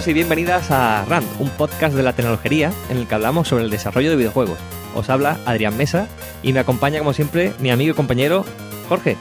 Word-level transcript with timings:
Bienvenidos 0.00 0.08
y 0.08 0.14
bienvenidas 0.14 0.70
a 0.70 1.04
RAND, 1.04 1.26
un 1.40 1.50
podcast 1.50 1.94
de 1.94 2.02
la 2.02 2.14
tecnología 2.14 2.72
en 2.88 2.96
el 2.96 3.06
que 3.06 3.14
hablamos 3.14 3.48
sobre 3.48 3.64
el 3.64 3.70
desarrollo 3.70 4.08
de 4.08 4.16
videojuegos. 4.16 4.58
Os 4.94 5.10
habla 5.10 5.36
Adrián 5.44 5.76
Mesa 5.76 6.08
y 6.42 6.54
me 6.54 6.60
acompaña 6.60 7.00
como 7.00 7.12
siempre 7.12 7.52
mi 7.58 7.70
amigo 7.70 7.92
y 7.92 7.94
compañero 7.94 8.46
Jorge. 8.88 9.18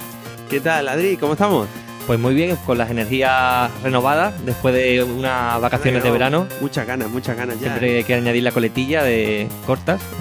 ¿Qué 0.49 0.61
tal, 0.61 0.88
Adri? 0.88 1.17
¿Cómo 1.17 1.33
estamos? 1.33 1.67
Pues 2.08 2.17
muy 2.17 2.33
bien, 2.33 2.55
con 2.66 2.77
las 2.77 2.89
energías 2.89 3.69
renovadas 3.83 4.33
después 4.45 4.73
de 4.73 5.03
unas 5.03 5.59
vacaciones 5.59 6.02
de 6.02 6.11
verano. 6.11 6.47
Muchas 6.61 6.88
ganas, 6.88 7.09
muchas 7.09 7.36
ganas 7.36 7.59
ya. 7.59 7.67
Siempre 7.67 7.97
hay 7.97 8.03
que 8.05 8.14
añadir 8.14 8.43
la 8.43 8.53
coletilla 8.53 9.03
de 9.03 9.49
cortas. 9.66 10.02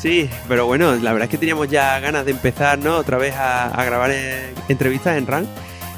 Sí, 0.00 0.30
pero 0.48 0.64
bueno, 0.64 0.94
la 0.94 1.12
verdad 1.12 1.24
es 1.24 1.30
que 1.30 1.36
teníamos 1.36 1.68
ya 1.68 2.00
ganas 2.00 2.24
de 2.24 2.30
empezar, 2.30 2.78
¿no? 2.78 2.96
Otra 2.96 3.18
vez 3.18 3.34
a, 3.34 3.66
a 3.66 3.84
grabar 3.84 4.10
entrevistas 4.66 5.18
en 5.18 5.26
RAND. 5.26 5.46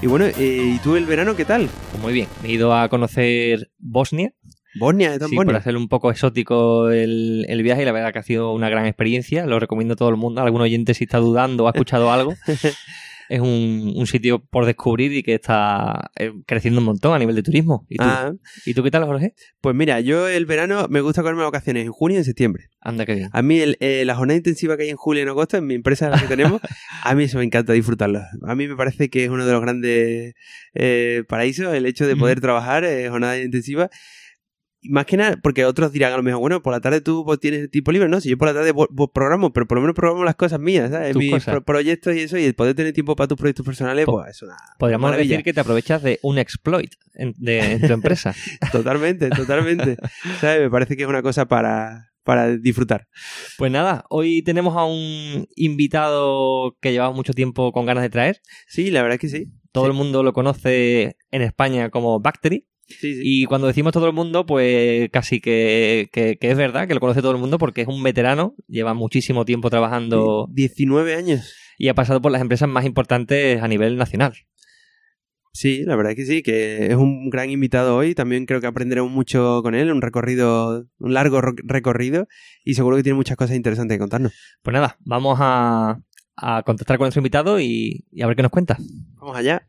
Y 0.03 0.06
bueno, 0.08 0.27
eh, 0.27 0.34
¿y 0.39 0.78
tú 0.81 0.97
el 0.97 1.06
verano 1.06 1.36
qué 1.36 1.45
tal? 1.45 1.69
Pues 1.92 2.03
muy 2.03 2.12
bien, 2.12 2.27
he 2.42 2.50
ido 2.50 2.75
a 2.75 2.89
conocer 2.89 3.70
Bosnia. 3.78 4.33
Bosnia, 4.75 5.11
¿es 5.14 5.19
Sí, 5.19 5.36
Bosnia? 5.36 5.45
por 5.45 5.56
hacer 5.56 5.77
un 5.77 5.89
poco 5.89 6.11
exótico 6.11 6.91
el, 6.91 7.45
el 7.48 7.62
viaje 7.62 7.83
y 7.83 7.84
la 7.84 7.92
verdad 7.92 8.12
que 8.12 8.19
ha 8.19 8.23
sido 8.25 8.53
una 8.53 8.69
gran 8.69 8.86
experiencia. 8.86 9.47
Lo 9.47 9.61
recomiendo 9.61 9.95
a 9.95 9.97
todo 9.97 10.08
el 10.08 10.17
mundo. 10.17 10.41
Algún 10.42 10.61
oyente 10.62 10.95
si 10.95 11.05
está 11.05 11.19
dudando 11.19 11.64
o 11.64 11.69
ha 11.69 11.70
escuchado 11.70 12.11
algo. 12.11 12.34
Es 13.33 13.41
un, 13.41 13.95
un 13.97 14.07
sitio 14.07 14.45
por 14.45 14.67
descubrir 14.67 15.13
y 15.13 15.23
que 15.23 15.35
está 15.35 16.11
eh, 16.17 16.33
creciendo 16.47 16.81
un 16.81 16.85
montón 16.87 17.15
a 17.15 17.19
nivel 17.19 17.35
de 17.35 17.43
turismo. 17.43 17.87
¿Y 17.89 17.97
tú, 17.97 18.05
Ah, 18.07 18.33
¿Y 18.67 18.75
tú 18.75 18.83
qué 18.83 18.91
tal, 18.91 19.05
Jorge? 19.05 19.35
pues 19.61 19.75
mira, 19.75 20.01
yo 20.01 20.29
el 20.29 20.45
verano 20.45 20.87
me 20.91 21.01
gusta 21.01 21.23
cogerme 21.23 21.43
vacaciones 21.43 21.87
en 21.87 21.93
junio 21.93 22.17
y 22.17 22.19
en 22.19 22.25
septiembre. 22.25 22.65
Anda, 22.81 23.07
qué 23.07 23.15
bien. 23.15 23.31
A 23.33 23.41
mí 23.43 23.59
el- 23.61 23.77
eh, 23.81 24.05
la 24.05 24.15
jornada 24.17 24.37
intensiva 24.37 24.77
que 24.77 24.83
hay 24.83 24.91
en 24.91 24.97
julio 24.97 25.21
y 25.21 25.23
en 25.23 25.29
agosto, 25.31 25.57
en 25.57 25.67
mi 25.67 25.75
empresa 25.75 26.11
la 26.11 26.21
que 26.21 26.27
tenemos, 26.27 26.61
a 27.05 27.15
mí 27.15 27.25
eso 27.25 27.39
me 27.39 27.45
encanta 27.45 27.73
disfrutarlo. 27.73 28.21
A 28.47 28.55
mí 28.55 28.69
me 28.69 28.77
parece 28.77 29.09
que 29.09 29.25
es 29.25 29.31
uno 29.31 29.47
de 29.47 29.53
los 29.53 29.63
grandes 29.63 30.35
eh, 30.75 31.25
paraísos 31.29 31.73
el 31.75 31.87
hecho 31.87 32.07
de 32.07 32.17
poder 32.17 32.41
trabajar 32.41 32.85
eh, 32.85 33.09
jornada 33.09 33.39
intensiva. 33.39 33.89
Más 34.85 35.07
que 35.07 35.17
nada, 35.17 35.39
porque 35.41 35.65
otros 35.65 35.93
dirán 35.93 36.13
a 36.13 36.17
lo 36.17 36.25
mejor, 36.25 36.41
bueno, 36.41 36.61
por 36.61 36.73
la 36.73 36.81
tarde 36.81 37.01
tú 37.01 37.25
pues, 37.25 37.39
tienes 37.39 37.71
tiempo 37.71 37.93
libre, 37.93 38.09
¿no? 38.09 38.21
Si 38.21 38.29
yo 38.31 38.37
por 38.37 38.49
la 38.49 38.55
tarde 38.55 38.75
vo- 38.75 39.11
programo, 39.13 39.53
pero 39.53 39.67
por 39.69 39.77
lo 39.79 39.83
menos 39.83 39.95
programo 39.95 40.25
las 40.25 40.35
cosas 40.35 40.59
mías, 40.59 40.91
¿sabes? 40.91 41.13
Tus 41.13 41.23
Mis 41.23 41.31
cosas. 41.31 41.53
pro- 41.55 41.65
proyectos 41.65 42.17
y 42.17 42.21
eso, 42.21 42.37
y 42.37 42.45
el 42.45 42.55
poder 42.57 42.75
tener 42.75 42.93
tiempo 42.93 43.15
para 43.15 43.29
tus 43.29 43.39
proyectos 43.39 43.65
personales, 43.65 44.07
Po- 44.07 44.15
pues 44.21 44.31
es 44.31 44.43
una 44.43 44.57
Podríamos 44.81 45.11
maravilla. 45.11 45.31
decir 45.37 45.45
que 45.45 45.53
te 45.53 45.61
aprovechas 45.61 46.03
de 46.03 46.19
un 46.23 46.39
exploit 46.39 46.92
en, 47.15 47.33
de, 47.39 47.61
en 47.75 47.81
tu 47.87 47.92
empresa. 47.92 48.35
Totalmente, 48.73 49.31
totalmente. 49.31 49.98
¿Sabes? 50.41 50.63
Me 50.63 50.71
parece 50.71 50.97
que 50.97 51.05
es 51.05 51.09
una 51.09 51.23
cosa 51.23 51.47
para, 51.47 52.11
para 52.25 52.57
disfrutar. 52.57 53.07
Pues 53.59 53.71
nada, 53.71 54.05
hoy 54.11 54.42
tenemos 54.42 54.77
a 54.77 54.85
un 54.85 55.47
invitado 55.55 56.77
que 56.81 56.92
llevamos 56.92 57.17
mucho 57.17 57.33
tiempo 57.35 57.73
con 57.73 57.87
ganas 57.87 58.03
de 58.03 58.11
traer. 58.11 58.41
Sí, 58.67 58.91
la 58.91 59.03
verdad 59.03 59.15
es 59.15 59.21
que 59.21 59.29
sí. 59.29 59.53
Todo 59.71 59.85
Sí. 59.85 59.91
el 59.91 59.97
mundo 59.97 60.23
lo 60.23 60.33
conoce 60.33 61.17
en 61.31 61.42
España 61.42 61.91
como 61.91 62.21
Bactery. 62.21 62.67
Sí, 63.01 63.14
sí. 63.14 63.20
Y 63.23 63.45
cuando 63.47 63.67
decimos 63.67 63.92
todo 63.92 64.07
el 64.07 64.13
mundo, 64.13 64.47
pues 64.47 65.08
casi 65.11 65.41
que, 65.41 66.08
que- 66.13 66.36
que 66.39 66.51
es 66.51 66.57
verdad, 66.57 66.86
que 66.89 66.95
lo 66.95 67.01
conoce 67.01 67.20
todo 67.23 67.33
el 67.33 67.39
mundo 67.39 67.58
porque 67.58 67.83
es 67.83 67.89
un 67.89 68.03
veterano, 68.03 68.55
lleva 68.69 68.95
muchísimo 68.95 69.45
tiempo 69.45 69.70
trabajando 69.70 70.48
19 70.51 71.14
años. 71.14 71.55
y 71.79 71.89
ha 71.89 71.95
pasado 71.95 72.20
por 72.23 72.30
las 72.33 72.41
empresas 72.42 72.69
más 72.69 72.85
importantes 72.85 73.61
a 73.63 73.67
nivel 73.69 73.97
nacional. 73.97 74.35
Sí, 75.55 75.83
la 75.85 75.97
verdad 75.97 76.13
es 76.13 76.17
que 76.17 76.25
sí, 76.25 76.42
que 76.42 76.86
es 76.86 76.95
un 76.97 77.29
gran 77.29 77.51
invitado 77.51 77.95
hoy. 77.97 78.14
También 78.14 78.47
creo 78.47 78.61
que 78.61 78.67
aprenderemos 78.67 79.11
mucho 79.11 79.61
con 79.63 79.74
él, 79.74 79.92
un 79.92 80.01
recorrido, 80.01 80.86
un 80.98 81.13
largo 81.14 81.41
recorrido 81.42 82.27
y 82.64 82.74
seguro 82.74 82.97
que 82.97 83.03
tiene 83.03 83.17
muchas 83.17 83.36
cosas 83.36 83.57
interesantes 83.57 83.97
que 83.97 84.01
contarnos. 84.01 84.33
Pues 84.63 84.73
nada, 84.73 84.97
vamos 85.01 85.39
a, 85.42 86.01
a 86.36 86.63
contactar 86.63 86.97
con 86.97 87.05
nuestro 87.07 87.20
invitado 87.20 87.61
y, 87.61 88.07
y 88.11 88.23
a 88.23 88.27
ver 88.27 88.36
qué 88.36 88.42
nos 88.42 88.51
cuenta. 88.51 88.79
Vamos 89.17 89.36
allá. 89.36 89.69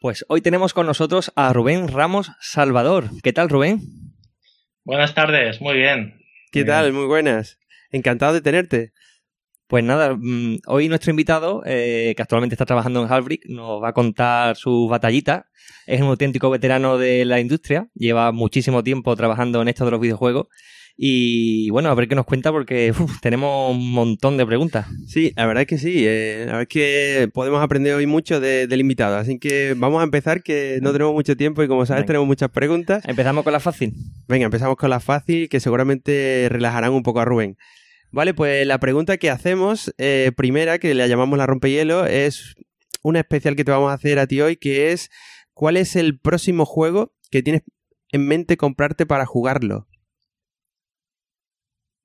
Pues 0.00 0.24
hoy 0.28 0.40
tenemos 0.42 0.74
con 0.74 0.86
nosotros 0.86 1.32
a 1.34 1.52
Rubén 1.52 1.88
Ramos 1.88 2.30
Salvador. 2.40 3.10
¿Qué 3.24 3.32
tal, 3.32 3.48
Rubén? 3.48 3.80
Buenas 4.84 5.12
tardes, 5.12 5.60
muy 5.60 5.76
bien. 5.76 6.20
¿Qué 6.52 6.60
Muy 6.60 6.68
tal? 6.68 6.92
Muy 6.92 7.06
buenas. 7.06 7.58
Encantado 7.90 8.32
de 8.32 8.40
tenerte. 8.40 8.92
Pues 9.66 9.82
nada, 9.82 10.14
mm, 10.16 10.58
hoy 10.68 10.88
nuestro 10.88 11.10
invitado, 11.10 11.64
eh, 11.66 12.14
que 12.16 12.22
actualmente 12.22 12.54
está 12.54 12.64
trabajando 12.64 13.02
en 13.02 13.10
Halbrick, 13.10 13.46
nos 13.46 13.82
va 13.82 13.88
a 13.88 13.92
contar 13.92 14.54
su 14.54 14.86
batallita. 14.86 15.48
Es 15.84 16.00
un 16.00 16.06
auténtico 16.06 16.48
veterano 16.48 16.96
de 16.96 17.24
la 17.24 17.40
industria, 17.40 17.88
lleva 17.94 18.30
muchísimo 18.30 18.84
tiempo 18.84 19.16
trabajando 19.16 19.60
en 19.60 19.66
esto 19.66 19.84
de 19.84 19.90
los 19.90 20.00
videojuegos. 20.00 20.46
Y 21.00 21.70
bueno, 21.70 21.90
a 21.90 21.94
ver 21.94 22.08
qué 22.08 22.16
nos 22.16 22.26
cuenta 22.26 22.50
porque 22.50 22.90
uf, 22.90 23.20
tenemos 23.20 23.70
un 23.70 23.92
montón 23.92 24.36
de 24.36 24.44
preguntas. 24.44 24.86
Sí, 25.06 25.32
la 25.36 25.46
verdad 25.46 25.60
es 25.62 25.68
que 25.68 25.78
sí. 25.78 26.04
eh, 26.04 26.38
la 26.40 26.44
verdad 26.46 26.62
es 26.62 26.68
que 26.68 27.30
podemos 27.32 27.62
aprender 27.62 27.94
hoy 27.94 28.06
mucho 28.06 28.40
de- 28.40 28.66
del 28.66 28.80
invitado. 28.80 29.16
Así 29.16 29.38
que 29.38 29.74
vamos 29.76 30.00
a 30.00 30.04
empezar, 30.04 30.42
que 30.42 30.80
no 30.82 30.90
tenemos 30.92 31.14
mucho 31.14 31.36
tiempo 31.36 31.62
y 31.62 31.68
como 31.68 31.86
sabes 31.86 32.00
Venga. 32.00 32.06
tenemos 32.08 32.26
muchas 32.26 32.50
preguntas. 32.50 33.04
Empezamos 33.06 33.44
con 33.44 33.52
la 33.52 33.60
fácil. 33.60 33.94
Venga, 34.26 34.46
empezamos 34.46 34.76
con 34.76 34.90
la 34.90 34.98
fácil, 34.98 35.48
que 35.48 35.60
seguramente 35.60 36.48
relajarán 36.50 36.92
un 36.92 37.04
poco 37.04 37.20
a 37.20 37.24
Rubén. 37.24 37.56
Vale, 38.10 38.34
pues 38.34 38.66
la 38.66 38.80
pregunta 38.80 39.18
que 39.18 39.30
hacemos, 39.30 39.94
eh, 39.98 40.32
primera, 40.36 40.78
que 40.80 40.94
la 40.94 41.06
llamamos 41.06 41.38
la 41.38 41.46
rompehielo, 41.46 42.06
es 42.06 42.56
una 43.02 43.20
especial 43.20 43.54
que 43.54 43.64
te 43.64 43.70
vamos 43.70 43.90
a 43.90 43.94
hacer 43.94 44.18
a 44.18 44.26
ti 44.26 44.40
hoy, 44.40 44.56
que 44.56 44.90
es 44.90 45.10
¿cuál 45.52 45.76
es 45.76 45.94
el 45.94 46.18
próximo 46.18 46.64
juego 46.64 47.12
que 47.30 47.42
tienes 47.42 47.62
en 48.10 48.26
mente 48.26 48.56
comprarte 48.56 49.04
para 49.06 49.26
jugarlo? 49.26 49.86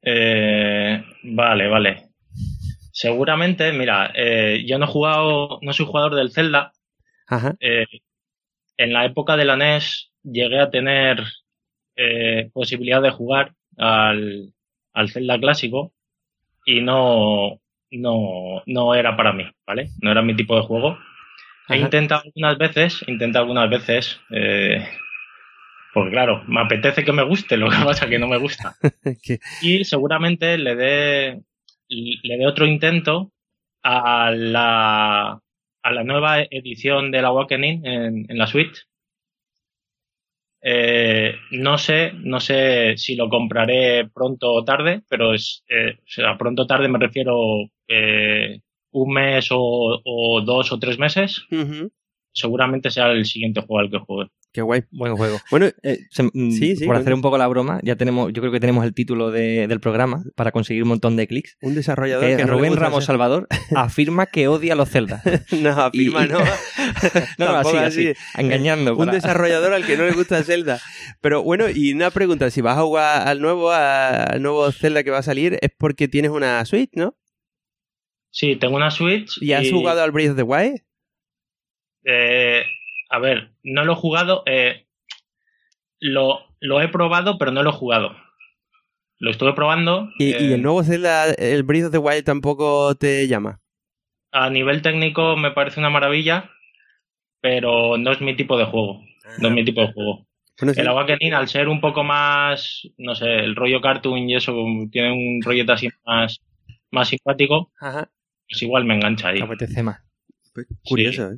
Eh, 0.03 1.03
vale, 1.23 1.67
vale. 1.67 2.09
Seguramente, 2.91 3.71
mira, 3.71 4.11
eh, 4.13 4.63
yo 4.67 4.77
no 4.77 4.85
he 4.85 4.89
jugado, 4.89 5.59
no 5.61 5.73
soy 5.73 5.85
jugador 5.85 6.15
del 6.15 6.31
Zelda. 6.31 6.73
Ajá. 7.27 7.55
Eh, 7.59 7.85
en 8.77 8.93
la 8.93 9.05
época 9.05 9.37
de 9.37 9.45
la 9.45 9.55
NES 9.55 10.11
llegué 10.23 10.59
a 10.59 10.69
tener 10.69 11.23
eh, 11.95 12.49
posibilidad 12.53 13.01
de 13.01 13.11
jugar 13.11 13.53
al, 13.77 14.53
al 14.93 15.09
Zelda 15.11 15.39
clásico 15.39 15.91
y 16.65 16.81
no, 16.81 17.59
no, 17.91 18.63
no 18.65 18.95
era 18.95 19.15
para 19.15 19.33
mí, 19.33 19.45
¿vale? 19.65 19.89
No 20.01 20.11
era 20.11 20.21
mi 20.21 20.35
tipo 20.35 20.55
de 20.55 20.63
juego. 20.63 20.97
He 21.69 21.77
intentado 21.77 22.23
algunas 22.25 22.57
veces, 22.57 23.03
intentado 23.07 23.43
algunas 23.43 23.69
veces, 23.69 24.19
eh, 24.31 24.85
porque 25.93 26.11
claro, 26.11 26.43
me 26.47 26.61
apetece 26.61 27.03
que 27.03 27.11
me 27.11 27.23
guste, 27.23 27.57
lo 27.57 27.69
que 27.69 27.77
pasa 27.85 28.09
que 28.09 28.19
no 28.19 28.27
me 28.27 28.37
gusta. 28.37 28.75
Y 29.61 29.83
seguramente 29.85 30.57
le 30.57 30.75
dé, 30.75 31.41
le 31.87 32.37
dé 32.37 32.47
otro 32.47 32.65
intento 32.65 33.31
a 33.83 34.31
la, 34.31 35.39
a 35.83 35.91
la 35.91 36.03
nueva 36.03 36.41
edición 36.41 37.11
del 37.11 37.25
Awakening 37.25 37.85
en, 37.85 38.25
en 38.29 38.37
la 38.37 38.47
Switch. 38.47 38.87
Eh, 40.65 41.35
no 41.51 41.77
sé, 41.77 42.13
no 42.15 42.39
sé 42.39 42.95
si 42.97 43.15
lo 43.15 43.27
compraré 43.27 44.07
pronto 44.07 44.53
o 44.53 44.63
tarde, 44.63 45.01
pero 45.09 45.33
es, 45.33 45.65
eh, 45.67 45.97
o 45.99 46.07
sea, 46.07 46.37
pronto 46.37 46.61
o 46.61 46.67
tarde 46.67 46.87
me 46.87 46.99
refiero 46.99 47.69
eh, 47.89 48.61
un 48.91 49.13
mes 49.13 49.49
o, 49.51 50.01
o 50.05 50.41
dos 50.41 50.71
o 50.71 50.79
tres 50.79 50.97
meses. 50.97 51.45
Seguramente 52.33 52.89
sea 52.89 53.11
el 53.11 53.25
siguiente 53.25 53.61
juego 53.61 53.79
al 53.79 53.91
que 53.91 53.99
juegue. 53.99 54.31
Qué 54.53 54.61
guay. 54.61 54.83
Buen 54.91 55.15
juego. 55.17 55.39
Bueno, 55.49 55.65
Eh, 55.81 55.97
se- 56.11 56.21
mm, 56.23 56.51
Sí, 56.51 56.75
sí, 56.75 56.85
por 56.85 56.95
hacer 56.95 57.13
un 57.15 57.21
poco 57.23 57.39
la 57.39 57.47
broma, 57.47 57.79
ya 57.81 57.95
tenemos, 57.95 58.31
yo 58.33 58.39
creo 58.41 58.51
que 58.51 58.59
tenemos 58.59 58.85
el 58.85 58.93
título 58.93 59.31
de- 59.31 59.67
del 59.67 59.79
programa 59.79 60.23
para 60.35 60.51
conseguir 60.51 60.83
un 60.83 60.89
montón 60.89 61.15
de 61.15 61.25
clics. 61.27 61.57
un 61.63 61.73
desarrollador 61.73 62.23
Que 62.23 62.37
que 62.37 62.45
no 62.45 62.53
Rubén 62.53 62.75
Ramos 62.75 63.05
Salvador 63.05 63.47
afirma 63.75 64.27
que 64.27 64.47
odia 64.47 64.73
a 64.73 64.75
los 64.75 64.89
Zelda. 64.89 65.23
No, 65.51 65.69
afirma, 65.71 66.25
Y- 66.25 66.29
no. 66.29 66.37
No, 67.39 67.45
no, 67.51 67.55
así, 67.57 67.77
así, 67.77 68.13
engañando. 68.37 68.91
Un 68.93 68.99
para- 68.99 69.13
desarrollador 69.13 69.73
al 69.73 69.85
que 69.87 69.97
no 69.97 70.05
le 70.05 70.11
gusta 70.13 70.41
Zelda. 70.43 70.79
Pero 71.19 71.41
bueno, 71.41 71.65
y 71.73 71.91
una 71.91 72.11
pregunta, 72.11 72.51
si 72.51 72.61
vas 72.61 72.77
a 72.77 72.81
jugar 72.83 73.27
al 73.27 73.41
nuevo, 73.41 73.71
a- 73.71 74.23
al 74.23 74.41
nuevo 74.43 74.71
Zelda 74.71 75.03
que 75.03 75.09
va 75.09 75.17
a 75.17 75.23
salir, 75.23 75.57
es 75.61 75.71
porque 75.75 76.07
tienes 76.07 76.29
una 76.29 76.63
Switch, 76.65 76.91
¿no? 76.93 77.15
Sí, 78.29 78.55
tengo 78.55 78.75
una 78.75 78.91
Switch. 78.91 79.41
¿Y 79.41 79.53
has 79.53 79.69
jugado 79.71 80.03
al 80.03 80.11
Breath 80.11 80.31
of 80.31 80.35
the 80.37 80.43
Wild? 80.43 80.81
eh, 82.05 82.63
a 83.09 83.19
ver, 83.19 83.53
no 83.63 83.85
lo 83.85 83.93
he 83.93 83.95
jugado. 83.95 84.43
eh, 84.45 84.87
lo, 85.99 86.39
lo 86.59 86.81
he 86.81 86.89
probado, 86.89 87.37
pero 87.37 87.51
no 87.51 87.63
lo 87.63 87.69
he 87.69 87.73
jugado. 87.73 88.15
Lo 89.19 89.31
estuve 89.31 89.53
probando. 89.53 90.09
¿Y, 90.19 90.33
eh, 90.33 90.37
y 90.41 90.53
el 90.53 90.61
nuevo 90.61 90.83
Zelda, 90.83 91.31
el 91.31 91.63
Breath 91.63 91.85
of 91.85 91.91
the 91.91 91.97
Wild 91.97 92.25
tampoco 92.25 92.93
te 92.95 93.27
llama? 93.27 93.61
A 94.31 94.49
nivel 94.49 94.81
técnico 94.81 95.37
me 95.37 95.51
parece 95.51 95.79
una 95.79 95.89
maravilla, 95.89 96.49
pero 97.39 97.97
no 97.97 98.11
es 98.11 98.19
mi 98.19 98.35
tipo 98.35 98.57
de 98.57 98.65
juego. 98.65 99.01
No 99.39 99.47
es 99.47 99.53
mi 99.53 99.63
tipo 99.63 99.81
de 99.81 99.93
juego. 99.93 100.27
Bueno, 100.59 100.73
sí. 100.73 100.81
El 100.81 100.87
Awakening, 100.87 101.33
al 101.33 101.47
ser 101.47 101.67
un 101.69 101.79
poco 101.79 102.03
más, 102.03 102.81
no 102.97 103.15
sé, 103.15 103.25
el 103.35 103.55
rollo 103.55 103.79
cartoon 103.81 104.29
y 104.29 104.35
eso, 104.35 104.53
tiene 104.91 105.11
un 105.11 105.41
rollete 105.41 105.71
así 105.71 105.89
más, 106.05 106.41
más 106.91 107.07
simpático, 107.07 107.71
Ajá. 107.79 108.11
pues 108.49 108.61
igual 108.61 108.83
me 108.85 108.95
engancha 108.95 109.29
ahí. 109.29 109.37
Te 109.37 109.43
apetece 109.43 109.81
más. 109.83 110.01
Pues, 110.53 110.67
curioso, 110.83 111.31
¿eh? 111.31 111.37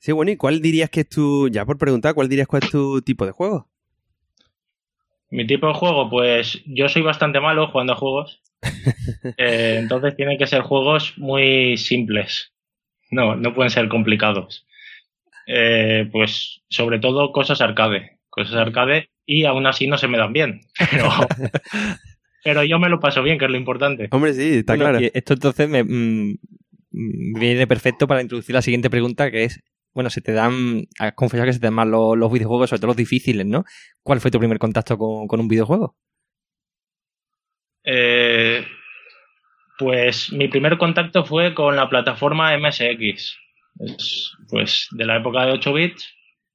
Sí, 0.00 0.12
bueno, 0.12 0.30
¿y 0.30 0.36
cuál 0.36 0.60
dirías 0.60 0.90
que 0.90 1.00
es 1.00 1.08
tu, 1.08 1.48
ya 1.48 1.64
por 1.64 1.78
preguntar, 1.78 2.14
cuál 2.14 2.28
dirías 2.28 2.48
que 2.48 2.58
es 2.58 2.70
tu 2.70 3.00
tipo 3.02 3.26
de 3.26 3.32
juego? 3.32 3.68
Mi 5.30 5.46
tipo 5.46 5.66
de 5.66 5.74
juego, 5.74 6.08
pues 6.10 6.62
yo 6.66 6.88
soy 6.88 7.02
bastante 7.02 7.40
malo 7.40 7.68
jugando 7.68 7.94
a 7.94 7.96
juegos. 7.96 8.40
Eh, 9.38 9.78
entonces 9.78 10.14
tienen 10.16 10.36
que 10.38 10.46
ser 10.46 10.60
juegos 10.60 11.14
muy 11.16 11.76
simples. 11.78 12.52
No, 13.10 13.36
no 13.36 13.54
pueden 13.54 13.70
ser 13.70 13.88
complicados. 13.88 14.66
Eh, 15.46 16.08
pues 16.12 16.62
sobre 16.68 16.98
todo 16.98 17.32
cosas 17.32 17.60
arcade. 17.60 18.18
Cosas 18.28 18.54
arcade 18.54 19.10
y 19.26 19.44
aún 19.44 19.66
así 19.66 19.86
no 19.86 19.98
se 19.98 20.08
me 20.08 20.18
dan 20.18 20.32
bien. 20.32 20.60
Pero, 20.90 21.08
pero 22.44 22.64
yo 22.64 22.78
me 22.78 22.88
lo 22.88 23.00
paso 23.00 23.22
bien, 23.22 23.38
que 23.38 23.46
es 23.46 23.50
lo 23.50 23.56
importante. 23.56 24.08
Hombre, 24.10 24.34
sí, 24.34 24.58
está 24.58 24.76
Bueno, 24.76 24.98
claro. 24.98 25.10
esto 25.12 25.34
entonces 25.34 25.68
me 25.68 25.82
mm, 25.82 26.36
mm, 26.90 27.40
viene 27.40 27.66
perfecto 27.66 28.06
para 28.06 28.22
introducir 28.22 28.54
la 28.54 28.62
siguiente 28.62 28.90
pregunta, 28.90 29.30
que 29.30 29.44
es, 29.44 29.60
bueno, 29.94 30.10
se 30.10 30.20
te 30.20 30.32
dan, 30.32 30.86
has 30.98 31.12
confesado 31.14 31.46
que 31.46 31.52
se 31.52 31.60
te 31.60 31.66
dan 31.66 31.74
más 31.74 31.86
los, 31.86 32.32
videojuegos, 32.32 32.70
sobre 32.70 32.80
todo 32.80 32.88
los 32.88 32.96
difíciles, 32.96 33.46
¿no? 33.46 33.64
¿Cuál 34.02 34.20
fue 34.20 34.30
tu 34.30 34.38
primer 34.38 34.58
contacto 34.58 34.98
con, 34.98 35.40
un 35.40 35.48
videojuego? 35.48 35.96
Eh, 37.84 38.64
pues 39.78 40.32
mi 40.32 40.48
primer 40.48 40.78
contacto 40.78 41.24
fue 41.24 41.54
con 41.54 41.76
la 41.76 41.88
plataforma 41.88 42.56
MSX, 42.56 43.36
Es, 43.78 44.32
pues 44.48 44.88
de 44.92 45.04
la 45.04 45.18
época 45.18 45.46
de 45.46 45.52
8 45.52 45.72
bits, 45.72 46.14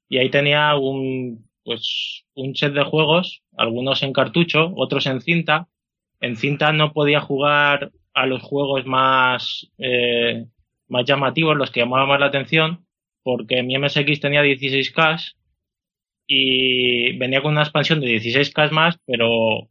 y 0.09 0.18
ahí 0.18 0.30
tenía 0.30 0.75
un, 0.75 1.50
pues, 1.63 2.25
un 2.36 2.56
set 2.56 2.74
de 2.74 2.83
juegos, 2.83 3.44
algunos 3.56 4.03
en 4.03 4.12
cartucho, 4.12 4.74
otros 4.75 5.06
en 5.06 5.21
cinta. 5.21 5.68
En 6.19 6.36
cinta 6.36 6.74
no 6.74 6.91
podía 6.91 7.21
jugar 7.21 7.91
a 8.13 8.25
los 8.25 8.41
juegos 8.41 8.86
más, 8.86 9.71
eh, 9.77 10.45
más 10.88 11.06
llamativos, 11.06 11.56
los 11.56 11.71
que 11.71 11.81
llamaban 11.81 12.09
más 12.09 12.19
la 12.19 12.25
atención, 12.25 12.86
porque 13.29 13.61
mi 13.61 13.77
MSX 13.77 14.19
tenía 14.19 14.43
16K 14.43 15.35
y 16.25 17.15
venía 17.17 17.43
con 17.43 17.51
una 17.51 17.61
expansión 17.61 17.99
de 17.99 18.07
16K 18.07 18.71
más, 18.71 18.97
pero 19.05 19.69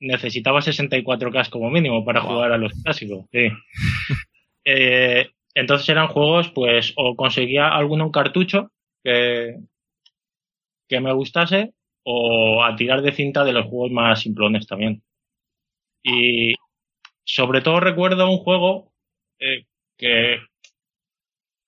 necesitaba 0.00 0.60
64K 0.60 1.50
como 1.50 1.70
mínimo 1.70 2.06
para 2.06 2.22
jugar 2.22 2.52
a 2.52 2.58
los 2.58 2.72
clásicos. 2.82 3.26
Sí. 3.30 3.48
Eh, 4.66 5.28
entonces 5.54 5.86
eran 5.90 6.08
juegos, 6.08 6.48
pues, 6.48 6.94
o 6.96 7.16
conseguía 7.16 7.68
alguno 7.68 8.04
en 8.04 8.10
cartucho 8.10 8.70
que, 9.04 9.58
que 10.88 11.00
me 11.00 11.12
gustase, 11.12 11.74
o 12.02 12.64
a 12.64 12.74
tirar 12.74 13.02
de 13.02 13.12
cinta 13.12 13.44
de 13.44 13.52
los 13.52 13.66
juegos 13.66 13.90
más 13.90 14.22
simplones 14.22 14.66
también. 14.66 15.02
Y 16.02 16.54
sobre 17.24 17.60
todo 17.60 17.78
recuerdo 17.78 18.26
un 18.30 18.38
juego 18.38 18.90
eh, 19.38 19.66
que 19.98 20.38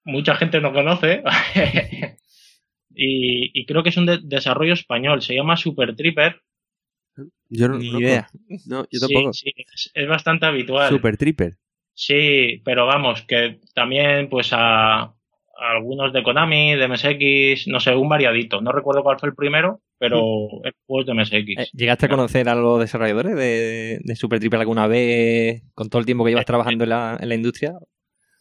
mucha 0.06 0.34
gente 0.36 0.60
no 0.60 0.72
conoce. 0.72 1.22
y, 2.94 3.50
y 3.60 3.66
creo 3.66 3.82
que 3.82 3.90
es 3.90 3.96
un 3.96 4.06
de- 4.06 4.20
desarrollo 4.22 4.72
español. 4.72 5.22
Se 5.22 5.34
llama 5.34 5.56
Super 5.56 5.94
Tripper. 5.94 6.40
Yo 7.48 7.68
no, 7.68 7.78
Ni 7.78 7.90
no- 7.90 8.00
idea. 8.00 8.28
No, 8.66 8.82
yo 8.90 8.98
Sí, 8.98 9.00
tampoco. 9.00 9.32
sí, 9.32 9.52
es, 9.56 9.90
es 9.94 10.08
bastante 10.08 10.46
habitual. 10.46 10.88
Super 10.88 11.16
Tripper. 11.16 11.56
Sí, 11.94 12.60
pero 12.64 12.86
vamos, 12.86 13.22
que 13.22 13.58
también 13.74 14.28
pues 14.28 14.52
a, 14.52 15.00
a 15.02 15.14
algunos 15.58 16.12
de 16.12 16.22
Konami, 16.22 16.74
de 16.74 16.88
MSX, 16.88 17.68
no 17.68 17.80
sé, 17.80 17.94
un 17.94 18.08
variadito. 18.08 18.60
No 18.60 18.70
recuerdo 18.72 19.02
cuál 19.02 19.18
fue 19.18 19.30
el 19.30 19.34
primero, 19.34 19.80
pero 19.98 20.20
juego 20.86 21.00
es 21.00 21.06
de 21.06 21.14
MSX. 21.14 21.48
Eh, 21.58 21.68
¿Llegaste 21.72 22.04
a 22.06 22.08
conocer 22.10 22.48
a 22.50 22.54
los 22.54 22.80
desarrolladores 22.80 23.34
de, 23.34 24.00
de 24.04 24.16
Super 24.16 24.40
Triple 24.40 24.58
alguna 24.60 24.86
vez 24.86 25.62
con 25.74 25.88
todo 25.88 26.00
el 26.00 26.06
tiempo 26.06 26.24
que 26.24 26.32
llevas 26.32 26.44
trabajando 26.44 26.84
en 26.84 26.90
la, 26.90 27.16
en 27.18 27.28
la 27.30 27.34
industria? 27.34 27.72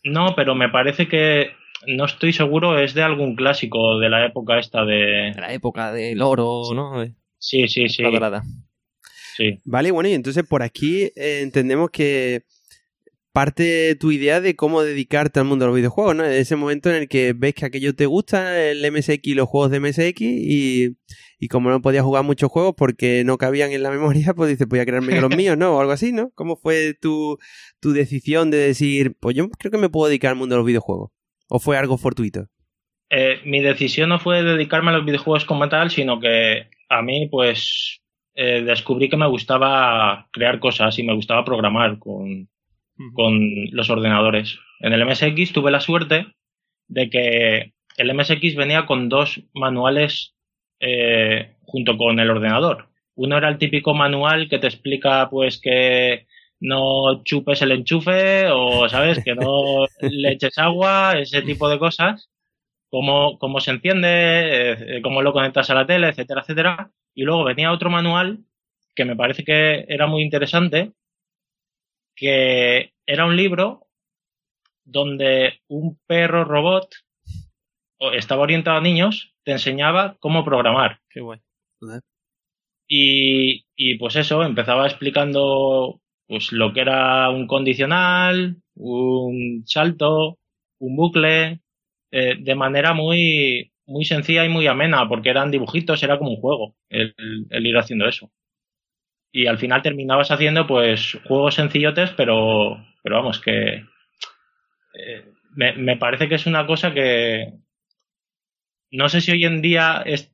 No, 0.06 0.34
pero 0.36 0.56
me 0.56 0.70
parece 0.70 1.08
que, 1.08 1.50
no 1.88 2.06
estoy 2.06 2.32
seguro, 2.32 2.80
es 2.80 2.94
de 2.94 3.04
algún 3.04 3.36
clásico 3.36 4.00
de 4.00 4.10
la 4.10 4.26
época 4.26 4.60
esta 4.60 4.86
de... 4.86 5.32
De 5.36 5.42
la 5.42 5.52
época 5.52 5.92
del 5.92 6.22
oro, 6.22 6.62
¿no? 6.74 7.02
De 7.02 7.14
Sí, 7.40 7.68
sí, 7.68 7.90
sí. 7.90 8.02
la 8.02 8.12
dorada. 8.12 8.44
sí. 9.36 9.60
Vale, 9.66 9.92
bueno, 9.92 10.10
y 10.10 10.14
entonces 10.14 10.46
por 10.48 10.64
aquí 10.64 11.12
eh, 11.16 11.42
entendemos 11.42 11.90
que 11.92 12.44
parte 13.36 13.98
tu 13.98 14.14
idea 14.14 14.40
de 14.40 14.56
cómo 14.56 14.82
dedicarte 14.82 15.42
al 15.42 15.46
mundo 15.46 15.66
de 15.66 15.68
los 15.68 15.76
videojuegos, 15.76 16.16
¿no? 16.16 16.24
Ese 16.24 16.56
momento 16.56 16.90
en 16.90 16.96
el 16.96 17.10
que 17.10 17.34
ves 17.34 17.54
que 17.54 17.66
aquello 17.66 17.94
te 17.94 18.06
gusta, 18.06 18.64
el 18.64 18.90
MSX 18.90 19.28
y 19.28 19.34
los 19.34 19.50
juegos 19.50 19.72
de 19.72 19.82
MSX, 19.82 20.22
y, 20.22 20.96
y 21.38 21.48
como 21.50 21.70
no 21.70 21.82
podías 21.82 22.06
jugar 22.06 22.24
muchos 22.24 22.50
juegos 22.50 22.76
porque 22.78 23.24
no 23.26 23.38
cabían 23.38 23.74
en 23.74 23.84
la 23.84 23.92
memoria, 23.92 24.34
pues 24.34 24.52
dices, 24.52 24.70
voy 24.70 24.80
a 24.80 24.86
crearme 24.86 25.20
los 25.20 25.30
míos, 25.36 25.58
¿no? 25.58 25.76
O 25.76 25.82
algo 25.82 25.92
así, 25.92 26.14
¿no? 26.14 26.32
¿Cómo 26.34 26.56
fue 26.56 26.94
tu, 26.94 27.38
tu 27.82 27.92
decisión 27.92 28.52
de 28.52 28.58
decir, 28.58 29.18
pues 29.20 29.36
yo 29.36 29.50
creo 29.50 29.70
que 29.70 29.80
me 29.80 29.90
puedo 29.90 30.08
dedicar 30.08 30.32
al 30.32 30.38
mundo 30.38 30.56
de 30.56 30.60
los 30.60 30.68
videojuegos? 30.68 31.12
¿O 31.50 31.60
fue 31.60 31.78
algo 31.78 31.98
fortuito? 31.98 32.48
Eh, 33.10 33.42
mi 33.44 33.60
decisión 33.60 34.08
no 34.08 34.20
fue 34.20 34.44
dedicarme 34.44 34.92
a 34.92 34.94
los 34.94 35.06
videojuegos 35.06 35.44
como 35.44 35.68
tal, 35.68 35.92
sino 35.92 36.22
que 36.22 36.70
a 36.88 37.02
mí, 37.02 37.28
pues, 37.30 38.00
eh, 38.34 38.64
descubrí 38.66 39.10
que 39.10 39.18
me 39.18 39.28
gustaba 39.28 40.30
crear 40.32 40.62
cosas 40.62 40.98
y 41.00 41.04
me 41.04 41.14
gustaba 41.14 41.44
programar 41.44 42.00
con, 42.00 42.48
con 43.14 43.66
los 43.72 43.90
ordenadores. 43.90 44.58
En 44.80 44.94
el 44.94 45.06
MSX 45.06 45.54
tuve 45.54 45.72
la 45.72 45.80
suerte 45.80 46.28
de 46.88 47.10
que 47.10 47.74
el 47.98 48.14
MSX 48.14 48.56
venía 48.56 48.86
con 48.86 49.10
dos 49.10 49.42
manuales 49.54 50.36
eh, 50.80 51.56
junto 51.64 51.98
con 51.98 52.20
el 52.20 52.30
ordenador. 52.30 52.90
Uno 53.16 53.38
era 53.38 53.50
el 53.50 53.58
típico 53.58 53.94
manual 53.94 54.50
que 54.50 54.60
te 54.60 54.68
explica, 54.68 55.30
pues, 55.30 55.60
que 55.60 56.28
no 56.60 57.24
chupes 57.24 57.62
el 57.62 57.72
enchufe 57.72 58.48
o, 58.52 58.88
¿sabes? 58.90 59.24
Que 59.24 59.36
no 59.36 59.86
le 60.02 60.34
eches 60.34 60.58
agua, 60.58 61.14
ese 61.20 61.42
tipo 61.42 61.70
de 61.70 61.80
cosas. 61.80 62.30
Cómo, 62.90 63.38
cómo 63.40 63.60
se 63.60 63.72
enciende, 63.72 64.98
eh, 64.98 65.02
cómo 65.02 65.22
lo 65.22 65.34
conectas 65.34 65.70
a 65.70 65.76
la 65.76 65.86
tele, 65.86 66.10
etcétera, 66.10 66.42
etcétera. 66.42 66.92
Y 67.14 67.24
luego 67.24 67.44
venía 67.44 67.72
otro 67.72 67.90
manual 67.90 68.46
que 68.96 69.06
me 69.06 69.16
parece 69.16 69.44
que 69.44 69.86
era 69.90 70.08
muy 70.08 70.24
interesante, 70.24 70.94
que 72.16 72.94
era 73.06 73.26
un 73.26 73.36
libro 73.36 73.88
donde 74.84 75.60
un 75.68 76.00
perro 76.08 76.44
robot 76.44 76.88
estaba 78.14 78.44
orientado 78.44 78.78
a 78.78 78.82
niños, 78.82 79.34
te 79.44 79.52
enseñaba 79.52 80.18
cómo 80.20 80.44
programar. 80.44 81.00
Qué 81.10 81.22
guay. 81.22 81.40
Y, 82.88 83.66
y 83.76 83.98
pues 83.98 84.16
eso, 84.16 84.44
empezaba 84.44 84.86
explicando 84.86 86.02
pues 86.28 86.52
lo 86.52 86.74
que 86.74 86.82
era 86.82 87.30
un 87.30 87.48
condicional, 87.48 88.58
un 88.76 89.64
salto, 89.66 90.38
un 90.80 90.96
bucle, 90.96 91.62
eh, 92.12 92.36
de 92.40 92.56
manera 92.56 92.94
muy, 92.94 93.72
muy 93.86 94.06
sencilla 94.06 94.46
y 94.46 94.50
muy 94.50 94.68
amena, 94.68 95.08
porque 95.08 95.30
eran 95.30 95.52
dibujitos, 95.52 96.02
era 96.04 96.18
como 96.18 96.32
un 96.32 96.42
juego 96.42 96.76
el, 96.90 97.14
el 97.50 97.66
ir 97.66 97.78
haciendo 97.78 98.08
eso. 98.08 98.32
Y 99.38 99.48
al 99.48 99.58
final 99.58 99.82
terminabas 99.82 100.32
haciendo 100.32 100.66
pues 100.66 101.18
juegos 101.26 101.56
sencillotes, 101.56 102.12
pero, 102.12 102.78
pero 103.04 103.18
vamos, 103.18 103.42
que 103.42 103.84
eh, 104.94 105.26
me, 105.56 105.74
me 105.74 105.98
parece 105.98 106.30
que 106.30 106.36
es 106.36 106.46
una 106.46 106.66
cosa 106.66 106.94
que 106.94 107.52
no 108.92 109.10
sé 109.10 109.22
si 109.22 109.32
hoy 109.32 109.46
en 109.46 109.62
día 109.62 110.04
es, 110.06 110.32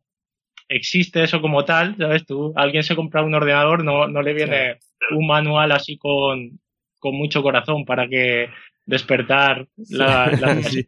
existe 0.70 1.24
eso 1.24 1.42
como 1.42 1.66
tal, 1.66 1.96
¿sabes? 1.98 2.26
Tú, 2.26 2.54
alguien 2.56 2.84
se 2.84 2.96
compra 2.96 3.24
un 3.24 3.34
ordenador, 3.34 3.84
no, 3.84 4.08
no 4.08 4.22
le 4.22 4.34
viene 4.34 4.78
un 5.12 5.26
manual 5.28 5.72
así 5.72 5.98
con, 5.98 6.60
con 7.00 7.16
mucho 7.16 7.42
corazón 7.42 7.86
para 7.86 8.08
que 8.08 8.50
despertar 8.86 9.68
la, 9.90 10.32
la 10.40 10.56
Sí, 10.62 10.86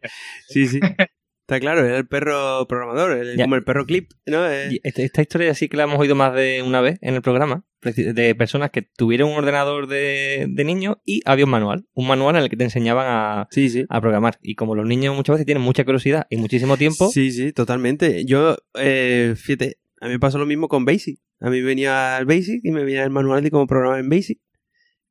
sí, 0.48 0.66
sí. 0.66 0.80
Está 0.80 1.60
claro, 1.60 1.84
era 1.84 1.98
el 1.98 2.06
perro 2.06 2.66
programador, 2.66 3.18
el- 3.18 3.40
como 3.42 3.56
el 3.56 3.64
perro 3.64 3.84
clip, 3.84 4.10
¿no? 4.26 4.48
Eh, 4.50 4.80
Esta, 4.82 5.02
esta 5.02 5.20
historia 5.22 5.52
sí 5.54 5.68
que 5.68 5.76
la 5.76 5.82
hemos 5.82 5.98
oído 5.98 6.14
más 6.14 6.32
de 6.32 6.62
una 6.62 6.80
vez 6.80 6.98
en 7.02 7.14
el 7.16 7.22
programa, 7.22 7.64
de 7.92 8.34
personas 8.34 8.70
que 8.70 8.82
tuvieron 8.82 9.30
un 9.30 9.36
ordenador 9.36 9.86
de, 9.86 10.46
de 10.48 10.64
niños 10.64 10.96
y 11.04 11.22
había 11.24 11.44
un 11.44 11.50
manual, 11.50 11.86
un 11.94 12.06
manual 12.06 12.36
en 12.36 12.42
el 12.42 12.50
que 12.50 12.56
te 12.56 12.64
enseñaban 12.64 13.06
a, 13.08 13.48
sí, 13.50 13.68
sí. 13.68 13.84
a 13.88 14.00
programar. 14.00 14.38
Y 14.42 14.54
como 14.54 14.74
los 14.74 14.86
niños 14.86 15.14
muchas 15.14 15.34
veces 15.34 15.46
tienen 15.46 15.62
mucha 15.62 15.84
curiosidad 15.84 16.26
y 16.30 16.36
muchísimo 16.36 16.76
tiempo, 16.76 17.10
Sí, 17.10 17.30
sí, 17.30 17.52
totalmente. 17.52 18.24
Yo, 18.24 18.56
eh, 18.78 19.34
fíjate, 19.36 19.78
a 20.00 20.06
mí 20.06 20.12
me 20.12 20.18
pasó 20.18 20.38
lo 20.38 20.46
mismo 20.46 20.68
con 20.68 20.84
Basic. 20.84 21.18
A 21.40 21.50
mí 21.50 21.60
venía 21.60 22.16
el 22.18 22.26
Basic 22.26 22.60
y 22.64 22.70
me 22.70 22.84
venía 22.84 23.04
el 23.04 23.10
manual 23.10 23.42
de 23.42 23.50
cómo 23.50 23.66
programar 23.66 24.00
en 24.00 24.08
Basic. 24.08 24.38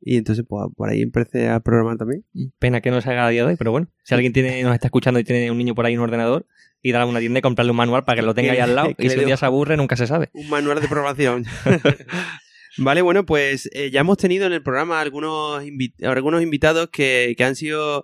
Y 0.05 0.17
entonces, 0.17 0.45
pues, 0.47 0.65
por 0.75 0.89
ahí 0.89 1.01
empecé 1.01 1.47
a 1.47 1.61
programar 1.61 1.97
también. 1.97 2.25
pena 2.59 2.81
que 2.81 2.91
no 2.91 2.99
se 2.99 3.09
haga 3.09 3.25
a 3.25 3.29
día 3.29 3.43
de 3.43 3.51
hoy, 3.51 3.55
pero 3.55 3.71
bueno, 3.71 3.87
si 4.03 4.13
alguien 4.13 4.33
tiene, 4.33 4.61
nos 4.63 4.73
está 4.73 4.87
escuchando 4.87 5.19
y 5.19 5.23
tiene 5.23 5.49
un 5.49 5.57
niño 5.57 5.75
por 5.75 5.85
ahí 5.85 5.93
en 5.93 5.99
un 5.99 6.05
ordenador, 6.05 6.45
ir 6.81 6.97
a 6.97 7.05
una 7.05 7.19
tienda 7.19 7.39
y 7.39 7.41
comprarle 7.41 7.71
un 7.71 7.77
manual 7.77 8.03
para 8.03 8.17
que 8.17 8.21
lo 8.21 8.33
tenga 8.33 8.51
ahí 8.51 8.59
al 8.59 8.75
lado 8.75 8.91
y 8.97 9.09
si 9.09 9.17
un 9.17 9.25
día 9.25 9.37
se 9.37 9.45
aburre 9.45 9.77
nunca 9.77 9.95
se 9.95 10.05
sabe. 10.05 10.29
Un 10.33 10.49
manual 10.49 10.81
de 10.81 10.87
programación. 10.87 11.45
vale, 12.77 13.01
bueno, 13.01 13.25
pues 13.25 13.69
eh, 13.73 13.89
ya 13.91 14.01
hemos 14.01 14.17
tenido 14.17 14.45
en 14.45 14.53
el 14.53 14.63
programa 14.63 15.01
algunos, 15.01 15.63
invi- 15.63 15.93
algunos 16.05 16.41
invitados 16.41 16.89
que, 16.89 17.33
que 17.37 17.43
han 17.43 17.55
sido 17.55 18.03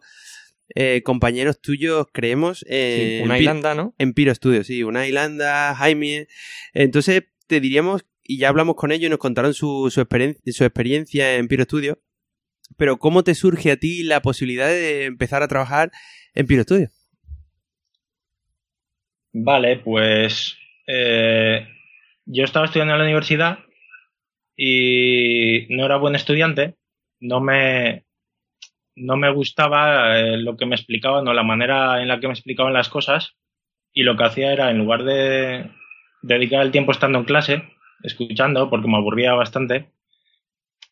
eh, 0.76 1.02
compañeros 1.04 1.60
tuyos, 1.62 2.08
creemos, 2.12 2.64
eh, 2.70 3.18
Sí, 3.20 3.24
una 3.24 3.38
en 3.38 3.42
Irlanda, 3.44 3.76
¿no? 3.76 3.96
En 3.98 4.14
Piro 4.14 4.34
Studio, 4.36 4.64
sí, 4.64 4.84
una 4.84 5.08
Ilanda, 5.08 5.74
Jaime. 5.76 6.28
Entonces, 6.74 7.24
te 7.48 7.60
diríamos, 7.60 8.06
y 8.24 8.38
ya 8.38 8.50
hablamos 8.50 8.76
con 8.76 8.92
ellos 8.92 9.08
y 9.08 9.10
nos 9.10 9.18
contaron 9.20 9.54
su, 9.54 9.90
su, 9.92 10.02
experien- 10.02 10.38
su 10.52 10.64
experiencia 10.64 11.36
en 11.38 11.48
Piro 11.48 11.64
Studio. 11.64 12.00
Pero, 12.78 13.00
¿cómo 13.00 13.24
te 13.24 13.34
surge 13.34 13.72
a 13.72 13.78
ti 13.78 14.04
la 14.04 14.22
posibilidad 14.22 14.68
de 14.68 15.06
empezar 15.06 15.42
a 15.42 15.48
trabajar 15.48 15.92
en 16.36 16.46
Piro 16.46 16.62
Studio? 16.64 16.90
Vale, 19.32 19.78
pues 19.78 20.56
eh, 20.88 21.68
yo 22.26 22.44
estaba 22.44 22.66
estudiando 22.66 22.94
en 22.94 23.00
la 23.00 23.06
universidad 23.06 23.60
y 24.62 25.68
no 25.70 25.86
era 25.86 25.96
buen 25.96 26.16
estudiante, 26.16 26.76
no 27.22 27.40
me, 27.40 28.04
no 28.94 29.16
me 29.16 29.32
gustaba 29.32 30.20
eh, 30.20 30.36
lo 30.36 30.58
que 30.58 30.66
me 30.66 30.76
explicaban 30.76 31.26
o 31.30 31.34
la 31.34 31.44
manera 31.44 32.02
en 32.02 32.10
la 32.10 32.20
que 32.20 32.28
me 32.28 32.34
explicaban 32.34 32.74
las 32.74 32.90
cosas 32.90 33.38
y 33.94 34.04
lo 34.04 34.18
que 34.18 34.26
hacía 34.26 34.52
era, 34.52 34.70
en 34.70 34.80
lugar 34.80 35.06
de 35.06 35.72
dedicar 36.24 36.62
el 36.62 36.72
tiempo 36.72 36.92
estando 36.92 37.20
en 37.20 37.24
clase, 37.24 37.64
escuchando, 38.04 38.70
porque 38.70 38.90
me 38.90 38.98
aburría 38.98 39.34
bastante, 39.34 39.94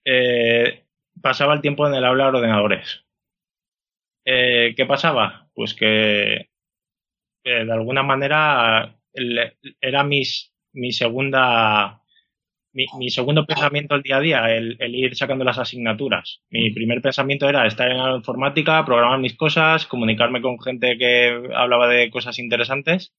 eh, 0.05 0.85
pasaba 1.21 1.53
el 1.53 1.59
tiempo 1.59 1.85
en 1.85 1.93
el 1.93 2.05
aula 2.05 2.31
de 2.31 2.37
ordenadores. 2.37 3.03
Eh, 4.23 4.75
¿Qué 4.77 4.85
pasaba? 4.85 5.49
Pues 5.53 5.73
que 5.73 6.51
de 7.43 7.73
alguna 7.73 8.03
manera 8.03 8.97
era 9.81 10.03
mi 10.05 10.23
segunda 10.93 12.01
mi, 12.77 12.85
mi 12.99 13.09
segundo 13.09 13.43
pensamiento 13.47 13.95
el 13.95 14.03
día 14.03 14.17
a 14.17 14.21
día, 14.21 14.55
el, 14.55 14.77
el 14.79 14.93
ir 14.93 15.15
sacando 15.15 15.43
las 15.43 15.57
asignaturas. 15.57 16.41
Mi 16.51 16.69
primer 16.71 17.01
pensamiento 17.01 17.49
era 17.49 17.65
estar 17.65 17.89
en 17.89 17.97
la 17.97 18.15
informática, 18.15 18.85
programar 18.85 19.19
mis 19.19 19.35
cosas, 19.35 19.87
comunicarme 19.87 20.43
con 20.43 20.61
gente 20.61 20.95
que 20.95 21.49
hablaba 21.55 21.87
de 21.87 22.11
cosas 22.11 22.37
interesantes 22.37 23.13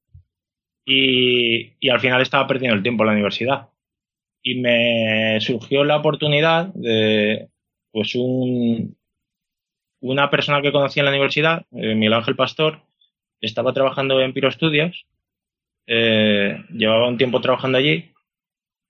y, 0.85 1.73
y 1.81 1.89
al 1.89 1.99
final 1.99 2.23
estaba 2.23 2.47
perdiendo 2.47 2.77
el 2.77 2.85
tiempo 2.85 3.03
en 3.03 3.07
la 3.09 3.13
universidad. 3.15 3.69
Y 4.45 4.61
me 4.61 5.41
surgió 5.41 5.83
la 5.83 5.97
oportunidad 5.97 6.73
de, 6.75 7.49
pues 7.91 8.15
un, 8.15 8.97
una 10.01 10.31
persona 10.31 10.63
que 10.63 10.71
conocí 10.71 11.01
en 11.01 11.07
la 11.07 11.11
universidad, 11.11 11.67
eh, 11.73 11.97
Miguel 11.97 12.15
Ángel 12.15 12.37
Pastor, 12.37 12.83
estaba 13.41 13.73
trabajando 13.73 14.21
en 14.21 14.33
Piro 14.33 14.53
Studios, 14.53 15.07
eh, 15.89 16.63
llevaba 16.71 17.09
un 17.09 17.19
tiempo 17.19 17.41
trabajando 17.41 17.79
allí 17.79 18.13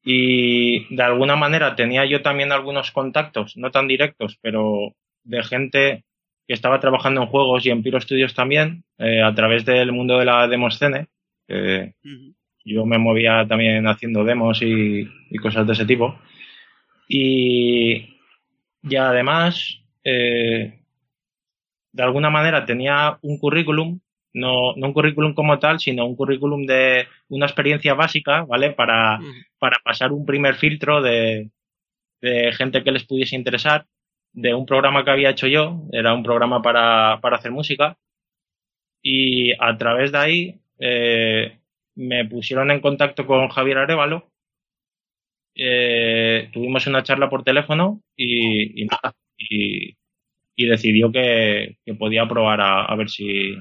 y 0.04 0.94
de 0.94 1.02
alguna 1.02 1.36
manera 1.36 1.74
tenía 1.74 2.04
yo 2.06 2.22
también 2.22 2.52
algunos 2.52 2.90
contactos, 2.92 3.56
no 3.56 3.70
tan 3.70 3.88
directos, 3.88 4.38
pero 4.40 4.94
de 5.24 5.42
gente 5.42 6.04
que 6.46 6.54
estaba 6.54 6.80
trabajando 6.80 7.20
en 7.20 7.28
juegos 7.28 7.66
y 7.66 7.70
en 7.70 7.82
Piro 7.82 8.00
Studios 8.00 8.34
también, 8.34 8.84
eh, 8.98 9.22
a 9.22 9.34
través 9.34 9.64
del 9.66 9.92
mundo 9.92 10.18
de 10.18 10.24
la 10.24 10.48
demoscene. 10.48 11.08
Eh, 11.46 11.92
yo 12.64 12.86
me 12.86 12.98
movía 12.98 13.46
también 13.46 13.86
haciendo 13.86 14.24
demos 14.24 14.62
y, 14.62 15.08
y 15.30 15.36
cosas 15.38 15.66
de 15.66 15.74
ese 15.74 15.84
tipo. 15.84 16.18
Y, 17.06 18.16
y 18.82 18.96
además, 18.96 19.80
eh, 20.04 20.80
de 21.92 22.02
alguna 22.02 22.30
manera 22.30 22.64
tenía 22.64 23.18
un 23.22 23.38
currículum, 23.38 24.00
no, 24.32 24.74
no 24.76 24.86
un 24.88 24.92
currículum 24.92 25.34
como 25.34 25.58
tal, 25.58 25.78
sino 25.80 26.06
un 26.06 26.16
currículum 26.16 26.66
de 26.66 27.06
una 27.28 27.46
experiencia 27.46 27.94
básica, 27.94 28.44
¿vale? 28.44 28.72
Para, 28.72 29.18
para 29.58 29.78
pasar 29.84 30.12
un 30.12 30.26
primer 30.26 30.54
filtro 30.56 31.02
de, 31.02 31.50
de 32.20 32.52
gente 32.52 32.82
que 32.82 32.92
les 32.92 33.04
pudiese 33.04 33.36
interesar, 33.36 33.86
de 34.32 34.54
un 34.54 34.66
programa 34.66 35.04
que 35.04 35.10
había 35.10 35.30
hecho 35.30 35.46
yo, 35.46 35.82
era 35.92 36.14
un 36.14 36.22
programa 36.22 36.62
para, 36.62 37.18
para 37.20 37.36
hacer 37.36 37.50
música, 37.50 37.96
y 39.02 39.52
a 39.52 39.76
través 39.76 40.12
de 40.12 40.18
ahí 40.18 40.60
eh, 40.78 41.58
me 41.96 42.24
pusieron 42.26 42.70
en 42.70 42.80
contacto 42.80 43.26
con 43.26 43.48
Javier 43.48 43.78
Arevalo, 43.78 44.30
eh, 45.54 46.50
tuvimos 46.52 46.86
una 46.86 47.02
charla 47.02 47.28
por 47.28 47.42
teléfono 47.42 48.00
y, 48.16 48.84
y 48.84 48.86
y 50.58 50.66
decidió 50.66 51.12
que, 51.12 51.76
que 51.86 51.94
podía 51.94 52.26
probar 52.26 52.60
a, 52.60 52.84
a 52.84 52.96
ver 52.96 53.08
si, 53.08 53.54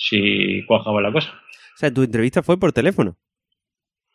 si 0.00 0.64
cuajaba 0.66 1.00
la 1.02 1.12
cosa. 1.12 1.30
O 1.74 1.76
sea, 1.78 1.92
tu 1.92 2.02
entrevista 2.02 2.42
fue 2.42 2.58
por 2.58 2.72
teléfono. 2.72 3.16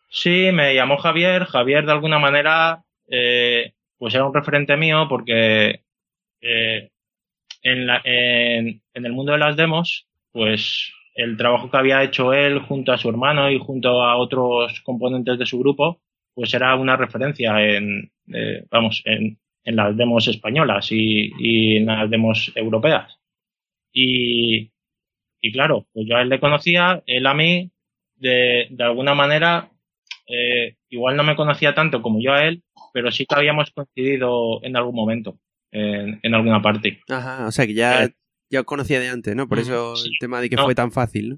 Sí, 0.09 0.49
me 0.53 0.75
llamó 0.75 0.97
Javier. 0.97 1.45
Javier, 1.45 1.85
de 1.85 1.91
alguna 1.91 2.19
manera, 2.19 2.83
eh, 3.09 3.73
pues 3.97 4.13
era 4.13 4.25
un 4.25 4.33
referente 4.33 4.77
mío 4.77 5.07
porque 5.09 5.81
eh, 6.41 6.91
en, 7.63 7.87
la- 7.87 8.01
en, 8.03 8.81
en 8.93 9.05
el 9.05 9.13
mundo 9.13 9.33
de 9.33 9.39
las 9.39 9.55
demos, 9.57 10.07
pues 10.31 10.91
el 11.15 11.37
trabajo 11.37 11.69
que 11.71 11.77
había 11.77 12.03
hecho 12.03 12.33
él 12.33 12.59
junto 12.59 12.91
a 12.91 12.97
su 12.97 13.09
hermano 13.09 13.49
y 13.51 13.59
junto 13.59 14.03
a 14.03 14.17
otros 14.17 14.81
componentes 14.81 15.39
de 15.39 15.45
su 15.45 15.59
grupo, 15.59 16.01
pues 16.35 16.53
era 16.53 16.75
una 16.75 16.97
referencia 16.97 17.61
en, 17.61 18.11
eh, 18.33 18.65
vamos, 18.71 19.01
en, 19.05 19.39
en 19.63 19.75
las 19.75 19.95
demos 19.97 20.27
españolas 20.27 20.91
y, 20.91 21.31
y 21.39 21.77
en 21.77 21.85
las 21.87 22.09
demos 22.09 22.51
europeas. 22.55 23.19
Y, 23.93 24.72
y 25.45 25.51
claro, 25.51 25.85
pues 25.93 26.07
yo 26.09 26.15
a 26.15 26.21
él 26.21 26.29
le 26.29 26.39
conocía, 26.39 27.03
él 27.05 27.27
a 27.27 27.33
mí, 27.33 27.69
de, 28.15 28.67
de 28.71 28.83
alguna 28.83 29.13
manera, 29.13 29.69
eh, 30.27 30.77
igual 30.89 31.17
no 31.17 31.23
me 31.23 31.35
conocía 31.35 31.75
tanto 31.75 32.01
como 32.01 32.19
yo 32.21 32.31
a 32.33 32.45
él, 32.45 32.63
pero 32.93 33.11
sí 33.11 33.25
que 33.25 33.35
habíamos 33.35 33.69
coincidido 33.71 34.63
en 34.63 34.77
algún 34.77 34.95
momento, 34.95 35.37
en, 35.71 36.19
en 36.23 36.33
alguna 36.33 36.61
parte. 36.61 37.01
Ajá, 37.09 37.45
o 37.45 37.51
sea 37.51 37.67
que 37.67 37.73
ya, 37.73 38.05
Eh. 38.05 38.13
ya 38.49 38.61
os 38.61 38.65
conocía 38.65 38.99
de 39.01 39.09
antes, 39.09 39.35
¿no? 39.35 39.47
Por 39.49 39.59
eso 39.59 39.95
Sí. 39.97 40.09
el 40.11 40.17
tema 40.19 40.39
de 40.39 40.49
que 40.49 40.55
No. 40.55 40.63
fue 40.63 40.75
tan 40.75 40.91
fácil, 40.93 41.29
¿no? 41.31 41.37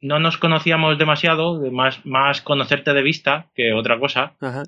No 0.00 0.18
nos 0.20 0.36
conocíamos 0.36 0.98
demasiado, 0.98 1.60
más, 1.72 2.04
más 2.04 2.42
conocerte 2.42 2.92
de 2.92 3.02
vista 3.02 3.50
que 3.54 3.72
otra 3.72 3.98
cosa, 3.98 4.36
Ajá. 4.40 4.62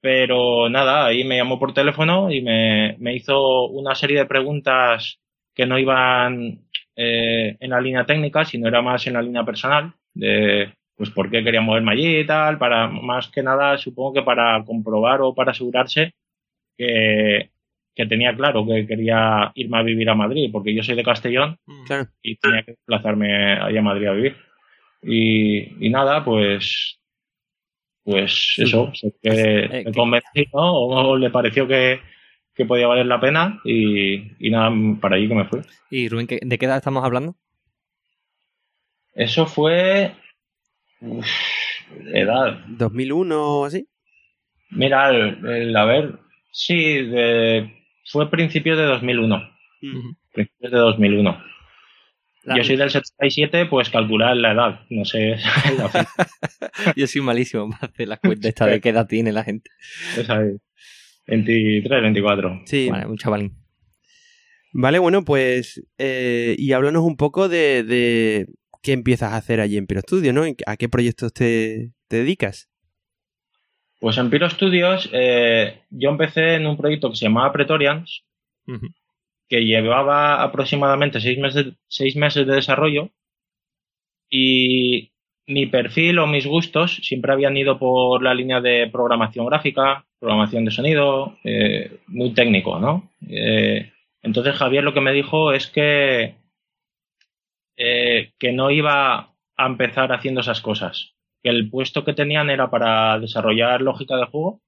pero 0.00 0.68
nada, 0.68 1.06
ahí 1.06 1.24
me 1.24 1.36
llamó 1.36 1.58
por 1.58 1.74
teléfono 1.74 2.30
y 2.32 2.40
me, 2.42 2.96
me 2.98 3.14
hizo 3.14 3.66
una 3.68 3.94
serie 3.94 4.18
de 4.18 4.26
preguntas 4.26 5.18
que 5.54 5.66
no 5.66 5.78
iban 5.78 6.64
eh, 6.96 7.56
en 7.60 7.70
la 7.70 7.80
línea 7.80 8.04
técnica, 8.04 8.44
sino 8.44 8.68
era 8.68 8.82
más 8.82 9.06
en 9.06 9.14
la 9.14 9.22
línea 9.22 9.44
personal, 9.44 9.92
de 10.14 10.72
pues 10.96 11.10
por 11.10 11.30
qué 11.30 11.42
quería 11.42 11.60
moverme 11.60 11.92
allí 11.92 12.18
y 12.18 12.26
tal, 12.26 12.58
para 12.58 12.86
más 12.88 13.28
que 13.28 13.42
nada 13.42 13.76
supongo 13.78 14.12
que 14.14 14.22
para 14.22 14.62
comprobar 14.64 15.20
o 15.22 15.34
para 15.34 15.50
asegurarse 15.52 16.12
que, 16.76 17.50
que 17.94 18.06
tenía 18.06 18.34
claro 18.36 18.64
que 18.66 18.86
quería 18.86 19.50
irme 19.54 19.78
a 19.78 19.82
vivir 19.82 20.08
a 20.10 20.14
Madrid, 20.14 20.50
porque 20.52 20.74
yo 20.74 20.82
soy 20.82 20.94
de 20.94 21.02
Castellón 21.02 21.58
Claro. 21.86 22.08
y 22.22 22.36
tenía 22.36 22.62
que 22.62 22.72
desplazarme 22.72 23.54
allá 23.54 23.80
a 23.80 23.82
Madrid 23.82 24.06
a 24.06 24.12
vivir. 24.12 24.36
Y, 25.02 25.86
y 25.86 25.90
nada, 25.90 26.24
pues 26.24 26.98
pues 28.04 28.54
eso, 28.58 28.90
se- 28.94 29.12
que 29.22 29.28
Eh, 29.30 29.68
me 29.68 29.84
que- 29.84 29.92
convencí, 29.92 30.46
¿no? 30.52 30.72
O 30.74 31.16
le 31.16 31.30
pareció 31.30 31.66
que, 31.68 32.00
que 32.54 32.64
podía 32.66 32.86
valer 32.86 33.06
la 33.06 33.20
pena 33.20 33.60
y, 33.64 34.32
y 34.46 34.50
nada, 34.50 34.70
para 35.00 35.16
allí 35.16 35.28
que 35.28 35.34
me 35.34 35.44
fui. 35.46 35.60
Y 35.90 36.08
Rubén, 36.08 36.26
¿qué- 36.26 36.40
¿de 36.42 36.58
qué 36.58 36.66
edad 36.66 36.76
estamos 36.78 37.04
hablando? 37.04 37.36
Eso 39.14 39.46
fue 39.46 40.14
uf, 41.00 41.26
edad. 42.12 42.58
2001 42.68 43.42
o 43.60 43.64
así. 43.66 43.86
Mira, 44.70 45.10
el, 45.10 45.44
el- 45.46 45.76
a 45.76 45.84
ver, 45.84 46.18
sí, 46.50 47.02
de, 47.02 47.70
fue 48.06 48.30
principios 48.30 48.78
de 48.78 48.84
2001. 48.84 49.50
Principios 50.32 50.72
de 50.72 50.78
2001. 50.78 51.44
La- 52.44 52.56
Yo 52.56 52.64
soy 52.64 52.76
del 52.76 52.90
77, 52.90 53.66
pues 53.66 53.90
calcular 53.90 54.36
la 54.36 54.52
edad, 54.52 54.80
no 54.90 55.04
sé. 55.04 55.36
Yo 56.96 57.06
soy 57.06 57.20
malísimo 57.20 57.70
para 57.70 57.86
hacer 57.92 58.08
las 58.08 58.18
cuentas 58.20 58.48
esta 58.48 58.66
de 58.66 58.80
qué 58.80 58.88
edad 58.88 59.06
tiene 59.06 59.30
la 59.32 59.44
gente. 59.44 59.70
Esa 60.16 60.42
es. 60.42 60.56
23, 61.40 62.02
24. 62.02 62.62
Sí. 62.66 62.90
Vale, 62.90 63.06
un 63.06 63.16
chavalín. 63.16 63.52
Vale, 64.72 64.98
bueno, 64.98 65.24
pues. 65.24 65.82
eh, 65.98 66.54
y 66.58 66.72
háblanos 66.72 67.04
un 67.04 67.16
poco 67.16 67.48
de, 67.48 67.82
de 67.84 68.46
qué 68.82 68.92
empiezas 68.92 69.32
a 69.32 69.36
hacer 69.36 69.60
allí 69.60 69.76
en 69.76 69.86
Piro 69.86 70.00
Studio, 70.00 70.32
¿no? 70.32 70.44
¿A 70.66 70.76
qué 70.76 70.88
proyectos 70.88 71.32
te, 71.32 71.92
te 72.08 72.16
dedicas? 72.18 72.68
Pues 74.00 74.18
en 74.18 74.30
Piro 74.30 74.50
Studios 74.50 75.08
eh, 75.12 75.82
yo 75.90 76.10
empecé 76.10 76.56
en 76.56 76.66
un 76.66 76.76
proyecto 76.76 77.10
que 77.10 77.16
se 77.16 77.26
llamaba 77.26 77.52
Pretorians, 77.52 78.24
que 79.48 79.64
llevaba 79.64 80.42
aproximadamente 80.42 81.20
seis 81.20 81.38
meses, 81.38 81.74
seis 81.86 82.16
meses 82.16 82.46
de 82.46 82.54
desarrollo 82.54 83.10
y 84.28 85.11
mi 85.46 85.66
perfil 85.66 86.18
o 86.18 86.26
mis 86.26 86.46
gustos 86.46 86.96
siempre 87.02 87.32
habían 87.32 87.56
ido 87.56 87.78
por 87.78 88.22
la 88.22 88.34
línea 88.34 88.60
de 88.60 88.88
programación 88.90 89.46
gráfica, 89.46 90.04
programación 90.18 90.64
de 90.64 90.70
sonido, 90.70 91.36
eh, 91.44 91.98
muy 92.06 92.32
técnico, 92.32 92.78
¿no? 92.78 93.10
Eh, 93.28 93.92
entonces 94.22 94.54
Javier 94.54 94.84
lo 94.84 94.94
que 94.94 95.00
me 95.00 95.12
dijo 95.12 95.52
es 95.52 95.66
que, 95.68 96.36
eh, 97.76 98.32
que 98.38 98.52
no 98.52 98.70
iba 98.70 99.34
a 99.56 99.66
empezar 99.66 100.12
haciendo 100.12 100.40
esas 100.40 100.60
cosas, 100.60 101.14
que 101.42 101.50
el 101.50 101.68
puesto 101.70 102.04
que 102.04 102.14
tenían 102.14 102.50
era 102.50 102.70
para 102.70 103.18
desarrollar 103.18 103.80
lógica 103.82 104.16
de 104.16 104.26
juego. 104.26 104.60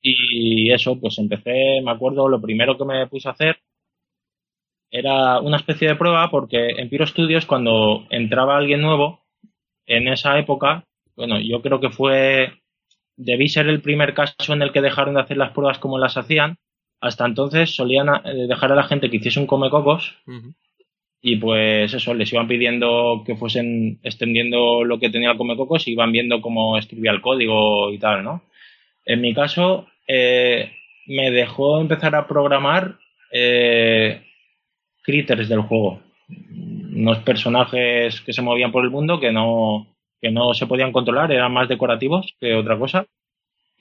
Y 0.00 0.72
eso, 0.72 0.98
pues 0.98 1.18
empecé, 1.18 1.82
me 1.84 1.90
acuerdo, 1.90 2.28
lo 2.28 2.40
primero 2.40 2.78
que 2.78 2.84
me 2.86 3.06
puse 3.08 3.28
a 3.28 3.32
hacer 3.32 3.58
era 4.90 5.38
una 5.40 5.56
especie 5.56 5.88
de 5.88 5.96
prueba 5.96 6.30
porque 6.30 6.70
en 6.70 6.88
Piro 6.88 7.06
Studios 7.06 7.46
cuando 7.46 8.06
entraba 8.10 8.56
alguien 8.56 8.80
nuevo, 8.80 9.19
en 9.90 10.06
esa 10.06 10.38
época, 10.38 10.84
bueno, 11.16 11.40
yo 11.40 11.60
creo 11.62 11.80
que 11.80 11.90
fue, 11.90 12.52
debí 13.16 13.48
ser 13.48 13.68
el 13.68 13.82
primer 13.82 14.14
caso 14.14 14.52
en 14.52 14.62
el 14.62 14.72
que 14.72 14.80
dejaron 14.80 15.14
de 15.14 15.20
hacer 15.20 15.36
las 15.36 15.50
pruebas 15.50 15.78
como 15.78 15.98
las 15.98 16.16
hacían. 16.16 16.58
Hasta 17.00 17.26
entonces 17.26 17.74
solían 17.74 18.08
eh, 18.24 18.46
dejar 18.48 18.70
a 18.72 18.76
la 18.76 18.84
gente 18.84 19.10
que 19.10 19.16
hiciese 19.16 19.40
un 19.40 19.46
comecocos 19.46 20.16
y 21.22 21.36
pues 21.36 21.92
eso, 21.92 22.14
les 22.14 22.32
iban 22.32 22.46
pidiendo 22.46 23.24
que 23.26 23.34
fuesen 23.34 23.98
extendiendo 24.02 24.84
lo 24.84 24.98
que 25.00 25.10
tenía 25.10 25.32
el 25.32 25.36
comecocos 25.36 25.86
y 25.88 25.92
iban 25.92 26.12
viendo 26.12 26.40
cómo 26.40 26.78
escribía 26.78 27.10
el 27.10 27.20
código 27.20 27.90
y 27.92 27.98
tal, 27.98 28.22
¿no? 28.22 28.44
En 29.04 29.20
mi 29.20 29.34
caso, 29.34 29.88
eh, 30.06 30.72
me 31.06 31.30
dejó 31.30 31.80
empezar 31.80 32.14
a 32.14 32.28
programar 32.28 32.98
eh, 33.32 34.22
critters 35.02 35.48
del 35.48 35.62
juego 35.62 36.00
unos 37.00 37.18
personajes 37.18 38.20
que 38.20 38.32
se 38.32 38.42
movían 38.42 38.72
por 38.72 38.84
el 38.84 38.90
mundo 38.90 39.18
que 39.20 39.32
no, 39.32 39.86
que 40.20 40.30
no 40.30 40.54
se 40.54 40.66
podían 40.66 40.92
controlar, 40.92 41.32
eran 41.32 41.52
más 41.52 41.68
decorativos 41.68 42.34
que 42.38 42.54
otra 42.54 42.78
cosa. 42.78 43.06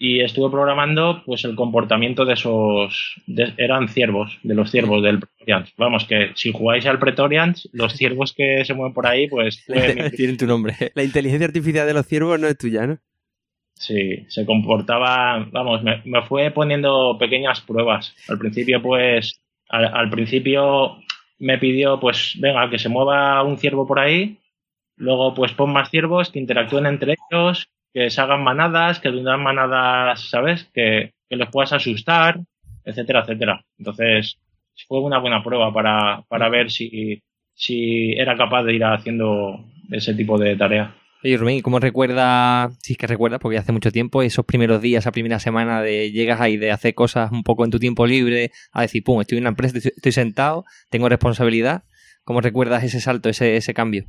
Y 0.01 0.21
estuve 0.21 0.49
programando 0.49 1.23
pues 1.25 1.43
el 1.43 1.55
comportamiento 1.55 2.23
de 2.23 2.35
esos, 2.35 3.21
eran 3.57 3.89
ciervos, 3.89 4.39
de 4.43 4.55
los 4.55 4.71
ciervos 4.71 5.03
del 5.03 5.19
Pretorians. 5.19 5.73
Vamos, 5.77 6.05
que 6.05 6.31
si 6.35 6.53
jugáis 6.53 6.85
al 6.85 6.99
Pretorians, 6.99 7.67
los 7.73 7.91
ciervos 7.93 8.33
que 8.33 8.63
se 8.63 8.73
mueven 8.73 8.93
por 8.93 9.05
ahí, 9.05 9.27
pues... 9.27 9.65
Tienen 10.15 10.37
tu 10.37 10.47
nombre. 10.47 10.73
La 10.95 11.03
inteligencia 11.03 11.47
artificial 11.47 11.85
de 11.85 11.93
los 11.93 12.05
ciervos 12.05 12.39
no 12.39 12.47
es 12.47 12.57
tuya, 12.57 12.87
¿no? 12.87 12.97
Sí, 13.73 14.25
se 14.29 14.45
comportaba, 14.45 15.45
vamos, 15.51 15.83
me, 15.83 16.01
fue 16.27 16.51
poniendo 16.51 17.17
pequeñas 17.19 17.59
pruebas. 17.61 18.15
Al 18.29 18.37
principio, 18.37 18.81
pues, 18.81 19.41
al 19.69 20.09
principio 20.09 20.97
me 21.39 21.57
pidió, 21.57 21.99
pues, 21.99 22.37
venga, 22.39 22.69
que 22.69 22.79
se 22.79 22.89
mueva 22.89 23.41
un 23.43 23.57
ciervo 23.57 23.87
por 23.87 23.99
ahí, 23.99 24.37
luego, 24.97 25.33
pues, 25.33 25.53
pon 25.53 25.71
más 25.71 25.89
ciervos 25.89 26.29
que 26.29 26.39
interactúen 26.39 26.85
entre 26.85 27.15
ellos, 27.31 27.69
que 27.93 28.09
se 28.09 28.21
hagan 28.21 28.43
manadas, 28.43 28.99
que 28.99 29.09
de 29.09 29.37
manadas, 29.37 30.29
¿sabes? 30.29 30.69
Que, 30.73 31.13
que 31.29 31.35
les 31.35 31.49
puedas 31.49 31.73
asustar, 31.73 32.39
etcétera, 32.83 33.21
etcétera. 33.21 33.63
Entonces, 33.77 34.37
fue 34.87 34.99
una 35.01 35.19
buena 35.19 35.43
prueba 35.43 35.73
para, 35.73 36.23
para 36.27 36.49
ver 36.49 36.71
si, 36.71 37.21
si 37.53 38.13
era 38.13 38.37
capaz 38.37 38.63
de 38.63 38.75
ir 38.75 38.83
haciendo 38.83 39.65
ese 39.89 40.13
tipo 40.13 40.37
de 40.37 40.55
tarea. 40.55 40.95
Oye, 41.21 41.35
Rubén, 41.35 41.61
¿cómo 41.61 41.79
recuerdas, 41.79 42.77
si 42.81 42.93
es 42.93 42.97
que 42.97 43.05
recuerdas, 43.05 43.41
porque 43.41 43.57
hace 43.57 43.73
mucho 43.73 43.91
tiempo, 43.91 44.21
esos 44.21 44.45
primeros 44.45 44.81
días, 44.81 45.03
esa 45.03 45.11
primera 45.11 45.39
semana 45.39 45.81
de 45.81 46.11
llegas 46.11 46.39
ahí 46.39 46.55
de 46.55 46.71
hacer 46.71 46.93
cosas 46.93 47.29
un 47.33 47.43
poco 47.43 47.65
en 47.65 47.71
tu 47.71 47.79
tiempo 47.79 48.07
libre, 48.07 48.51
a 48.71 48.83
decir, 48.83 49.03
pum, 49.03 49.19
estoy 49.19 49.37
en 49.37 49.43
una 49.43 49.49
empresa, 49.49 49.77
estoy 49.77 50.11
sentado, 50.13 50.63
tengo 50.89 51.09
responsabilidad? 51.09 51.83
¿Cómo 52.23 52.39
recuerdas 52.39 52.83
ese 52.83 53.01
salto, 53.01 53.27
ese, 53.27 53.57
ese 53.57 53.73
cambio? 53.73 54.05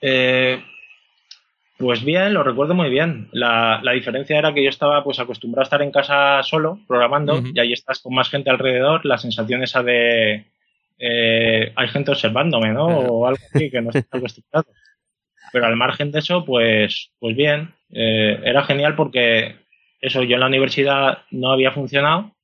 Eh, 0.00 0.64
pues 1.76 2.02
bien, 2.02 2.32
lo 2.32 2.42
recuerdo 2.42 2.72
muy 2.72 2.88
bien. 2.88 3.28
La, 3.32 3.82
diferencia 3.92 4.38
era 4.38 4.54
que 4.54 4.64
yo 4.64 4.70
estaba 4.70 5.04
pues 5.04 5.18
acostumbrado 5.18 5.62
a 5.62 5.64
estar 5.64 5.82
en 5.82 5.90
casa 5.90 6.42
solo, 6.44 6.78
programando, 6.88 7.42
y 7.52 7.60
ahí 7.60 7.74
estás 7.74 8.00
con 8.00 8.14
más 8.14 8.30
gente 8.30 8.48
alrededor, 8.48 9.04
la 9.04 9.18
sensación 9.18 9.62
esa 9.62 9.82
de 9.82 10.46
eh, 10.98 11.72
hay 11.76 11.88
gente 11.88 12.10
observándome, 12.10 12.72
¿no? 12.72 12.86
O 12.86 13.26
algo 13.26 13.42
así 13.52 13.70
que 13.70 13.82
no 13.82 13.90
estoy 13.90 14.18
acostumbrado. 14.18 14.66
Pero 15.54 15.66
al 15.66 15.76
margen 15.76 16.10
de 16.10 16.18
eso, 16.18 16.44
pues, 16.44 17.12
pues 17.20 17.36
bien, 17.36 17.74
eh, 17.90 18.40
era 18.42 18.64
genial 18.64 18.96
porque 18.96 19.54
eso 20.00 20.24
yo 20.24 20.34
en 20.34 20.40
la 20.40 20.48
universidad 20.48 21.18
no 21.30 21.52
había 21.52 21.70
funcionado 21.70 22.34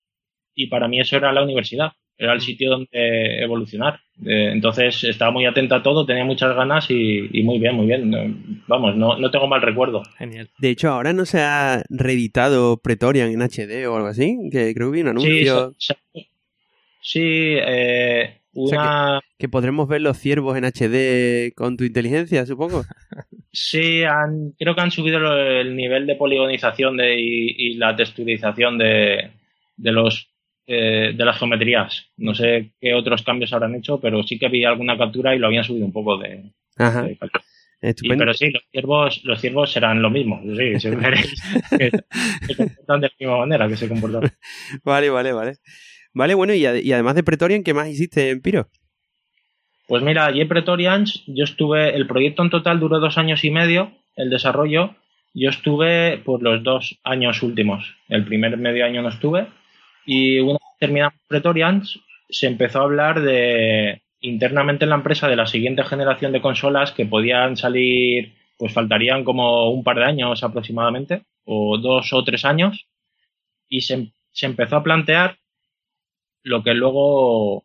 y 0.54 0.68
para 0.68 0.86
mí 0.86 1.00
eso 1.00 1.16
era 1.16 1.32
la 1.32 1.42
universidad, 1.42 1.90
era 2.16 2.34
el 2.34 2.38
mm. 2.38 2.42
sitio 2.42 2.70
donde 2.70 3.42
evolucionar. 3.42 3.98
Eh, 4.24 4.50
entonces 4.52 5.02
estaba 5.02 5.32
muy 5.32 5.44
atento 5.44 5.74
a 5.74 5.82
todo, 5.82 6.06
tenía 6.06 6.24
muchas 6.24 6.54
ganas 6.54 6.88
y, 6.88 7.28
muy 7.42 7.58
bien, 7.58 7.74
muy 7.74 7.86
bien. 7.86 8.62
Vamos, 8.68 8.94
no, 8.94 9.18
no, 9.18 9.28
tengo 9.32 9.48
mal 9.48 9.60
recuerdo. 9.60 10.04
Genial. 10.16 10.48
De 10.58 10.70
hecho, 10.70 10.90
ahora 10.90 11.12
no 11.12 11.26
se 11.26 11.40
ha 11.40 11.82
reeditado 11.88 12.76
Pretorian 12.76 13.32
en 13.32 13.42
HD 13.42 13.88
o 13.88 13.96
algo 13.96 14.06
así, 14.06 14.38
que 14.52 14.72
creo 14.72 14.92
que 14.92 14.94
vi 14.94 15.00
un 15.02 15.08
anuncio. 15.08 15.74
Sí, 15.78 15.94
sí 17.02 17.56
eh, 17.66 18.39
que, 19.38 19.48
podremos 19.48 19.88
ver 19.88 20.00
los 20.00 20.18
ciervos 20.18 20.56
en 20.56 20.64
HD 20.64 21.52
con 21.54 21.76
tu 21.76 21.84
inteligencia, 21.84 22.46
supongo. 22.46 22.84
Sí, 23.52 24.04
han, 24.04 24.52
creo 24.56 24.76
que 24.76 24.80
han 24.80 24.92
subido 24.92 25.18
el 25.36 25.74
nivel 25.74 26.06
de 26.06 26.14
poligonización 26.14 26.96
de, 26.96 27.16
y, 27.18 27.74
la 27.74 27.96
texturización 27.96 28.78
de, 28.78 29.32
de 29.76 29.90
los 29.90 30.30
eh, 30.72 31.14
de 31.16 31.24
las 31.24 31.36
geometrías. 31.36 32.12
No 32.16 32.32
sé 32.32 32.74
qué 32.80 32.94
otros 32.94 33.24
cambios 33.24 33.52
habrán 33.52 33.74
hecho, 33.74 33.98
pero 34.00 34.22
sí 34.22 34.38
que 34.38 34.48
vi 34.48 34.64
alguna 34.64 34.96
captura 34.96 35.34
y 35.34 35.40
lo 35.40 35.48
habían 35.48 35.64
subido 35.64 35.84
un 35.84 35.92
poco 35.92 36.16
de. 36.16 36.44
Ajá. 36.76 37.08
pero 37.80 38.34
sí, 38.34 38.52
los 38.52 38.62
ciervos, 38.70 39.20
los 39.24 39.40
ciervos 39.40 39.72
serán 39.72 40.00
lo 40.00 40.10
mismo. 40.10 40.40
Sí, 40.56 40.78
se 40.80 40.96
comportan 42.56 43.00
de 43.00 43.08
la 43.08 43.14
misma 43.18 43.38
manera 43.38 43.66
que 43.66 43.76
se 43.76 43.88
comportan. 43.88 44.30
Vale, 44.84 45.10
vale, 45.10 45.32
vale. 45.32 45.56
Vale, 46.12 46.34
bueno, 46.34 46.54
y, 46.54 46.66
además 46.66 47.14
de 47.14 47.22
Pretorian, 47.22 47.62
¿qué 47.62 47.74
más 47.74 47.88
hiciste 47.88 48.30
en 48.30 48.40
Piro? 48.40 48.68
Pues 49.86 50.02
mira, 50.02 50.26
allí 50.26 50.40
en 50.40 51.04
yo 51.26 51.44
estuve, 51.44 51.94
el 51.96 52.06
proyecto 52.06 52.42
en 52.42 52.50
total 52.50 52.78
duró 52.78 53.00
dos 53.00 53.18
años 53.18 53.44
y 53.44 53.50
medio, 53.50 53.92
el 54.16 54.30
desarrollo, 54.30 54.94
yo 55.34 55.50
estuve 55.50 56.18
por 56.18 56.42
los 56.42 56.62
dos 56.62 56.98
años 57.04 57.42
últimos. 57.42 57.94
El 58.08 58.24
primer 58.24 58.56
medio 58.56 58.84
año 58.84 59.02
no 59.02 59.08
estuve. 59.08 59.46
Y 60.04 60.40
una 60.40 60.54
vez 60.54 60.78
terminamos 60.78 61.18
Pretorians, 61.28 62.00
se 62.28 62.46
empezó 62.46 62.80
a 62.80 62.84
hablar 62.84 63.20
de 63.20 64.02
internamente 64.20 64.84
en 64.84 64.90
la 64.90 64.96
empresa 64.96 65.28
de 65.28 65.36
la 65.36 65.46
siguiente 65.46 65.84
generación 65.84 66.32
de 66.32 66.40
consolas 66.40 66.92
que 66.92 67.06
podían 67.06 67.56
salir, 67.56 68.34
pues 68.58 68.72
faltarían 68.72 69.24
como 69.24 69.70
un 69.70 69.82
par 69.82 69.96
de 69.96 70.04
años 70.04 70.42
aproximadamente, 70.42 71.22
o 71.44 71.78
dos 71.78 72.12
o 72.12 72.22
tres 72.24 72.44
años. 72.44 72.86
Y 73.68 73.82
se, 73.82 74.12
se 74.32 74.46
empezó 74.46 74.76
a 74.76 74.82
plantear 74.82 75.39
lo 76.42 76.62
que 76.62 76.74
luego 76.74 77.64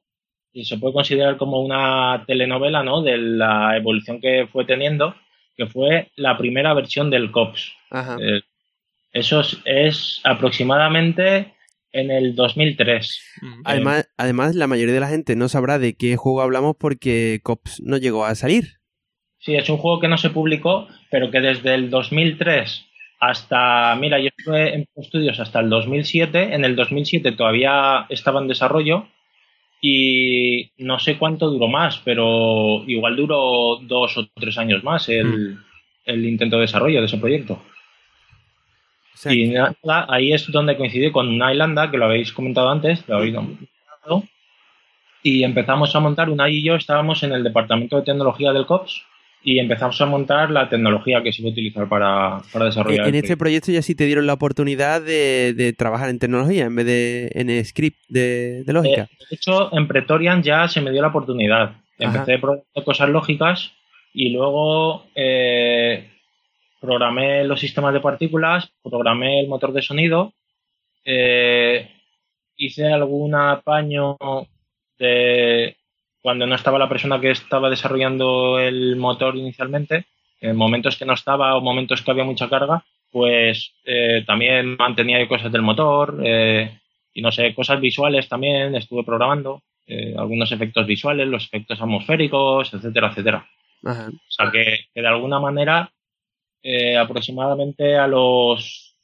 se 0.63 0.77
puede 0.77 0.93
considerar 0.93 1.37
como 1.37 1.61
una 1.61 2.23
telenovela, 2.25 2.83
¿no? 2.83 3.01
De 3.01 3.17
la 3.17 3.75
evolución 3.75 4.21
que 4.21 4.47
fue 4.51 4.65
teniendo, 4.65 5.15
que 5.57 5.67
fue 5.67 6.11
la 6.15 6.37
primera 6.37 6.73
versión 6.73 7.09
del 7.09 7.31
COPS. 7.31 7.73
Eh, 8.21 8.41
eso 9.11 9.41
es, 9.65 10.21
aproximadamente 10.23 11.53
en 11.91 12.11
el 12.11 12.35
2003. 12.35 13.21
Además, 13.63 14.09
además, 14.17 14.55
la 14.55 14.67
mayoría 14.67 14.93
de 14.93 14.99
la 14.99 15.07
gente 15.07 15.35
no 15.35 15.47
sabrá 15.47 15.79
de 15.79 15.95
qué 15.95 16.15
juego 16.17 16.41
hablamos 16.41 16.75
porque 16.77 17.39
COPS 17.43 17.81
no 17.83 17.97
llegó 17.97 18.25
a 18.25 18.35
salir. 18.35 18.79
Sí, 19.39 19.55
es 19.55 19.69
un 19.69 19.77
juego 19.77 19.99
que 19.99 20.07
no 20.07 20.17
se 20.17 20.31
publicó, 20.31 20.87
pero 21.11 21.31
que 21.31 21.39
desde 21.39 21.75
el 21.75 21.89
2003 21.89 22.85
hasta, 23.29 23.95
mira, 23.95 24.19
yo 24.19 24.29
estuve 24.35 24.75
en 24.75 24.87
estudios 24.95 25.39
hasta 25.39 25.59
el 25.59 25.69
2007, 25.69 26.53
en 26.53 26.63
el 26.63 26.75
2007 26.75 27.31
todavía 27.31 28.05
estaba 28.09 28.39
en 28.39 28.47
desarrollo 28.47 29.07
y 29.81 30.71
no 30.77 30.99
sé 30.99 31.17
cuánto 31.17 31.49
duró 31.49 31.67
más, 31.67 32.01
pero 32.05 32.83
igual 32.87 33.15
duró 33.15 33.77
dos 33.81 34.17
o 34.17 34.27
tres 34.33 34.57
años 34.57 34.83
más 34.83 35.09
el, 35.09 35.57
hmm. 36.07 36.25
intento 36.25 36.57
de 36.57 36.63
desarrollo 36.63 36.99
de 36.99 37.05
ese 37.07 37.17
proyecto. 37.17 37.61
Y 39.25 39.53
ahí 39.87 40.33
es 40.33 40.51
donde 40.51 40.77
coincidí 40.77 41.11
con 41.11 41.27
una 41.27 41.51
Islanda, 41.51 41.89
que 41.89 41.97
lo 41.97 42.05
habéis 42.05 42.31
comentado 42.31 42.69
antes, 42.69 43.07
lo 43.07 43.17
habéis 43.17 43.33
comentado, 43.33 44.23
y 45.23 45.43
empezamos 45.43 45.95
a 45.95 45.99
montar, 45.99 46.29
una 46.29 46.47
y 46.47 46.61
yo 46.61 46.75
estábamos 46.75 47.23
en 47.23 47.31
el 47.31 47.43
departamento 47.43 47.95
de 47.97 48.03
tecnología 48.03 48.53
del 48.53 48.67
COPS 48.67 49.03
y 49.47 49.59
empezamos 49.59 50.01
a 50.01 50.07
montar 50.07 50.49
la 50.49 50.67
tecnología 50.67 51.21
que 51.21 51.31
se 51.31 51.43
iba 51.43 51.49
a 51.49 51.51
utilizar 51.51 51.87
para, 51.87 52.41
desarrollar. 52.65 53.07
En 53.07 53.13
este 53.13 53.37
proyecto 53.37 53.71
ya 53.71 53.83
sí 53.83 53.93
te 53.93 54.05
dieron 54.05 54.25
la 54.25 54.33
oportunidad 54.33 55.03
de, 55.03 55.73
trabajar 55.77 56.09
en 56.09 56.17
tecnología 56.17 56.65
en 56.65 56.75
vez 56.75 56.85
de 56.87 57.29
en 57.35 57.63
script 57.63 57.99
de, 58.09 58.63
lógica. 58.65 59.03
Eh, 59.03 59.25
de 59.29 59.35
hecho, 59.35 59.69
en 59.77 59.87
Pretorian 59.87 60.41
ya 60.41 60.67
se 60.67 60.81
me 60.81 60.91
dio 60.91 61.03
la 61.03 61.09
oportunidad. 61.09 61.75
Empecé 61.99 62.39
programando 62.39 62.83
cosas 62.83 63.07
lógicas 63.09 63.71
y 64.13 64.29
luego 64.29 65.05
eh, 65.13 66.09
programé 66.81 67.43
los 67.43 67.59
sistemas 67.59 67.93
de 67.93 67.99
partículas, 67.99 68.71
programé 68.81 69.41
el 69.41 69.47
motor 69.47 69.73
de 69.73 69.83
sonido, 69.83 70.33
eh, 71.05 71.87
hice 72.57 72.91
algún 72.91 73.35
apaño 73.35 74.17
de 74.97 75.77
cuando 76.25 76.47
no 76.47 76.55
estaba 76.55 76.79
la 76.79 76.89
persona 76.89 77.21
que 77.21 77.29
estaba 77.29 77.69
desarrollando 77.69 78.57
el 78.57 78.95
motor 78.95 79.37
inicialmente, 79.37 80.07
en 80.41 80.55
momentos 80.55 80.97
que 80.97 81.05
no 81.05 81.13
estaba 81.13 81.55
o 81.55 81.61
momentos 81.61 82.01
que 82.01 82.09
había 82.09 82.23
mucha 82.23 82.49
carga, 82.49 82.83
pues 83.11 83.75
eh, 83.83 84.23
también 84.25 84.75
mantenía 84.75 85.27
cosas 85.27 85.51
del 85.51 85.61
motor 85.61 86.19
eh, 86.25 86.79
y 87.13 87.21
no 87.21 87.31
sé, 87.31 87.53
cosas 87.53 87.79
visuales 87.79 88.27
también 88.27 88.73
estuve 88.73 89.03
programando, 89.03 89.61
eh, 89.85 90.15
algunos 90.17 90.51
efectos 90.51 90.87
visuales, 90.87 91.27
los 91.27 91.45
efectos 91.45 91.79
atmosféricos, 91.79 92.73
etcétera, 92.73 93.09
etcétera. 93.09 93.47
Ajá. 93.83 94.07
O 94.09 94.31
sea 94.31 94.49
que, 94.49 94.79
que 94.95 95.01
de 95.01 95.07
alguna 95.07 95.39
manera 95.39 95.91
aproximadamente 96.99 97.95
a 97.97 98.07
los, 98.07 98.95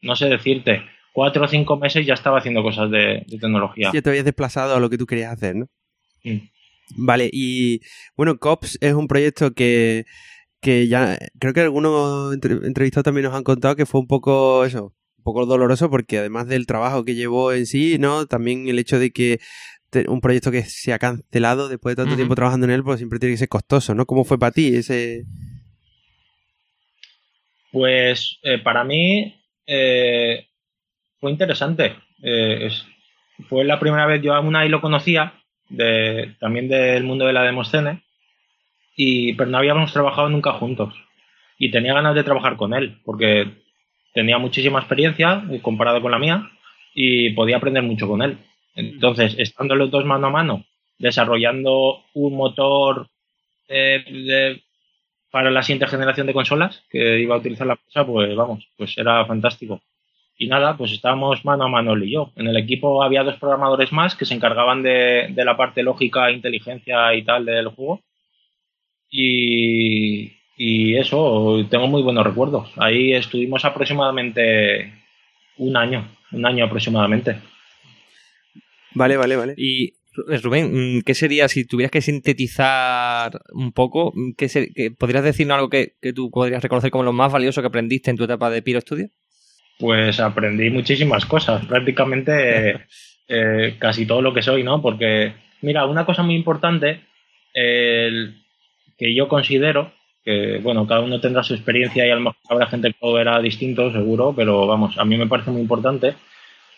no 0.00 0.16
sé 0.16 0.30
decirte, 0.30 0.82
cuatro 1.12 1.44
o 1.44 1.48
cinco 1.48 1.76
meses 1.76 2.06
ya 2.06 2.14
estaba 2.14 2.38
haciendo 2.38 2.62
cosas 2.62 2.90
de, 2.90 3.24
de 3.26 3.38
tecnología. 3.38 3.90
Ya 3.92 4.02
te 4.02 4.10
habías 4.10 4.24
desplazado 4.24 4.74
a 4.74 4.80
lo 4.80 4.90
que 4.90 4.98
tú 4.98 5.06
querías 5.06 5.32
hacer, 5.32 5.56
¿no? 5.56 5.66
Vale, 6.96 7.30
y 7.32 7.80
bueno, 8.16 8.38
COPS 8.38 8.78
es 8.80 8.92
un 8.94 9.08
proyecto 9.08 9.52
que, 9.54 10.04
que 10.60 10.88
ya 10.88 11.18
creo 11.38 11.52
que 11.54 11.60
algunos 11.60 12.34
entre- 12.34 12.66
entrevistados 12.66 13.04
también 13.04 13.24
nos 13.24 13.34
han 13.34 13.44
contado 13.44 13.76
que 13.76 13.86
fue 13.86 14.00
un 14.00 14.06
poco 14.06 14.64
eso, 14.64 14.94
un 15.18 15.24
poco 15.24 15.46
doloroso 15.46 15.88
porque 15.90 16.18
además 16.18 16.48
del 16.48 16.66
trabajo 16.66 17.04
que 17.04 17.14
llevó 17.14 17.52
en 17.52 17.66
sí, 17.66 17.96
¿no? 17.98 18.26
También 18.26 18.68
el 18.68 18.78
hecho 18.78 18.98
de 18.98 19.10
que 19.10 19.38
un 20.08 20.20
proyecto 20.22 20.50
que 20.50 20.62
se 20.64 20.92
ha 20.92 20.98
cancelado 20.98 21.68
después 21.68 21.94
de 21.94 22.02
tanto 22.02 22.16
tiempo 22.16 22.34
trabajando 22.34 22.64
en 22.66 22.72
él, 22.72 22.82
pues 22.82 22.98
siempre 22.98 23.18
tiene 23.18 23.34
que 23.34 23.38
ser 23.38 23.48
costoso, 23.48 23.94
¿no? 23.94 24.06
¿Cómo 24.06 24.24
fue 24.24 24.38
para 24.38 24.52
ti 24.52 24.74
ese...? 24.74 25.24
Pues 27.70 28.38
eh, 28.42 28.58
para 28.58 28.84
mí 28.84 29.34
eh, 29.66 30.46
fue 31.22 31.32
interesante. 31.32 31.96
Eh, 32.22 32.68
fue 33.48 33.64
la 33.64 33.80
primera 33.80 34.06
vez, 34.06 34.20
yo 34.22 34.34
aún 34.34 34.56
ahí 34.56 34.68
lo 34.68 34.82
conocía, 34.82 35.34
de, 35.70 36.34
también 36.40 36.68
del 36.68 37.04
mundo 37.04 37.26
de 37.26 37.32
la 37.32 37.44
demoscene, 37.44 38.02
y, 38.96 39.34
pero 39.34 39.50
no 39.50 39.58
habíamos 39.58 39.92
trabajado 39.92 40.28
nunca 40.28 40.52
juntos. 40.54 40.94
Y 41.58 41.70
tenía 41.70 41.94
ganas 41.94 42.14
de 42.14 42.24
trabajar 42.24 42.56
con 42.56 42.74
él, 42.74 43.00
porque 43.04 43.50
tenía 44.14 44.38
muchísima 44.38 44.80
experiencia 44.80 45.44
eh, 45.50 45.60
comparado 45.62 46.02
con 46.02 46.12
la 46.12 46.18
mía 46.18 46.50
y 46.94 47.32
podía 47.32 47.58
aprender 47.58 47.84
mucho 47.84 48.08
con 48.08 48.22
él. 48.22 48.38
Entonces, 48.76 49.36
estando 49.38 49.76
los 49.76 49.90
dos 49.90 50.04
mano 50.06 50.28
a 50.28 50.30
mano, 50.30 50.66
desarrollando 50.98 52.04
un 52.14 52.36
motor 52.36 53.08
eh, 53.68 54.04
de- 54.08 54.62
para 55.30 55.50
la 55.50 55.62
siguiente 55.62 55.88
generación 55.88 56.26
de 56.26 56.34
consolas 56.34 56.84
que 56.90 57.20
iba 57.20 57.34
a 57.36 57.38
utilizar 57.38 57.66
la 57.66 57.74
empresa, 57.74 58.06
pues 58.06 58.36
vamos, 58.36 58.68
pues 58.78 58.98
era 58.98 59.24
fantástico. 59.26 59.82
Y 60.38 60.48
nada, 60.48 60.76
pues 60.76 60.92
estábamos 60.92 61.44
mano 61.44 61.64
a 61.64 61.68
mano 61.68 61.92
él 61.92 62.04
y 62.04 62.12
yo. 62.12 62.32
En 62.36 62.48
el 62.48 62.56
equipo 62.56 63.02
había 63.02 63.22
dos 63.22 63.36
programadores 63.36 63.92
más 63.92 64.16
que 64.16 64.24
se 64.24 64.34
encargaban 64.34 64.82
de, 64.82 65.28
de 65.30 65.44
la 65.44 65.56
parte 65.56 65.82
lógica, 65.82 66.30
inteligencia 66.32 67.14
y 67.14 67.22
tal 67.22 67.44
del 67.44 67.68
juego. 67.68 68.00
Y, 69.10 70.32
y 70.56 70.96
eso, 70.96 71.64
tengo 71.70 71.86
muy 71.86 72.02
buenos 72.02 72.24
recuerdos. 72.26 72.70
Ahí 72.76 73.12
estuvimos 73.12 73.64
aproximadamente 73.64 74.92
un 75.58 75.76
año, 75.76 76.08
un 76.32 76.46
año 76.46 76.64
aproximadamente. 76.64 77.36
Vale, 78.94 79.16
vale, 79.16 79.36
vale. 79.36 79.54
Y 79.56 79.94
Rubén, 80.42 80.98
mm, 80.98 81.02
¿qué 81.02 81.14
sería 81.14 81.48
si 81.48 81.64
tuvieras 81.66 81.90
que 81.90 82.00
sintetizar 82.02 83.32
un 83.52 83.72
poco? 83.72 84.12
mm, 84.14 84.32
¿qué 84.36 84.48
ser- 84.48 84.68
qué- 84.74 84.90
¿Podrías 84.90 85.24
decirnos 85.24 85.54
algo 85.56 85.70
que, 85.70 85.94
que 86.00 86.12
tú 86.12 86.30
podrías 86.30 86.62
reconocer 86.62 86.90
como 86.90 87.04
lo 87.04 87.12
más 87.12 87.32
valioso 87.32 87.60
que 87.62 87.68
aprendiste 87.68 88.10
en 88.10 88.16
tu 88.16 88.24
etapa 88.24 88.50
de 88.50 88.62
Piro 88.62 88.80
Studio? 88.80 89.08
Pues 89.82 90.20
aprendí 90.20 90.70
muchísimas 90.70 91.26
cosas, 91.26 91.66
prácticamente 91.66 92.86
eh, 93.28 93.74
casi 93.80 94.06
todo 94.06 94.22
lo 94.22 94.32
que 94.32 94.40
soy, 94.42 94.62
¿no? 94.62 94.80
Porque, 94.80 95.32
mira, 95.60 95.86
una 95.86 96.06
cosa 96.06 96.22
muy 96.22 96.36
importante 96.36 97.00
el- 97.52 98.36
que 98.96 99.12
yo 99.12 99.26
considero, 99.26 99.90
que, 100.24 100.60
bueno, 100.62 100.86
cada 100.86 101.00
uno 101.00 101.20
tendrá 101.20 101.42
su 101.42 101.54
experiencia 101.54 102.06
y 102.06 102.10
a 102.10 102.14
lo 102.14 102.20
mejor 102.20 102.36
habrá 102.48 102.68
gente 102.68 102.92
que 102.92 102.98
lo 103.02 103.12
verá 103.14 103.40
distinto, 103.40 103.90
seguro, 103.90 104.32
pero 104.36 104.68
vamos, 104.68 104.96
a 104.98 105.04
mí 105.04 105.16
me 105.16 105.26
parece 105.26 105.50
muy 105.50 105.62
importante. 105.62 106.14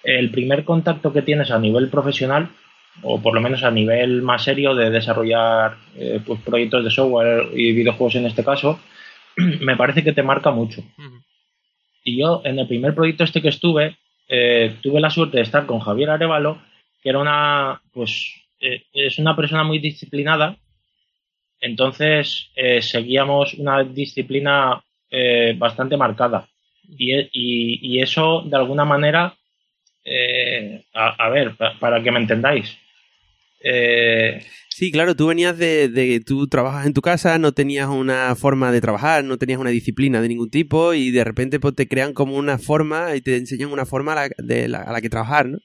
El 0.02 0.30
primer 0.30 0.64
contacto 0.64 1.12
que 1.12 1.20
tienes 1.22 1.50
a 1.50 1.58
nivel 1.58 1.90
profesional, 1.90 2.48
o 3.02 3.20
por 3.20 3.34
lo 3.34 3.42
menos 3.42 3.62
a 3.64 3.70
nivel 3.70 4.22
más 4.22 4.44
serio 4.44 4.74
de 4.74 4.88
desarrollar 4.90 5.76
eh, 5.96 6.20
pues, 6.24 6.40
proyectos 6.40 6.84
de 6.84 6.90
software 6.90 7.48
y 7.54 7.72
videojuegos 7.72 8.14
en 8.14 8.26
este 8.26 8.44
caso, 8.44 8.80
me 9.60 9.76
parece 9.76 10.02
que 10.04 10.12
te 10.14 10.22
marca 10.22 10.50
mucho. 10.52 10.82
Y 12.04 12.18
yo, 12.18 12.42
en 12.44 12.58
el 12.58 12.68
primer 12.68 12.94
proyecto 12.94 13.24
este 13.24 13.42
que 13.42 13.48
estuve, 13.48 13.96
eh, 14.28 14.76
tuve 14.82 15.00
la 15.00 15.10
suerte 15.10 15.38
de 15.38 15.42
estar 15.42 15.66
con 15.66 15.80
Javier 15.80 16.10
Arevalo, 16.10 16.62
que 17.02 17.08
era 17.10 17.18
una, 17.18 17.82
pues, 17.92 18.34
eh, 18.60 18.84
es 18.92 19.18
una 19.18 19.34
persona 19.36 19.64
muy 19.64 19.78
disciplinada. 19.78 20.56
Entonces, 21.60 22.50
eh, 22.54 22.82
seguíamos 22.82 23.54
una 23.54 23.82
disciplina 23.84 24.82
bastante 25.56 25.96
marcada. 25.96 26.48
Y, 26.88 27.14
y- 27.32 28.00
eso, 28.02 28.42
de 28.44 28.56
alguna 28.56 28.84
manera, 28.84 29.36
a, 30.92 31.06
a 31.26 31.28
ver, 31.30 31.56
pa- 31.56 31.74
para 31.78 32.02
que 32.02 32.10
me 32.10 32.20
entendáis, 32.20 32.78
Sí, 34.76 34.90
claro, 34.90 35.14
tú 35.14 35.28
venías 35.28 35.56
de, 35.56 35.88
de 35.88 36.18
tú 36.18 36.48
trabajas 36.48 36.84
en 36.84 36.94
tu 36.94 37.00
casa, 37.00 37.38
no 37.38 37.52
tenías 37.52 37.88
una 37.88 38.34
forma 38.34 38.72
de 38.72 38.80
trabajar, 38.80 39.22
no 39.22 39.38
tenías 39.38 39.60
una 39.60 39.70
disciplina 39.70 40.20
de 40.20 40.26
ningún 40.26 40.50
tipo 40.50 40.94
y 40.94 41.12
de 41.12 41.22
repente 41.22 41.60
pues, 41.60 41.76
te 41.76 41.86
crean 41.86 42.12
como 42.12 42.34
una 42.34 42.58
forma 42.58 43.14
y 43.14 43.20
te 43.20 43.36
enseñan 43.36 43.70
una 43.70 43.86
forma 43.86 44.14
a 44.14 44.16
la, 44.16 44.30
de 44.36 44.66
la, 44.66 44.82
a 44.82 44.90
la 44.90 45.00
que 45.00 45.08
trabajar, 45.08 45.46
¿no? 45.46 45.58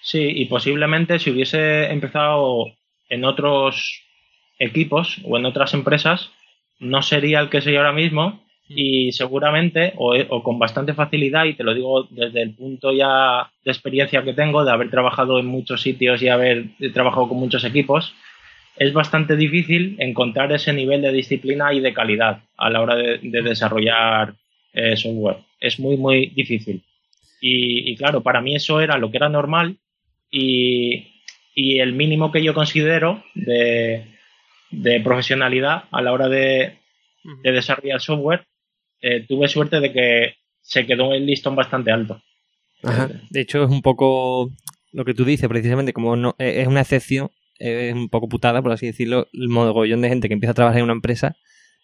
Sí, 0.00 0.22
y 0.22 0.46
posiblemente 0.46 1.18
si 1.18 1.28
hubiese 1.28 1.90
empezado 1.92 2.64
en 3.10 3.26
otros 3.26 4.06
equipos 4.58 5.18
o 5.26 5.36
en 5.36 5.44
otras 5.44 5.74
empresas, 5.74 6.30
no 6.78 7.02
sería 7.02 7.40
el 7.40 7.50
que 7.50 7.60
soy 7.60 7.76
ahora 7.76 7.92
mismo 7.92 8.42
y 8.70 9.12
seguramente, 9.12 9.92
o, 9.98 10.16
o 10.16 10.42
con 10.42 10.58
bastante 10.58 10.94
facilidad, 10.94 11.44
y 11.44 11.56
te 11.56 11.64
lo 11.64 11.74
digo 11.74 12.08
desde 12.08 12.40
el 12.40 12.54
punto 12.54 12.90
ya 12.90 13.50
de 13.66 13.70
experiencia 13.70 14.24
que 14.24 14.32
tengo, 14.32 14.64
de 14.64 14.72
haber 14.72 14.88
trabajado 14.88 15.38
en 15.38 15.44
muchos 15.44 15.82
sitios 15.82 16.22
y 16.22 16.28
haber 16.28 16.68
trabajado 16.94 17.28
con 17.28 17.36
muchos 17.36 17.64
equipos, 17.64 18.14
es 18.80 18.94
bastante 18.94 19.36
difícil 19.36 19.96
encontrar 19.98 20.50
ese 20.52 20.72
nivel 20.72 21.02
de 21.02 21.12
disciplina 21.12 21.74
y 21.74 21.80
de 21.80 21.92
calidad 21.92 22.44
a 22.56 22.70
la 22.70 22.80
hora 22.80 22.96
de, 22.96 23.18
de 23.18 23.42
desarrollar 23.42 24.34
eh, 24.72 24.96
software. 24.96 25.36
Es 25.60 25.78
muy, 25.78 25.98
muy 25.98 26.28
difícil. 26.28 26.82
Y, 27.42 27.90
y 27.90 27.96
claro, 27.96 28.22
para 28.22 28.40
mí 28.40 28.56
eso 28.56 28.80
era 28.80 28.96
lo 28.96 29.10
que 29.10 29.18
era 29.18 29.28
normal 29.28 29.76
y, 30.30 31.08
y 31.54 31.80
el 31.80 31.92
mínimo 31.92 32.32
que 32.32 32.42
yo 32.42 32.54
considero 32.54 33.22
de, 33.34 34.06
de 34.70 35.00
profesionalidad 35.00 35.84
a 35.90 36.00
la 36.00 36.12
hora 36.14 36.28
de, 36.30 36.78
de 37.42 37.52
desarrollar 37.52 38.00
software, 38.00 38.46
eh, 39.02 39.26
tuve 39.28 39.46
suerte 39.48 39.80
de 39.80 39.92
que 39.92 40.34
se 40.62 40.86
quedó 40.86 41.12
el 41.12 41.26
listón 41.26 41.54
bastante 41.54 41.90
alto. 41.90 42.22
Ajá. 42.82 43.10
De 43.28 43.42
hecho, 43.42 43.62
es 43.62 43.70
un 43.70 43.82
poco 43.82 44.50
lo 44.92 45.04
que 45.04 45.12
tú 45.12 45.26
dices, 45.26 45.50
precisamente, 45.50 45.92
como 45.92 46.16
no, 46.16 46.34
eh, 46.38 46.62
es 46.62 46.66
una 46.66 46.80
excepción, 46.80 47.30
es 47.60 47.94
un 47.94 48.08
poco 48.08 48.28
putada, 48.28 48.62
por 48.62 48.72
así 48.72 48.86
decirlo, 48.86 49.28
el 49.32 49.48
mogollón 49.48 50.00
de 50.00 50.08
gente 50.08 50.28
que 50.28 50.34
empieza 50.34 50.50
a 50.52 50.54
trabajar 50.54 50.78
en 50.78 50.84
una 50.84 50.94
empresa 50.94 51.36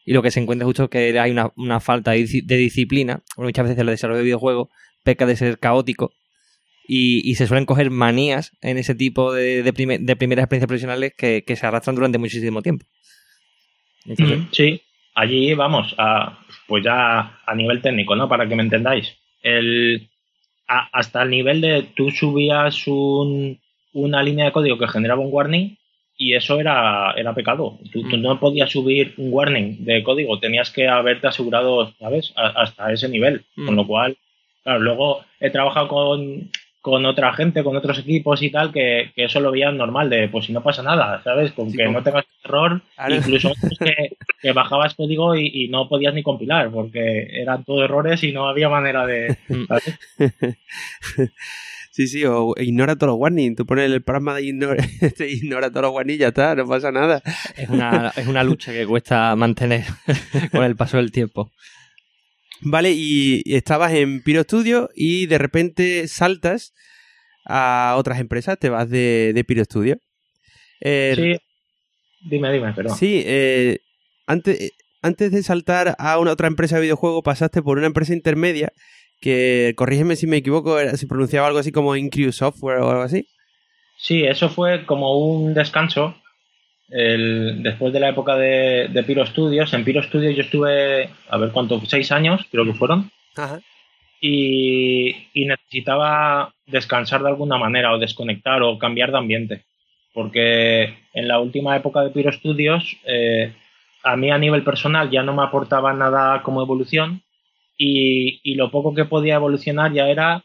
y 0.04 0.12
lo 0.12 0.22
que 0.22 0.30
se 0.30 0.40
encuentra 0.40 0.66
justo 0.66 0.88
que 0.90 1.18
hay 1.18 1.30
una, 1.30 1.52
una 1.56 1.80
falta 1.80 2.12
de, 2.12 2.20
disci- 2.24 2.44
de 2.44 2.56
disciplina. 2.56 3.22
Muchas 3.36 3.64
veces 3.64 3.78
el 3.78 3.86
desarrollo 3.86 4.18
de 4.18 4.24
videojuegos 4.24 4.68
peca 5.04 5.26
de 5.26 5.36
ser 5.36 5.58
caótico 5.58 6.12
y, 6.88 7.28
y 7.28 7.34
se 7.34 7.46
suelen 7.46 7.66
coger 7.66 7.90
manías 7.90 8.52
en 8.60 8.78
ese 8.78 8.94
tipo 8.94 9.32
de, 9.32 9.62
de, 9.62 9.72
prime- 9.72 9.98
de 9.98 10.16
primeras 10.16 10.44
experiencias 10.44 10.68
profesionales 10.68 11.12
que, 11.16 11.44
que 11.44 11.56
se 11.56 11.66
arrastran 11.66 11.96
durante 11.96 12.18
muchísimo 12.18 12.62
tiempo. 12.62 12.86
Sí, 14.52 14.82
allí 15.14 15.54
vamos, 15.54 15.94
a, 15.98 16.38
pues 16.68 16.84
ya 16.84 17.40
a 17.44 17.54
nivel 17.56 17.82
técnico, 17.82 18.14
¿no? 18.14 18.28
Para 18.28 18.48
que 18.48 18.54
me 18.54 18.62
entendáis. 18.62 19.16
El, 19.42 20.08
hasta 20.68 21.22
el 21.22 21.30
nivel 21.30 21.60
de 21.60 21.82
tú 21.96 22.10
subías 22.10 22.86
un, 22.86 23.60
una 23.96 24.22
línea 24.22 24.44
de 24.46 24.52
código 24.52 24.78
que 24.78 24.88
generaba 24.88 25.20
un 25.22 25.32
warning 25.32 25.76
y 26.18 26.34
eso 26.34 26.58
era, 26.60 27.12
era 27.16 27.34
pecado. 27.34 27.78
Tú, 27.92 28.08
tú 28.08 28.16
no 28.16 28.38
podías 28.40 28.70
subir 28.70 29.14
un 29.18 29.32
warning 29.32 29.84
de 29.84 30.02
código, 30.02 30.38
tenías 30.38 30.70
que 30.70 30.88
haberte 30.88 31.26
asegurado, 31.26 31.92
¿sabes? 31.98 32.32
A- 32.36 32.62
hasta 32.62 32.92
ese 32.92 33.08
nivel. 33.08 33.44
Mm. 33.56 33.66
Con 33.66 33.76
lo 33.76 33.86
cual, 33.86 34.16
claro, 34.62 34.80
luego 34.80 35.24
he 35.40 35.50
trabajado 35.50 35.88
con, 35.88 36.50
con 36.80 37.04
otra 37.04 37.32
gente, 37.34 37.62
con 37.64 37.76
otros 37.76 37.98
equipos 37.98 38.42
y 38.42 38.50
tal, 38.50 38.72
que, 38.72 39.10
que 39.14 39.24
eso 39.24 39.40
lo 39.40 39.50
veían 39.50 39.76
normal, 39.76 40.08
de 40.08 40.28
pues 40.28 40.46
si 40.46 40.52
no 40.52 40.62
pasa 40.62 40.82
nada, 40.82 41.20
¿sabes? 41.22 41.52
Con 41.52 41.70
Sí, 41.70 41.76
que 41.76 41.84
como- 41.84 41.98
no 41.98 42.04
tengas 42.04 42.24
error, 42.44 42.80
Claro. 42.94 43.14
incluso 43.14 43.52
que, 43.78 44.16
que 44.40 44.52
bajabas 44.52 44.94
código 44.94 45.34
y, 45.36 45.50
y 45.52 45.68
no 45.68 45.88
podías 45.88 46.14
ni 46.14 46.22
compilar, 46.22 46.70
porque 46.70 47.28
eran 47.42 47.64
todo 47.64 47.84
errores 47.84 48.22
y 48.24 48.32
no 48.32 48.48
había 48.48 48.68
manera 48.68 49.04
de... 49.06 49.36
Mm. 49.48 49.64
¿sabes? 49.66 49.98
Sí, 51.96 52.08
sí, 52.08 52.26
o 52.26 52.52
ignora 52.58 52.94
todos 52.94 53.12
los 53.12 53.18
warnings. 53.18 53.56
Tú 53.56 53.64
pones 53.64 53.90
el 53.90 54.02
programa 54.02 54.34
de 54.34 54.42
ignora, 54.42 54.86
te 55.16 55.30
ignora 55.30 55.70
todos 55.70 55.84
los 55.84 55.92
warnings 55.94 56.16
y 56.16 56.20
ya 56.20 56.28
está, 56.28 56.54
no 56.54 56.68
pasa 56.68 56.92
nada. 56.92 57.22
Es 57.56 57.70
una, 57.70 58.12
es 58.14 58.26
una 58.26 58.44
lucha 58.44 58.70
que 58.70 58.86
cuesta 58.86 59.34
mantener 59.34 59.86
con 60.52 60.62
el 60.62 60.76
paso 60.76 60.98
del 60.98 61.10
tiempo. 61.10 61.50
Vale, 62.60 62.92
y 62.92 63.42
estabas 63.46 63.94
en 63.94 64.22
Piro 64.22 64.42
Studio 64.42 64.90
y 64.94 65.24
de 65.24 65.38
repente 65.38 66.06
saltas 66.06 66.74
a 67.46 67.94
otras 67.96 68.20
empresas, 68.20 68.58
te 68.58 68.68
vas 68.68 68.90
de, 68.90 69.32
de 69.34 69.44
Piro 69.44 69.64
Studio. 69.64 69.96
Eh, 70.82 71.14
Sí. 71.16 72.28
Dime, 72.28 72.52
dime, 72.52 72.74
perdón. 72.74 72.94
Sí, 72.94 73.22
eh, 73.24 73.78
antes, 74.26 74.72
antes 75.00 75.32
de 75.32 75.42
saltar 75.42 75.96
a 75.98 76.18
una 76.18 76.32
otra 76.32 76.46
empresa 76.48 76.76
de 76.76 76.82
videojuegos 76.82 77.22
pasaste 77.24 77.62
por 77.62 77.78
una 77.78 77.86
empresa 77.86 78.12
intermedia 78.12 78.70
que, 79.26 79.74
corrígeme 79.76 80.14
si 80.14 80.28
me 80.28 80.36
equivoco, 80.36 80.78
se 80.96 81.06
pronunciaba 81.08 81.48
algo 81.48 81.58
así 81.58 81.72
como 81.72 81.96
Increw 81.96 82.30
Software 82.30 82.78
o 82.78 82.90
algo 82.90 83.02
así. 83.02 83.26
Sí, 83.98 84.22
eso 84.22 84.48
fue 84.48 84.86
como 84.86 85.18
un 85.18 85.52
descanso. 85.52 86.14
El- 86.88 87.62
después 87.64 87.92
de 87.92 87.98
la 87.98 88.10
época 88.10 88.36
de, 88.36 88.86
de 88.88 89.02
Piro 89.02 89.26
Studios, 89.26 89.72
en 89.74 89.84
Piro 89.84 90.00
Studios 90.02 90.36
yo 90.36 90.42
estuve, 90.42 91.10
a 91.28 91.36
ver 91.38 91.50
cuánto, 91.50 91.80
seis 91.86 92.12
años, 92.12 92.46
creo 92.52 92.64
que 92.64 92.74
fueron, 92.74 93.10
Ajá. 93.36 93.58
y, 94.20 95.08
y 95.34 95.46
necesitaba 95.46 96.52
descansar 96.66 97.22
de 97.22 97.28
alguna 97.30 97.58
manera, 97.58 97.92
o 97.92 97.98
desconectar, 97.98 98.62
o 98.62 98.78
cambiar 98.78 99.10
de 99.10 99.18
ambiente. 99.18 99.64
Porque 100.14 100.94
en 101.12 101.26
la 101.26 101.40
última 101.40 101.74
época 101.76 102.02
de 102.02 102.10
Piro 102.10 102.30
Studios, 102.32 102.96
eh, 103.04 103.52
a 104.04 104.16
mí 104.16 104.30
a 104.30 104.38
nivel 104.38 104.62
personal 104.62 105.10
ya 105.10 105.22
no 105.24 105.34
me 105.34 105.42
aportaba 105.42 105.92
nada 105.92 106.42
como 106.42 106.62
evolución, 106.62 107.22
y, 107.76 108.40
y 108.42 108.54
lo 108.54 108.70
poco 108.70 108.94
que 108.94 109.04
podía 109.04 109.34
evolucionar 109.36 109.92
ya 109.92 110.08
era 110.08 110.44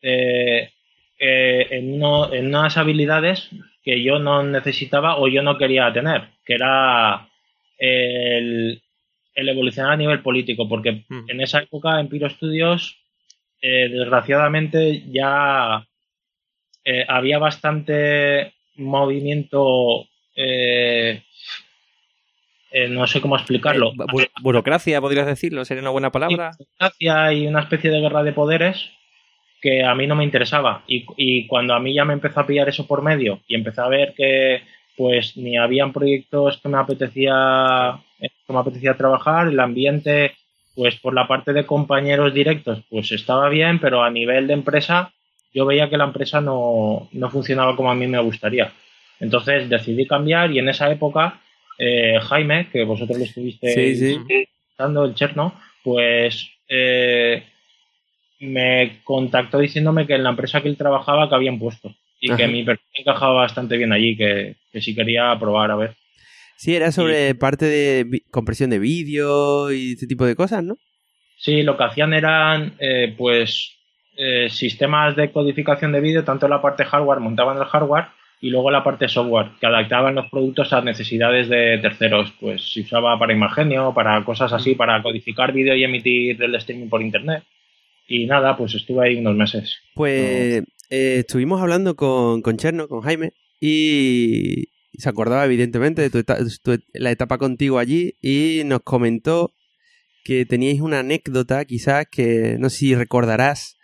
eh, 0.00 0.70
eh, 1.18 1.66
en, 1.70 1.92
uno- 1.94 2.32
en 2.32 2.46
unas 2.46 2.76
habilidades 2.76 3.48
que 3.84 4.02
yo 4.02 4.18
no 4.18 4.42
necesitaba 4.42 5.16
o 5.18 5.28
yo 5.28 5.42
no 5.42 5.58
quería 5.58 5.92
tener, 5.92 6.28
que 6.44 6.54
era 6.54 7.28
el, 7.78 8.80
el 9.34 9.48
evolucionar 9.48 9.92
a 9.92 9.96
nivel 9.96 10.20
político, 10.22 10.68
porque 10.68 11.04
Mm. 11.08 11.30
en 11.30 11.40
esa 11.40 11.60
época 11.62 11.98
en 12.00 12.08
Piro 12.08 12.28
Studios, 12.28 12.98
eh, 13.60 13.88
desgraciadamente 13.88 15.04
ya 15.12 15.86
eh, 16.84 17.04
había 17.08 17.38
bastante 17.38 18.52
movimiento, 18.76 20.06
eh, 20.36 21.22
eh, 22.72 22.88
no 22.88 23.06
sé 23.06 23.20
cómo 23.20 23.36
explicarlo, 23.36 23.90
Eh, 23.92 23.96
bu- 23.96 24.30
burocracia, 24.42 25.00
podrías 25.00 25.26
decirlo, 25.26 25.64
sería 25.64 25.82
una 25.82 25.90
buena 25.90 26.10
palabra. 26.10 26.52
burocracia 26.58 27.32
y 27.32 27.46
una 27.46 27.60
especie 27.60 27.90
de 27.90 28.00
guerra 28.00 28.22
de 28.22 28.32
poderes 28.32 28.90
que 29.60 29.84
a 29.84 29.94
mí 29.94 30.06
no 30.06 30.16
me 30.16 30.24
interesaba. 30.24 30.82
Y, 30.88 31.04
y 31.16 31.46
cuando 31.46 31.74
a 31.74 31.80
mí 31.80 31.94
ya 31.94 32.04
me 32.04 32.14
empezó 32.14 32.40
a 32.40 32.46
pillar 32.46 32.68
eso 32.68 32.86
por 32.86 33.02
medio 33.02 33.40
y 33.46 33.54
empecé 33.54 33.80
a 33.80 33.88
ver 33.88 34.12
que 34.16 34.62
pues 34.96 35.36
ni 35.36 35.56
habían 35.56 35.92
proyectos 35.92 36.58
que 36.60 36.68
me 36.68 36.78
apetecía 36.78 37.98
que 38.20 38.52
me 38.52 38.58
apetecía 38.58 38.94
trabajar, 38.96 39.48
el 39.48 39.58
ambiente 39.60 40.34
pues 40.74 40.96
por 40.96 41.12
la 41.14 41.26
parte 41.26 41.52
de 41.52 41.66
compañeros 41.66 42.32
directos 42.34 42.82
pues 42.90 43.10
estaba 43.12 43.48
bien, 43.48 43.78
pero 43.78 44.02
a 44.02 44.10
nivel 44.10 44.46
de 44.46 44.54
empresa 44.54 45.12
yo 45.54 45.66
veía 45.66 45.88
que 45.90 45.96
la 45.98 46.04
empresa 46.04 46.40
no, 46.40 47.08
no 47.12 47.30
funcionaba 47.30 47.76
como 47.76 47.90
a 47.90 47.94
mí 47.94 48.06
me 48.06 48.18
gustaría. 48.20 48.72
Entonces 49.20 49.68
decidí 49.68 50.06
cambiar 50.06 50.50
y 50.50 50.58
en 50.58 50.68
esa 50.68 50.90
época 50.90 51.40
eh, 51.78 52.18
Jaime, 52.20 52.68
que 52.70 52.84
vosotros 52.84 53.18
lo 53.18 53.24
estuviste 53.24 53.68
Sí, 53.72 53.96
sí. 53.96 54.20
dando 54.78 55.04
el 55.04 55.14
Cherno, 55.14 55.54
pues 55.82 56.48
eh, 56.68 57.44
me 58.40 59.00
contactó 59.04 59.58
diciéndome 59.58 60.06
que 60.06 60.14
en 60.14 60.24
la 60.24 60.30
empresa 60.30 60.60
que 60.60 60.68
él 60.68 60.76
trabajaba 60.76 61.28
que 61.28 61.34
habían 61.34 61.58
puesto 61.58 61.94
y 62.20 62.28
Ajá. 62.30 62.36
que 62.38 62.48
mi 62.48 62.64
perfil 62.64 62.86
encajaba 62.94 63.34
bastante 63.34 63.76
bien 63.76 63.92
allí, 63.92 64.16
que, 64.16 64.56
que 64.72 64.80
si 64.80 64.94
quería 64.94 65.36
probar 65.38 65.70
a 65.70 65.76
ver. 65.76 65.96
Sí, 66.56 66.76
era 66.76 66.92
sobre 66.92 67.34
parte 67.34 67.64
de 67.64 68.22
compresión 68.30 68.70
de 68.70 68.78
vídeo 68.78 69.72
y 69.72 69.92
este 69.92 70.06
tipo 70.06 70.24
de 70.24 70.36
cosas, 70.36 70.62
¿no? 70.62 70.76
Sí, 71.36 71.62
lo 71.64 71.76
que 71.76 71.82
hacían 71.84 72.14
eran 72.14 72.74
eh, 72.78 73.12
pues 73.18 73.72
eh, 74.16 74.48
sistemas 74.48 75.16
de 75.16 75.32
codificación 75.32 75.90
de 75.90 76.00
vídeo, 76.00 76.22
tanto 76.22 76.46
en 76.46 76.50
la 76.50 76.62
parte 76.62 76.84
hardware, 76.84 77.18
montaban 77.18 77.56
el 77.58 77.64
hardware 77.64 78.06
y 78.42 78.50
luego 78.50 78.70
la 78.70 78.84
parte 78.84 79.08
software, 79.08 79.52
que 79.58 79.66
adaptaban 79.66 80.16
los 80.16 80.28
productos 80.28 80.72
a 80.72 80.82
necesidades 80.82 81.48
de 81.48 81.78
terceros. 81.80 82.34
Pues 82.40 82.72
se 82.74 82.80
usaba 82.80 83.18
para 83.18 83.32
Imagenio, 83.32 83.94
para 83.94 84.22
cosas 84.24 84.52
así, 84.52 84.74
para 84.74 85.00
codificar 85.02 85.52
vídeo 85.52 85.74
y 85.74 85.84
emitir 85.84 86.42
el 86.42 86.54
streaming 86.56 86.88
por 86.88 87.00
internet. 87.00 87.44
Y 88.08 88.26
nada, 88.26 88.56
pues 88.56 88.74
estuve 88.74 89.06
ahí 89.08 89.16
unos 89.16 89.36
meses. 89.36 89.78
Pues 89.94 90.64
eh, 90.90 91.18
estuvimos 91.20 91.62
hablando 91.62 91.94
con, 91.94 92.42
con 92.42 92.56
Cherno, 92.56 92.88
con 92.88 93.00
Jaime, 93.02 93.30
y 93.60 94.64
se 94.98 95.08
acordaba 95.08 95.44
evidentemente 95.46 96.02
de 96.02 96.10
tu 96.10 96.18
eta- 96.18 96.38
tu 96.62 96.78
la 96.94 97.12
etapa 97.12 97.38
contigo 97.38 97.78
allí 97.78 98.14
y 98.20 98.62
nos 98.64 98.80
comentó 98.82 99.52
que 100.24 100.44
teníais 100.46 100.80
una 100.80 100.98
anécdota 100.98 101.64
quizás 101.64 102.06
que 102.10 102.56
no 102.58 102.68
sé 102.70 102.76
si 102.78 102.94
recordarás, 102.94 103.78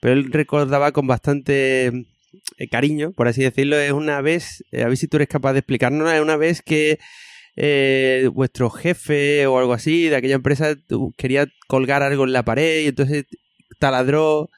pero 0.00 0.12
él 0.14 0.30
recordaba 0.30 0.92
con 0.92 1.06
bastante 1.06 1.90
eh, 2.58 2.68
cariño, 2.68 3.12
por 3.12 3.28
así 3.28 3.42
decirlo, 3.42 3.76
es 3.78 3.92
una 3.92 4.20
vez, 4.20 4.64
eh, 4.72 4.82
a 4.82 4.88
ver 4.88 4.96
si 4.96 5.08
tú 5.08 5.16
eres 5.16 5.28
capaz 5.28 5.52
de 5.52 5.60
explicarnos, 5.60 6.10
es 6.12 6.20
una 6.20 6.36
vez 6.36 6.62
que 6.62 6.98
eh, 7.56 8.28
vuestro 8.32 8.70
jefe 8.70 9.46
o 9.46 9.58
algo 9.58 9.72
así 9.74 10.08
de 10.08 10.16
aquella 10.16 10.36
empresa 10.36 10.74
quería 11.16 11.46
colgar 11.68 12.02
algo 12.02 12.24
en 12.24 12.32
la 12.32 12.44
pared 12.44 12.82
y 12.84 12.86
entonces 12.88 13.26
taladró 13.78 14.48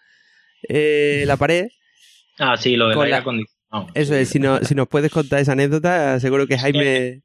la 0.69 1.37
pared. 1.37 1.67
Ah, 2.39 2.57
sí, 2.57 2.77
lo 2.77 2.89
aire 2.89 3.11
la- 3.11 3.19
acondicionado. 3.19 3.87
Eso 3.95 4.15
es, 4.15 4.29
si, 4.29 4.39
no, 4.39 4.59
si 4.59 4.75
nos 4.75 4.89
puedes 4.89 5.11
contar 5.11 5.41
esa 5.41 5.53
anécdota, 5.53 6.19
seguro 6.21 6.47
que 6.47 6.59
Jaime... 6.59 7.23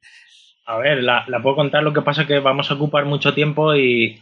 A 0.66 0.76
ver, 0.78 1.02
la, 1.02 1.24
la 1.26 1.42
puedo 1.42 1.56
contar, 1.56 1.82
lo 1.82 1.92
que 1.92 2.02
pasa 2.02 2.26
que 2.28 2.38
vamos 2.38 2.70
a 2.70 2.74
ocupar 2.74 3.04
mucho 3.04 3.34
tiempo 3.34 3.74
y, 3.74 4.20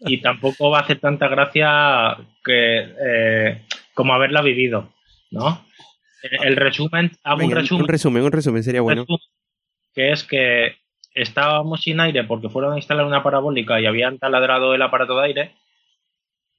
y 0.00 0.20
tampoco 0.20 0.70
va 0.70 0.78
a 0.78 0.82
hacer 0.82 1.00
tanta 1.00 1.26
gracia 1.28 2.16
que 2.44 2.78
eh, 3.04 3.62
como 3.94 4.14
haberla 4.14 4.42
vivido, 4.42 4.92
¿no? 5.32 5.64
El, 6.22 6.48
el 6.48 6.56
resumen, 6.56 7.12
hago 7.22 7.36
un 7.44 7.50
resumen, 7.52 7.82
un 7.82 7.88
resumen, 7.88 8.22
un 8.24 8.32
resumen, 8.32 8.62
sería 8.62 8.80
bueno. 8.80 9.04
que 9.94 10.12
es 10.12 10.24
que 10.24 10.76
estábamos 11.14 11.80
sin 11.82 12.00
aire 12.00 12.24
porque 12.24 12.48
fueron 12.48 12.72
a 12.74 12.76
instalar 12.76 13.04
una 13.06 13.22
parabólica 13.22 13.80
y 13.80 13.86
habían 13.86 14.18
taladrado 14.18 14.74
el 14.74 14.82
aparato 14.82 15.16
de 15.18 15.24
aire. 15.26 15.54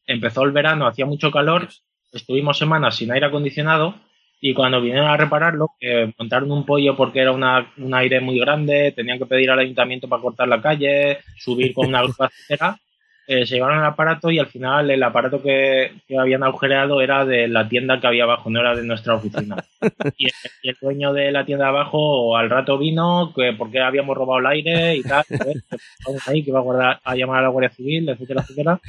Empezó 0.06 0.44
el 0.44 0.52
verano, 0.52 0.88
hacía 0.88 1.06
mucho 1.06 1.32
calor, 1.32 1.68
estuvimos 2.12 2.58
semanas 2.58 2.96
sin 2.96 3.12
aire 3.12 3.28
acondicionado 3.28 3.96
y 4.42 4.54
cuando 4.54 4.82
vinieron 4.82 5.08
a 5.08 5.18
repararlo, 5.18 5.72
eh, 5.82 6.12
montaron 6.18 6.52
un 6.52 6.66
pollo 6.66 6.96
porque 6.96 7.20
era 7.20 7.32
una- 7.32 7.72
un 7.78 7.94
aire 7.94 8.20
muy 8.22 8.40
grande, 8.40 8.94
tenían 8.96 9.20
que 9.20 9.26
pedir 9.26 9.52
al 9.52 9.60
ayuntamiento 9.60 10.08
para 10.08 10.22
cortar 10.22 10.48
la 10.48 10.62
calle, 10.62 11.20
subir 11.38 11.74
con 11.74 11.88
una 11.88 12.02
grúa, 12.04 12.30
etcétera. 12.30 12.80
Eh, 13.32 13.46
se 13.46 13.58
llevaron 13.58 13.78
el 13.78 13.86
aparato 13.86 14.32
y 14.32 14.40
al 14.40 14.48
final 14.48 14.90
el 14.90 15.04
aparato 15.04 15.40
que, 15.40 15.92
que 16.08 16.18
habían 16.18 16.42
agujereado 16.42 17.00
era 17.00 17.26
de 17.26 17.48
la 17.48 17.70
tienda 17.70 18.00
que 18.02 18.08
había 18.08 18.24
abajo, 18.24 18.50
no 18.50 18.60
era 18.60 18.76
de 18.76 18.84
nuestra 18.84 19.14
oficina. 19.14 19.64
Y 20.18 20.26
el, 20.26 20.32
y 20.64 20.70
el 20.70 20.78
dueño 20.82 21.14
de 21.14 21.32
la 21.32 21.46
tienda 21.46 21.66
de 21.66 21.70
abajo 21.70 22.36
al 22.36 22.50
rato 22.50 22.80
vino 22.80 23.32
que 23.36 23.54
porque 23.54 23.80
habíamos 23.80 24.18
robado 24.18 24.40
el 24.40 24.48
aire 24.48 24.96
y 24.96 25.04
tal, 25.04 25.24
¿sabes? 25.26 25.64
Que 25.70 25.76
estábamos 25.76 26.28
ahí 26.28 26.44
que 26.44 26.50
iba 26.50 26.60
a, 26.60 26.64
guardar, 26.64 27.00
a 27.04 27.16
llamar 27.16 27.40
a 27.40 27.42
la 27.44 27.50
Guardia 27.50 27.70
Civil, 27.70 28.10
etcétera, 28.10 28.42
etcétera. 28.42 28.80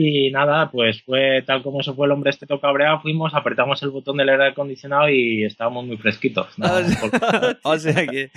Y 0.00 0.30
nada, 0.30 0.70
pues 0.70 1.02
fue 1.02 1.42
tal 1.44 1.60
como 1.64 1.82
se 1.82 1.92
fue 1.92 2.06
el 2.06 2.12
hombre 2.12 2.30
este 2.30 2.46
cabreado, 2.60 3.00
fuimos, 3.00 3.34
apretamos 3.34 3.82
el 3.82 3.90
botón 3.90 4.16
del 4.16 4.28
aire 4.28 4.46
acondicionado 4.46 5.08
y 5.08 5.42
estábamos 5.42 5.86
muy 5.86 5.96
fresquitos. 5.96 6.56
¿no? 6.56 6.66
Ah, 6.68 6.78
o 6.84 6.88
sea- 6.88 7.58
o 7.64 7.78
sea 7.78 8.06
que 8.06 8.30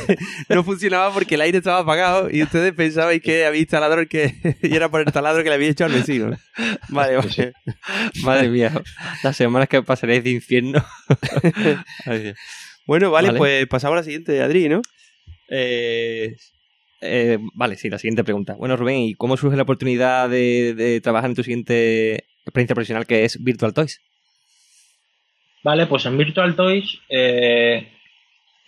no 0.48 0.62
funcionaba 0.62 1.12
porque 1.12 1.34
el 1.34 1.40
aire 1.40 1.58
estaba 1.58 1.80
apagado 1.80 2.30
y 2.30 2.40
ustedes 2.44 2.72
pensabais 2.72 3.20
que 3.20 3.44
había 3.46 3.60
el 3.98 4.08
que 4.08 4.32
y 4.62 4.76
era 4.76 4.90
por 4.90 5.00
el 5.00 5.12
taladro 5.12 5.42
que 5.42 5.48
le 5.48 5.56
había 5.56 5.70
hecho 5.70 5.86
al 5.86 5.92
vecino. 5.92 6.36
Vale, 6.88 7.16
vale. 7.16 7.52
Madre 8.22 8.48
mía, 8.48 8.70
las 9.24 9.36
semanas 9.36 9.68
que 9.68 9.82
pasaréis 9.82 10.22
de 10.22 10.30
infierno. 10.30 10.84
Bueno, 12.86 13.10
vale, 13.10 13.28
Vale. 13.28 13.38
pues 13.38 13.66
pasamos 13.66 13.94
a 13.94 13.96
la 14.00 14.02
siguiente, 14.04 14.40
Adri, 14.40 14.68
¿no? 14.68 14.82
Eh, 15.50 16.36
eh, 17.00 17.38
vale, 17.54 17.76
sí, 17.76 17.88
la 17.88 17.98
siguiente 17.98 18.24
pregunta. 18.24 18.54
Bueno, 18.54 18.76
Rubén, 18.76 19.00
¿y 19.00 19.14
cómo 19.14 19.36
surge 19.36 19.56
la 19.56 19.62
oportunidad 19.62 20.28
de, 20.28 21.00
trabajar 21.02 21.30
en 21.30 21.36
tu 21.36 21.42
siguiente 21.42 22.24
experiencia 22.44 22.74
profesional 22.74 23.06
que 23.06 23.24
es 23.24 23.42
Virtual 23.42 23.74
Toys? 23.74 24.00
Vale, 25.62 25.86
pues 25.86 26.06
en 26.06 26.16
Virtual 26.16 26.54
Toys 26.56 27.00
eh, 27.08 27.88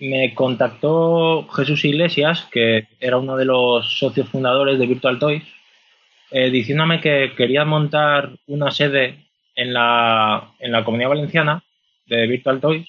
me 0.01 0.35
contactó 0.35 1.49
Jesús 1.49 1.85
Iglesias, 1.85 2.47
que 2.51 2.89
era 3.01 3.19
uno 3.19 3.37
de 3.37 3.45
los 3.45 3.99
socios 3.99 4.29
fundadores 4.29 4.79
de 4.79 4.87
Virtual 4.87 5.19
Toys, 5.19 5.45
eh, 6.31 6.51
diciéndome 6.51 7.01
que 7.01 7.33
quería 7.37 7.65
montar 7.65 8.31
una 8.47 8.71
sede 8.71 9.27
en 9.55 9.73
la, 9.73 10.53
en 10.61 10.73
la 10.73 10.85
comunidad 10.85 11.11
valenciana 11.11 11.65
de 12.07 12.27
Virtual 12.27 12.61
Toys. 12.61 12.89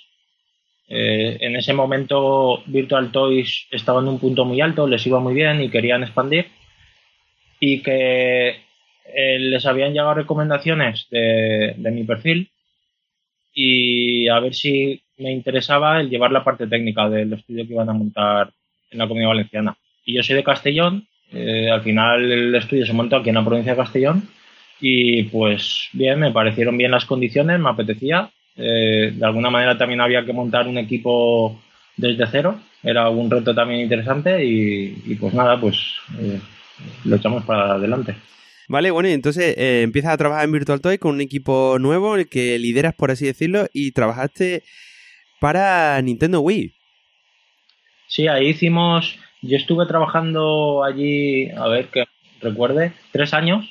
Eh, 0.94 1.38
en 1.40 1.56
ese 1.56 1.74
momento 1.74 2.62
Virtual 2.66 3.12
Toys 3.12 3.68
estaba 3.72 4.02
en 4.02 4.10
un 4.10 4.20
punto 4.20 4.44
muy 4.44 4.60
alto, 4.60 4.88
les 4.88 5.08
iba 5.08 5.22
muy 5.22 5.34
bien 5.34 5.62
y 5.62 5.70
querían 5.70 6.04
expandir. 6.04 6.48
Y 7.60 7.82
que 7.82 8.50
eh, 9.06 9.40
les 9.40 9.66
habían 9.66 9.94
llegado 9.94 10.16
recomendaciones 10.16 11.08
de, 11.10 11.76
de 11.78 11.92
mi 11.92 12.04
perfil 12.04 12.52
y 13.54 14.28
a 14.28 14.40
ver 14.40 14.54
si 14.54 15.02
me 15.18 15.32
interesaba 15.32 16.02
el 16.02 16.10
llevar 16.10 16.32
la 16.32 16.44
parte 16.44 16.68
técnica 16.68 17.10
del 17.10 17.34
estudio 17.34 17.66
que 17.66 17.74
iban 17.74 17.90
a 17.90 17.94
montar 17.94 18.52
en 18.90 18.98
la 18.98 19.08
Comunidad 19.08 19.30
Valenciana. 19.30 19.78
Y 20.06 20.16
yo 20.16 20.24
soy 20.24 20.36
de 20.36 20.44
Castellón, 20.44 21.08
eh, 21.32 21.70
al 21.70 21.82
final 21.82 22.30
el 22.30 22.56
estudio 22.56 22.86
se 22.86 22.94
montó 22.94 23.16
aquí 23.16 23.30
en 23.30 23.36
la 23.36 23.46
provincia 23.46 23.74
de 23.74 23.78
Castellón 23.78 24.28
y 24.82 25.24
pues 25.24 25.90
bien, 25.94 26.20
me 26.20 26.32
parecieron 26.32 26.78
bien 26.78 26.92
las 26.92 27.06
condiciones, 27.06 27.60
me 27.60 27.70
apetecía. 27.70 28.32
Eh, 28.56 29.14
de 29.16 29.26
alguna 29.26 29.50
manera 29.50 29.78
también 29.78 30.02
había 30.02 30.26
que 30.26 30.34
montar 30.34 30.68
un 30.68 30.78
equipo 30.78 31.62
desde 31.98 32.28
cero, 32.28 32.60
era 32.84 33.10
un 33.10 33.30
reto 33.30 33.54
también 33.54 33.82
interesante 33.82 34.44
y, 34.44 35.16
pues 35.16 35.34
nada, 35.34 35.60
pues 35.60 35.78
eh, 36.20 36.40
lo 37.06 37.16
echamos 37.16 37.44
para 37.44 37.74
adelante. 37.74 38.16
Vale, 38.68 38.92
bueno, 38.92 39.10
y 39.10 39.14
entonces 39.14 39.56
eh, 39.58 39.82
empiezas 39.82 40.14
a 40.14 40.18
trabajar 40.18 40.46
en 40.46 40.52
Virtual 40.54 40.82
Toy 40.82 40.98
con 40.98 41.16
un 41.16 41.22
equipo 41.22 41.78
nuevo, 41.80 42.16
el 42.16 42.30
que 42.30 42.58
lideras, 42.58 42.96
por 42.96 43.12
así 43.12 43.26
decirlo, 43.26 43.68
y 43.74 43.92
trabajaste 43.92 44.64
para 45.40 46.02
Nintendo 46.02 46.40
Wii. 46.42 46.74
Sí, 48.08 48.28
ahí 48.28 48.50
hicimos, 48.50 49.18
yo 49.42 49.58
estuve 49.58 49.86
trabajando 49.86 50.84
allí, 50.84 51.50
a 51.52 51.68
ver 51.68 51.88
que 51.88 52.06
recuerde, 52.42 52.94
tres 53.12 53.34
años. 53.34 53.66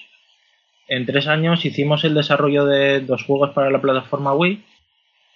En 0.90 1.06
tres 1.06 1.28
años 1.28 1.64
hicimos 1.64 2.02
el 2.02 2.14
desarrollo 2.14 2.66
de 2.66 2.98
dos 3.02 3.22
juegos 3.22 3.50
para 3.50 3.70
la 3.70 3.80
plataforma 3.80 4.34
Wii. 4.34 4.64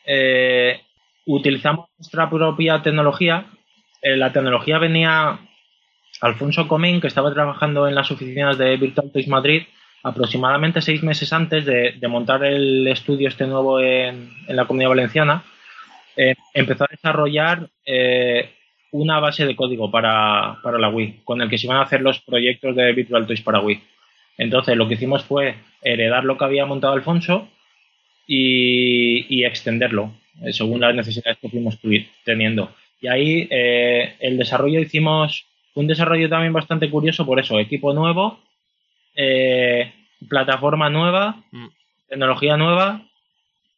Eh, 0.04 0.80
utilizamos 1.26 1.86
nuestra 1.96 2.28
propia 2.28 2.82
tecnología. 2.82 3.46
Eh, 4.02 4.16
la 4.16 4.32
tecnología 4.32 4.78
venía 4.78 5.38
Alfonso 6.20 6.66
Comín, 6.66 7.00
que 7.00 7.06
estaba 7.06 7.32
trabajando 7.32 7.86
en 7.86 7.94
las 7.94 8.10
oficinas 8.10 8.58
de 8.58 8.76
Virtual 8.76 9.12
Toys 9.12 9.28
Madrid 9.28 9.62
aproximadamente 10.02 10.82
seis 10.82 11.04
meses 11.04 11.32
antes 11.32 11.64
de, 11.64 11.96
montar 12.08 12.44
el 12.44 12.88
estudio 12.88 13.28
este 13.28 13.46
nuevo 13.46 13.80
en, 13.80 14.30
la 14.48 14.66
Comunidad 14.66 14.90
Valenciana, 14.90 15.44
eh, 16.16 16.34
empezó 16.52 16.84
a 16.84 16.88
desarrollar 16.90 17.70
una 18.90 19.20
base 19.20 19.46
de 19.46 19.56
código 19.56 19.90
para, 19.90 20.58
la 20.64 20.88
Wii, 20.88 21.20
con 21.24 21.40
el 21.40 21.48
que 21.48 21.58
se 21.58 21.68
iban 21.68 21.78
a 21.78 21.82
hacer 21.82 22.02
los 22.02 22.20
proyectos 22.20 22.74
de 22.74 22.92
Virtual 22.92 23.26
Toys 23.26 23.40
para 23.40 23.60
Wii. 23.60 23.93
Entonces 24.38 24.76
lo 24.76 24.88
que 24.88 24.94
hicimos 24.94 25.24
fue 25.24 25.56
heredar 25.82 26.24
lo 26.24 26.36
que 26.36 26.44
había 26.44 26.66
montado 26.66 26.94
Alfonso 26.94 27.48
y, 28.26 29.44
extenderlo 29.44 30.14
eh, 30.42 30.52
según 30.52 30.80
las 30.80 30.94
necesidades 30.94 31.38
que 31.38 31.48
fuimos 31.48 31.78
teniendo. 32.24 32.74
Y 33.00 33.08
ahí 33.08 33.48
el 33.50 34.38
desarrollo 34.38 34.80
hicimos 34.80 35.46
un 35.74 35.86
desarrollo 35.86 36.28
también 36.28 36.52
bastante 36.52 36.88
curioso 36.88 37.26
por 37.26 37.40
eso, 37.40 37.58
equipo 37.58 37.92
nuevo, 37.92 38.40
eh, 39.16 39.92
plataforma 40.28 40.88
nueva, 40.88 41.42
mm. 41.50 41.66
tecnología 42.08 42.56
nueva 42.56 43.02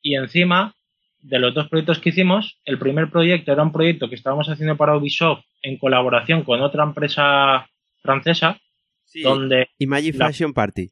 y 0.02 0.16
encima 0.16 0.74
de 1.20 1.38
los 1.38 1.54
dos 1.54 1.68
proyectos 1.68 1.98
que 1.98 2.10
hicimos, 2.10 2.58
el 2.64 2.78
primer 2.78 3.10
proyecto 3.10 3.50
era 3.50 3.62
un 3.62 3.72
proyecto 3.72 4.08
que 4.08 4.14
estábamos 4.14 4.48
haciendo 4.48 4.76
para 4.76 4.96
Ubisoft 4.96 5.44
en 5.62 5.76
colaboración 5.78 6.42
con 6.42 6.60
otra 6.60 6.84
empresa 6.84 7.66
francesa, 8.02 8.58
donde... 9.22 9.68
Imagine 9.78 10.12
Fashion 10.12 10.52
Party. 10.52 10.90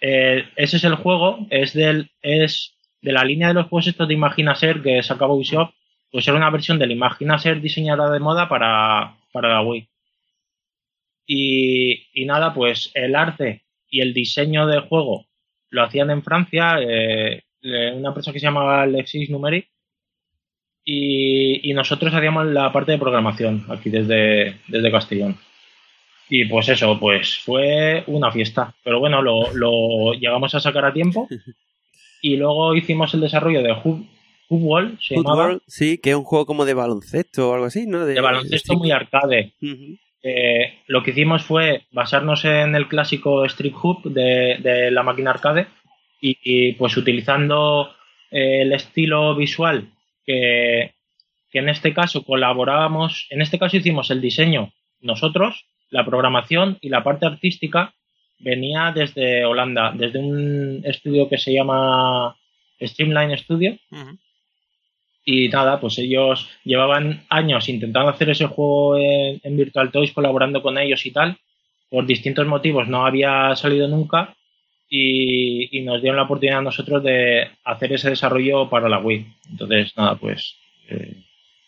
Eh, 0.00 0.44
ese 0.56 0.76
es 0.76 0.84
el 0.84 0.94
juego, 0.94 1.46
es 1.50 1.72
del 1.72 2.10
es 2.22 2.74
de 3.00 3.12
la 3.12 3.24
línea 3.24 3.48
de 3.48 3.54
los 3.54 3.66
juegos 3.66 3.88
estos 3.88 4.08
de 4.08 4.14
Imagina 4.14 4.54
Ser 4.54 4.82
que 4.82 5.02
sacaba 5.02 5.34
Ubisoft, 5.34 5.74
pues 6.10 6.26
era 6.26 6.36
una 6.36 6.50
versión 6.50 6.78
del 6.78 6.92
Imagina 6.92 7.38
Ser 7.38 7.60
diseñada 7.60 8.10
de 8.10 8.20
moda 8.20 8.48
para, 8.48 9.16
para 9.32 9.48
la 9.48 9.62
Wii. 9.62 9.88
Y, 11.30 12.24
nada, 12.24 12.54
pues 12.54 12.90
el 12.94 13.14
arte 13.14 13.64
y 13.90 14.00
el 14.00 14.14
diseño 14.14 14.66
del 14.66 14.80
juego 14.80 15.26
lo 15.70 15.82
hacían 15.82 16.10
en 16.10 16.22
Francia, 16.22 16.78
eh, 16.80 17.42
una 17.60 18.08
empresa 18.08 18.32
que 18.32 18.40
se 18.40 18.46
llamaba 18.46 18.86
Lexis 18.86 19.28
Numeric, 19.28 19.68
y, 20.84 21.74
nosotros 21.74 22.14
hacíamos 22.14 22.46
la 22.46 22.72
parte 22.72 22.92
de 22.92 22.98
programación 22.98 23.66
aquí 23.68 23.90
desde, 23.90 24.56
desde 24.68 24.90
Castellón. 24.90 25.36
Y 26.30 26.44
pues 26.44 26.68
eso, 26.68 26.98
pues 26.98 27.38
fue 27.38 28.04
una 28.06 28.30
fiesta. 28.30 28.74
Pero 28.84 29.00
bueno, 29.00 29.22
lo, 29.22 29.52
lo 29.54 30.12
llegamos 30.12 30.54
a 30.54 30.60
sacar 30.60 30.84
a 30.84 30.92
tiempo. 30.92 31.28
Y 32.20 32.36
luego 32.36 32.74
hicimos 32.74 33.14
el 33.14 33.20
desarrollo 33.20 33.62
de 33.62 33.72
Hub, 33.72 34.04
Football, 34.48 34.98
se 35.00 35.14
sí, 35.66 35.98
que 35.98 36.10
es 36.10 36.16
un 36.16 36.24
juego 36.24 36.46
como 36.46 36.64
de 36.64 36.72
baloncesto 36.74 37.50
o 37.50 37.54
algo 37.54 37.66
así, 37.66 37.86
¿no? 37.86 38.06
De, 38.06 38.18
baloncesto 38.20 38.74
muy 38.74 38.90
arcade. 38.90 39.52
Eh, 40.22 40.78
lo 40.86 41.02
que 41.02 41.10
hicimos 41.10 41.44
fue 41.44 41.82
basarnos 41.92 42.44
en 42.46 42.74
el 42.74 42.88
clásico 42.88 43.44
Strip 43.44 43.74
Hoop 43.76 44.04
de, 44.06 44.90
la 44.90 45.02
máquina 45.02 45.30
arcade 45.30 45.66
y, 46.20 46.72
pues 46.72 46.96
utilizando 46.96 47.90
eh, 48.30 48.62
el 48.62 48.72
estilo 48.72 49.36
visual 49.36 49.92
que, 50.24 50.94
que 51.50 51.58
en 51.58 51.68
este 51.68 51.92
caso 51.92 52.24
colaborábamos, 52.24 53.26
en 53.30 53.42
este 53.42 53.58
caso 53.58 53.76
hicimos 53.76 54.10
el 54.10 54.22
diseño 54.22 54.72
nosotros, 55.00 55.66
la 55.90 56.04
programación 56.04 56.78
y 56.80 56.88
la 56.88 57.02
parte 57.02 57.26
artística 57.26 57.94
venía 58.38 58.92
desde 58.94 59.44
Holanda, 59.44 59.92
desde 59.94 60.18
un 60.18 60.82
estudio 60.84 61.28
que 61.28 61.38
se 61.38 61.52
llama 61.52 62.36
Streamline 62.80 63.36
Studio. 63.38 63.76
Y 65.24 65.48
nada, 65.48 65.78
pues 65.78 65.98
ellos 65.98 66.48
llevaban 66.64 67.26
años 67.28 67.68
intentando 67.68 68.08
hacer 68.08 68.30
ese 68.30 68.46
juego 68.46 68.96
en, 68.96 69.56
Virtual 69.56 69.90
Toys, 69.90 70.12
colaborando 70.12 70.62
con 70.62 70.78
ellos 70.78 71.04
y 71.04 71.10
tal. 71.10 71.36
Por 71.90 72.06
distintos 72.06 72.46
motivos 72.46 72.88
no 72.88 73.04
había 73.04 73.54
salido 73.56 73.88
nunca 73.88 74.34
y, 74.88 75.80
nos 75.82 76.00
dieron 76.00 76.16
la 76.16 76.22
oportunidad 76.22 76.60
a 76.60 76.62
nosotros 76.62 77.02
de 77.02 77.50
hacer 77.64 77.92
ese 77.92 78.10
desarrollo 78.10 78.70
para 78.70 78.88
la 78.88 79.00
Wii. 79.00 79.26
Entonces, 79.50 79.94
nada, 79.96 80.14
pues 80.16 80.56
eh, 80.88 81.14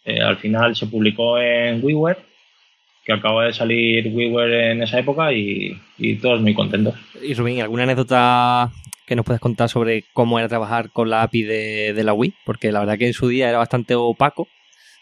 eh, 0.04 0.20
al 0.20 0.36
final 0.36 0.74
se 0.74 0.86
publicó 0.86 1.38
en 1.38 1.84
WiiWare, 1.84 2.18
que 3.04 3.12
acaba 3.12 3.46
de 3.46 3.52
salir 3.52 4.08
WiiWare 4.12 4.72
en 4.72 4.82
esa 4.82 4.98
época 4.98 5.32
y, 5.32 5.76
y 5.98 6.16
todos 6.16 6.40
muy 6.40 6.54
contentos. 6.54 6.94
Y 7.22 7.34
Rubín, 7.34 7.60
¿alguna 7.60 7.84
anécdota 7.84 8.70
que 9.10 9.16
nos 9.16 9.26
puedes 9.26 9.40
contar 9.40 9.68
sobre 9.68 10.04
cómo 10.12 10.38
era 10.38 10.46
trabajar 10.46 10.90
con 10.90 11.10
la 11.10 11.22
API 11.22 11.42
de, 11.42 12.02
la 12.04 12.12
Wii, 12.12 12.32
porque 12.44 12.70
la 12.70 12.78
verdad 12.78 12.96
que 12.96 13.08
en 13.08 13.12
su 13.12 13.26
día 13.26 13.48
era 13.48 13.58
bastante 13.58 13.96
opaco 13.96 14.46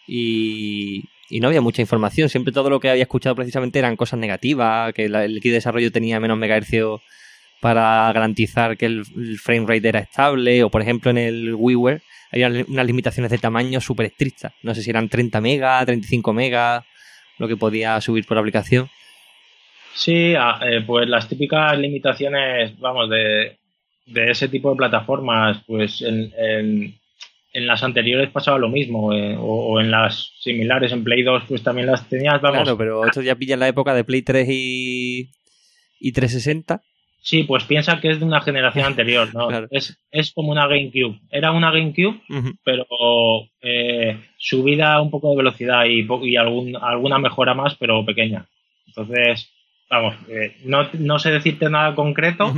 y, 0.07 1.05
no 1.31 1.49
había 1.49 1.61
mucha 1.61 1.83
información. 1.83 2.31
Siempre 2.31 2.55
todo 2.55 2.71
lo 2.71 2.81
que 2.81 2.89
había 2.89 3.03
escuchado 3.03 3.37
precisamente 3.37 3.79
eran 3.79 3.97
cosas 3.97 4.19
negativas, 4.19 4.95
que 4.95 5.05
el 5.05 5.15
equipo 5.37 5.51
de 5.51 5.57
desarrollo 5.57 5.93
tenía 5.93 6.21
menos 6.21 6.39
megahercios 6.39 7.03
para 7.61 8.11
garantizar 8.15 8.79
que 8.79 8.87
el, 8.87 9.05
frame 9.37 9.67
rate 9.67 9.89
era 9.89 10.01
estable, 10.01 10.65
o 10.65 10.71
por 10.71 10.81
ejemplo 10.81 11.11
en 11.11 11.19
el 11.19 11.55
WiiWare 11.55 12.01
había 12.33 12.49
unas 12.67 12.87
limitaciones 12.87 13.31
de 13.31 13.37
tamaño 13.37 13.79
súper 13.83 14.07
estrictas. 14.07 14.55
No 14.63 14.75
sé 14.75 14.83
si 14.83 14.89
eran 14.89 15.11
30 15.11 15.39
megas, 15.43 15.85
35 15.85 16.33
megas, 16.33 16.83
lo 17.39 17.49
que 17.49 17.57
podía 17.57 18.01
subir 18.01 18.27
por 18.27 18.39
aplicación. 18.39 18.89
Sí, 19.95 20.35
ah, 20.35 20.61
eh, 20.63 20.83
pues 20.87 21.09
las 21.09 21.29
típicas 21.29 21.77
limitaciones, 21.79 22.79
vamos, 22.79 23.11
de, 23.11 23.59
de 24.07 24.31
ese 24.31 24.49
tipo 24.49 24.71
de 24.71 24.77
plataformas, 24.77 25.63
pues 25.67 26.03
en, 26.03 26.33
en, 26.37 27.67
las 27.67 27.83
anteriores 27.83 28.31
pasaba 28.31 28.59
lo 28.59 28.69
mismo, 28.69 29.13
eh, 29.13 29.37
o, 29.37 29.81
en 29.81 29.91
las 29.91 30.33
similares, 30.41 30.93
en 30.93 31.03
Play 31.03 31.23
2, 31.23 31.45
pues 31.49 31.63
también 31.65 31.89
las 31.89 32.09
tenías, 32.09 32.41
vamos. 32.41 32.63
Claro, 32.63 32.79
pero 32.79 33.05
esto 33.05 33.23
ya 33.23 33.35
pilla 33.35 33.55
en 33.55 33.61
la 33.61 33.69
época 33.69 33.95
de 33.95 34.05
Play 34.05 34.23
3 34.23 34.49
y, 34.49 35.31
y 35.99 36.13
360. 36.13 36.81
Sí, 37.29 37.43
pues 37.43 37.65
piensa 37.65 38.01
que 38.01 38.09
es 38.09 38.21
de 38.21 38.25
una 38.25 38.41
generación 38.41 38.87
anterior, 38.87 39.35
¿no? 39.35 39.51
Es, 39.71 39.99
es 40.11 40.33
como 40.33 40.51
una 40.51 40.67
GameCube. 40.67 41.21
Era 41.31 41.53
una 41.53 41.71
GameCube, 41.71 42.23
pero 42.65 42.87
eh, 43.61 44.19
subida 44.39 44.99
un 45.03 45.11
poco 45.11 45.33
de 45.33 45.37
velocidad 45.37 45.85
y, 45.85 46.09
y 46.23 46.37
algún, 46.37 46.75
alguna 46.77 47.19
mejora 47.19 47.53
más, 47.53 47.75
pero 47.75 48.03
pequeña. 48.07 48.47
Entonces, 48.87 49.53
vamos, 49.91 50.15
eh, 50.31 50.57
no, 50.65 50.89
no 50.95 51.19
sé 51.19 51.31
decirte 51.31 51.69
nada 51.69 51.95
concreto, 51.95 52.55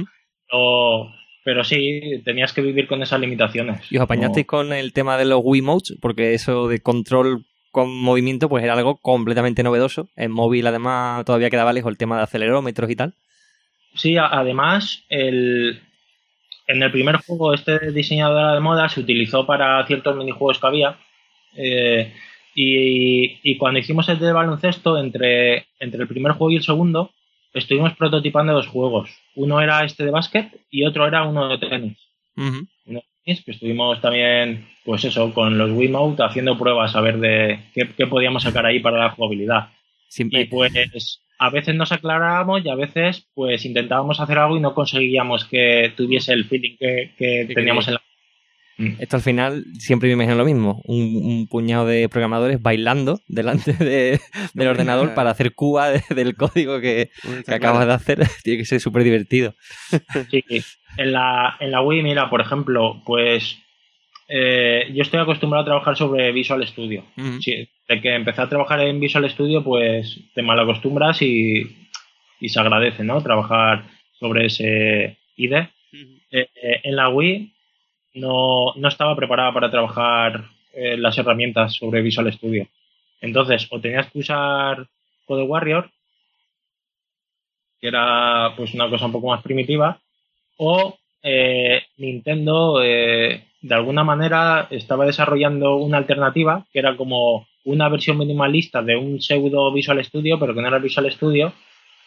pero 0.49 1.11
pero 1.43 1.65
sí, 1.65 2.23
tenías 2.25 2.53
que 2.53 2.61
vivir 2.61 2.87
con 2.87 3.03
esas 3.03 3.19
limitaciones. 3.19 3.91
¿Y 3.91 3.97
os 3.97 4.03
apañasteis 4.03 4.47
con 4.47 4.73
el 4.73 4.93
tema 4.93 5.17
de 5.17 5.25
los 5.25 5.41
Wiimotes? 5.43 5.97
Porque 6.01 6.35
eso 6.35 6.69
de 6.69 6.79
control 6.79 7.45
con 7.73 7.91
movimiento 7.91 8.49
pues 8.49 8.63
era 8.63 8.75
algo 8.75 8.99
completamente 8.99 9.65
novedoso. 9.65 10.11
En 10.15 10.31
móvil 10.31 10.69
además 10.69 11.25
todavía 11.25 11.51
quedaba 11.51 11.73
lejos 11.73 11.91
el 11.91 11.99
tema 11.99 12.19
de 12.19 12.23
acelerómetros 12.23 12.89
y 12.89 12.95
tal. 12.95 13.15
Sí, 13.95 14.17
además 14.17 15.05
el, 15.09 15.81
en 16.67 16.83
el 16.83 16.91
primer 16.91 17.17
juego 17.17 17.53
este 17.53 17.91
diseñador 17.93 18.55
de 18.55 18.61
moda 18.61 18.89
se 18.89 19.01
utilizó 19.01 19.47
para 19.47 19.85
ciertos 19.87 20.17
minijuegos 20.17 20.59
que 20.59 20.67
había. 20.67 20.97
Eh, 21.57 22.13
y, 22.55 23.39
y, 23.43 23.57
cuando 23.57 23.81
hicimos 23.81 24.09
el 24.09 24.19
de 24.19 24.33
baloncesto, 24.33 24.99
entre, 24.99 25.67
entre 25.79 26.03
el 26.03 26.09
primer 26.09 26.33
juego 26.33 26.51
y 26.51 26.57
el 26.57 26.63
segundo, 26.63 27.13
estuvimos 27.53 27.95
prototipando 27.95 28.53
dos 28.53 28.67
juegos. 28.67 29.11
Uno 29.35 29.61
era 29.61 29.85
este 29.85 30.05
de 30.05 30.11
básquet 30.11 30.61
y 30.71 30.85
otro 30.85 31.07
era 31.07 31.23
uno 31.25 31.49
de 31.49 31.59
tenis. 31.59 31.99
Uno 32.37 32.69
de 32.87 33.05
tenis, 33.25 33.45
que 33.45 33.53
estuvimos 33.53 34.01
también, 34.01 34.69
pues 34.85 35.05
eso, 35.05 35.33
con 35.33 35.59
los 35.59 35.71
Wiimote 35.71 36.23
haciendo 36.23 36.59
pruebas 36.59 36.95
a 36.95 37.01
ver 37.01 37.19
de 37.19 37.61
qué, 37.75 38.07
podíamos 38.07 38.43
sacar 38.43 38.67
ahí 38.67 38.81
para 38.81 38.99
la 38.99 39.11
jugabilidad. 39.11 39.69
Y 40.19 40.45
pues 40.47 41.23
a 41.39 41.51
veces 41.51 41.75
nos 41.75 41.93
aclarábamos 41.93 42.65
y 42.65 42.69
a 42.69 42.75
veces 42.75 43.27
pues 43.35 43.65
intentábamos 43.65 44.21
hacer 44.21 44.39
algo 44.39 44.57
y 44.57 44.61
no 44.61 44.75
conseguíamos 44.75 45.45
que 45.47 45.93
tuviese 45.97 46.33
el 46.33 46.45
feeling 46.45 46.77
que, 46.79 47.47
teníamos 47.55 47.89
en 47.89 47.95
la... 47.95 48.03
Mm. 48.77 48.97
Esto 48.99 49.17
al 49.17 49.23
final 49.23 49.65
siempre 49.79 50.09
me 50.09 50.15
imagino 50.15 50.37
lo 50.37 50.45
mismo. 50.45 50.83
Un, 50.85 51.17
un 51.23 51.47
puñado 51.49 51.87
de 51.87 52.09
programadores 52.09 52.61
bailando 52.61 53.21
delante 53.29 53.73
de- 53.73 54.21
del 54.55 54.69
ordenador 54.69 55.15
para 55.15 55.31
hacer 55.31 55.55
cuba 55.55 55.91
de- 55.91 56.03
del 56.15 56.35
código 56.35 56.81
que, 56.81 57.11
que 57.47 57.55
acabas 57.55 57.87
de 57.87 57.93
hacer. 57.93 58.27
Tiene 58.43 58.59
que 58.59 58.65
ser 58.67 58.81
súper 58.81 59.05
divertido. 59.05 59.55
Sí, 60.31 60.45
en 60.97 61.13
la, 61.13 61.57
en 61.61 61.71
la 61.71 61.83
Wii, 61.83 62.03
mira, 62.03 62.29
por 62.31 62.41
ejemplo, 62.41 63.03
pues 63.07 63.59
eh, 64.33 64.89
yo 64.95 65.03
estoy 65.03 65.19
acostumbrado 65.19 65.63
a 65.63 65.67
trabajar 65.67 65.97
sobre 65.97 66.31
Visual 66.31 66.65
Studio. 66.65 67.03
Sí, 67.41 67.69
de 67.89 68.01
que 68.01 68.15
empecé 68.15 68.41
a 68.41 68.49
trabajar 68.49 68.81
en 68.81 69.01
Visual 69.01 69.29
Studio, 69.29 69.65
pues 69.65 70.21
te 70.35 70.43
malacostumbras 70.43 71.21
y, 71.21 71.89
y 72.39 72.49
se 72.49 72.61
agradece, 72.61 73.03
¿no? 73.03 73.21
Trabajar 73.25 73.83
sobre 74.21 74.47
ese 74.47 75.19
IDE. 75.37 75.71
Eh, 76.31 76.49
eh, 76.55 76.81
en 76.85 76.95
la 76.95 77.09
Wii 77.09 77.53
no, 78.15 78.73
no 78.77 78.89
estaba 78.89 79.17
preparada 79.17 79.53
para 79.53 79.71
trabajar 79.71 80.45
las 80.73 81.19
herramientas 81.19 81.75
sobre 81.75 82.01
Visual 82.01 82.33
Studio. 82.33 82.69
Entonces, 83.21 83.67
o 83.71 83.81
tenías 83.81 84.09
que 84.13 84.21
usar 84.21 84.87
Code 85.27 85.43
Warrior, 85.43 85.91
que 87.81 87.89
era 87.89 88.53
pues 88.57 88.73
una 88.75 88.89
cosa 88.89 89.07
un 89.07 89.13
poco 89.13 89.27
más 89.27 89.43
primitiva, 89.43 90.01
o 90.59 90.97
Nintendo 91.97 92.81
eh, 92.85 93.50
de 93.63 93.75
alguna 93.75 94.05
manera 94.05 94.67
estaba 94.71 95.05
desarrollando 95.07 95.77
una 95.77 95.99
alternativa 95.99 96.67
que 96.73 96.79
era 96.79 96.97
como 96.97 97.47
una 97.65 97.89
versión 97.89 98.17
minimalista 98.19 98.83
de 98.83 98.97
un 98.97 99.21
pseudo 99.21 99.73
Visual 99.73 100.03
Studio, 100.05 100.39
pero 100.39 100.55
que 100.55 100.63
no 100.63 100.69
era 100.69 100.79
Visual 100.79 101.11
Studio, 101.13 101.53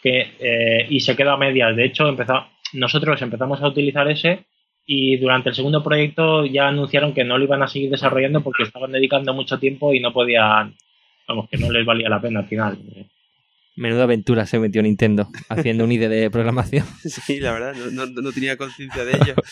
que, 0.02 0.32
eh, 0.40 0.86
y 0.90 1.00
se 1.00 1.14
quedó 1.16 1.30
a 1.32 1.36
medias. 1.38 1.74
De 1.76 1.84
hecho, 1.84 2.08
empezó, 2.08 2.46
nosotros 2.72 3.20
empezamos 3.22 3.62
a 3.62 3.68
utilizar 3.68 4.10
ese 4.10 4.46
y 4.86 5.16
durante 5.16 5.48
el 5.50 5.54
segundo 5.54 5.82
proyecto 5.82 6.44
ya 6.44 6.66
anunciaron 6.68 7.14
que 7.14 7.24
no 7.24 7.38
lo 7.38 7.44
iban 7.44 7.62
a 7.62 7.68
seguir 7.68 7.88
desarrollando 7.90 8.42
porque 8.42 8.64
estaban 8.64 8.92
dedicando 8.92 9.32
mucho 9.32 9.58
tiempo 9.58 9.94
y 9.94 10.00
no 10.00 10.12
podían, 10.12 10.74
vamos, 11.28 11.48
que 11.48 11.56
no 11.56 11.70
les 11.70 11.86
valía 11.86 12.08
la 12.08 12.20
pena 12.20 12.40
al 12.40 12.48
final. 12.48 12.78
Menuda 13.76 14.04
aventura 14.04 14.44
se 14.46 14.58
metió 14.58 14.82
Nintendo 14.82 15.28
haciendo 15.48 15.84
un 15.84 15.92
IDE 15.92 16.08
de 16.08 16.30
programación. 16.30 16.84
Sí, 17.04 17.40
la 17.40 17.52
verdad, 17.52 17.74
no, 17.92 18.06
no- 18.06 18.20
no 18.22 18.32
tenía 18.32 18.56
conciencia 18.56 19.04
de 19.04 19.12
ello. 19.12 19.34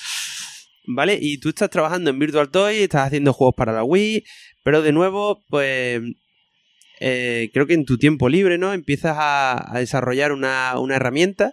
Vale, 0.86 1.18
y 1.20 1.38
tú 1.38 1.50
estás 1.50 1.70
trabajando 1.70 2.10
en 2.10 2.18
Virtual 2.18 2.50
Toy, 2.50 2.76
estás 2.78 3.06
haciendo 3.06 3.32
juegos 3.32 3.54
para 3.56 3.72
la 3.72 3.84
Wii, 3.84 4.24
pero 4.64 4.82
de 4.82 4.92
nuevo, 4.92 5.42
pues 5.48 6.02
eh, 7.00 7.50
creo 7.52 7.66
que 7.66 7.74
en 7.74 7.84
tu 7.84 7.98
tiempo 7.98 8.28
libre, 8.28 8.58
¿no? 8.58 8.72
Empiezas 8.72 9.16
a, 9.18 9.74
a 9.74 9.78
desarrollar 9.78 10.32
una, 10.32 10.78
una 10.78 10.96
herramienta 10.96 11.52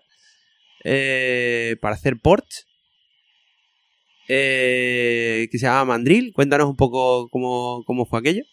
eh, 0.84 1.76
para 1.82 1.96
hacer 1.96 2.18
ports 2.22 2.66
eh, 4.28 5.48
que 5.52 5.58
se 5.58 5.66
llama 5.66 5.86
Mandrill. 5.86 6.32
Cuéntanos 6.34 6.70
un 6.70 6.76
poco 6.76 7.28
cómo, 7.30 7.84
cómo 7.86 8.06
fue 8.06 8.20
aquello. 8.20 8.44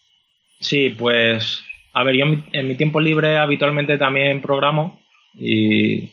Sí, 0.59 0.89
pues, 0.89 1.63
a 1.93 2.03
ver, 2.03 2.15
yo 2.15 2.25
en 2.51 2.67
mi, 2.67 2.75
tiempo 2.75 2.99
libre 2.99 3.37
habitualmente 3.37 3.97
también 3.97 4.41
programo 4.41 4.99
y 5.35 6.09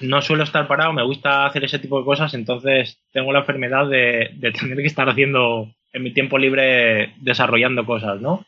no 0.00 0.22
suelo 0.22 0.44
estar 0.44 0.66
parado, 0.66 0.92
me 0.92 1.02
gusta 1.02 1.46
hacer 1.46 1.64
ese 1.64 1.78
tipo 1.78 1.98
de 1.98 2.04
cosas, 2.04 2.34
entonces 2.34 2.98
tengo 3.12 3.32
la 3.32 3.40
enfermedad 3.40 3.88
de, 3.88 4.30
de 4.34 4.52
tener 4.52 4.76
que 4.78 4.86
estar 4.86 5.08
haciendo 5.08 5.72
en 5.92 6.02
mi 6.02 6.12
tiempo 6.12 6.38
libre 6.38 7.14
desarrollando 7.18 7.84
cosas, 7.84 8.20
¿no? 8.20 8.44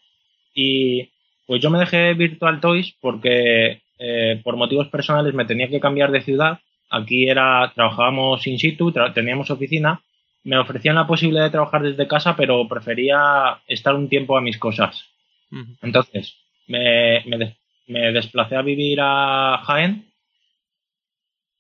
Y 0.55 1.11
pues 1.47 1.61
yo 1.63 1.71
me 1.71 1.79
dejé 1.79 2.15
Virtual 2.15 2.61
Toys 2.61 2.95
porque 3.01 3.83
eh, 3.99 4.41
por 4.45 4.57
motivos 4.57 4.89
personales 4.89 5.35
me 5.35 5.45
tenía 5.45 5.69
que 5.69 5.81
cambiar 5.81 6.11
de 6.13 6.21
ciudad. 6.23 6.59
Aquí 6.91 7.29
era, 7.29 7.73
trabajábamos 7.75 8.47
in 8.47 8.59
situ, 8.59 8.93
tra- 8.93 9.13
teníamos 9.13 9.51
oficina 9.51 10.01
me 10.43 10.57
ofrecían 10.57 10.95
la 10.95 11.07
posibilidad 11.07 11.45
de 11.45 11.51
trabajar 11.51 11.83
desde 11.83 12.09
casa, 12.09 12.35
pero 12.35 12.67
prefería 12.67 13.59
estar 13.69 13.95
un 13.95 14.09
tiempo 14.09 14.39
a 14.39 14.41
mis 14.41 14.57
cosas. 14.57 15.05
Entonces, 15.83 16.35
me, 16.67 17.23
me, 17.27 17.57
me 17.87 18.13
desplacé 18.13 18.57
a 18.57 18.63
vivir 18.63 19.01
a 19.03 19.61
Jaén 19.67 20.10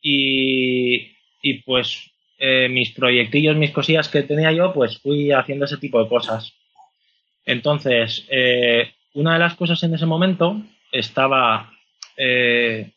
y, 0.02 1.12
y 1.42 1.54
pues 1.64 2.10
eh, 2.38 2.68
mis 2.68 2.90
proyectillos, 2.92 3.56
mis 3.56 3.70
cosillas 3.70 4.08
que 4.08 4.22
tenía 4.22 4.52
yo, 4.52 4.72
pues 4.72 4.98
fui 4.98 5.30
haciendo 5.30 5.66
ese 5.66 5.76
tipo 5.78 6.02
de 6.02 6.08
cosas. 6.08 6.54
Entonces, 7.44 8.26
eh, 8.30 8.92
una 9.14 9.34
de 9.34 9.38
las 9.40 9.54
cosas 9.54 9.82
en 9.82 9.94
ese 9.94 10.06
momento 10.06 10.62
estaba... 10.92 11.72
eh, 12.16 12.92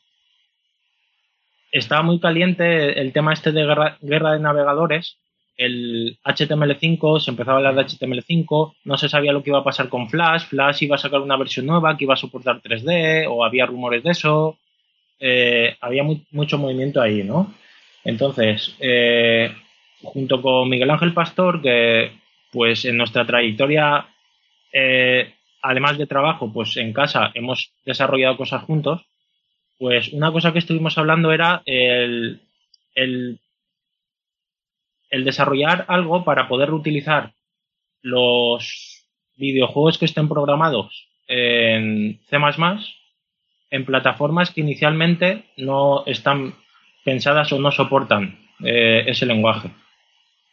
estaba 1.71 2.03
muy 2.03 2.19
caliente 2.19 3.01
el 3.01 3.11
tema 3.11 3.33
este 3.33 3.51
de 3.51 3.65
guerra, 3.65 3.97
guerra 4.01 4.33
de 4.33 4.39
navegadores. 4.39 5.17
El 5.57 6.17
HTML5, 6.23 7.19
se 7.19 7.31
empezaba 7.31 7.53
a 7.53 7.57
hablar 7.57 7.75
de 7.75 7.85
HTML5, 7.85 8.75
no 8.85 8.97
se 8.97 9.09
sabía 9.09 9.33
lo 9.33 9.43
que 9.43 9.49
iba 9.49 9.59
a 9.59 9.63
pasar 9.63 9.89
con 9.89 10.09
Flash, 10.09 10.45
Flash 10.45 10.83
iba 10.83 10.95
a 10.95 10.99
sacar 10.99 11.21
una 11.21 11.37
versión 11.37 11.65
nueva 11.65 11.97
que 11.97 12.05
iba 12.05 12.13
a 12.13 12.17
soportar 12.17 12.61
3D, 12.61 13.27
o 13.29 13.43
había 13.43 13.65
rumores 13.65 14.03
de 14.03 14.11
eso, 14.11 14.57
eh, 15.25 15.77
había 15.79 16.03
mucho 16.31 16.57
movimiento 16.57 17.01
ahí, 17.01 17.23
¿no? 17.23 17.53
Entonces, 18.03 18.75
eh, 18.81 19.55
junto 20.01 20.41
con 20.41 20.67
Miguel 20.67 20.91
Ángel 20.91 21.13
Pastor, 21.13 21.61
que 21.61 22.11
pues 22.51 22.83
en 22.83 22.97
nuestra 22.97 23.25
trayectoria, 23.25 24.05
eh, 24.73 25.33
además 25.61 25.97
de 25.97 26.07
trabajo, 26.07 26.51
pues 26.51 26.75
en 26.75 26.91
casa 26.91 27.31
hemos 27.35 27.71
desarrollado 27.85 28.35
cosas 28.35 28.63
juntos, 28.63 29.05
pues 29.79 30.11
una 30.11 30.29
cosa 30.33 30.51
que 30.51 30.59
estuvimos 30.59 30.97
hablando 30.97 31.31
era 31.31 31.63
el 31.65 32.41
el 32.95 33.39
desarrollar 35.23 35.85
algo 35.87 36.25
para 36.25 36.49
poder 36.49 36.73
utilizar 36.73 37.33
los 38.01 39.05
videojuegos 39.37 39.99
que 39.99 40.05
estén 40.05 40.27
programados 40.27 41.07
en 41.27 42.19
C++ 42.27 42.37
en 43.73 43.85
plataformas 43.85 44.51
que 44.51 44.61
inicialmente 44.61 45.45
no 45.57 46.05
están 46.05 46.53
pensadas 47.03 47.51
o 47.51 47.59
no 47.59 47.71
soportan 47.71 48.37
eh, 48.63 49.03
ese 49.07 49.25
lenguaje. 49.25 49.69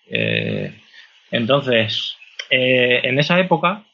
Eh, 0.08 0.74
entonces, 1.30 2.16
eh, 2.48 3.00
en 3.04 3.18
esa 3.18 3.38
época 3.38 3.84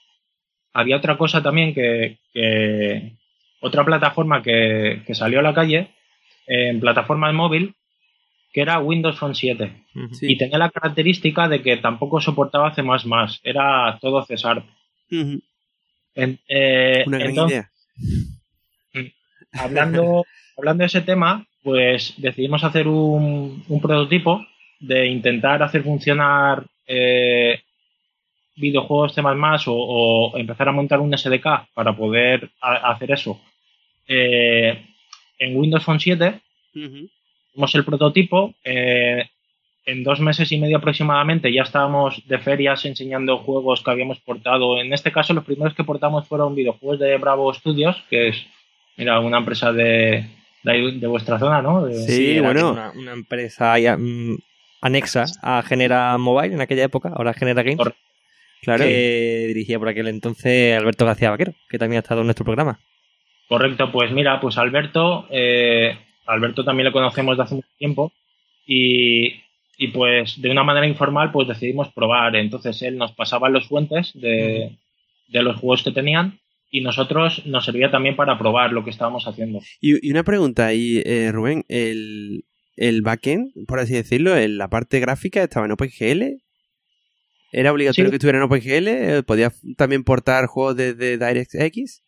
había 0.72 0.96
otra 0.96 1.16
cosa 1.18 1.42
también 1.42 1.74
que, 1.74 2.18
que- 2.32 3.12
otra 3.60 3.84
plataforma 3.84 4.42
que, 4.42 5.02
que 5.06 5.14
salió 5.14 5.40
a 5.40 5.42
la 5.42 5.54
calle 5.54 5.88
en 6.46 6.78
plataforma 6.78 7.32
móvil 7.32 7.74
que 8.52 8.60
era 8.60 8.78
Windows 8.78 9.18
Phone 9.18 9.34
7 9.34 9.72
Sí. 10.12 10.26
y 10.32 10.36
tenía 10.38 10.58
la 10.58 10.70
característica 10.70 11.48
de 11.48 11.62
que 11.62 11.76
tampoco 11.78 12.20
soportaba 12.20 12.74
C++, 12.74 12.82
era 13.42 13.98
todo 14.00 14.22
C 14.24 14.36
Sharp. 14.36 14.64
En- 16.14 16.38
eh, 16.48 17.02
Una 17.06 17.18
gran 17.18 17.30
entonces, 17.30 17.58
idea. 17.58 17.70
Hablando, 19.58 20.24
hablando 20.56 20.82
de 20.82 20.86
ese 20.86 21.00
tema, 21.02 21.46
pues 21.62 22.14
decidimos 22.18 22.62
hacer 22.64 22.86
un, 22.88 23.64
un 23.68 23.80
prototipo 23.80 24.44
de 24.80 25.06
intentar 25.06 25.62
hacer 25.62 25.82
funcionar 25.82 26.64
eh, 26.86 27.60
videojuegos 28.56 29.14
C++ 29.14 29.20
o, 29.20 29.72
o 30.32 30.38
empezar 30.38 30.68
a 30.68 30.72
montar 30.72 31.00
un 31.00 31.16
SDK 31.16 31.68
para 31.74 31.94
poder 31.96 32.50
a- 32.60 32.90
hacer 32.92 33.10
eso 33.12 33.40
eh, 34.08 34.82
en 35.38 35.56
Windows 35.56 35.84
Phone 35.84 36.00
7 36.00 36.40
Ujú. 36.74 37.08
Hicimos 37.50 37.74
el 37.74 37.84
prototipo. 37.86 38.54
eh, 38.64 39.28
en 39.86 40.02
dos 40.02 40.18
meses 40.20 40.50
y 40.52 40.58
medio 40.58 40.76
aproximadamente 40.78 41.52
ya 41.52 41.62
estábamos 41.62 42.20
de 42.26 42.38
ferias 42.38 42.84
enseñando 42.84 43.38
juegos 43.38 43.82
que 43.82 43.90
habíamos 43.92 44.18
portado. 44.18 44.78
En 44.80 44.92
este 44.92 45.12
caso, 45.12 45.32
los 45.32 45.44
primeros 45.44 45.74
que 45.74 45.84
portamos 45.84 46.26
fueron 46.26 46.56
videojuegos 46.56 46.98
de 46.98 47.16
Bravo 47.18 47.54
Studios, 47.54 47.96
que 48.10 48.28
es, 48.28 48.46
mira, 48.96 49.20
una 49.20 49.38
empresa 49.38 49.72
de, 49.72 50.26
de, 50.62 51.06
vuestra 51.06 51.38
zona, 51.38 51.62
¿no? 51.62 51.86
De- 51.86 51.94
Sí, 51.94 52.38
bueno. 52.40 52.72
Una, 52.72 52.90
una 52.92 53.12
empresa 53.12 53.78
ya, 53.78 53.96
mm, 53.96 54.36
anexa 54.80 55.24
a 55.42 55.62
Genera 55.62 56.16
Mobile 56.18 56.54
en 56.54 56.60
aquella 56.60 56.84
época, 56.84 57.10
ahora 57.14 57.34
Genera 57.34 57.62
Games, 57.62 57.78
Correcto. 57.78 58.00
Claro. 58.62 58.84
que 58.84 59.44
dirigía 59.48 59.78
por 59.78 59.88
aquel 59.88 60.08
entonces 60.08 60.76
Alberto 60.78 61.04
García 61.06 61.30
Vaquero, 61.30 61.52
que 61.68 61.78
también 61.78 61.98
ha 61.98 62.00
estado 62.02 62.20
en 62.22 62.26
nuestro 62.26 62.44
programa. 62.44 62.80
Correcto, 63.48 63.92
pues 63.92 64.10
mira, 64.10 64.40
pues 64.40 64.58
Alberto, 64.58 65.26
eh, 65.30 65.96
Alberto 66.26 66.64
también 66.64 66.86
lo 66.86 66.92
conocemos 66.92 67.36
de 67.36 67.42
hace 67.44 67.54
mucho 67.54 67.68
tiempo 67.78 68.12
y, 68.66 69.34
y 69.78 69.88
pues 69.92 70.40
de 70.42 70.50
una 70.50 70.64
manera 70.64 70.86
informal 70.86 71.30
pues 71.30 71.46
decidimos 71.46 71.92
probar. 71.92 72.34
Entonces 72.34 72.82
él 72.82 72.96
nos 72.98 73.12
pasaba 73.12 73.48
los 73.48 73.68
fuentes 73.68 74.10
de, 74.14 74.76
de 75.28 75.42
los 75.42 75.60
juegos 75.60 75.84
que 75.84 75.92
tenían 75.92 76.40
y 76.70 76.80
nosotros 76.80 77.44
nos 77.46 77.64
servía 77.64 77.90
también 77.90 78.16
para 78.16 78.38
probar 78.38 78.72
lo 78.72 78.84
que 78.84 78.90
estábamos 78.90 79.26
haciendo. 79.26 79.60
Y, 79.80 80.06
y 80.06 80.10
una 80.10 80.24
pregunta 80.24 80.66
ahí, 80.66 81.02
eh, 81.04 81.30
Rubén, 81.32 81.64
el, 81.68 82.44
el 82.76 83.02
backend, 83.02 83.52
por 83.66 83.78
así 83.78 83.94
decirlo, 83.94 84.34
la 84.36 84.68
parte 84.68 85.00
gráfica 85.00 85.42
estaba 85.42 85.66
en 85.66 85.72
OpenGL. 85.72 86.42
¿Era 87.52 87.72
obligatorio 87.72 88.06
Sí. 88.06 88.10
que 88.10 88.16
estuviera 88.16 88.38
en 88.38 88.44
OpenGL? 88.44 89.22
¿Podía 89.24 89.52
también 89.76 90.04
portar 90.04 90.46
juegos 90.46 90.76
de, 90.76 90.94
de 90.94 91.16
DirectX? 91.16 92.02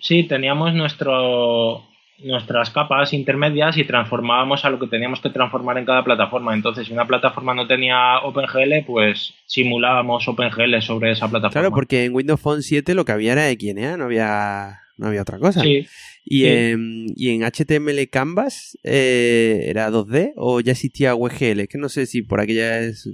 Sí, 0.00 0.22
teníamos 0.28 0.72
nuestro 0.74 1.82
nuestras 2.18 2.70
capas 2.70 3.12
intermedias 3.12 3.76
y 3.76 3.84
transformábamos 3.84 4.64
a 4.64 4.70
lo 4.70 4.78
que 4.78 4.88
teníamos 4.88 5.20
que 5.20 5.30
transformar 5.30 5.78
en 5.78 5.84
cada 5.84 6.02
plataforma. 6.02 6.54
Entonces, 6.54 6.86
si 6.86 6.92
una 6.92 7.06
plataforma 7.06 7.54
no 7.54 7.66
tenía 7.66 8.18
OpenGL, 8.20 8.84
pues 8.86 9.34
simulábamos 9.46 10.26
OpenGL 10.26 10.80
sobre 10.80 11.12
esa 11.12 11.28
plataforma. 11.28 11.60
Claro, 11.60 11.70
porque 11.74 12.04
en 12.04 12.14
Windows 12.14 12.40
Phone 12.40 12.62
7 12.62 12.94
lo 12.94 13.04
que 13.04 13.12
había 13.12 13.32
era 13.32 13.48
XNA, 13.50 13.96
no 13.96 14.04
había, 14.04 14.80
no 14.96 15.06
había 15.06 15.22
otra 15.22 15.38
cosa. 15.38 15.60
Sí, 15.62 15.86
Y, 16.24 16.40
sí. 16.40 16.46
en, 16.46 17.06
y 17.14 17.30
en 17.30 17.42
HTML 17.44 18.08
Canvas 18.10 18.76
eh, 18.82 19.66
era 19.66 19.90
2D 19.90 20.32
o 20.36 20.60
ya 20.60 20.72
existía 20.72 21.14
WGL, 21.14 21.68
que 21.68 21.78
no 21.78 21.88
sé 21.88 22.06
si 22.06 22.22
por 22.22 22.40
aquella 22.40 22.80
es... 22.80 23.08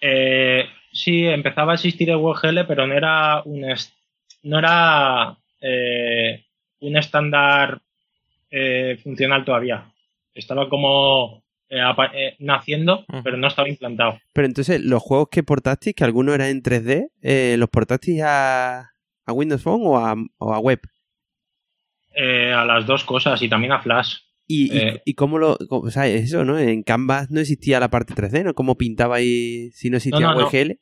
Eh, 0.00 0.64
sí, 0.92 1.26
empezaba 1.26 1.72
a 1.72 1.74
existir 1.76 2.10
el 2.10 2.16
WebGL, 2.16 2.66
pero 2.66 2.88
no 2.88 2.94
era 2.94 3.42
un 3.44 3.64
no 4.42 4.58
era 4.58 5.38
eh, 5.60 6.44
un 6.80 6.96
estándar 6.96 7.80
eh, 8.52 8.98
funcional 9.02 9.44
todavía. 9.44 9.92
Estaba 10.34 10.68
como 10.68 11.42
eh, 11.68 11.80
eh, 12.14 12.36
naciendo, 12.38 13.04
pero 13.24 13.36
no 13.36 13.48
estaba 13.48 13.68
implantado. 13.68 14.20
Pero 14.32 14.46
entonces, 14.46 14.80
los 14.84 15.02
juegos 15.02 15.28
que 15.30 15.42
portasteis, 15.42 15.96
que 15.96 16.04
algunos 16.04 16.34
eran 16.36 16.48
en 16.48 16.62
3D, 16.62 17.08
eh, 17.22 17.56
¿los 17.58 17.68
portasteis 17.70 18.22
a, 18.22 18.90
a 19.26 19.32
Windows 19.32 19.62
Phone 19.62 19.80
o 19.84 19.98
a, 19.98 20.14
o 20.38 20.54
a 20.54 20.58
web? 20.60 20.80
Eh, 22.14 22.52
a 22.52 22.64
las 22.64 22.86
dos 22.86 23.04
cosas 23.04 23.40
y 23.42 23.48
también 23.48 23.72
a 23.72 23.80
Flash. 23.80 24.16
¿Y, 24.46 24.74
y- 24.74 24.78
Eh. 24.78 25.02
y 25.06 25.14
cómo 25.14 25.38
lo...? 25.38 25.56
cómo- 25.68 25.86
o 25.86 25.90
sea, 25.90 26.06
eso, 26.06 26.44
¿no? 26.44 26.58
En 26.58 26.82
Canvas 26.82 27.30
no 27.30 27.40
existía 27.40 27.80
la 27.80 27.88
parte 27.88 28.12
3D, 28.14 28.44
¿no? 28.44 28.54
¿Cómo 28.54 28.76
pintabais 28.76 29.74
si 29.74 29.88
no 29.88 29.96
existía 29.96 30.20
No, 30.20 30.34
no, 30.34 30.40
no. 30.40 30.46
WGL? 30.46 30.78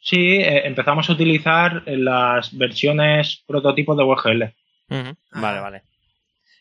Sí, 0.00 0.36
eh, 0.36 0.66
empezamos 0.66 1.08
a 1.08 1.14
utilizar 1.14 1.82
las 1.86 2.56
versiones 2.56 3.42
prototipos 3.46 3.96
de 3.96 4.04
WebGL. 4.04 4.42
Ujú. 4.90 5.16
Vale, 5.40 5.60
vale. 5.60 5.82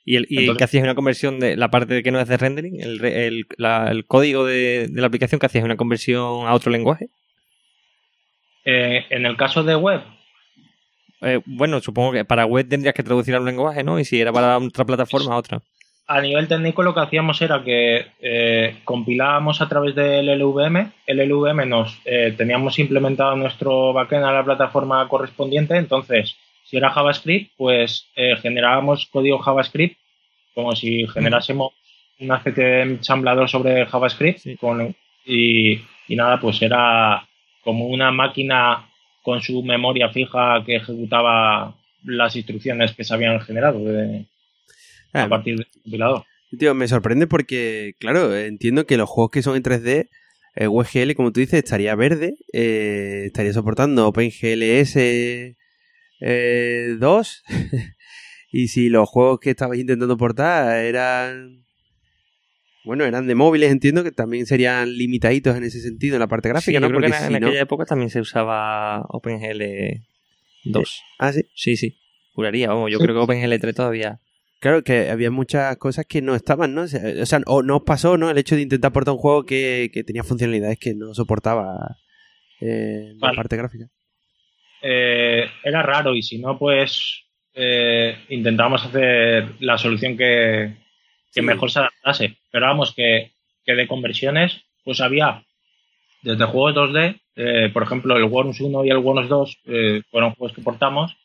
¿Y, 0.06 0.18
el, 0.18 0.26
y 0.30 0.39
Entonces- 0.39 0.58
que 0.58 0.64
hacías 0.66 0.84
una 0.84 0.95
conversión 0.95 1.39
de 1.39 1.56
la 1.56 1.70
parte 1.70 2.04
que 2.04 2.12
no 2.12 2.20
es 2.20 2.28
de 2.28 2.38
rendering? 2.38 2.82
¿El, 2.82 2.99
re- 2.99 3.28
el, 3.28 3.45
la- 3.58 3.89
el 3.89 4.06
código 4.06 4.45
de, 4.45 4.88
de 4.89 5.01
la 5.01 5.08
aplicación 5.08 5.39
que 5.39 5.45
hacías 5.45 5.64
una 5.64 5.78
conversión 5.78 6.45
a 6.47 6.54
otro 6.54 6.72
lenguaje? 6.72 7.08
Eh, 8.66 9.06
en 9.10 9.26
el 9.26 9.36
caso 9.38 9.64
de 9.64 9.76
web, 9.76 10.01
Eh, 11.22 11.39
bueno, 11.45 11.80
supongo 11.80 12.12
que 12.12 12.26
para 12.26 12.45
web 12.45 12.68
tendrías 12.68 12.93
que 12.93 13.04
traducir 13.04 13.34
a 13.36 13.39
un 13.39 13.45
lenguaje, 13.45 13.82
¿no? 13.84 13.97
Y 13.97 14.04
si 14.06 14.20
era 14.20 14.34
para 14.34 14.58
otra 14.58 14.84
plataforma, 14.86 15.34
a 15.34 15.38
otra. 15.38 15.62
a 16.08 16.20
nivel 16.22 16.49
técnico 16.49 16.84
lo 16.84 16.93
que 16.93 16.99
hacíamos 16.99 17.41
era 17.41 17.64
que 17.64 18.08
eh, 18.22 18.76
compilábamos 18.84 19.62
a 19.62 19.70
través 19.70 19.95
del 19.95 20.28
LLVM. 20.28 20.91
El 21.08 21.20
LLVM 21.20 21.66
nos 21.70 21.97
eh, 22.04 22.34
teníamos 22.38 22.78
implementado 22.78 23.38
nuestro 23.38 23.93
backend 23.93 24.26
a 24.26 24.34
la 24.34 24.43
plataforma 24.43 25.08
correspondiente. 25.08 25.78
Entonces, 25.78 26.36
si 26.66 26.78
era 26.78 26.89
JavaScript, 26.91 27.51
pues 27.57 28.07
eh, 28.16 28.36
generábamos 28.41 29.07
código 29.11 29.39
JavaScript 29.39 29.97
como 30.55 30.76
si 30.76 31.07
generásemos 31.07 31.74
una 32.20 32.38
especie 32.38 32.64
de 32.64 32.82
ensamblador 32.84 33.49
sobre 33.49 33.86
JavaScript 33.86 34.39
Sí. 34.39 34.55
con- 34.57 34.95
y, 35.26 35.74
y 36.07 36.16
nada, 36.16 36.39
pues 36.39 36.61
era 36.61 37.28
como 37.64 37.88
una 37.88 38.11
máquina 38.11 38.89
con 39.24 39.41
su 39.41 39.64
memoria 39.64 40.09
fija 40.09 40.64
que 40.66 40.76
ejecutaba 40.76 41.76
las 42.03 42.36
instrucciones 42.36 42.91
que 42.93 43.03
se 43.03 43.14
habían 43.14 43.39
generado 43.41 43.80
de- 43.84 44.26
Ah, 45.14 45.24
a 45.24 45.30
partir 45.30 45.55
del 45.57 45.68
compilador. 45.84 46.24
Tío, 46.59 46.74
me 46.76 46.88
sorprende 46.88 47.26
porque, 47.28 47.93
claro, 47.99 48.36
entiendo 48.36 48.86
que 48.86 48.97
los 48.97 49.09
juegos 49.09 49.32
que 49.32 49.41
son 49.41 49.55
en 49.55 49.64
3D, 49.64 50.09
eh, 50.55 50.68
WGL, 50.68 51.16
como 51.16 51.32
tú 51.32 51.39
dices, 51.39 51.64
estaría 51.64 51.95
verde, 51.95 52.34
eh, 52.51 53.24
estaría 53.28 53.53
soportando 53.53 54.07
OpenGLS 54.07 55.55
eh, 56.26 56.95
2. 56.99 57.43
y 58.51 58.67
si 58.69 58.89
los 58.89 59.09
juegos 59.09 59.39
que 59.39 59.49
estabais 59.51 59.82
intentando 59.82 60.17
portar 60.17 60.78
eran. 60.80 61.63
Bueno, 62.86 63.05
eran 63.05 63.28
de 63.28 63.36
móviles, 63.36 63.71
entiendo 63.71 64.03
que 64.03 64.11
también 64.11 64.45
serían 64.45 64.97
limitaditos 64.97 65.55
en 65.55 65.63
ese 65.63 65.80
sentido 65.80 66.15
en 66.15 66.19
la 66.19 66.28
parte 66.28 66.49
gráfica, 66.49 66.78
Sí, 66.78 66.82
¿no? 66.82 66.88
yo 66.88 66.89
creo 66.89 66.99
que 67.01 67.07
Porque 67.07 67.24
en, 67.24 67.30
si 67.30 67.34
en 67.36 67.41
no- 67.41 67.47
aquella 67.47 67.61
época 67.63 67.86
también 67.86 68.09
se 68.09 68.19
usaba 68.19 69.01
OpenGL 69.09 70.01
2. 70.65 71.01
Ah, 71.19 71.32
sí. 71.32 71.41
Sí, 71.55 71.78
sí. 71.78 71.97
Juraría, 72.34 72.67
vamos. 72.69 72.91
Yo 72.91 72.97
Sí. 72.97 73.03
creo 73.05 73.15
que 73.15 73.21
OpenGL 73.21 73.57
3 73.59 73.76
todavía. 73.76 74.19
Claro 74.59 74.84
que 74.84 75.09
había 75.09 75.30
muchas 75.32 75.78
cosas 75.78 76.05
que 76.07 76.21
no 76.21 76.36
estaban, 76.36 76.74
¿no? 76.74 76.82
O 76.84 76.88
sea, 76.88 77.41
o 77.47 77.63
no 77.63 77.78
os 77.78 77.84
pasó, 77.84 78.17
¿no? 78.17 78.30
El 78.30 78.38
hecho 78.38 78.55
de 78.55 78.61
intentar 78.63 78.91
portar 78.91 79.13
un 79.13 79.19
juego 79.19 79.45
que, 79.45 79.89
que 79.93 80.03
tenía 80.03 80.24
funcionalidades 80.24 80.78
que 80.80 80.93
no 80.93 81.13
soportaba 81.13 81.97
eh, 82.61 83.13
la 83.17 83.34
parte 83.34 83.55
gráfica. 83.57 83.88
Eh, 84.86 85.50
era 85.64 85.82
raro 85.82 86.14
y 86.14 86.22
si 86.22 86.38
no, 86.40 86.58
pues 86.60 87.24
eh, 87.54 88.18
intentábamos 88.30 88.86
hacer 88.86 89.48
la 89.62 89.78
solución 89.78 90.18
que, 90.18 90.74
que 91.34 91.40
Sí. 91.40 91.42
mejor 91.42 91.72
se 91.72 91.80
adaptase. 91.80 92.38
Pero 92.52 92.66
vamos, 92.68 92.94
que, 92.94 93.32
que 93.66 93.74
de 93.76 93.88
conversiones, 93.88 94.62
pues 94.84 95.00
había 95.02 95.42
desde 96.22 96.46
juegos 96.46 96.76
2D, 96.76 97.20
eh, 97.36 97.70
por 97.74 97.84
ejemplo, 97.84 98.16
el 98.18 98.24
Worms 98.26 98.60
1 98.62 98.86
y 98.86 98.90
el 98.90 98.98
Worms 98.98 99.30
2 99.30 99.58
eh, 99.68 100.02
fueron 100.12 100.34
juegos 100.36 100.56
que 100.56 100.62
portamos. 100.62 101.16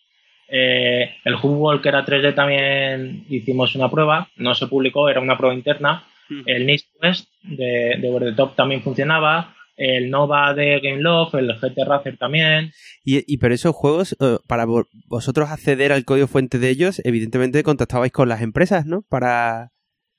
El 0.51 1.35
Hoopball, 1.35 1.83
que 1.83 1.91
era 1.91 2.05
3D, 2.07 2.35
también 2.35 3.27
hicimos 3.29 3.75
una 3.75 3.91
prueba, 3.91 4.29
no 4.37 4.55
se 4.55 4.67
publicó, 4.67 5.09
era 5.11 5.21
una 5.21 5.37
prueba 5.37 5.55
interna. 5.55 6.05
El 6.47 6.65
Nice 6.67 6.87
Quest 7.01 7.29
de, 7.43 7.97
de 8.01 8.09
Over 8.09 8.31
the 8.31 8.33
Top 8.33 8.55
también 8.57 8.83
funcionaba. 8.83 9.55
El 9.79 10.11
Nova 10.11 10.53
de 10.55 10.81
Game 10.81 11.01
Love, 11.01 11.35
el 11.37 11.55
GT 11.55 11.85
Racer 11.87 12.16
también. 12.18 12.72
Y, 13.05 13.22
y 13.33 13.39
pero 13.39 13.55
esos 13.55 13.74
juegos, 13.74 14.16
eh, 14.20 14.39
para 14.49 14.66
vo- 14.66 14.89
vosotros 15.07 15.51
acceder 15.51 15.93
al 15.93 16.05
código 16.05 16.26
fuente 16.26 16.59
de 16.59 16.68
ellos, 16.68 17.01
evidentemente 17.05 17.62
contactabais 17.62 18.11
con 18.12 18.29
las 18.29 18.43
empresas, 18.43 18.87
¿no? 18.87 19.03
Para, 19.09 19.70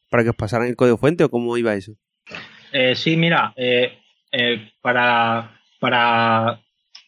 para 0.10 0.24
que 0.24 0.30
os 0.30 0.36
pasaran 0.38 0.68
el 0.70 0.76
código 0.78 0.98
fuente 0.98 1.26
o 1.26 1.30
cómo 1.30 1.58
iba 1.58 1.74
eso. 1.76 1.92
Eh, 2.72 2.96
sí, 2.96 3.18
mira, 3.18 3.54
eh, 3.58 3.98
eh, 4.32 4.72
para, 4.82 5.60
para 5.80 6.62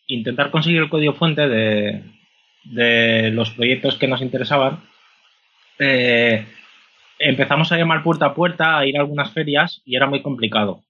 intentar 0.08 0.52
conseguir 0.52 0.82
el 0.82 0.90
código 0.90 1.14
fuente 1.14 1.48
de, 1.48 2.04
de 2.66 3.32
los 3.32 3.52
proyectos 3.52 3.96
que 3.98 4.08
nos 4.10 4.22
interesaban, 4.22 4.84
empezamos 7.20 7.72
a 7.72 7.78
llamar 7.78 8.04
puerta 8.04 8.26
a 8.28 8.34
puerta, 8.36 8.78
a 8.78 8.86
ir 8.86 8.98
a 8.98 9.02
algunas 9.02 9.32
ferias 9.32 9.82
y 9.86 9.96
era 9.96 10.08
muy 10.08 10.22
complicado. 10.22 10.84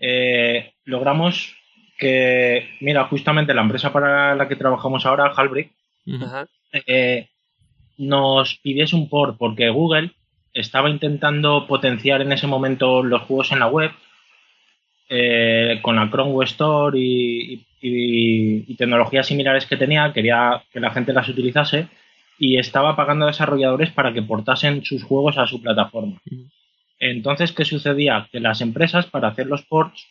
Eh, 0.00 0.72
logramos 0.84 1.54
que, 1.98 2.68
mira, 2.80 3.04
justamente 3.04 3.52
la 3.54 3.60
empresa 3.62 3.92
para 3.92 4.34
la 4.34 4.48
que 4.48 4.56
trabajamos 4.56 5.04
ahora, 5.06 5.32
Halbrick, 5.36 5.70
eh, 6.86 7.28
nos 7.98 8.54
pidiese 8.56 8.96
un 8.96 9.08
port 9.10 9.36
porque 9.38 9.68
Google 9.68 10.12
estaba 10.54 10.88
intentando 10.88 11.66
potenciar 11.66 12.22
en 12.22 12.32
ese 12.32 12.46
momento 12.46 13.02
los 13.02 13.22
juegos 13.22 13.52
en 13.52 13.58
la 13.60 13.66
web 13.66 13.90
eh, 15.08 15.78
con 15.82 15.96
la 15.96 16.08
Chrome 16.10 16.30
Web 16.32 16.46
Store 16.46 16.98
y, 16.98 17.66
y- 17.82 18.64
y 18.66 18.74
tecnologías 18.76 19.26
similares 19.26 19.66
que 19.66 19.76
tenía, 19.76 20.12
quería 20.12 20.62
que 20.72 20.80
la 20.80 20.90
gente 20.92 21.12
las 21.12 21.28
utilizase 21.28 21.88
y 22.38 22.56
estaba 22.58 22.96
pagando 22.96 23.24
a 23.26 23.28
desarrolladores 23.28 23.90
para 23.90 24.12
que 24.12 24.22
portasen 24.22 24.84
sus 24.84 25.02
juegos 25.02 25.36
a 25.38 25.46
su 25.46 25.60
plataforma. 25.60 26.18
Entonces, 27.00 27.52
¿qué 27.52 27.64
sucedía? 27.64 28.28
Que 28.30 28.40
las 28.40 28.60
empresas 28.60 29.06
para 29.06 29.28
hacer 29.28 29.46
los 29.46 29.62
ports 29.62 30.06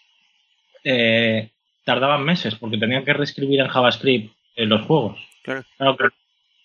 eh, 0.83 1.51
tardaban 1.85 2.25
meses 2.25 2.55
porque 2.55 2.77
tenían 2.77 3.05
que 3.05 3.13
reescribir 3.13 3.59
en 3.59 3.67
JavaScript 3.67 4.33
eh, 4.55 4.65
los 4.65 4.81
juegos. 4.81 5.19
Claro. 5.43 5.63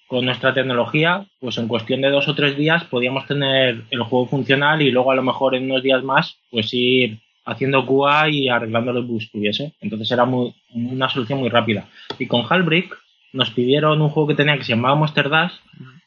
Con 0.06 0.24
nuestra 0.24 0.52
tecnología, 0.54 1.26
pues 1.40 1.58
en 1.58 1.68
cuestión 1.68 2.00
de 2.00 2.10
dos 2.10 2.28
o 2.28 2.34
tres 2.34 2.56
días 2.56 2.84
podíamos 2.84 3.26
tener 3.26 3.82
el 3.90 4.02
juego 4.02 4.26
funcional 4.26 4.80
y 4.82 4.90
luego 4.90 5.10
a 5.10 5.14
lo 5.14 5.22
mejor 5.22 5.54
en 5.54 5.70
unos 5.70 5.82
días 5.82 6.02
más, 6.02 6.38
pues 6.50 6.72
ir 6.72 7.18
haciendo 7.44 7.86
QA 7.86 8.30
y 8.30 8.48
arreglando 8.48 8.92
los 8.92 9.06
bugs 9.06 9.28
que 9.30 9.38
hubiese. 9.38 9.72
Entonces 9.80 10.10
era 10.10 10.24
muy, 10.24 10.54
una 10.72 11.08
solución 11.08 11.40
muy 11.40 11.50
rápida. 11.50 11.88
Y 12.18 12.26
con 12.26 12.44
Halbrick 12.48 12.96
nos 13.32 13.50
pidieron 13.50 14.00
un 14.00 14.08
juego 14.08 14.28
que 14.28 14.34
tenía 14.34 14.56
que 14.56 14.64
se 14.64 14.74
llamaba 14.74 14.94
Monster 14.94 15.28
Dash, 15.28 15.52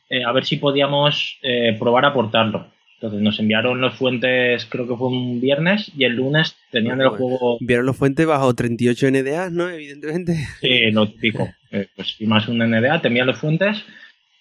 eh, 0.10 0.24
a 0.24 0.32
ver 0.32 0.46
si 0.46 0.58
podíamos 0.58 1.40
probar 1.80 2.06
a 2.06 2.14
portarlo. 2.14 2.68
Entonces 2.98 3.22
nos 3.22 3.40
enviaron 3.40 3.80
los 3.80 3.94
fuentes, 3.94 4.66
creo 4.66 4.88
que 4.88 4.96
fue 4.96 5.10
un 5.10 5.40
viernes, 5.40 5.92
y 5.96 6.06
el 6.06 6.16
lunes 6.16 6.56
tenían 6.72 7.00
el 7.00 7.10
juego 7.10 7.58
Vieron 7.60 7.86
los 7.86 7.96
fuentes 7.96 8.26
bajo 8.26 8.56
38 8.56 9.12
NDA, 9.12 9.52
¿no? 9.52 9.70
Evidentemente. 9.70 10.36
Sí, 10.62 10.90
lo 10.92 11.08
típico. 11.08 11.48
Eh, 11.72 11.88
pues 11.96 12.16
firmas 12.16 12.48
un 12.48 12.58
NDA, 12.58 13.00
te 13.00 13.10
envían 13.10 13.28
las 13.28 13.38
fuentes. 13.38 13.86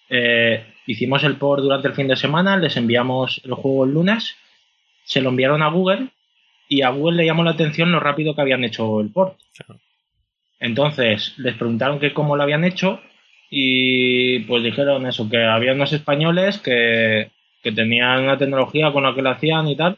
eh, 0.09 0.65
hicimos 0.87 1.23
el 1.23 1.35
port 1.35 1.61
durante 1.61 1.87
el 1.89 1.93
fin 1.93 2.07
de 2.07 2.15
semana, 2.15 2.57
les 2.57 2.77
enviamos 2.77 3.41
el 3.43 3.53
juego 3.53 3.85
el 3.85 3.91
lunes, 3.91 4.35
se 5.03 5.21
lo 5.21 5.29
enviaron 5.29 5.61
a 5.61 5.69
Google 5.69 6.07
y 6.67 6.81
a 6.81 6.89
Google 6.89 7.17
le 7.17 7.25
llamó 7.25 7.43
la 7.43 7.51
atención 7.51 7.91
lo 7.91 7.99
rápido 7.99 8.33
que 8.33 8.41
habían 8.41 8.63
hecho 8.63 9.01
el 9.01 9.11
port. 9.11 9.37
Entonces 10.59 11.35
les 11.37 11.55
preguntaron 11.55 11.99
que 11.99 12.13
cómo 12.13 12.35
lo 12.35 12.41
habían 12.41 12.63
hecho 12.63 13.01
y 13.51 14.39
pues 14.39 14.63
dijeron 14.63 15.05
eso, 15.05 15.29
que 15.29 15.43
había 15.43 15.73
unos 15.73 15.93
españoles 15.93 16.57
que, 16.57 17.29
que 17.67 17.75
tenían 17.81 18.23
una 18.23 18.37
tecnología 18.37 18.91
con 18.93 19.03
la 19.03 19.13
que 19.13 19.21
lo 19.21 19.29
hacían 19.31 19.67
y 19.67 19.75
tal. 19.75 19.97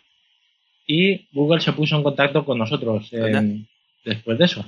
Y 0.87 1.27
Google 1.31 1.61
se 1.61 1.73
puso 1.73 1.95
en 1.95 2.03
contacto 2.03 2.43
con 2.43 2.57
nosotros 2.57 3.11
después 4.03 4.37
de 4.39 4.45
eso 4.45 4.65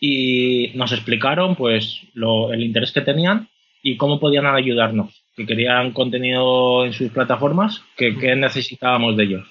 y 0.00 0.70
nos 0.74 0.92
explicaron 0.92 1.56
pues 1.56 2.02
lo- 2.14 2.52
el 2.52 2.62
interés 2.62 2.92
que 2.92 3.00
tenían 3.00 3.48
y 3.82 3.96
cómo 3.96 4.20
podían 4.20 4.46
ayudarnos. 4.46 5.24
que 5.36 5.46
querían 5.46 5.92
contenido 5.92 6.84
en 6.84 6.92
sus 6.92 7.12
plataformas, 7.12 7.80
que, 7.96 8.16
que 8.18 8.34
necesitábamos 8.34 9.16
de 9.16 9.22
ellos. 9.22 9.46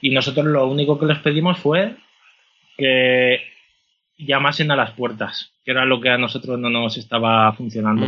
Y 0.00 0.10
nosotros 0.10 0.46
lo 0.46 0.68
único 0.68 0.96
que 0.96 1.06
les 1.06 1.18
pedimos 1.18 1.58
fue 1.58 1.96
que 2.76 3.40
llamasen 4.16 4.70
a 4.70 4.76
las 4.76 4.92
puertas, 4.92 5.50
que 5.64 5.72
era 5.72 5.84
lo 5.84 6.00
que 6.00 6.10
a 6.10 6.18
nosotros 6.18 6.56
no 6.58 6.70
nos 6.70 6.96
estaba 6.98 7.52
funcionando. 7.52 8.06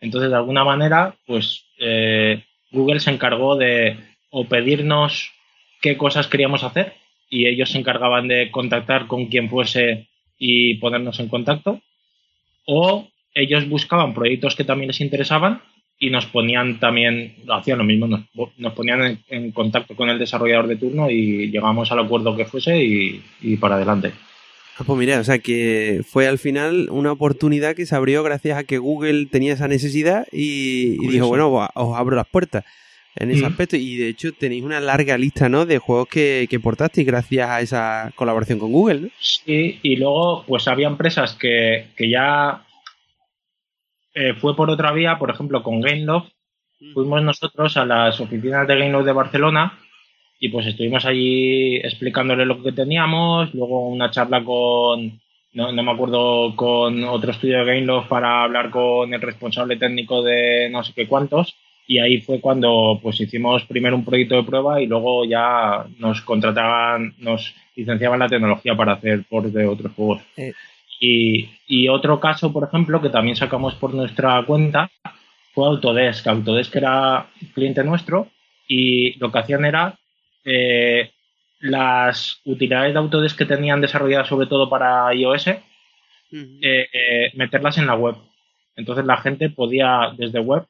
Entonces, 0.00 0.30
de 0.30 0.36
alguna 0.36 0.62
manera, 0.62 1.12
pues 1.26 1.64
eh, 1.80 2.44
Google 2.70 3.00
se 3.00 3.10
encargó 3.10 3.56
de 3.56 3.96
o 4.30 4.44
pedirnos 4.44 5.32
qué 5.80 5.96
cosas 5.96 6.26
queríamos 6.26 6.64
hacer 6.64 6.94
y 7.30 7.46
ellos 7.46 7.70
se 7.70 7.78
encargaban 7.78 8.28
de 8.28 8.50
contactar 8.50 9.06
con 9.06 9.26
quien 9.26 9.48
fuese 9.48 10.08
y 10.38 10.74
ponernos 10.74 11.18
en 11.20 11.28
contacto, 11.28 11.80
o 12.64 13.08
ellos 13.34 13.68
buscaban 13.68 14.14
proyectos 14.14 14.54
que 14.54 14.64
también 14.64 14.88
les 14.88 15.00
interesaban 15.00 15.62
y 15.98 16.10
nos 16.10 16.26
ponían 16.26 16.78
también, 16.78 17.34
hacían 17.48 17.78
lo 17.78 17.84
mismo, 17.84 18.06
nos, 18.06 18.22
nos 18.56 18.72
ponían 18.72 19.22
en, 19.28 19.52
contacto 19.52 19.96
con 19.96 20.08
el 20.08 20.18
desarrollador 20.18 20.68
de 20.68 20.76
turno 20.76 21.10
y 21.10 21.50
llegamos 21.50 21.90
al 21.90 21.98
acuerdo 22.00 22.36
que 22.36 22.44
fuese 22.44 22.78
y 22.82 23.56
para 23.56 23.74
adelante. 23.74 24.12
Ah, 24.80 24.84
pues 24.86 24.98
mira, 24.98 25.18
o 25.18 25.24
sea 25.24 25.38
que 25.40 26.02
fue 26.06 26.28
al 26.28 26.38
final 26.38 26.88
una 26.90 27.10
oportunidad 27.12 27.74
que 27.74 27.84
se 27.86 27.96
abrió 27.96 28.22
gracias 28.22 28.56
a 28.58 28.64
que 28.64 28.78
Google 28.78 29.26
tenía 29.26 29.54
esa 29.54 29.66
necesidad 29.66 30.26
y, 30.30 30.96
y 31.04 31.08
dijo, 31.08 31.26
bueno, 31.26 31.50
pues, 31.50 31.68
os 31.74 31.96
abro 31.98 32.14
las 32.14 32.28
puertas 32.28 32.64
en 33.16 33.32
ese 33.32 33.42
Mm. 33.42 33.46
aspecto. 33.46 33.76
Y 33.76 33.96
de 33.96 34.08
hecho 34.08 34.32
tenéis 34.32 34.62
una 34.62 34.78
larga 34.78 35.18
lista, 35.18 35.48
¿no? 35.48 35.66
De 35.66 35.78
juegos 35.78 36.06
que, 36.08 36.46
que 36.48 36.60
portasteis 36.60 37.04
gracias 37.06 37.48
a 37.48 37.60
esa 37.60 38.12
colaboración 38.14 38.60
con 38.60 38.70
Google, 38.70 39.00
¿no? 39.00 39.08
Sí, 39.18 39.80
y 39.82 39.96
luego 39.96 40.44
pues 40.46 40.68
había 40.68 40.86
empresas 40.86 41.34
que, 41.34 41.88
que 41.96 42.08
ya 42.08 42.64
eh, 44.14 44.34
fue 44.40 44.54
por 44.54 44.70
otra 44.70 44.92
vía, 44.92 45.18
por 45.18 45.30
ejemplo 45.30 45.62
con 45.64 45.80
Gameloft, 45.80 46.28
fuimos 46.94 47.20
nosotros 47.22 47.76
a 47.76 47.84
las 47.84 48.20
oficinas 48.20 48.66
de 48.68 48.76
Gameloft 48.78 49.06
de 49.06 49.12
Barcelona 49.12 49.78
y 50.38 50.48
pues 50.48 50.66
estuvimos 50.66 51.04
allí 51.04 51.76
explicándole 51.76 52.46
lo 52.46 52.62
que 52.62 52.72
teníamos, 52.72 53.52
luego 53.54 53.88
una 53.88 54.10
charla 54.10 54.44
con, 54.44 55.20
no, 55.52 55.72
no 55.72 55.82
me 55.82 55.92
acuerdo, 55.92 56.54
con 56.54 57.02
otro 57.04 57.32
estudio 57.32 57.58
de 57.58 57.64
Gameloft 57.64 58.08
para 58.08 58.44
hablar 58.44 58.70
con 58.70 59.12
el 59.12 59.20
responsable 59.20 59.76
técnico 59.76 60.22
de 60.22 60.68
no 60.70 60.84
sé 60.84 60.92
qué 60.94 61.06
cuántos 61.06 61.56
y 61.88 61.98
ahí 61.98 62.20
fue 62.20 62.38
cuando 62.38 63.00
pues 63.02 63.18
hicimos 63.18 63.64
primero 63.64 63.96
un 63.96 64.04
proyecto 64.04 64.36
de 64.36 64.42
prueba 64.42 64.80
y 64.80 64.86
luego 64.86 65.24
ya 65.24 65.86
nos 65.98 66.20
contrataban, 66.20 67.14
nos 67.18 67.54
licenciaban 67.74 68.18
la 68.18 68.28
tecnología 68.28 68.76
para 68.76 68.92
hacer 68.92 69.24
por 69.28 69.50
de 69.50 69.66
otros 69.66 69.94
juegos. 69.94 70.22
Eh. 70.36 70.52
Y, 71.00 71.48
y 71.66 71.88
otro 71.88 72.20
caso, 72.20 72.52
por 72.52 72.68
ejemplo, 72.68 73.00
que 73.00 73.08
también 73.08 73.36
sacamos 73.36 73.74
por 73.74 73.94
nuestra 73.94 74.44
cuenta, 74.44 74.90
fue 75.54 75.66
Autodesk. 75.66 76.26
Autodesk 76.26 76.76
era 76.76 77.26
cliente 77.54 77.82
nuestro 77.82 78.28
y 78.68 79.18
lo 79.18 79.32
que 79.32 79.38
hacían 79.38 79.64
era 79.64 79.98
eh, 80.44 81.12
las 81.60 82.40
utilidades 82.44 82.92
de 82.92 82.98
Autodesk 82.98 83.38
que 83.38 83.44
tenían 83.44 83.80
desarrolladas 83.80 84.28
sobre 84.28 84.46
todo 84.46 84.68
para 84.68 85.12
iOS, 85.14 85.48
eh, 85.48 85.62
eh, 86.32 87.30
meterlas 87.34 87.78
en 87.78 87.86
la 87.86 87.94
web. 87.94 88.16
Entonces 88.76 89.04
la 89.04 89.16
gente 89.16 89.50
podía 89.50 90.12
desde 90.16 90.40
web 90.40 90.66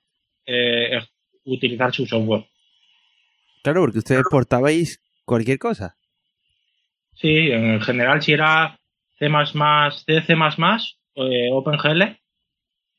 eh, 0.47 0.99
utilizar 1.45 1.93
su 1.93 2.07
software. 2.07 2.47
Claro, 3.63 3.83
porque 3.83 3.99
ustedes 3.99 4.25
portabais 4.31 5.03
cualquier 5.25 5.59
cosa. 5.59 5.97
Sí, 7.15 7.51
en 7.51 7.81
general 7.81 8.23
si 8.23 8.33
era 8.33 8.79
C++, 9.19 9.29
C, 9.29 10.23
C++, 10.23 10.35
eh, 11.17 11.49
OpenGL, 11.53 12.17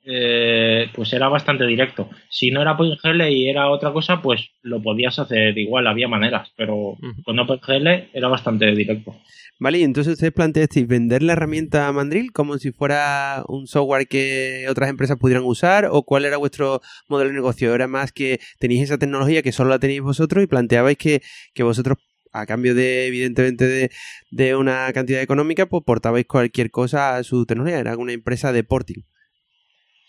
eh, 0.06 0.88
pues 0.94 1.14
era 1.14 1.28
bastante 1.28 1.66
directo. 1.66 2.10
Si 2.30 2.52
no 2.52 2.62
era 2.62 2.74
OpenGL 2.74 3.30
y 3.30 3.50
era 3.50 3.70
otra 3.70 3.92
cosa, 3.92 4.22
pues 4.22 4.50
lo 4.62 4.82
podías 4.82 5.20
hacer 5.20 5.58
igual, 5.58 5.88
había 5.88 6.08
maneras, 6.08 6.52
pero 6.56 6.76
Ujú. 6.76 7.24
con 7.24 7.40
OpenGL 7.40 8.10
era 8.14 8.28
bastante 8.28 8.66
directo. 8.74 9.16
Vale, 9.62 9.80
y 9.80 9.84
entonces 9.84 10.14
ustedes 10.14 10.32
planteasteis 10.32 10.88
vender 10.88 11.22
la 11.22 11.34
herramienta 11.34 11.92
Mandrill 11.92 12.32
como 12.32 12.58
si 12.58 12.72
fuera 12.72 13.44
un 13.50 13.68
software 13.68 14.08
que 14.08 14.66
otras 14.70 14.90
empresas 14.90 15.18
pudieran 15.18 15.44
usar 15.44 15.90
o 15.92 16.04
cuál 16.04 16.24
era 16.24 16.38
vuestro 16.38 16.80
modelo 17.10 17.30
de 17.30 17.36
negocio. 17.36 17.76
Era 17.76 17.88
más 17.88 18.14
que 18.14 18.40
tenéis 18.58 18.84
esa 18.84 18.98
tecnología 18.98 19.42
que 19.42 19.52
solo 19.52 19.70
la 19.70 19.80
tenéis 19.80 20.02
vosotros 20.02 20.42
y 20.42 20.48
planteabais 20.48 20.98
que, 20.98 21.22
que 21.54 21.64
vosotros, 21.64 21.98
a 22.32 22.46
cambio 22.46 22.74
de, 22.74 23.08
evidentemente, 23.08 23.68
de, 23.68 23.92
de 24.32 24.56
una 24.56 24.94
cantidad 24.94 25.22
económica, 25.22 25.66
pues 25.66 25.84
portabais 25.86 26.26
cualquier 26.26 26.72
cosa 26.72 27.18
a 27.18 27.24
su 27.24 27.46
tecnología. 27.46 27.80
Era 27.80 27.98
una 27.98 28.14
empresa 28.14 28.54
de 28.54 28.64
porting. 28.64 29.04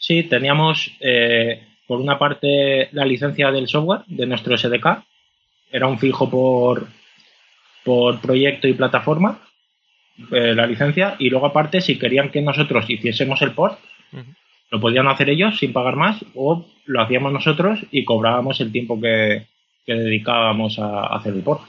Sí, 0.00 0.22
teníamos 0.22 0.96
eh, 1.00 1.62
por 1.86 2.00
una 2.00 2.18
parte 2.18 2.88
la 2.92 3.04
licencia 3.04 3.52
del 3.52 3.68
software 3.68 4.00
de 4.06 4.24
nuestro 4.24 4.56
SDK, 4.56 5.04
era 5.70 5.86
un 5.86 5.98
fijo 5.98 6.30
por, 6.30 6.88
por 7.84 8.18
proyecto 8.18 8.66
y 8.66 8.72
plataforma, 8.72 9.40
eh, 10.32 10.54
la 10.54 10.66
licencia, 10.66 11.16
y 11.18 11.28
luego 11.28 11.46
aparte 11.46 11.82
si 11.82 11.98
querían 11.98 12.30
que 12.30 12.40
nosotros 12.40 12.88
hiciésemos 12.88 13.42
el 13.42 13.52
port, 13.52 13.78
lo 14.70 14.80
podían 14.80 15.06
hacer 15.06 15.28
ellos 15.28 15.58
sin 15.58 15.74
pagar 15.74 15.96
más 15.96 16.24
o 16.34 16.64
lo 16.86 17.02
hacíamos 17.02 17.32
nosotros 17.32 17.80
y 17.90 18.04
cobrábamos 18.04 18.58
el 18.62 18.72
tiempo 18.72 18.98
que, 18.98 19.48
que 19.84 19.94
dedicábamos 19.94 20.78
a 20.78 21.08
hacer 21.08 21.34
el 21.34 21.42
port. 21.42 21.60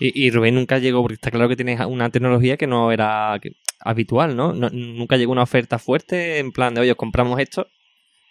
Y, 0.00 0.26
y 0.26 0.30
Rubén 0.30 0.54
nunca 0.56 0.78
llegó, 0.78 1.02
porque 1.02 1.14
está 1.14 1.30
claro 1.30 1.48
que 1.48 1.56
tienes 1.56 1.78
una 1.86 2.10
tecnología 2.10 2.56
que 2.56 2.66
no 2.66 2.90
era 2.90 3.38
habitual, 3.80 4.34
¿no? 4.34 4.52
No- 4.54 4.70
Nunca 4.70 5.16
llegó 5.16 5.32
una 5.32 5.42
oferta 5.42 5.78
fuerte 5.78 6.38
en 6.38 6.50
plan 6.52 6.74
de, 6.74 6.80
oye, 6.80 6.90
os 6.92 6.96
compramos 6.96 7.38
esto, 7.38 7.68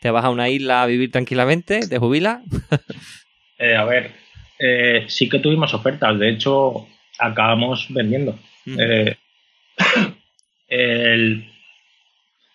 te 0.01 0.09
vas 0.11 0.25
a 0.25 0.29
una 0.29 0.49
isla 0.49 0.81
a 0.83 0.87
vivir 0.87 1.11
tranquilamente, 1.11 1.87
te 1.87 1.97
jubilas. 1.99 2.39
Eh, 3.61 3.75
a 3.75 3.83
ver, 3.83 4.13
eh, 4.57 5.03
sí 5.09 5.27
que 5.27 5.39
tuvimos 5.39 5.73
ofertas, 5.73 6.17
de 6.17 6.29
hecho 6.29 6.87
acabamos 7.19 7.87
vendiendo. 7.89 8.39
Mm. 8.65 8.77
Eh, 8.79 9.17
el- 10.69 11.45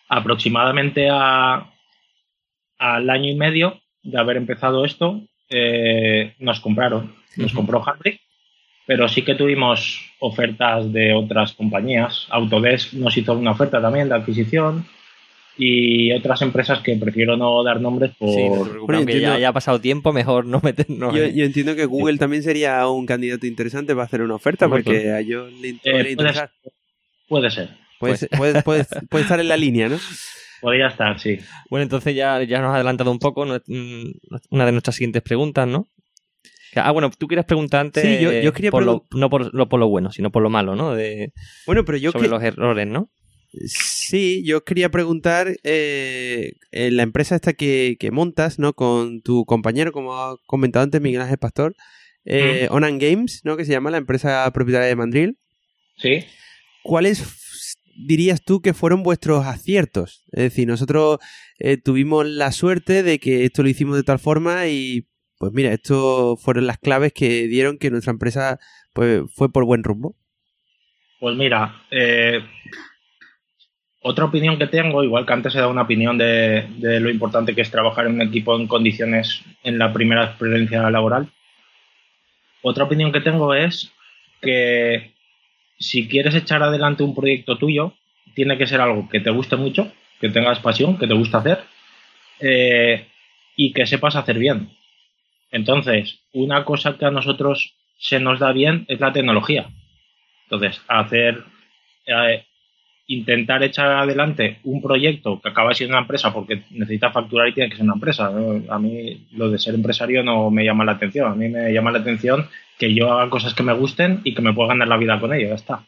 aproximadamente 0.09 1.09
a, 1.11 1.71
al 2.79 3.11
año 3.11 3.31
y 3.31 3.35
medio 3.35 3.81
de 4.03 4.19
haber 4.19 4.37
empezado 4.39 4.85
esto, 4.85 5.23
eh, 5.51 6.35
nos 6.39 6.61
compraron, 6.61 7.15
nos 7.37 7.53
compró 7.53 7.83
Harry, 7.87 8.21
pero 8.87 9.09
sí 9.09 9.23
que 9.23 9.35
tuvimos 9.35 10.01
ofertas 10.21 10.93
de 10.93 11.13
otras 11.15 11.53
compañías. 11.55 12.27
Autodesk 12.31 12.93
nos 12.95 13.17
hizo 13.17 13.33
una 13.35 13.53
oferta 13.53 13.81
también 13.81 14.09
de 14.09 14.15
adquisición 14.17 14.87
y 15.57 16.13
otras 16.13 16.43
empresas 16.43 16.81
que 16.81 16.97
prefiero 16.97 17.37
no 17.37 17.63
dar 17.63 17.81
nombres 17.81 18.11
por... 18.19 18.35
Sí, 18.35 18.49
no 18.79 18.87
Bueno, 18.87 19.11
ya 19.13 19.35
haya 19.35 19.53
pasado 19.53 19.81
tiempo, 19.81 20.13
mejor 20.13 20.47
no 20.47 20.61
meternos. 20.63 21.15
Yo, 21.17 21.23
en- 21.25 21.35
yo 21.35 21.45
entiendo 21.45 21.77
que 21.77 21.85
Google 21.87 22.19
también 22.19 22.43
sería 22.43 22.87
un 22.89 23.07
candidato 23.07 23.47
interesante 23.47 23.95
para 23.95 24.05
hacer 24.05 24.23
una 24.23 24.35
oferta 24.35 24.69
porque 24.69 25.11
a 25.13 25.21
ellos 25.21 25.53
le 25.53 25.69
Eh, 25.85 26.15
podría 26.17 26.51
puede, 27.29 27.51
ser, 27.51 27.71
Puede, 27.99 28.17
ser- 28.17 28.29
puede- 28.31 28.63
puede- 28.63 28.85
puede 29.09 29.23
estar 29.23 29.39
en 29.41 29.49
la 29.49 29.57
línea, 29.57 29.89
¿no? 29.89 29.97
podría 30.61 30.89
estar, 30.89 31.19
sí. 31.21 31.39
Bueno, 31.71 31.85
entonces 31.85 32.15
ya, 32.17 32.43
ya 32.43 32.59
nos 32.61 32.71
has 32.71 32.75
adelantado 32.77 33.11
un 33.13 33.19
poco 33.19 33.45
mm, 33.47 34.11
una 34.51 34.67
de 34.67 34.73
nuestras 34.73 34.97
siguientes 34.97 35.23
preguntas, 35.23 35.69
¿no? 35.69 35.87
Ah, 36.77 36.91
bueno, 36.91 37.11
tú 37.17 37.27
quieres 37.27 37.45
preguntar 37.47 37.81
antes 37.81 38.03
Sí, 38.03 38.23
yo- 38.23 38.33
yo 38.33 38.53
quería 38.53 38.71
por 38.71 38.85
lo- 38.85 39.05
no 39.13 39.31
por 39.31 39.55
lo, 39.55 39.69
por 39.69 39.79
lo 39.81 39.89
bueno, 39.89 40.11
sino 40.13 40.31
por 40.31 40.43
lo 40.43 40.51
malo, 40.51 40.75
¿no? 40.77 40.95
De, 40.95 41.33
Bueno, 41.67 41.85
pero 41.85 41.99
yo 41.99 42.11
sobre 42.13 42.25
que- 42.27 42.31
los 42.31 42.43
errores, 42.43 42.87
¿no? 42.87 43.11
Sí, 43.67 44.43
yo 44.45 44.65
quería 44.65 44.89
preguntar, 44.91 45.57
eh, 45.63 46.53
en 46.73 46.97
la 46.97 47.05
empresa 47.05 47.37
esta 47.37 47.53
que, 47.53 47.97
que 48.01 48.11
montas, 48.11 48.59
¿no? 48.59 48.73
Con 48.73 49.23
tu 49.23 49.45
compañero, 49.45 49.93
como 49.93 50.15
ha 50.21 50.37
comentado 50.47 50.83
antes 50.83 51.01
Miguel 51.01 51.21
Ángel 51.23 51.39
Pastor, 51.39 51.75
eh, 52.25 52.67
Onan 52.71 52.99
Games, 52.99 53.43
¿no? 53.45 53.57
Que 53.57 53.65
se 53.65 53.71
llama 53.73 53.91
la 53.93 53.99
empresa 53.99 54.51
propietaria 54.53 54.89
de 54.89 54.97
Mandrill. 54.97 55.39
Sí. 55.99 56.25
¿Cuáles 56.83 57.77
dirías 57.97 58.43
tú 58.45 58.61
que 58.61 58.75
fueron 58.75 59.03
vuestros 59.05 59.47
aciertos? 59.47 60.25
Es 60.33 60.43
decir, 60.43 60.67
nosotros 60.67 61.19
eh, 61.61 61.77
tuvimos 61.77 62.27
la 62.27 62.51
suerte 62.51 63.03
de 63.05 63.19
que 63.21 63.45
esto 63.45 63.63
lo 63.63 63.69
hicimos 63.69 63.97
de 63.97 64.03
tal 64.03 64.19
forma 64.19 64.67
y, 64.67 65.07
pues 65.39 65.53
mira, 65.53 65.73
esto 65.73 66.37
fueron 66.37 66.67
las 66.67 66.79
claves 66.79 67.13
que 67.13 67.47
dieron 67.47 67.79
que 67.79 67.91
nuestra 67.91 68.13
empresa 68.13 68.59
pues, 68.93 69.23
fue 69.35 69.51
por 69.53 69.65
buen 69.65 69.85
rumbo. 69.85 70.15
Pues 71.21 71.37
mira, 71.37 71.83
eh, 71.91 72.43
otra 74.07 74.27
opinión 74.27 74.59
que 74.59 74.67
tengo, 74.67 75.03
igual 75.03 75.25
que 75.25 75.33
antes 75.33 75.55
he 75.55 75.59
dado 75.59 75.71
una 75.71 75.83
opinión 75.83 76.19
de, 76.19 76.69
lo 76.79 77.09
importante 77.09 77.55
que 77.55 77.63
es 77.63 77.71
trabajar 77.71 78.07
en 78.07 78.17
un 78.17 78.23
equipo 78.23 78.55
en 78.55 78.67
condiciones 78.67 79.43
en 79.63 79.79
la 79.79 79.95
primera 79.95 80.25
experiencia 80.25 80.91
laboral. 80.91 81.31
Otra 82.61 82.85
opinión 82.85 83.13
que 83.13 83.23
tengo 83.23 83.55
es 83.55 83.91
que 84.43 85.15
si 85.79 86.07
quieres 86.07 86.35
echar 86.35 86.63
adelante 86.63 87.03
un 87.03 87.15
proyecto 87.15 87.57
tuyo, 87.57 87.95
tiene 88.35 88.59
que 88.59 88.67
ser 88.67 88.83
algo 88.83 89.09
que 89.09 89.21
te 89.21 89.31
guste 89.31 89.57
mucho, 89.57 89.91
que 90.21 90.29
tengas 90.29 90.59
pasión, 90.61 90.99
que 90.99 91.07
te 91.07 91.15
gusta 91.15 91.39
hacer 91.39 91.61
eh, 92.41 93.07
y 93.57 93.73
que 93.73 93.87
sepas 93.87 94.17
hacer 94.17 94.39
bien. 94.39 94.69
Entonces, 95.51 96.21
una 96.33 96.65
cosa 96.65 96.97
que 96.99 97.05
a 97.05 97.11
nosotros 97.11 97.75
se 97.99 98.21
nos 98.21 98.39
da 98.39 98.53
bien 98.53 98.85
es 98.89 99.01
la 99.01 99.13
tecnología. 99.13 99.71
Entonces, 100.45 100.81
hacer 100.89 101.45
eh, 102.07 102.45
intentar 103.07 103.63
echar 103.63 103.93
adelante 103.93 104.59
un 104.65 104.81
proyecto 104.81 105.41
que 105.41 105.49
acaba 105.49 105.75
siendo 105.75 105.95
una 105.95 106.03
empresa 106.03 106.33
porque 106.33 106.63
necesita 106.71 107.11
facturar 107.11 107.49
y 107.49 107.53
tiene 107.53 107.69
que 107.69 107.77
ser 107.77 107.85
una 107.85 107.95
empresa. 107.95 108.33
A 108.69 108.79
mí 108.79 109.27
lo 109.33 109.51
de 109.51 109.59
ser 109.59 109.75
empresario 109.75 110.23
no 110.23 110.51
me 110.51 110.65
llama 110.65 110.85
la 110.85 110.93
atención. 110.93 111.31
A 111.31 111.35
mí 111.35 111.49
me 111.49 111.73
llama 111.73 111.93
la 111.93 111.99
atención 111.99 112.49
que 112.79 112.95
yo 112.95 113.13
haga 113.13 113.31
cosas 113.31 113.55
que 113.55 113.63
me 113.63 113.75
gusten 113.75 114.21
y 114.25 114.35
que 114.35 114.43
me 114.43 114.53
pueda 114.53 114.71
ganar 114.71 114.89
la 114.89 114.97
vida 114.97 115.21
con 115.21 115.33
ello. 115.35 115.49
Ya 115.49 115.55
está. 115.55 115.87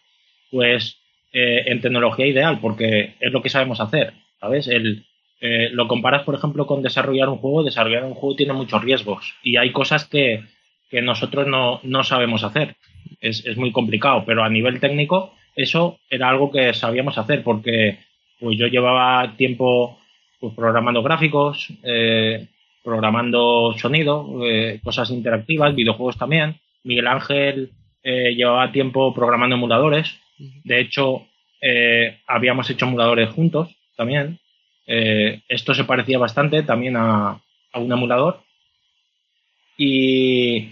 Pues 0.51 0.99
eh, 1.33 1.65
en 1.67 1.81
tecnología 1.81 2.27
ideal 2.27 2.59
porque 2.61 3.15
es 3.19 3.33
lo 3.33 3.43
que 3.43 3.49
sabemos 3.49 3.81
hacer. 3.81 4.13
¿Sabes? 4.39 4.69
El, 4.69 5.06
eh, 5.41 5.69
lo 5.73 5.87
comparas, 5.89 6.23
por 6.23 6.35
ejemplo, 6.35 6.67
con 6.67 6.83
desarrollar 6.83 7.29
un 7.29 7.39
juego. 7.39 7.65
Desarrollar 7.65 8.05
un 8.05 8.15
juego 8.15 8.37
tiene 8.37 8.53
muchos 8.53 8.83
riesgos 8.83 9.35
y 9.43 9.57
hay 9.57 9.73
cosas 9.73 10.07
que, 10.07 10.45
que 10.91 11.03
nosotros 11.03 11.47
no, 11.47 11.81
no 11.83 12.05
sabemos 12.05 12.45
hacer. 12.45 12.77
Es, 13.21 13.45
es 13.47 13.57
muy 13.57 13.73
complicado, 13.73 14.25
pero 14.27 14.45
a 14.45 14.49
nivel 14.49 14.81
técnico 14.81 15.33
eso 15.55 15.99
era 16.11 16.29
algo 16.29 16.51
que 16.51 16.75
sabíamos 16.75 17.17
hacer 17.19 17.43
porque 17.43 17.99
pues 18.39 18.59
yo 18.59 18.67
llevaba 18.67 19.37
tiempo 19.37 19.99
pues, 20.39 20.55
programando 20.55 21.03
gráficos, 21.03 21.73
eh, 21.83 22.49
programando 22.85 23.75
sonido, 23.79 24.47
eh, 24.47 24.81
cosas 24.85 25.11
interactivas, 25.11 25.75
videojuegos 25.75 26.19
también. 26.19 26.61
Miguel 26.85 27.07
Ángel 27.07 27.73
eh, 28.03 28.35
llevaba 28.35 28.71
tiempo 28.71 29.13
programando 29.15 29.57
emuladores. 29.57 30.21
De 30.65 30.81
hecho, 30.81 31.27
habíamos 32.27 32.71
hecho 32.71 32.85
emuladores 32.85 33.31
juntos 33.31 33.75
también. 33.97 34.39
Esto 34.87 35.75
se 35.75 35.85
parecía 35.85 36.19
bastante 36.19 36.63
también 36.63 36.97
a, 36.97 37.41
a 37.73 37.79
un 37.79 37.93
emulador. 37.93 38.43
Y, 39.77 40.71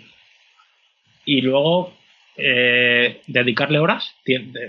y 1.24 1.40
luego 1.42 1.92
eh, 2.36 3.20
dedicarle 3.26 3.78
horas. 3.78 4.14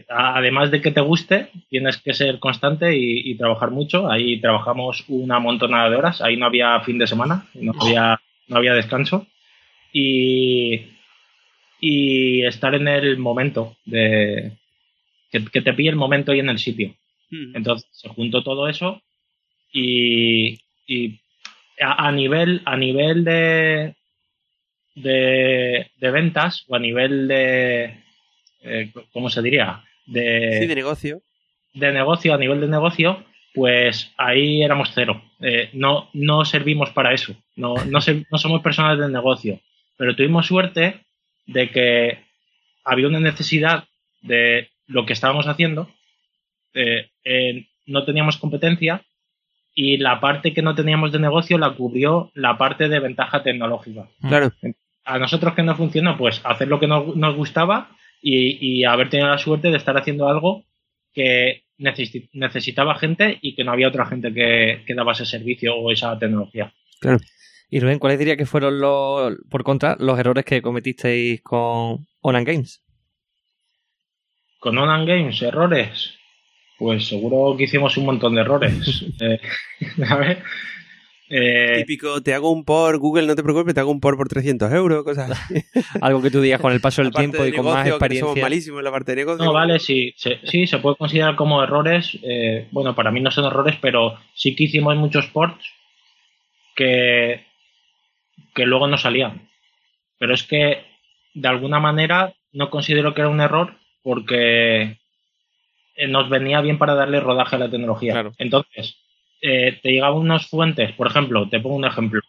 Además 0.10 0.70
de 0.70 0.82
que 0.82 0.92
te 0.92 1.02
guste, 1.02 1.50
tienes 1.70 1.98
que 1.98 2.14
ser 2.14 2.40
constante 2.40 2.96
y, 2.96 3.36
trabajar 3.38 3.72
mucho. 3.72 4.10
Ahí 4.10 4.40
trabajamos 4.40 5.06
una 5.08 5.40
montonada 5.40 5.90
de 5.90 5.96
horas. 5.96 6.22
Ahí 6.22 6.38
no 6.38 6.46
había 6.46 6.80
fin 6.82 6.98
de 6.98 7.08
semana, 7.08 7.48
no 7.56 7.74
había, 7.80 8.20
no 8.48 8.58
había 8.58 8.74
descanso. 8.74 9.28
Y, 9.92 10.88
y 11.80 12.46
estar 12.46 12.76
en 12.76 12.88
el 12.88 13.18
momento 13.18 13.78
de 13.86 14.52
que, 15.32 15.62
te 15.62 15.74
pille 15.74 15.90
el 15.90 15.96
momento 15.96 16.34
y 16.34 16.40
en 16.40 16.50
el 16.50 16.60
sitio. 16.60 16.96
Entonces 17.54 17.90
se 17.92 18.08
juntó 18.10 18.44
todo 18.44 18.70
eso 18.70 19.02
y, 19.76 21.20
a, 21.80 22.12
nivel 22.12 22.62
a 22.66 22.78
nivel 22.78 23.26
de, 23.26 23.96
de, 24.96 26.12
ventas 26.12 26.64
o 26.68 26.76
a 26.76 26.80
nivel 26.80 27.28
de, 27.28 28.04
eh, 28.62 28.92
¿cómo 29.12 29.30
se 29.30 29.42
diría? 29.42 29.84
De, 30.06 30.60
sí, 30.62 30.68
de 30.68 30.76
negocio. 30.76 31.22
De 31.74 31.92
negocio, 31.92 32.34
a 32.34 32.38
nivel 32.38 32.62
de 32.62 32.68
negocio, 32.68 33.26
pues 33.54 34.14
ahí 34.18 34.64
éramos 34.64 34.92
cero. 34.94 35.22
Eh, 35.42 35.70
no, 35.74 36.10
no 36.14 36.46
servimos 36.46 36.92
para 36.92 37.14
eso. 37.14 37.36
No, 37.56 37.76
no, 37.76 38.00
no 38.32 38.38
somos 38.38 38.62
personas 38.62 38.98
de 38.98 39.10
negocio. 39.10 39.60
Pero 39.98 40.16
tuvimos 40.16 40.48
suerte 40.48 41.02
de 41.46 41.70
que 41.70 42.20
había 42.86 43.08
una 43.08 43.20
necesidad 43.20 43.86
de 44.22 44.70
lo 44.88 45.06
que 45.06 45.14
estábamos 45.14 45.48
haciendo. 45.48 45.90
Eh, 46.74 47.10
no 47.86 48.06
teníamos 48.06 48.38
competencia 48.38 49.04
y 49.76 49.98
la 49.98 50.20
parte 50.20 50.54
que 50.54 50.62
no 50.64 50.74
teníamos 50.74 51.12
de 51.12 51.20
negocio 51.20 51.58
la 51.58 51.76
cubrió 51.76 52.32
la 52.34 52.58
parte 52.58 52.88
de 52.88 53.00
ventaja 53.00 53.44
tecnológica. 53.44 54.08
Claro 54.22 54.52
a 55.06 55.20
nosotros 55.20 55.54
que 55.54 55.64
no 55.64 55.76
funciona, 55.76 56.18
pues 56.18 56.42
hacer 56.44 56.68
lo 56.68 56.80
que 56.80 56.88
nos, 56.88 57.16
nos 57.16 57.36
gustaba 57.36 57.92
y, 58.22 58.84
haber 58.86 59.10
tenido 59.10 59.30
la 59.30 59.38
suerte 59.38 59.70
de 59.70 59.78
estar 59.78 59.96
haciendo 59.96 60.28
algo 60.28 60.66
que 61.14 61.64
necesitaba 61.78 62.96
gente 62.96 63.38
y 63.42 63.54
que 63.54 63.64
no 63.64 63.72
había 63.72 63.88
otra 63.88 64.08
gente 64.08 64.34
que, 64.34 64.84
que 64.86 64.96
daba 64.96 65.12
ese 65.12 65.26
servicio 65.26 65.76
o 65.76 65.92
esa 65.92 66.18
tecnología. 66.18 66.74
Claro. 67.00 67.20
Y 67.70 67.80
Rubén, 67.80 68.00
¿cuáles 68.00 68.18
diría 68.18 68.36
que 68.36 68.46
fueron 68.46 68.80
los, 68.80 69.36
por 69.50 69.64
contra, 69.64 69.96
los 70.00 70.18
errores 70.18 70.44
que 70.44 70.62
cometisteis 70.62 71.42
con 71.42 72.08
Onan 72.22 72.44
Games? 72.44 72.84
Con 74.60 74.78
Onan 74.78 75.06
Games, 75.06 75.42
errores. 75.42 76.18
Pues 76.78 77.08
seguro 77.08 77.56
que 77.58 77.64
hicimos 77.66 77.98
un 77.98 78.06
montón 78.06 78.36
de 78.36 78.42
errores. 78.42 79.06
eh, 79.22 79.40
a 80.10 80.16
ver, 80.16 80.44
eh, 81.28 81.78
Típico, 81.80 82.22
te 82.22 82.36
hago 82.36 82.52
un 82.52 82.64
por, 82.64 83.00
Google, 83.00 83.26
no 83.26 83.36
te 83.36 83.42
preocupes, 83.42 83.74
te 83.74 83.80
hago 83.80 83.90
un 83.90 84.00
por 84.00 84.16
por 84.16 84.28
300 84.28 84.72
euros, 84.72 85.04
cosas 85.04 85.32
Algo 86.02 86.22
que 86.22 86.30
tú 86.30 86.40
digas 86.40 86.62
con 86.62 86.72
el 86.72 86.82
paso 86.82 87.02
del 87.02 87.12
tiempo 87.12 87.44
y 87.46 87.52
con 87.52 87.66
más 87.66 87.88
experiencia. 87.88 88.28
Somos 88.28 88.42
malísimos 88.42 88.80
en 88.80 88.86
la 88.86 88.92
parte 88.92 89.12
de 89.12 89.16
negocio. 89.18 89.44
No, 89.44 89.54
vale, 89.54 89.80
sí, 89.80 90.14
se, 90.18 90.40
sí, 90.44 90.68
se 90.68 90.78
puede 90.78 90.98
considerar 90.98 91.36
como 91.36 91.64
errores. 91.64 92.18
Eh, 92.22 92.68
bueno, 92.72 92.94
para 92.94 93.12
mí 93.12 93.22
no 93.22 93.32
son 93.32 93.46
errores, 93.46 93.76
pero 93.82 94.18
sí 94.36 94.56
que 94.56 94.66
hicimos 94.66 94.96
muchos 94.98 95.26
ports 95.28 95.66
que, 96.76 97.44
que 98.54 98.66
luego 98.66 98.88
no 98.88 98.98
salían. 98.98 99.50
Pero 100.20 100.36
es 100.36 100.44
que, 100.44 100.84
de 101.34 101.48
alguna 101.48 101.80
manera, 101.80 102.36
no 102.54 102.70
considero 102.70 103.16
que 103.16 103.22
era 103.22 103.30
un 103.30 103.42
error 103.42 103.74
porque 104.04 105.00
nos 106.08 106.30
venía 106.30 106.62
bien 106.62 106.78
para 106.78 106.96
darle 106.96 107.20
rodaje 107.20 107.56
a 107.56 107.60
la 107.60 107.70
tecnología. 107.70 108.32
Entonces, 108.38 108.98
eh, 109.42 109.80
te 109.82 109.92
llegaban 109.92 110.18
unas 110.18 110.48
fuentes, 110.48 110.92
por 110.94 111.08
ejemplo, 111.08 111.48
te 111.50 111.60
pongo 111.60 111.76
un 111.76 111.86
ejemplo. 111.86 112.22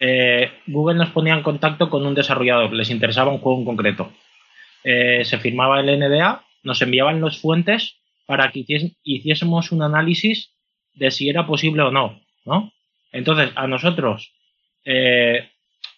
Eh, 0.00 0.50
Google 0.66 0.98
nos 0.98 1.10
ponía 1.10 1.34
en 1.34 1.42
contacto 1.42 1.88
con 1.88 2.06
un 2.06 2.14
desarrollador, 2.14 2.72
les 2.72 2.90
interesaba 2.90 3.30
un 3.30 3.38
juego 3.38 3.60
en 3.60 3.64
concreto. 3.64 4.12
Eh, 4.82 5.24
se 5.24 5.38
firmaba 5.38 5.80
el 5.80 5.98
NDA, 5.98 6.44
nos 6.62 6.82
enviaban 6.82 7.20
las 7.20 7.38
fuentes 7.38 7.96
para 8.26 8.50
que 8.50 8.64
hiciésemos 9.02 9.72
un 9.72 9.82
análisis 9.82 10.52
de 10.94 11.10
si 11.10 11.28
era 11.28 11.46
posible 11.46 11.82
o 11.82 11.90
no, 11.90 12.20
¿no? 12.44 12.72
Entonces, 13.12 13.50
a 13.54 13.66
nosotros 13.66 14.32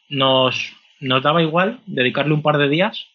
nos, 0.08 0.72
nos 1.00 1.22
daba 1.22 1.42
igual 1.42 1.80
dedicarle 1.86 2.34
un 2.34 2.42
par 2.42 2.58
de 2.58 2.68
días, 2.68 3.06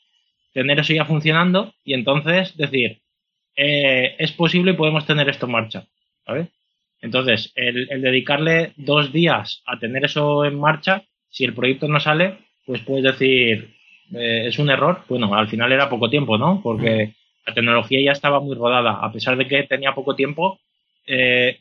tener 0.53 0.79
eso 0.79 0.93
ya 0.93 1.05
funcionando 1.05 1.73
y 1.83 1.93
entonces 1.93 2.57
decir, 2.57 3.01
es 3.55 4.31
posible 4.33 4.71
y 4.71 4.75
podemos 4.75 5.05
tener 5.05 5.29
esto 5.29 5.45
en 5.45 5.51
marcha, 5.53 5.85
¿sabes? 6.25 6.49
Entonces, 7.01 7.51
el, 7.55 8.01
dedicarle 8.01 8.73
dos 8.77 9.11
días 9.11 9.61
a 9.65 9.77
tener 9.77 10.05
eso 10.05 10.43
en 10.43 10.59
marcha, 10.59 11.03
si 11.29 11.45
el 11.45 11.53
proyecto 11.53 11.87
no 11.87 11.99
sale, 11.99 12.39
pues 12.65 12.81
puedes 12.81 13.03
decir, 13.03 13.75
eh, 14.13 14.45
es 14.47 14.57
un 14.57 14.69
error. 14.69 15.03
Bueno, 15.07 15.33
al 15.35 15.47
final 15.47 15.71
era 15.71 15.89
poco 15.89 16.09
tiempo, 16.09 16.37
¿no? 16.37 16.61
Porque 16.63 17.13
la 17.45 17.53
tecnología 17.53 18.01
ya 18.01 18.11
estaba 18.11 18.39
muy 18.39 18.55
rodada. 18.55 18.99
A 19.01 19.11
pesar 19.11 19.37
de 19.37 19.47
que 19.47 19.63
tenía 19.63 19.93
poco 19.93 20.15
tiempo, 20.15 20.59
eh, 21.05 21.59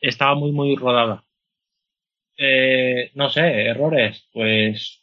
estaba 0.00 0.34
muy, 0.34 0.52
muy 0.52 0.74
rodada. 0.76 1.22
Eh, 2.38 3.10
no 3.14 3.28
sé, 3.28 3.40
errores. 3.66 4.24
Pues 4.32 5.02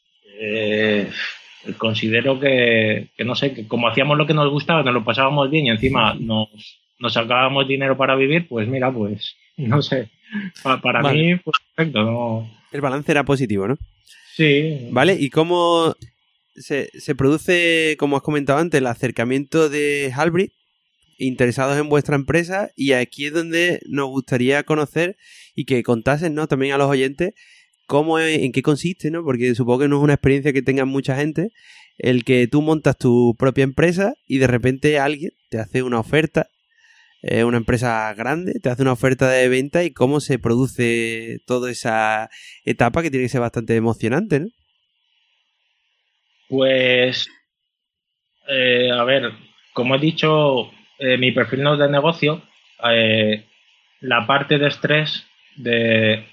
considero 1.77 2.39
que, 2.39 3.09
que, 3.17 3.23
no 3.23 3.35
sé, 3.35 3.53
que 3.53 3.67
como 3.67 3.87
hacíamos 3.87 4.17
lo 4.17 4.27
que 4.27 4.33
nos 4.33 4.49
gustaba, 4.49 4.83
nos 4.83 4.93
lo 4.93 5.03
pasábamos 5.03 5.49
bien 5.49 5.65
y 5.67 5.69
encima 5.69 6.15
nos, 6.19 6.49
nos 6.99 7.13
sacábamos 7.13 7.67
dinero 7.67 7.97
para 7.97 8.15
vivir, 8.15 8.47
pues 8.47 8.67
mira, 8.67 8.91
pues 8.91 9.35
no 9.57 9.81
sé. 9.81 10.09
Para, 10.81 11.01
mí, 11.13 11.35
pues, 11.35 11.55
perfecto. 11.75 12.03
No... 12.03 12.51
El 12.71 12.81
balance 12.81 13.11
era 13.11 13.23
positivo, 13.23 13.67
¿no? 13.67 13.77
Sí. 14.33 14.87
¿Vale? 14.91 15.15
¿Y 15.17 15.29
cómo 15.29 15.95
se, 16.55 16.89
se 16.99 17.15
produce, 17.15 17.95
como 17.97 18.17
has 18.17 18.23
comentado 18.23 18.59
antes, 18.59 18.79
el 18.79 18.87
acercamiento 18.87 19.69
de 19.69 20.11
Halbrid 20.13 20.49
interesados 21.17 21.77
en 21.77 21.87
vuestra 21.87 22.15
empresa? 22.15 22.71
Y 22.75 22.91
aquí 22.91 23.27
es 23.27 23.33
donde 23.33 23.79
nos 23.87 24.09
gustaría 24.09 24.63
conocer 24.63 25.15
y 25.55 25.65
que 25.65 25.83
contasen, 25.83 26.33
¿no? 26.33 26.47
También 26.47 26.73
a 26.73 26.77
los 26.77 26.89
oyentes 26.89 27.33
cómo, 27.85 28.19
en 28.19 28.51
qué 28.51 28.61
consiste, 28.61 29.11
¿no? 29.11 29.23
Porque 29.23 29.55
supongo 29.55 29.79
que 29.79 29.87
no 29.87 29.97
es 29.97 30.03
una 30.03 30.13
experiencia 30.13 30.53
que 30.53 30.61
tenga 30.61 30.85
mucha 30.85 31.15
gente 31.15 31.49
el 31.97 32.25
que 32.25 32.47
tú 32.47 32.61
montas 32.61 32.97
tu 32.97 33.35
propia 33.37 33.63
empresa 33.63 34.13
y 34.27 34.39
de 34.39 34.47
repente 34.47 34.99
alguien 34.99 35.31
te 35.49 35.59
hace 35.59 35.81
una 35.81 35.99
oferta 35.99 36.49
eh, 37.27 37.43
una 37.43 37.57
empresa 37.57 38.13
grande, 38.13 38.59
te 38.61 38.69
hace 38.69 38.83
una 38.83 38.91
oferta 38.91 39.27
de 39.27 39.49
venta 39.49 39.83
y 39.83 39.91
cómo 39.91 40.19
se 40.19 40.37
produce 40.37 41.39
toda 41.47 41.71
esa 41.71 42.29
etapa 42.65 43.01
que 43.01 43.09
tiene 43.09 43.25
que 43.25 43.29
ser 43.29 43.41
bastante 43.41 43.75
emocionante, 43.75 44.41
¿no? 44.41 44.47
Pues, 46.47 47.27
eh, 48.47 48.91
a 48.91 49.03
ver, 49.05 49.31
como 49.73 49.95
he 49.95 49.99
dicho, 49.99 50.69
eh, 50.99 51.17
mi 51.17 51.31
perfil 51.31 51.63
no 51.63 51.73
es 51.73 51.79
de 51.79 51.89
negocio. 51.89 52.43
la 54.01 54.27
parte 54.27 54.59
de 54.59 54.67
estrés 54.67 55.25
de, 55.55 56.27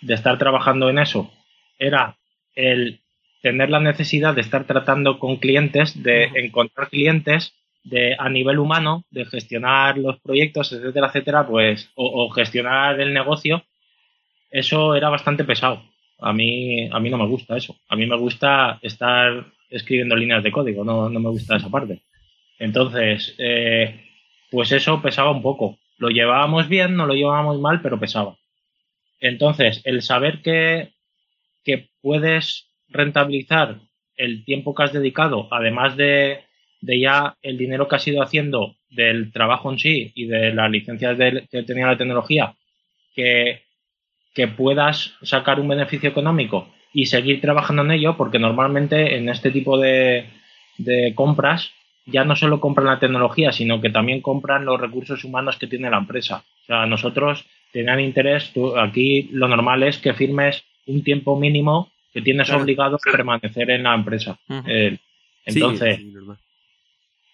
de 0.00 0.14
estar 0.14 0.38
trabajando 0.38 0.88
en 0.88 0.98
eso 0.98 1.30
era 1.78 2.16
el 2.54 3.00
tener 3.42 3.70
la 3.70 3.80
necesidad 3.80 4.34
de 4.34 4.40
estar 4.40 4.64
tratando 4.64 5.18
con 5.18 5.36
clientes, 5.36 6.02
de 6.02 6.24
encontrar 6.34 6.88
clientes 6.88 7.54
de 7.84 8.16
a 8.18 8.28
nivel 8.28 8.58
humano, 8.58 9.04
de 9.10 9.24
gestionar 9.24 9.96
los 9.98 10.18
proyectos, 10.20 10.72
etcétera, 10.72 11.06
etcétera, 11.06 11.46
pues, 11.46 11.90
o, 11.94 12.28
gestionar 12.30 13.00
el 13.00 13.14
negocio, 13.14 13.62
eso 14.50 14.96
era 14.96 15.08
bastante 15.08 15.44
pesado. 15.44 15.82
A 16.18 16.32
mí, 16.32 16.88
a 16.90 16.98
mí 16.98 17.10
no 17.10 17.18
me 17.18 17.26
gusta 17.26 17.56
eso. 17.56 17.76
A 17.88 17.94
mí 17.94 18.06
me 18.06 18.16
gusta 18.16 18.80
estar 18.82 19.46
escribiendo 19.70 20.16
líneas 20.16 20.42
de 20.42 20.50
código, 20.50 20.82
no, 20.84 21.08
no 21.08 21.20
me 21.20 21.30
gusta 21.30 21.56
esa 21.56 21.68
parte. 21.68 22.02
Entonces, 22.58 23.34
eh, 23.38 24.00
pues 24.50 24.72
eso 24.72 25.00
pesaba 25.00 25.30
un 25.30 25.42
poco. 25.42 25.78
Lo 25.98 26.08
llevábamos 26.08 26.68
bien, 26.68 26.96
no 26.96 27.06
lo 27.06 27.14
llevábamos 27.14 27.60
mal, 27.60 27.80
pero 27.82 28.00
pesaba. 28.00 28.36
Entonces, 29.26 29.82
el 29.84 30.02
saber 30.02 30.40
que, 30.40 30.92
que 31.64 31.88
puedes 32.00 32.68
rentabilizar 32.88 33.80
el 34.16 34.44
tiempo 34.44 34.74
que 34.74 34.84
has 34.84 34.92
dedicado, 34.92 35.48
además 35.50 35.96
de, 35.96 36.44
de 36.80 37.00
ya 37.00 37.36
el 37.42 37.58
dinero 37.58 37.88
que 37.88 37.96
has 37.96 38.06
ido 38.06 38.22
haciendo 38.22 38.76
del 38.88 39.32
trabajo 39.32 39.72
en 39.72 39.78
sí 39.78 40.12
y 40.14 40.26
de 40.26 40.54
las 40.54 40.70
licencias 40.70 41.18
de, 41.18 41.46
que 41.50 41.64
tenía 41.64 41.86
la 41.86 41.96
tecnología, 41.96 42.54
que, 43.14 43.62
que 44.32 44.46
puedas 44.46 45.14
sacar 45.22 45.58
un 45.58 45.68
beneficio 45.68 46.08
económico 46.08 46.72
y 46.92 47.06
seguir 47.06 47.40
trabajando 47.40 47.82
en 47.82 47.90
ello, 47.90 48.16
porque 48.16 48.38
normalmente 48.38 49.16
en 49.16 49.28
este 49.28 49.50
tipo 49.50 49.76
de, 49.76 50.26
de 50.78 51.14
compras 51.16 51.72
ya 52.06 52.24
no 52.24 52.36
solo 52.36 52.60
compran 52.60 52.86
la 52.86 53.00
tecnología, 53.00 53.50
sino 53.50 53.80
que 53.80 53.90
también 53.90 54.22
compran 54.22 54.64
los 54.64 54.80
recursos 54.80 55.24
humanos 55.24 55.56
que 55.56 55.66
tiene 55.66 55.90
la 55.90 55.98
empresa. 55.98 56.44
O 56.62 56.64
sea, 56.64 56.86
nosotros 56.86 57.44
tenían 57.76 58.00
interés, 58.00 58.52
tú, 58.54 58.74
aquí 58.78 59.28
lo 59.32 59.48
normal 59.48 59.82
es 59.82 59.98
que 59.98 60.14
firmes 60.14 60.64
un 60.86 61.02
tiempo 61.04 61.38
mínimo 61.38 61.92
que 62.12 62.22
tienes 62.22 62.46
Claro. 62.48 62.62
obligado 62.62 62.96
a 62.96 63.12
permanecer 63.12 63.68
en 63.70 63.82
la 63.82 63.94
empresa. 63.94 64.38
Eh, 64.66 64.96
entonces, 65.44 65.98
sí, 65.98 66.14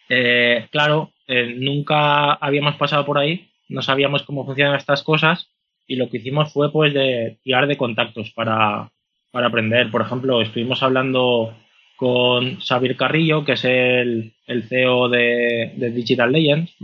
eh, 0.09 0.66
claro, 0.72 1.12
eh, 1.28 1.55
nunca 1.57 2.32
habíamos 2.34 2.74
pasado 2.74 3.07
por 3.07 3.18
ahí, 3.18 3.51
no 3.68 3.82
sabíamos 3.82 4.24
cómo 4.24 4.45
funcionan 4.45 4.74
estas 4.74 5.05
cosas 5.05 5.49
y 5.86 5.95
lo 5.95 6.11
que 6.11 6.16
hicimos 6.16 6.53
fue 6.53 6.72
pues 6.72 6.93
de 6.93 7.38
tirar 7.45 7.68
de 7.68 7.76
contactos 7.76 8.32
para, 8.32 8.90
para 9.30 9.47
aprender. 9.47 9.93
Por 9.93 10.03
ejemplo, 10.03 10.43
estuvimos 10.43 10.82
hablando 10.82 11.55
con 11.95 12.59
Xavier 12.59 12.97
Carrillo, 12.97 13.45
que 13.45 13.53
es 13.53 13.64
el, 13.64 14.32
el 14.47 14.64
CEO 14.64 15.09
de, 15.09 15.72
de 15.76 15.90
Digital 15.93 16.32
Legends. 16.32 16.74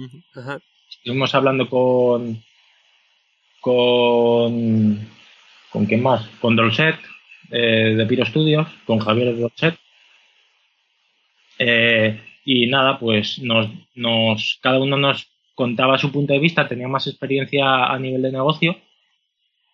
Estuvimos 0.89 1.35
hablando 1.35 1.69
con 1.69 2.41
con 3.61 5.09
con 5.71 5.87
quién 5.87 6.03
más, 6.03 6.27
con 6.41 6.57
Dolcet 6.57 6.97
eh, 7.51 7.95
de 7.97 8.07
Piro 8.07 8.25
Studios, 8.25 8.67
con 8.85 8.99
Javier 8.99 9.37
Dolcet. 9.37 9.79
Eh, 11.59 12.21
y 12.45 12.67
nada, 12.67 12.99
pues 12.99 13.39
nos, 13.41 13.69
nos, 13.95 14.59
cada 14.63 14.79
uno 14.79 14.97
nos 14.97 15.29
contaba 15.55 15.99
su 15.99 16.11
punto 16.13 16.33
de 16.33 16.39
vista, 16.39 16.69
tenía 16.69 16.89
más 16.89 17.07
experiencia 17.07 17.87
a 17.87 17.99
nivel 17.99 18.23
de 18.23 18.33
negocio 18.33 18.77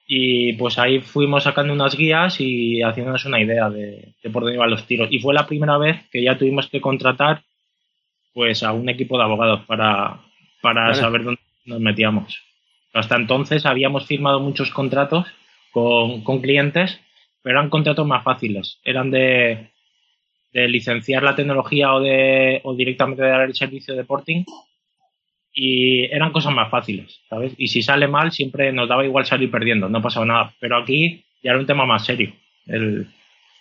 y 0.06 0.54
pues 0.54 0.78
ahí 0.78 1.00
fuimos 1.00 1.44
sacando 1.44 1.72
unas 1.72 1.96
guías 1.96 2.40
y 2.40 2.82
haciéndonos 2.82 3.24
una 3.26 3.40
idea 3.40 3.70
de, 3.70 4.14
de 4.22 4.30
por 4.30 4.42
dónde 4.42 4.56
iban 4.56 4.70
los 4.70 4.86
tiros. 4.86 5.08
Y 5.10 5.20
fue 5.20 5.34
la 5.34 5.46
primera 5.46 5.78
vez 5.78 6.08
que 6.10 6.22
ya 6.22 6.36
tuvimos 6.36 6.68
que 6.68 6.80
contratar 6.80 7.42
pues 8.32 8.62
a 8.62 8.72
un 8.72 8.88
equipo 8.88 9.16
de 9.16 9.24
abogados 9.24 9.60
para, 9.66 10.20
para 10.60 10.88
Vale. 10.88 10.94
saber 10.94 11.24
dónde 11.24 11.40
nos 11.66 11.80
metíamos. 11.80 12.42
Hasta 12.94 13.16
entonces 13.16 13.66
habíamos 13.66 14.06
firmado 14.06 14.40
muchos 14.40 14.70
contratos 14.70 15.26
con, 15.72 16.22
con 16.22 16.40
clientes, 16.40 17.00
pero 17.42 17.58
eran 17.58 17.68
contratos 17.68 18.06
más 18.06 18.24
fáciles. 18.24 18.78
Eran 18.84 19.10
de, 19.10 19.70
de 20.52 20.68
licenciar 20.68 21.24
la 21.24 21.34
tecnología 21.34 21.92
o, 21.92 22.00
de, 22.00 22.60
o 22.62 22.74
directamente 22.74 23.22
de 23.22 23.28
dar 23.28 23.42
el 23.42 23.54
servicio 23.54 23.94
de 23.94 24.04
porting 24.04 24.44
y 25.52 26.04
eran 26.04 26.32
cosas 26.32 26.54
más 26.54 26.70
fáciles, 26.70 27.20
¿sabes? 27.28 27.52
Y 27.58 27.68
si 27.68 27.82
sale 27.82 28.08
mal, 28.08 28.32
siempre 28.32 28.72
nos 28.72 28.88
daba 28.88 29.04
igual 29.04 29.26
salir 29.26 29.50
perdiendo, 29.50 29.88
no 29.88 30.00
pasaba 30.00 30.24
nada. 30.24 30.54
Pero 30.60 30.76
aquí 30.76 31.24
ya 31.42 31.50
era 31.50 31.60
un 31.60 31.66
tema 31.66 31.86
más 31.86 32.04
serio. 32.04 32.32
El, 32.66 33.08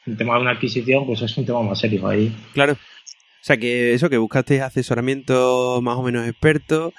el 0.06 0.18
tema 0.18 0.36
de 0.36 0.42
una 0.42 0.52
adquisición, 0.52 1.06
pues 1.06 1.22
es 1.22 1.36
un 1.38 1.46
tema 1.46 1.62
más 1.62 1.80
serio. 1.80 2.08
Ahí 2.08 2.32
Claro. 2.54 2.74
O 2.74 3.46
sea, 3.46 3.58
que 3.58 3.94
eso, 3.94 4.10
que 4.10 4.18
buscaste 4.18 4.62
asesoramiento 4.62 5.82
más 5.82 5.98
o 5.98 6.04
menos 6.04 6.28
experto. 6.28 6.94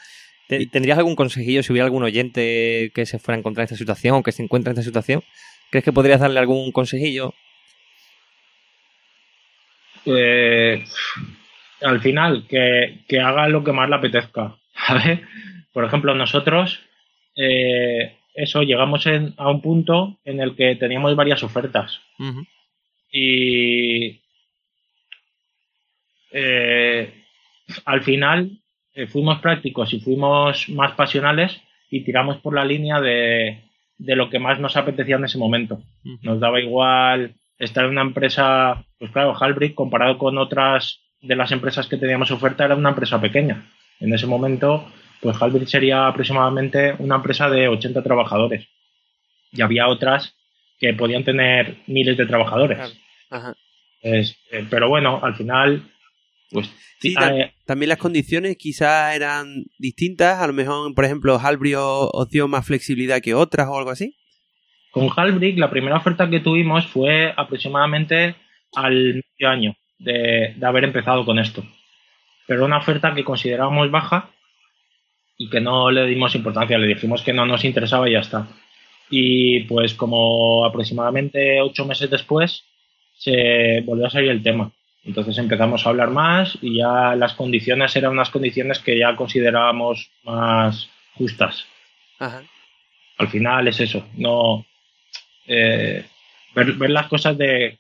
¿Te- 0.49 0.67
¿Tendrías 0.67 0.99
algún 0.99 1.17
consejillo 1.17 1.63
si 1.63 1.73
hubiera 1.73 1.87
algún 1.87 2.03
oyente 2.03 2.91
que 2.95 3.07
se 3.07 3.19
fuera 3.19 3.37
a 3.37 3.39
encontrar 3.41 3.63
en 3.63 3.67
esta 3.67 3.77
situación 3.77 4.15
o 4.17 4.23
que 4.23 4.33
se 4.33 4.43
encuentra 4.43 4.71
en 4.71 4.79
esta 4.79 4.87
situación? 4.87 5.23
¿Crees 5.71 5.85
que 5.85 5.93
podrías 5.93 6.21
darle 6.21 6.39
algún 6.41 6.71
consejillo? 6.73 7.35
eh, 10.07 10.85
al 11.81 12.01
final 12.01 12.47
que, 12.47 13.01
que 13.09 13.21
haga 13.21 13.49
lo 13.49 13.65
que 13.65 13.73
más 13.73 13.89
le 13.89 13.97
apetezca, 13.97 14.57
¿sabes? 14.87 15.21
Por 15.73 15.85
ejemplo, 15.85 16.15
nosotros, 16.15 16.81
eh, 17.37 18.19
eso, 18.35 18.63
llegamos 18.63 19.07
en- 19.07 19.33
a 19.39 19.49
un 19.51 19.63
punto 19.63 20.19
en 20.25 20.41
el 20.41 20.57
que 20.57 20.77
teníamos 20.77 21.17
varias 21.17 21.43
ofertas 21.43 22.01
y 23.11 24.21
eh, 26.33 27.25
al 27.85 28.03
final 28.03 28.59
eh, 28.95 29.07
fuimos 29.07 29.41
prácticos 29.41 29.93
y 29.93 30.01
fuimos 30.01 30.69
más 30.69 30.93
pasionales 30.93 31.61
y 31.91 32.05
tiramos 32.05 32.39
por 32.39 32.55
la 32.55 32.65
línea 32.65 33.01
de, 33.01 33.63
de 33.99 34.17
lo 34.17 34.31
que 34.31 34.39
más 34.39 34.59
nos 34.61 34.77
apetecía 34.77 35.17
en 35.17 35.25
ese 35.25 35.39
momento. 35.39 35.83
Nos 36.23 36.41
daba 36.41 36.61
igual 36.61 37.35
estar 37.59 37.85
en 37.85 37.91
una 37.93 38.03
empresa, 38.03 38.85
pues 38.99 39.11
claro, 39.13 39.35
Halbrick 39.39 39.75
comparado 39.75 40.19
con 40.19 40.39
otras 40.39 41.01
de 41.21 41.37
las 41.37 41.53
empresas 41.53 41.87
que 41.87 41.97
teníamos 41.97 42.31
oferta 42.31 42.65
era 42.65 42.75
una 42.75 42.91
empresa 42.91 43.21
pequeña. 43.21 43.67
En 44.01 44.13
ese 44.13 44.27
momento, 44.27 44.87
pues 45.21 45.41
Halbrick 45.41 45.69
sería 45.69 46.07
aproximadamente 46.09 46.95
una 46.99 47.17
empresa 47.17 47.49
de 47.49 47.69
80 47.69 48.03
trabajadores. 48.03 48.67
Y 49.53 49.63
había 49.63 49.87
otras 49.89 50.35
que 50.81 50.93
podían 50.95 51.25
tener 51.25 51.77
miles 51.87 52.17
de 52.17 52.27
trabajadores. 52.27 52.77
Claro. 52.77 52.93
Ajá. 53.31 53.55
Es- 54.03 54.37
eh, 54.51 54.67
pero 54.69 54.89
bueno, 54.89 55.21
al 55.23 55.35
final, 55.37 55.83
pues 56.55 56.71
Sí, 57.01 57.15
eh, 57.21 57.53
También 57.67 57.91
las 57.91 57.99
condiciones 57.99 58.57
quizás 58.57 59.15
eran 59.15 59.67
distintas. 59.79 60.41
A 60.41 60.47
lo 60.47 60.55
mejor, 60.55 60.95
por 60.95 61.05
ejemplo, 61.05 61.39
Halbrio 61.39 62.09
os 62.09 62.31
dio 62.31 62.49
más 62.49 62.67
flexibilidad 62.67 63.21
que 63.21 63.35
otras 63.35 63.69
o 63.69 63.77
algo 63.77 63.91
así. 63.91 64.17
con 64.91 65.11
Halbrick 65.15 65.59
la 65.59 65.69
primera 65.69 65.97
oferta 65.97 66.31
que 66.31 66.41
tuvimos 66.41 66.87
fue 66.87 67.35
aproximadamente 67.37 68.37
al 68.75 69.23
medio 69.39 69.51
año 69.51 69.77
de, 69.99 70.55
de 70.57 70.67
haber 70.67 70.85
empezado 70.85 71.27
con 71.27 71.39
esto. 71.39 71.63
Pero 72.47 72.65
una 72.65 72.79
oferta 72.79 73.15
que 73.15 73.25
considerábamos 73.25 73.91
baja 73.91 74.31
y 75.37 75.51
que 75.51 75.61
no 75.61 75.91
le 75.91 76.07
dimos 76.07 76.35
importancia, 76.35 76.79
le 76.79 76.87
dijimos 76.87 77.23
que 77.23 77.35
no 77.35 77.45
nos 77.45 77.65
interesaba 77.65 78.09
y 78.09 78.13
ya 78.13 78.21
está. 78.21 78.49
Y 79.11 79.65
pues 79.65 79.93
como 79.93 80.65
aproximadamente 80.65 81.61
ocho 81.61 81.85
meses 81.85 82.09
después 82.09 82.65
se 83.19 83.83
volvió 83.85 84.07
a 84.07 84.11
salir 84.11 84.31
el 84.31 84.43
tema. 84.43 84.73
Entonces 85.05 85.37
empezamos 85.39 85.85
a 85.87 85.91
hablar 85.91 86.11
más 86.11 86.57
y 86.63 86.79
ya 86.79 87.15
las 87.15 87.35
condiciones 87.35 87.95
eran 87.97 88.13
unas 88.13 88.31
condiciones 88.31 88.79
que 88.79 88.99
ya 88.99 89.15
considerábamos 89.17 90.11
más 90.25 90.89
justas. 91.15 91.67
Ajá. 92.19 92.43
Al 93.19 93.29
final 93.29 93.69
es 93.69 93.81
eso, 93.81 94.07
no 94.17 94.65
eh, 95.47 96.05
ver, 96.55 96.73
ver 96.73 96.91
las 96.91 97.07
cosas 97.09 97.37
de 97.37 97.79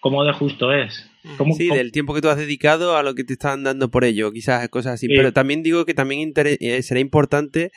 cómo 0.00 0.24
de 0.24 0.32
justo 0.32 0.72
es. 0.72 1.06
Cómo- 1.36 1.54
Sí, 1.54 1.68
cómo- 1.68 1.76
del 1.78 1.92
tiempo 1.92 2.14
que 2.14 2.22
tú 2.22 2.30
has 2.30 2.38
dedicado 2.38 2.96
a 2.96 3.02
lo 3.02 3.14
que 3.14 3.24
te 3.24 3.34
están 3.34 3.62
dando 3.62 3.90
por 3.90 4.04
ello, 4.04 4.32
quizás 4.32 4.66
cosas 4.70 4.94
así. 4.94 5.06
Sí. 5.06 5.12
Pero 5.14 5.32
también 5.34 5.62
digo 5.62 5.84
que 5.84 5.92
también 5.92 6.22
inter- 6.22 6.56
eh, 6.58 6.82
será 6.82 7.00
importante 7.00 7.70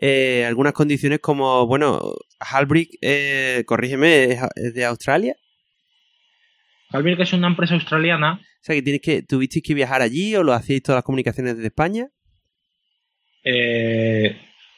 eh, 0.00 0.44
algunas 0.46 0.74
condiciones 0.74 1.20
como, 1.20 1.66
bueno, 1.66 2.00
Halbrick, 2.38 2.90
eh, 3.00 3.64
corrígeme, 3.66 4.24
¿es, 4.24 4.40
es 4.56 4.74
de 4.74 4.84
Australia? 4.84 5.34
Halbrick 6.92 7.20
es 7.20 7.32
una 7.32 7.46
empresa 7.48 7.74
australiana. 7.74 8.40
O 8.42 8.62
sea, 8.62 8.74
que 8.74 8.82
tienes 8.82 9.00
que, 9.00 9.22
tuvisteis 9.22 9.62
que 9.64 9.74
viajar 9.74 10.02
allí 10.02 10.34
o 10.36 10.42
lo 10.42 10.52
hacíais 10.52 10.82
todas 10.82 10.98
las 10.98 11.04
comunicaciones 11.04 11.54
desde 11.56 11.68
España. 11.68 12.08
eh, 13.44 14.36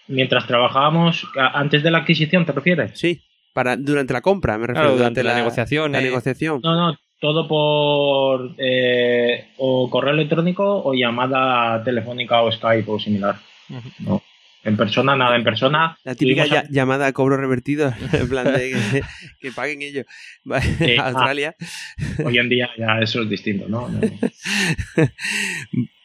mientras 0.08 0.46
trabajábamos, 0.46 1.26
antes 1.36 1.82
de 1.82 1.90
la 1.90 1.98
adquisición, 1.98 2.44
¿te 2.46 2.52
refieres? 2.52 2.92
Sí, 2.94 3.22
para 3.54 3.76
durante 3.76 4.12
la 4.12 4.20
compra, 4.20 4.58
me 4.58 4.66
refiero. 4.66 4.88
Claro, 4.88 4.96
durante 4.98 5.22
la 5.22 5.34
negociación, 5.34 5.92
La 5.92 6.00
eh. 6.00 6.04
negociación. 6.04 6.60
No, 6.62 6.74
no, 6.74 6.96
todo 7.20 7.48
por 7.48 8.54
eh, 8.58 9.48
o 9.58 9.88
correo 9.90 10.12
electrónico 10.14 10.82
o 10.84 10.94
llamada 10.94 11.82
telefónica 11.82 12.42
o 12.42 12.52
Skype 12.52 12.90
o 12.90 12.98
similar. 12.98 13.36
No. 14.00 14.22
En 14.64 14.76
persona, 14.76 15.16
nada, 15.16 15.34
en 15.36 15.42
persona. 15.44 15.98
La 16.04 16.14
típica 16.14 16.44
llamada 16.70 17.06
a 17.06 17.12
cobro 17.12 17.36
revertido, 17.36 17.92
en 18.12 18.28
plan 18.28 18.52
de 18.52 18.70
que, 18.92 19.02
que 19.40 19.52
paguen 19.52 19.82
ellos. 19.82 20.06
Ah. 20.50 20.60
Australia. 21.08 21.56
Hoy 22.24 22.38
en 22.38 22.48
día 22.48 22.70
ya 22.78 22.98
eso 23.00 23.22
es 23.22 23.28
distinto, 23.30 23.68
¿no? 23.68 23.88
No. 23.88 24.00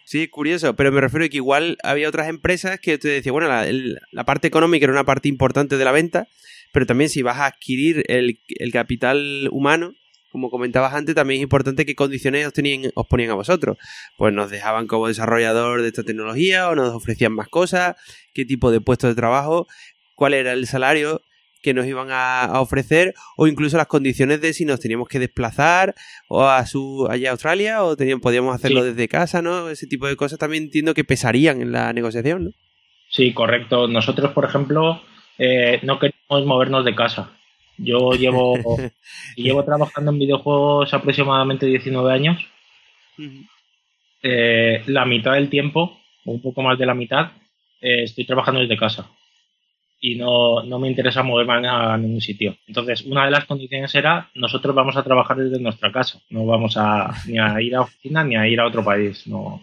Sí, 0.06 0.28
curioso, 0.30 0.74
pero 0.76 0.92
me 0.92 1.02
refiero 1.02 1.26
a 1.26 1.30
que 1.30 1.36
igual 1.38 1.78
había 1.84 2.08
otras 2.08 2.30
empresas 2.30 2.80
que 2.80 2.98
te 2.98 3.10
decía, 3.10 3.32
bueno, 3.34 3.50
la, 3.50 3.68
el- 3.68 4.00
la 4.12 4.24
parte 4.24 4.48
económica 4.48 4.86
era 4.86 4.94
una 4.94 5.04
parte 5.04 5.28
importante 5.28 5.78
de 5.78 5.84
la 5.84 5.92
venta, 5.92 6.28
pero 6.72 6.86
también 6.86 7.10
si 7.10 7.22
vas 7.24 7.38
a 7.40 7.48
adquirir 7.48 8.06
el, 8.08 8.40
el 8.48 8.72
capital 8.72 9.50
humano, 9.52 9.94
como 10.38 10.52
comentabas 10.52 10.94
antes, 10.94 11.16
también 11.16 11.40
es 11.40 11.44
importante 11.44 11.84
qué 11.84 11.96
condiciones 11.96 12.46
os, 12.46 12.54
tenían, 12.54 12.92
os 12.94 13.08
ponían 13.08 13.32
a 13.32 13.34
vosotros. 13.34 13.76
Pues 14.18 14.32
nos 14.36 14.52
dejaban 14.52 14.86
como 14.86 15.08
desarrollador 15.08 15.82
de 15.82 15.88
esta 15.88 16.04
tecnología 16.04 16.70
o 16.70 16.76
nos 16.76 16.94
ofrecían 16.94 17.34
más 17.34 17.48
cosas, 17.48 17.96
qué 18.36 18.46
tipo 18.46 18.70
de 18.70 18.80
puestos 18.80 19.10
de 19.10 19.16
trabajo, 19.16 19.66
cuál 20.14 20.36
era 20.36 20.54
el 20.54 20.68
salario, 20.68 21.22
que 21.64 21.74
nos 21.74 21.88
iban 21.88 22.12
a, 22.12 22.44
a 22.44 22.62
ofrecer 22.62 23.16
o 23.36 23.48
incluso 23.48 23.78
las 23.78 23.88
condiciones 23.88 24.40
de 24.40 24.54
si 24.54 24.64
nos 24.64 24.80
teníamos 24.80 25.08
que 25.10 25.18
desplazar 25.18 25.96
o 26.30 26.46
a 26.46 26.64
su 26.68 27.08
allá 27.10 27.30
a 27.30 27.32
Australia 27.32 27.84
o 27.84 27.98
teníamos, 27.98 28.22
podíamos 28.22 28.54
hacerlo 28.54 28.82
Sí. 28.84 28.90
desde 28.90 29.08
casa, 29.08 29.42
¿no? 29.42 29.68
Ese 29.70 29.88
tipo 29.88 30.06
de 30.08 30.16
cosas 30.16 30.38
también 30.38 30.66
entiendo 30.66 30.94
que 30.94 31.04
pesarían 31.04 31.60
en 31.62 31.72
la 31.72 31.92
negociación, 31.94 32.44
¿no? 32.46 32.52
Sí, 33.10 33.34
correcto. 33.34 33.88
Nosotros, 33.88 34.32
por 34.34 34.46
ejemplo, 34.46 35.02
eh, 35.40 35.80
no 35.82 35.98
queremos 35.98 36.46
movernos 36.46 36.86
de 36.86 36.94
casa. 36.94 37.32
Yo 37.78 38.12
llevo, 38.14 38.56
llevo 39.36 39.64
trabajando 39.64 40.12
en 40.12 40.20
videojuegos 40.20 40.94
aproximadamente 40.94 41.66
19 41.66 42.12
años. 42.12 42.46
Eh, 44.24 44.84
la 44.88 45.06
mitad 45.06 45.34
del 45.34 45.50
tiempo, 45.50 46.00
o 46.26 46.32
un 46.32 46.42
poco 46.42 46.62
más 46.62 46.78
de 46.78 46.86
la 46.86 46.94
mitad, 46.94 47.32
eh, 47.82 48.04
estoy 48.04 48.26
trabajando 48.26 48.62
desde 48.62 48.78
casa. 48.78 49.10
Y 50.00 50.16
no, 50.16 50.64
no 50.64 50.78
me 50.78 50.88
interesa 50.88 51.24
moverme 51.24 51.68
a, 51.68 51.98
ningún 51.98 52.22
sitio. 52.22 52.56
Entonces, 52.68 53.02
una 53.02 53.26
de 53.26 53.32
las 53.32 53.46
condiciones 53.46 53.94
era, 53.96 54.30
nosotros 54.36 54.76
vamos 54.76 54.96
a 54.96 55.04
trabajar 55.04 55.38
desde 55.38 55.60
nuestra 55.60 55.92
casa. 55.92 56.20
No 56.30 56.46
vamos 56.46 56.78
a 56.78 57.14
ni 57.28 57.40
a 57.40 57.60
ir 57.62 57.76
a 57.76 57.82
oficina 57.82 58.24
ni 58.24 58.36
a 58.36 58.48
ir 58.48 58.60
a 58.60 58.68
otro 58.68 58.84
país. 58.84 59.26
No, 59.26 59.62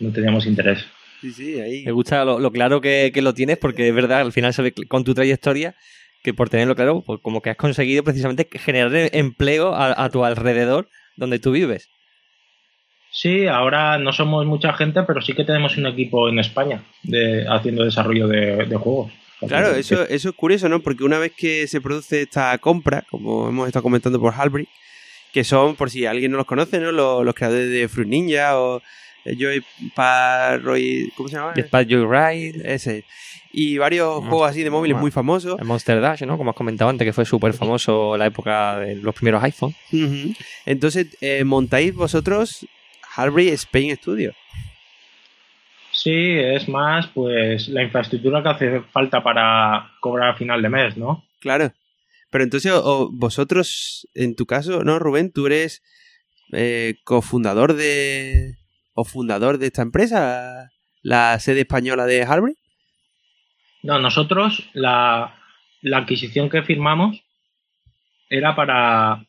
no 0.00 0.12
teníamos 0.12 0.46
interés. 0.46 0.84
Sí, 1.22 1.32
sí, 1.32 1.60
ahí. 1.60 1.84
Me 1.84 1.92
gusta 1.92 2.24
lo, 2.24 2.38
lo 2.38 2.50
claro 2.50 2.80
que, 2.80 3.10
que 3.12 3.22
lo 3.22 3.32
tienes, 3.32 3.58
porque 3.58 3.88
es 3.88 3.94
verdad, 3.94 4.20
al 4.20 4.32
final 4.32 4.52
se 4.52 4.62
ve 4.62 4.74
con 4.88 5.04
tu 5.04 5.14
trayectoria 5.14 5.74
que 6.22 6.34
por 6.34 6.50
tenerlo 6.50 6.74
claro, 6.76 7.02
pues 7.06 7.20
como 7.22 7.40
que 7.40 7.50
has 7.50 7.56
conseguido 7.56 8.04
precisamente 8.04 8.48
generar 8.58 8.92
empleo 9.12 9.74
a, 9.74 10.04
a 10.04 10.10
tu 10.10 10.24
alrededor 10.24 10.88
donde 11.16 11.38
tú 11.38 11.52
vives. 11.52 11.88
Sí, 13.12 13.46
ahora 13.46 13.98
no 13.98 14.12
somos 14.12 14.46
mucha 14.46 14.72
gente, 14.72 15.02
pero 15.02 15.20
sí 15.20 15.34
que 15.34 15.44
tenemos 15.44 15.76
un 15.76 15.86
equipo 15.86 16.28
en 16.28 16.38
España 16.38 16.84
de, 17.02 17.44
haciendo 17.48 17.84
desarrollo 17.84 18.28
de, 18.28 18.66
de 18.66 18.76
juegos. 18.76 19.12
Claro, 19.48 19.74
eso, 19.74 20.06
eso 20.08 20.28
es 20.28 20.34
curioso, 20.34 20.68
¿no? 20.68 20.80
Porque 20.80 21.02
una 21.02 21.18
vez 21.18 21.32
que 21.36 21.66
se 21.66 21.80
produce 21.80 22.22
esta 22.22 22.56
compra, 22.58 23.04
como 23.10 23.48
hemos 23.48 23.66
estado 23.66 23.82
comentando 23.82 24.20
por 24.20 24.34
Halbrick, 24.34 24.68
que 25.32 25.44
son, 25.44 25.76
por 25.76 25.90
si 25.90 26.06
alguien 26.06 26.30
no 26.30 26.36
los 26.36 26.46
conoce, 26.46 26.78
¿no? 26.78 26.92
Los, 26.92 27.24
los 27.24 27.34
creadores 27.34 27.70
de 27.70 27.88
Fruit 27.88 28.08
Ninja 28.08 28.60
o 28.60 28.82
eh, 29.24 29.36
Joy 29.38 29.64
Parroy... 29.94 31.10
¿Cómo 31.16 31.28
se 31.28 31.36
llama? 31.36 31.54
Jetpack 31.54 31.88
Joyride, 31.88 32.74
Ese. 32.74 33.04
Y 33.52 33.78
varios 33.78 34.08
Monster- 34.08 34.28
juegos 34.30 34.50
así 34.50 34.62
de 34.62 34.70
móviles 34.70 34.96
muy 34.98 35.10
famosos. 35.10 35.58
el 35.58 35.64
Monster 35.66 36.00
Dash, 36.00 36.22
¿no? 36.22 36.36
Como 36.38 36.50
has 36.50 36.56
comentado 36.56 36.88
antes, 36.90 37.04
que 37.04 37.12
fue 37.12 37.24
súper 37.24 37.52
famoso 37.52 38.14
en 38.14 38.20
la 38.20 38.26
época 38.26 38.78
de 38.78 38.96
los 38.96 39.14
primeros 39.14 39.42
iPhone. 39.42 39.74
Entonces, 40.66 41.16
eh, 41.20 41.42
montáis 41.44 41.94
vosotros 41.94 42.64
Halbrick 43.16 43.52
Spain 43.54 43.96
Studio. 43.96 44.32
Sí, 45.92 46.12
es 46.38 46.68
más, 46.68 47.08
pues 47.08 47.68
la 47.68 47.82
infraestructura 47.82 48.42
que 48.42 48.48
hace 48.48 48.80
falta 48.92 49.22
para 49.22 49.90
cobrar 50.00 50.30
a 50.30 50.36
final 50.36 50.62
de 50.62 50.68
mes, 50.68 50.96
¿no? 50.96 51.24
Claro. 51.40 51.72
Pero 52.30 52.44
entonces, 52.44 52.70
o- 52.72 53.10
vosotros, 53.12 54.08
en 54.14 54.36
tu 54.36 54.46
caso, 54.46 54.84
¿no, 54.84 54.98
Rubén? 55.00 55.32
Tú 55.32 55.46
eres 55.46 55.82
eh, 56.52 56.94
cofundador 57.04 57.74
de. 57.74 58.54
o 58.94 59.04
fundador 59.04 59.58
de 59.58 59.66
esta 59.66 59.82
empresa, 59.82 60.70
la 61.02 61.38
sede 61.40 61.60
española 61.62 62.06
de 62.06 62.22
Harvard. 62.22 62.52
No, 63.82 63.98
nosotros 63.98 64.68
la, 64.74 65.34
la 65.82 65.98
adquisición 65.98 66.48
que 66.50 66.62
firmamos 66.62 67.22
era 68.28 68.54
para, 68.54 69.24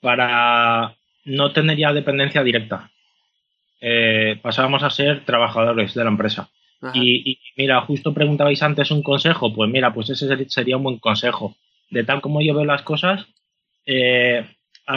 para 0.00 0.96
no 1.24 1.52
tener 1.52 1.76
ya 1.76 1.92
dependencia 1.92 2.42
directa. 2.42 2.90
Eh, 3.80 4.38
pasábamos 4.42 4.82
a 4.82 4.90
ser 4.90 5.24
trabajadores 5.24 5.94
de 5.94 6.04
la 6.04 6.10
empresa. 6.10 6.48
Y, 6.94 7.32
y 7.32 7.38
mira, 7.56 7.80
justo 7.82 8.14
preguntabais 8.14 8.62
antes 8.62 8.90
un 8.90 9.02
consejo, 9.02 9.52
pues 9.54 9.70
mira, 9.70 9.92
pues 9.92 10.10
ese 10.10 10.26
ser- 10.28 10.48
sería 10.50 10.76
un 10.76 10.84
buen 10.84 10.98
consejo. 10.98 11.56
De 11.90 12.04
tal 12.04 12.20
como 12.20 12.40
yo 12.42 12.54
veo 12.54 12.64
las 12.64 12.82
cosas, 12.82 13.26
eh, 13.86 14.46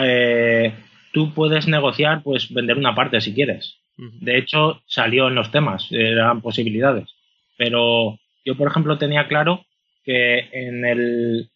eh, 0.00 0.74
tú 1.12 1.32
puedes 1.34 1.66
negociar, 1.68 2.22
pues 2.22 2.52
vender 2.52 2.76
una 2.78 2.94
parte 2.94 3.20
si 3.20 3.34
quieres. 3.34 3.76
De 4.20 4.38
hecho, 4.38 4.82
salió 4.86 5.28
en 5.28 5.34
los 5.34 5.50
temas, 5.50 5.88
eran 5.90 6.40
posibilidades. 6.40 7.10
Pero 7.56 8.18
yo, 8.50 8.56
por 8.56 8.66
ejemplo, 8.66 8.98
tenía 8.98 9.28
claro 9.28 9.64
que 10.04 10.48
en 10.50 10.84
el, 10.84 11.50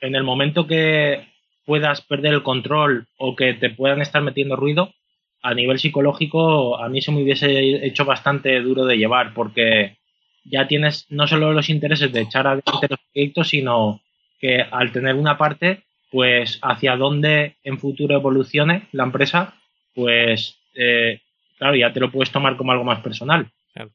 en 0.00 0.14
el 0.14 0.22
momento 0.22 0.68
que 0.68 1.26
puedas 1.66 2.02
perder 2.02 2.34
el 2.34 2.44
control 2.44 3.08
o 3.18 3.34
que 3.34 3.54
te 3.54 3.70
puedan 3.70 4.00
estar 4.00 4.22
metiendo 4.22 4.54
ruido, 4.54 4.94
a 5.42 5.54
nivel 5.54 5.80
psicológico 5.80 6.78
a 6.78 6.88
mí 6.88 7.02
se 7.02 7.10
me 7.10 7.22
hubiese 7.24 7.84
hecho 7.84 8.04
bastante 8.04 8.60
duro 8.60 8.84
de 8.84 8.96
llevar 8.96 9.34
porque 9.34 9.96
ya 10.44 10.68
tienes 10.68 11.06
no 11.08 11.26
solo 11.26 11.52
los 11.52 11.68
intereses 11.68 12.12
de 12.12 12.20
echar 12.20 12.46
adelante 12.46 12.86
los 12.88 13.00
proyectos, 13.12 13.48
sino 13.48 14.00
que 14.38 14.62
al 14.62 14.92
tener 14.92 15.16
una 15.16 15.36
parte, 15.36 15.82
pues 16.12 16.60
hacia 16.62 16.94
dónde 16.94 17.56
en 17.64 17.80
futuro 17.80 18.14
evolucione 18.14 18.86
la 18.92 19.02
empresa, 19.02 19.54
pues 19.96 20.60
eh, 20.76 21.22
claro, 21.58 21.74
ya 21.74 21.92
te 21.92 21.98
lo 21.98 22.12
puedes 22.12 22.30
tomar 22.30 22.56
como 22.56 22.70
algo 22.70 22.84
más 22.84 23.00
personal. 23.00 23.50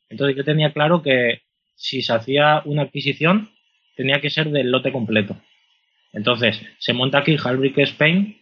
Entonces 0.10 0.36
yo 0.36 0.44
tenía 0.44 0.74
claro 0.74 1.02
que 1.02 1.45
si 1.76 2.02
se 2.02 2.14
hacía 2.14 2.62
una 2.66 2.84
adquisición, 2.84 3.52
tenía 3.96 4.22
que 4.22 4.30
ser 4.30 4.50
del 4.50 4.72
lote 4.72 4.92
completo. 4.92 5.38
Entonces, 6.14 6.62
se 6.80 6.94
monta 6.94 7.20
aquí 7.20 7.38
Halbrick 7.42 7.78
Spain 7.80 8.38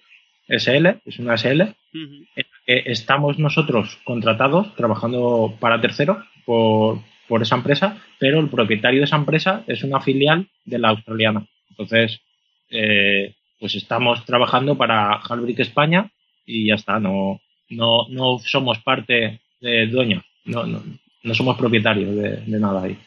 SL, 0.48 0.88
es 1.06 1.20
una 1.20 1.38
SL, 1.38 1.62
en 1.94 2.28
la 2.36 2.44
que 2.66 2.84
estamos 2.86 3.40
nosotros 3.40 3.98
contratados 4.04 4.76
trabajando 4.76 5.56
para 5.60 5.82
terceros 5.82 6.18
por, 6.46 7.00
por 7.28 7.42
esa 7.42 7.56
empresa, 7.56 7.98
pero 8.20 8.40
el 8.40 8.50
propietario 8.50 9.00
de 9.00 9.06
esa 9.06 9.16
empresa 9.16 9.64
es 9.68 9.84
una 9.84 10.02
filial 10.02 10.48
de 10.66 10.80
la 10.80 10.90
australiana. 10.90 11.48
Entonces, 11.70 12.22
eh, 12.70 13.36
pues 13.60 13.76
estamos 13.76 14.26
trabajando 14.26 14.78
para 14.78 15.16
Halbrick 15.16 15.60
España 15.60 16.12
y 16.46 16.68
ya 16.68 16.76
está, 16.76 17.00
no, 17.00 17.40
no, 17.70 18.08
no 18.10 18.40
somos 18.40 18.80
parte 18.80 19.40
de 19.62 19.88
dueños, 19.88 20.24
no, 20.46 20.66
no, 20.66 20.84
no 21.24 21.34
somos 21.34 21.58
propietarios 21.58 22.16
de, 22.16 22.38
de 22.38 22.60
nada 22.60 22.84
ahí. 22.84 22.98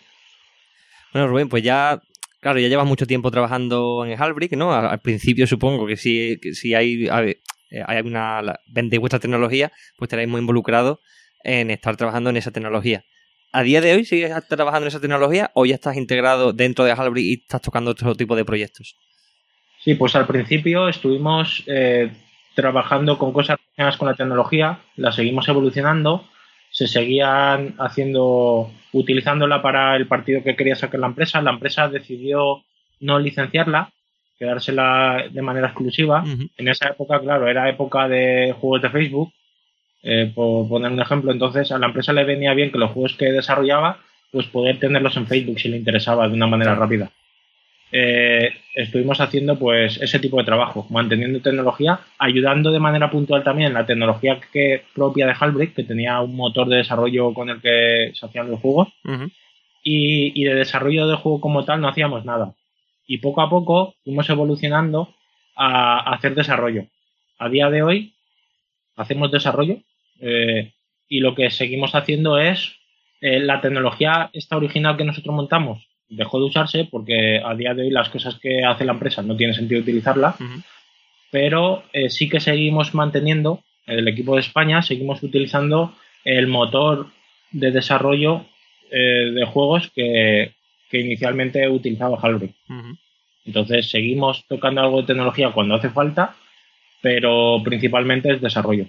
Bueno, 1.12 1.28
Rubén, 1.28 1.48
pues 1.48 1.62
ya, 1.62 2.00
claro, 2.40 2.58
ya 2.58 2.68
llevas 2.68 2.86
mucho 2.86 3.06
tiempo 3.06 3.30
trabajando 3.30 4.04
en 4.04 4.20
Halbrick, 4.20 4.52
¿no? 4.52 4.72
Al, 4.74 5.00
principio 5.00 5.46
supongo 5.46 5.86
que 5.86 5.96
si, 5.96 6.38
que 6.40 6.54
si 6.54 6.74
hay, 6.74 7.08
eh, 7.70 7.82
hay 7.86 8.00
una, 8.02 8.58
vendéis 8.66 9.00
vuestra 9.00 9.20
tecnología, 9.20 9.72
pues 9.96 10.08
estaréis 10.08 10.28
muy 10.28 10.40
involucrados 10.40 10.98
en 11.44 11.70
estar 11.70 11.96
trabajando 11.96 12.30
en 12.30 12.36
esa 12.36 12.50
tecnología. 12.50 13.04
¿A 13.52 13.62
día 13.62 13.80
de 13.80 13.94
hoy 13.94 14.04
sigues 14.04 14.32
trabajando 14.48 14.84
en 14.84 14.88
esa 14.88 15.00
tecnología 15.00 15.50
o 15.54 15.64
ya 15.64 15.76
estás 15.76 15.96
integrado 15.96 16.52
dentro 16.52 16.84
de 16.84 16.92
Halbrick 16.92 17.24
y 17.24 17.34
estás 17.42 17.62
tocando 17.62 17.92
otro 17.92 18.14
tipo 18.14 18.36
de 18.36 18.44
proyectos? 18.44 18.96
Sí, 19.82 19.94
pues 19.94 20.16
al 20.16 20.26
principio 20.26 20.88
estuvimos 20.88 21.62
eh, 21.66 22.10
trabajando 22.54 23.18
con 23.18 23.32
cosas 23.32 23.56
relacionadas 23.58 23.96
con 23.96 24.08
la 24.08 24.14
tecnología, 24.14 24.80
la 24.96 25.12
seguimos 25.12 25.48
evolucionando, 25.48 26.28
se 26.76 26.86
seguían 26.88 27.74
haciendo, 27.78 28.70
utilizándola 28.92 29.62
para 29.62 29.96
el 29.96 30.06
partido 30.06 30.42
que 30.44 30.56
quería 30.56 30.76
sacar 30.76 31.00
la 31.00 31.06
empresa. 31.06 31.40
La 31.40 31.52
empresa 31.52 31.88
decidió 31.88 32.64
no 33.00 33.18
licenciarla, 33.18 33.92
quedársela 34.38 35.24
de 35.30 35.40
manera 35.40 35.68
exclusiva. 35.68 36.22
En 36.58 36.68
esa 36.68 36.90
época, 36.90 37.18
claro, 37.20 37.48
era 37.48 37.70
época 37.70 38.08
de 38.08 38.54
juegos 38.60 38.82
de 38.82 38.90
Facebook, 38.90 39.32
eh, 40.02 40.30
por 40.34 40.68
poner 40.68 40.92
un 40.92 41.00
ejemplo. 41.00 41.32
Entonces, 41.32 41.72
a 41.72 41.78
la 41.78 41.86
empresa 41.86 42.12
le 42.12 42.24
venía 42.24 42.52
bien 42.52 42.70
que 42.70 42.76
los 42.76 42.90
juegos 42.90 43.14
que 43.16 43.32
desarrollaba, 43.32 44.00
pues 44.30 44.46
poder 44.48 44.78
tenerlos 44.78 45.16
en 45.16 45.26
Facebook 45.26 45.58
si 45.58 45.70
le 45.70 45.78
interesaba 45.78 46.28
de 46.28 46.34
una 46.34 46.46
manera 46.46 46.72
Claro. 46.72 46.82
rápida. 46.82 47.10
Eh, 47.92 48.52
estuvimos 48.74 49.20
haciendo 49.20 49.58
pues 49.58 50.00
ese 50.02 50.18
tipo 50.18 50.38
de 50.38 50.44
trabajo, 50.44 50.86
manteniendo 50.90 51.40
tecnología, 51.40 52.00
ayudando 52.18 52.72
de 52.72 52.80
manera 52.80 53.10
puntual 53.10 53.44
también 53.44 53.72
la 53.72 53.86
tecnología 53.86 54.40
que 54.52 54.82
propia 54.94 55.26
de 55.26 55.34
Halbrick, 55.38 55.74
que 55.74 55.84
tenía 55.84 56.20
un 56.20 56.34
motor 56.34 56.68
de 56.68 56.78
desarrollo 56.78 57.32
con 57.32 57.48
el 57.48 57.60
que 57.60 58.12
se 58.14 58.26
hacían 58.26 58.50
los 58.50 58.60
juegos, 58.60 58.88
y, 59.82 60.32
y 60.34 60.44
de 60.44 60.54
desarrollo 60.54 61.06
del 61.06 61.16
juego 61.16 61.40
como 61.40 61.64
tal 61.64 61.80
no 61.80 61.88
hacíamos 61.88 62.24
nada. 62.24 62.54
Y 63.06 63.18
poco 63.18 63.40
a 63.40 63.48
poco 63.48 63.94
fuimos 64.04 64.28
evolucionando 64.28 65.14
a, 65.54 66.10
a 66.10 66.14
hacer 66.14 66.34
desarrollo. 66.34 66.86
A 67.38 67.48
día 67.48 67.70
de 67.70 67.82
hoy 67.82 68.14
hacemos 68.96 69.30
desarrollo 69.30 69.78
eh, 70.20 70.72
y 71.08 71.20
lo 71.20 71.34
que 71.34 71.50
seguimos 71.50 71.94
haciendo 71.94 72.38
es 72.38 72.74
eh, 73.20 73.38
la 73.38 73.60
tecnología 73.60 74.30
esta 74.32 74.56
original 74.56 74.96
que 74.96 75.04
nosotros 75.04 75.34
montamos 75.34 75.86
dejó 76.08 76.38
de 76.38 76.46
usarse 76.46 76.88
porque 76.90 77.40
a 77.44 77.54
día 77.54 77.74
de 77.74 77.82
hoy 77.82 77.90
las 77.90 78.08
cosas 78.08 78.38
que 78.38 78.64
hace 78.64 78.84
la 78.84 78.92
empresa 78.92 79.22
no 79.22 79.36
tiene 79.36 79.54
sentido 79.54 79.80
utilizarla, 79.80 80.36
pero 81.30 81.82
eh, 81.92 82.10
sí 82.10 82.28
que 82.28 82.40
seguimos 82.40 82.94
manteniendo, 82.94 83.62
el 83.86 84.08
equipo 84.08 84.34
de 84.34 84.40
España, 84.40 84.82
seguimos 84.82 85.22
utilizando 85.22 85.94
el 86.24 86.48
motor 86.48 87.08
de 87.52 87.70
desarrollo 87.70 88.44
eh, 88.90 89.30
de 89.32 89.44
juegos 89.44 89.90
que, 89.94 90.54
que 90.90 91.00
inicialmente 91.00 91.68
utilizaba 91.68 92.18
Halbrick. 92.20 92.54
Entonces 93.44 93.90
seguimos 93.90 94.44
tocando 94.48 94.80
algo 94.80 95.00
de 95.00 95.06
tecnología 95.06 95.52
cuando 95.52 95.76
hace 95.76 95.90
falta, 95.90 96.34
pero 97.00 97.62
principalmente 97.64 98.32
es 98.32 98.40
desarrollo. 98.40 98.86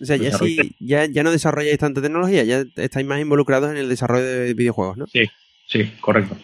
O 0.00 0.04
sea, 0.04 0.16
ya, 0.16 0.32
sí, 0.32 0.74
ya, 0.78 1.06
ya 1.06 1.22
no 1.24 1.32
desarrolláis 1.32 1.78
tanta 1.78 2.00
tecnología, 2.00 2.44
ya 2.44 2.64
estáis 2.76 3.06
más 3.06 3.20
involucrados 3.20 3.70
en 3.70 3.78
el 3.78 3.88
desarrollo 3.88 4.24
de 4.24 4.54
videojuegos, 4.54 4.96
¿no? 4.96 5.06
Sí, 5.08 5.28
sí, 5.68 5.84
correcto. 6.00 6.36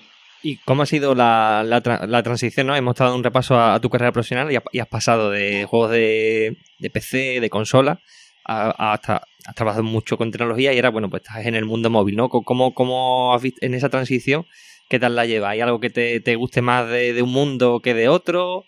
¿Y 0.43 0.59
cómo 0.59 0.83
ha 0.83 0.87
sido 0.87 1.15
la, 1.15 1.63
la, 1.67 1.83
tra- 1.83 2.07
la 2.07 2.23
transición? 2.23 2.67
¿no? 2.67 2.77
Hemos 2.77 2.95
dado 2.97 3.17
un 3.17 3.25
repaso 3.25 3.57
a, 3.59 3.75
a 3.75 3.81
tu 3.81 3.89
carrera 3.91 4.13
profesional 4.13 4.53
y, 4.53 4.57
ha- 4.57 4.63
y 4.73 4.79
has 4.79 4.89
pasado 4.89 5.31
de 5.31 5.65
juegos 5.65 5.91
de, 5.91 6.59
de 6.79 6.91
PC, 6.91 7.41
de 7.41 7.51
consola, 7.51 8.01
a, 8.45 8.69
a 8.77 8.93
hasta 8.93 9.23
has 9.47 9.55
trabajado 9.55 9.83
mucho 9.83 10.17
con 10.19 10.31
tecnología 10.31 10.73
y 10.73 10.77
ahora, 10.77 10.91
bueno, 10.91 11.11
pues 11.11 11.23
estás 11.23 11.45
en 11.47 11.55
el 11.55 11.65
mundo 11.65 11.91
móvil, 11.91 12.17
¿no? 12.17 12.29
¿Cómo, 12.29 12.73
cómo 12.75 13.35
has 13.35 13.43
visto 13.43 13.59
en 13.65 13.75
esa 13.75 13.89
transición? 13.91 14.47
¿Qué 14.89 14.99
tal 14.99 15.17
la 15.17 15.25
llevas? 15.27 15.51
¿Hay 15.53 15.61
algo 15.61 15.81
que 15.81 15.91
te, 15.91 16.21
te 16.21 16.35
guste 16.37 16.61
más 16.63 16.89
de, 16.89 17.13
de 17.15 17.23
un 17.23 17.31
mundo 17.33 17.81
que 17.81 17.93
de 17.95 18.09
otro? 18.09 18.65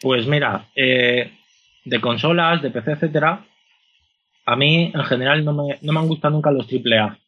Pues 0.00 0.26
mira, 0.26 0.68
eh, 0.74 1.30
de 1.84 2.00
consolas, 2.00 2.60
de 2.62 2.70
PC, 2.70 2.92
etcétera, 2.92 3.44
a 4.46 4.56
mí 4.56 4.90
en 4.94 5.04
general 5.04 5.44
no 5.44 5.52
me, 5.52 5.78
no 5.82 5.92
me 5.92 6.00
han 6.00 6.08
gustado 6.08 6.34
nunca 6.34 6.50
los 6.50 6.66
AAA. 6.66 7.18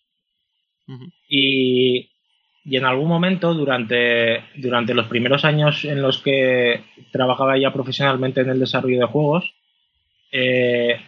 Y, 1.28 2.11
en 2.64 2.85
algún 2.85 3.09
momento, 3.09 3.55
durante, 3.55 4.45
durante 4.57 4.95
los 4.95 5.07
primeros 5.07 5.45
años 5.45 5.85
en 5.85 6.01
los 6.01 6.18
que 6.18 6.82
trabajaba 7.12 7.59
ya 7.59 7.72
profesionalmente 7.72 8.41
en 8.41 8.51
el 8.51 8.61
desarrollo 8.61 9.01
de 9.01 9.07
juegos, 9.07 9.55
eh, 10.32 11.01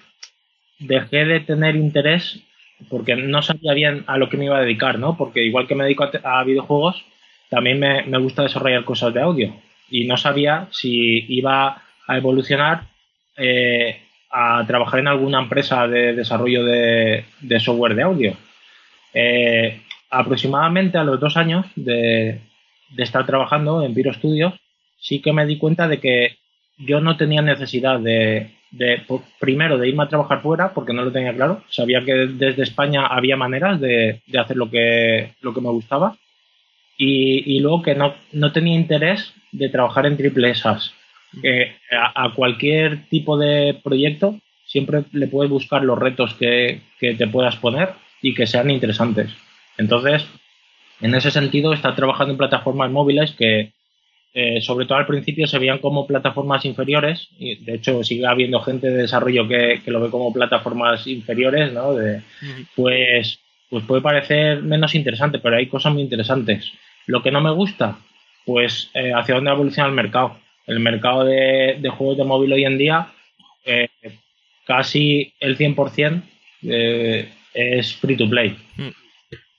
dejé 0.79 1.25
de 1.25 1.41
tener 1.41 1.77
interés 1.77 2.43
porque 2.91 3.17
no 3.17 3.41
sabía 3.41 3.73
bien 3.73 4.05
a 4.07 4.19
lo 4.19 4.29
que 4.29 4.37
me 4.37 4.45
iba 4.45 4.59
a 4.59 4.63
dedicar, 4.63 4.99
¿no? 4.99 5.17
Porque 5.17 5.43
igual 5.43 5.67
que 5.67 5.75
me 5.75 5.85
dedico 5.85 6.09
a, 6.23 6.45
videojuegos, 6.45 7.05
también 7.49 7.79
me, 7.79 8.03
me 8.03 8.19
gusta 8.19 8.43
desarrollar 8.43 8.85
cosas 8.85 9.15
de 9.15 9.23
audio. 9.23 9.57
Y 9.89 10.05
no 10.07 10.17
sabía 10.17 10.69
si 10.73 11.25
iba 11.35 11.83
a 12.07 12.17
evolucionar 12.17 12.83
eh, 13.37 14.03
a 14.31 14.65
trabajar 14.67 15.01
en 15.01 15.09
alguna 15.09 15.41
empresa 15.41 15.87
de 15.89 16.15
desarrollo 16.15 16.65
de, 16.65 17.25
de 17.41 17.61
software 17.61 17.95
de 17.95 18.03
audio. 18.03 18.37
Eh, 19.19 19.81
aproximadamente 20.11 20.99
a 20.99 21.05
los 21.05 21.19
dos 21.19 21.39
años 21.39 21.65
de, 21.75 22.39
estar 22.99 23.25
trabajando 23.25 23.83
en 23.83 23.95
Viro 23.95 24.13
Studios, 24.13 24.53
sí 24.99 25.23
que 25.23 25.33
me 25.33 25.47
di 25.47 25.57
cuenta 25.57 25.89
de 25.89 26.01
que 26.01 26.37
yo 26.77 27.01
no 27.01 27.17
tenía 27.17 27.41
necesidad 27.41 27.99
de, 27.99 28.51
primero, 29.41 29.79
de 29.79 29.89
irme 29.89 30.03
a 30.03 30.09
trabajar 30.09 30.43
fuera, 30.43 30.75
porque 30.75 30.93
no 30.93 31.03
lo 31.03 31.13
tenía 31.13 31.35
claro. 31.35 31.63
Sabía 31.71 32.05
que 32.05 32.13
desde 32.13 32.63
España 32.63 33.07
había 33.07 33.39
maneras 33.39 33.81
de, 33.81 34.21
hacer 34.39 34.59
lo 34.59 34.71
que, 34.71 35.33
lo 35.41 35.55
que 35.55 35.63
me 35.63 35.71
gustaba. 35.71 36.19
Y, 36.99 37.59
luego 37.61 37.83
que 37.83 37.95
no, 37.95 38.15
no 38.33 38.53
tenía 38.53 38.75
interés 38.75 39.33
de 39.51 39.71
trabajar 39.71 40.05
en 40.05 40.19
triple 40.19 40.51
esas. 40.51 40.93
A, 41.91 42.27
a 42.27 42.35
cualquier 42.35 43.07
tipo 43.09 43.39
de 43.39 43.81
proyecto 43.83 44.39
siempre 44.67 45.05
le 45.13 45.27
puedes 45.27 45.51
buscar 45.51 45.83
los 45.83 45.99
retos 45.99 46.35
que, 46.35 46.81
que 46.99 47.15
te 47.15 47.27
puedas 47.27 47.57
poner 47.57 47.91
y 48.23 48.35
que 48.35 48.47
sean 48.47 48.71
interesantes. 48.71 49.31
Entonces, 49.79 50.27
en 51.01 51.15
ese 51.15 51.31
sentido, 51.31 51.73
estar 51.73 51.95
trabajando 51.95 52.33
en 52.33 52.39
plataformas 52.39 52.91
móviles 52.91 53.33
que, 53.33 53.73
eh, 54.35 54.61
sobre 54.61 54.87
todo 54.87 54.99
al 54.99 55.07
principio, 55.07 55.47
se 55.47 55.59
veían 55.59 55.79
como 55.79 56.07
plataformas 56.07 56.65
inferiores. 56.65 57.29
Y 57.39 57.57
de 57.65 57.75
hecho, 57.75 58.03
sigue 58.03 58.27
habiendo 58.27 58.61
gente 58.61 58.89
de 58.89 59.03
desarrollo 59.03 59.47
que, 59.47 59.81
que 59.85 59.91
lo 59.91 60.01
ve 60.01 60.11
como 60.11 60.33
plataformas 60.33 61.07
inferiores, 61.07 61.73
¿no? 61.73 61.95
De, 61.95 62.23
pues, 62.75 63.41
pues 63.69 63.85
puede 63.85 64.03
parecer 64.03 64.63
menos 64.63 64.95
interesante, 64.95 65.39
pero 65.39 65.57
hay 65.57 65.67
cosas 65.67 65.93
muy 65.93 66.03
interesantes. 66.03 66.73
Lo 67.07 67.23
que 67.23 67.31
no 67.31 67.41
me 67.41 67.53
gusta, 67.53 67.99
pues 68.45 68.91
eh, 68.95 69.13
hacia 69.15 69.35
dónde 69.35 69.51
evoluciona 69.51 69.89
el 69.89 69.95
mercado. 69.95 70.39
El 70.67 70.81
mercado 70.81 71.25
de, 71.25 71.77
de 71.81 71.89
juegos 71.91 72.17
de 72.17 72.25
móvil 72.25 72.53
hoy 72.53 72.65
en 72.65 72.79
día, 72.79 73.09
eh, 73.65 73.89
casi 74.67 75.33
el 75.41 75.57
100% 75.57 76.23
eh, 76.63 77.29
es 77.57 77.95
free 77.95 78.17
to 78.17 78.29
play. 78.29 78.57
Mm. 78.77 78.89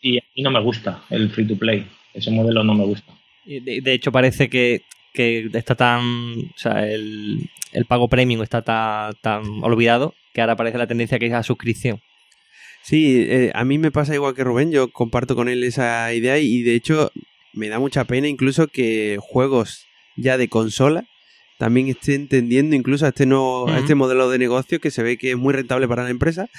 Y 0.02 0.18
a 0.20 0.24
mí 0.36 0.44
no 0.44 0.52
me 0.52 0.62
gusta 0.62 1.04
el 1.10 1.30
free 1.30 1.48
to 1.48 1.58
play. 1.58 1.86
Ese 2.14 2.32
modelo 2.32 2.64
no 2.64 2.74
me 2.74 2.86
gusta. 2.86 3.12
Y 3.46 3.60
De, 3.60 3.82
de 3.82 3.94
hecho, 3.94 4.12
parece 4.12 4.50
que, 4.50 4.84
que 5.14 5.50
está 5.54 5.76
tan. 5.76 6.02
O 6.02 6.58
sea, 6.58 6.88
el, 6.88 7.50
el 7.74 7.86
pago 7.86 8.08
premium 8.08 8.44
está 8.44 8.62
tan, 8.62 9.14
tan 9.22 9.44
olvidado 9.64 10.14
que 10.34 10.42
ahora 10.42 10.56
parece 10.56 10.78
la 10.78 10.88
tendencia 10.88 11.20
que 11.20 11.28
es 11.28 11.34
a 11.34 11.44
suscripción. 11.44 12.00
Sí, 12.84 13.26
eh, 13.28 13.52
a 13.54 13.66
mí 13.66 13.78
me 13.80 13.92
pasa 13.92 14.14
igual 14.14 14.36
que 14.36 14.44
Rubén, 14.44 14.72
yo 14.72 14.90
comparto 14.92 15.36
con 15.36 15.50
él 15.50 15.64
esa 15.64 16.14
idea 16.14 16.38
y 16.38 16.62
de 16.62 16.76
hecho 16.76 17.12
me 17.54 17.68
da 17.68 17.80
mucha 17.80 18.06
pena 18.06 18.28
incluso 18.28 18.68
que 18.68 19.18
juegos 19.20 19.88
ya 20.16 20.38
de 20.38 20.48
consola 20.48 21.06
también 21.58 21.88
estén 21.88 22.28
tendiendo 22.28 22.76
incluso 22.76 23.06
a 23.06 23.10
este, 23.10 23.26
nuevo, 23.26 23.68
a 23.68 23.80
este 23.80 23.96
modelo 23.96 24.30
de 24.30 24.38
negocio 24.38 24.80
que 24.80 24.92
se 24.92 25.04
ve 25.04 25.18
que 25.18 25.32
es 25.32 25.38
muy 25.38 25.54
rentable 25.54 25.88
para 25.88 26.04
la 26.04 26.12
empresa, 26.12 26.50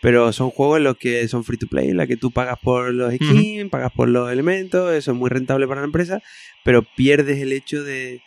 pero 0.00 0.32
son 0.32 0.50
juegos 0.50 0.78
en 0.78 0.84
los 0.84 0.96
que 0.96 1.26
son 1.28 1.44
free 1.44 1.58
to 1.58 1.66
play, 1.66 1.88
en 1.90 1.96
la 1.96 2.06
que 2.06 2.16
tú 2.16 2.30
pagas 2.30 2.58
por 2.58 2.92
los 2.94 3.12
skins, 3.14 3.70
pagas 3.70 3.92
por 3.92 4.08
los 4.08 4.30
elementos, 4.32 4.92
eso 4.94 5.10
es 5.12 5.16
muy 5.16 5.28
rentable 5.30 5.66
para 5.68 5.80
la 5.82 5.86
empresa, 5.86 6.22
pero 6.64 6.82
pierdes 6.82 7.38
el 7.40 7.52
hecho 7.52 7.82
de 7.84 8.20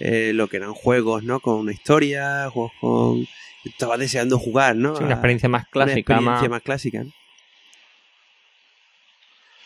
eh, 0.00 0.32
lo 0.34 0.48
que 0.48 0.58
eran 0.58 0.74
juegos, 0.74 1.24
¿no? 1.24 1.40
Con 1.40 1.56
una 1.56 1.72
historia, 1.72 2.48
juegos 2.50 2.72
con... 2.80 3.26
Estaba 3.64 3.98
deseando 3.98 4.38
jugar, 4.38 4.76
¿no? 4.76 4.94
Sí, 4.96 5.02
una 5.02 5.14
A- 5.14 5.16
experiencia 5.16 5.48
más 5.48 5.62
una 5.62 5.70
clásica, 5.70 5.98
experiencia 6.14 6.42
más. 6.42 6.50
más 6.50 6.62
clásica. 6.62 7.02
¿no? 7.04 7.10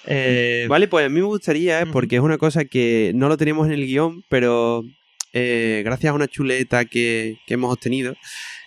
eh, 0.07 0.67
Vale, 0.69 0.89
pues 0.89 1.07
a 1.07 1.09
mí 1.09 1.21
me 1.21 1.27
gustaría, 1.27 1.81
¿eh? 1.83 1.87
Porque 1.87 2.17
es 2.17 2.23
una 2.23 2.39
cosa 2.39 2.65
que 2.65 3.13
no 3.15 3.29
lo 3.29 3.37
teníamos 3.37 3.67
en 3.67 3.75
el 3.75 3.87
guion, 3.87 4.25
pero 4.29 4.85
eh, 5.33 5.83
gracias 5.85 6.11
a 6.11 6.15
una 6.15 6.27
chuleta 6.29 6.85
que, 6.85 7.37
que 7.47 7.55
hemos 7.55 7.73
obtenido, 7.73 8.15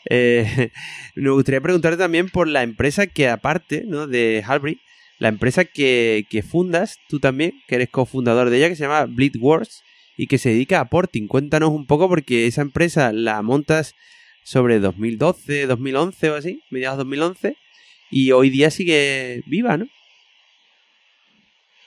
eh, 0.09 0.71
me 1.15 1.29
gustaría 1.31 1.61
preguntarte 1.61 1.97
también 1.97 2.29
por 2.29 2.47
la 2.47 2.63
empresa 2.63 3.07
que 3.07 3.29
aparte 3.29 3.83
¿no? 3.85 4.07
de 4.07 4.43
Halbury, 4.45 4.79
la 5.19 5.29
empresa 5.29 5.65
que, 5.65 6.43
fundas, 6.47 6.99
tú 7.07 7.19
también, 7.19 7.53
que 7.67 7.75
eres 7.75 7.89
cofundador 7.89 8.49
de 8.49 8.57
ella, 8.57 8.69
que 8.69 8.75
se 8.75 8.83
llama 8.83 9.05
Bleed 9.05 9.35
Wars 9.39 9.83
y 10.17 10.27
que 10.27 10.37
se 10.37 10.49
dedica 10.49 10.79
a 10.79 10.89
porting. 10.89 11.27
Cuéntanos 11.27 11.69
un 11.69 11.85
poco 11.85 12.09
porque 12.09 12.47
esa 12.47 12.61
empresa 12.61 13.13
la 13.13 13.41
montas 13.41 13.95
sobre 14.43 14.79
2012, 14.79 15.67
2011 15.67 16.29
o 16.29 16.35
así, 16.35 16.61
mediados 16.69 16.97
2011, 16.99 17.57
y 18.11 18.31
hoy 18.31 18.49
día 18.49 18.69
sigue 18.69 19.41
viva, 19.47 19.77
¿no? 19.77 19.87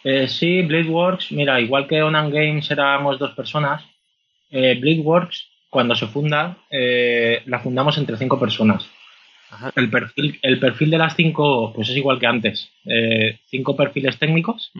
Eh, 0.04 0.26
sí, 0.26 0.62
Bladeworks, 0.62 1.32
mira, 1.32 1.60
igual 1.60 1.86
que 1.86 2.02
Onan 2.02 2.30
Games 2.30 2.70
éramos 2.70 3.18
dos 3.18 3.34
personas, 3.34 3.84
eh, 4.50 4.76
Bladeworks, 4.80 5.48
cuando 5.70 5.94
se 5.94 6.06
funda, 6.06 6.58
eh, 6.70 7.42
la 7.46 7.60
fundamos 7.60 7.98
entre 7.98 8.16
cinco 8.16 8.38
personas. 8.38 8.88
El 9.76 9.90
perfil, 9.90 10.38
el 10.42 10.58
perfil 10.58 10.90
de 10.90 10.98
las 10.98 11.16
cinco, 11.16 11.72
pues 11.74 11.88
es 11.88 11.96
igual 11.96 12.18
que 12.18 12.26
antes. 12.26 12.70
Eh, 12.84 13.38
cinco 13.46 13.74
perfiles 13.76 14.18
técnicos 14.18 14.70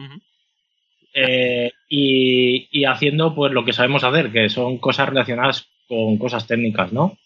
eh, 1.13 1.71
y, 1.89 2.67
y 2.71 2.85
haciendo 2.85 3.33
pues 3.33 3.51
lo 3.51 3.65
que 3.65 3.73
sabemos 3.73 4.03
hacer, 4.03 4.31
que 4.31 4.49
son 4.49 4.77
cosas 4.77 5.09
relacionadas 5.09 5.67
con 5.87 6.17
cosas 6.17 6.45
técnicas, 6.45 6.93
¿no? 6.93 7.17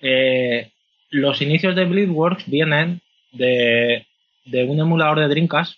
Eh, 0.00 0.70
los 1.10 1.42
inicios 1.42 1.74
de 1.74 1.84
Bleedworks 1.84 2.48
vienen 2.48 3.00
de, 3.32 4.06
de 4.44 4.64
un 4.64 4.78
emulador 4.78 5.20
de 5.20 5.28
Dreamcast 5.28 5.74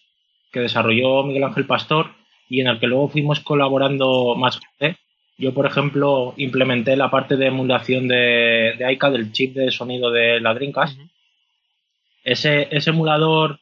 que 0.53 0.61
desarrolló 0.61 1.23
Miguel 1.23 1.45
Ángel 1.45 1.67
Pastor 1.67 2.13
y 2.49 2.61
en 2.61 2.69
el 2.69 2.79
que 2.81 2.87
luego 2.87 3.09
fuimos 3.09 3.41
colaborando 3.41 4.35
más 4.35 4.59
gente. 4.61 4.99
Yo, 5.39 5.55
por 5.55 5.67
ejemplo, 5.67 6.35
implementé 6.37 6.97
la 6.97 7.11
parte 7.11 7.37
de 7.37 7.47
emulación 7.47 8.09
de, 8.09 8.75
de 8.77 8.93
ICA, 8.93 9.11
del 9.11 9.31
chip 9.31 9.55
de 9.55 9.71
sonido 9.71 10.11
de 10.11 10.41
la 10.41 10.53
Dreamcast. 10.53 10.99
Ese, 12.25 12.67
ese 12.73 12.91
emulador 12.91 13.61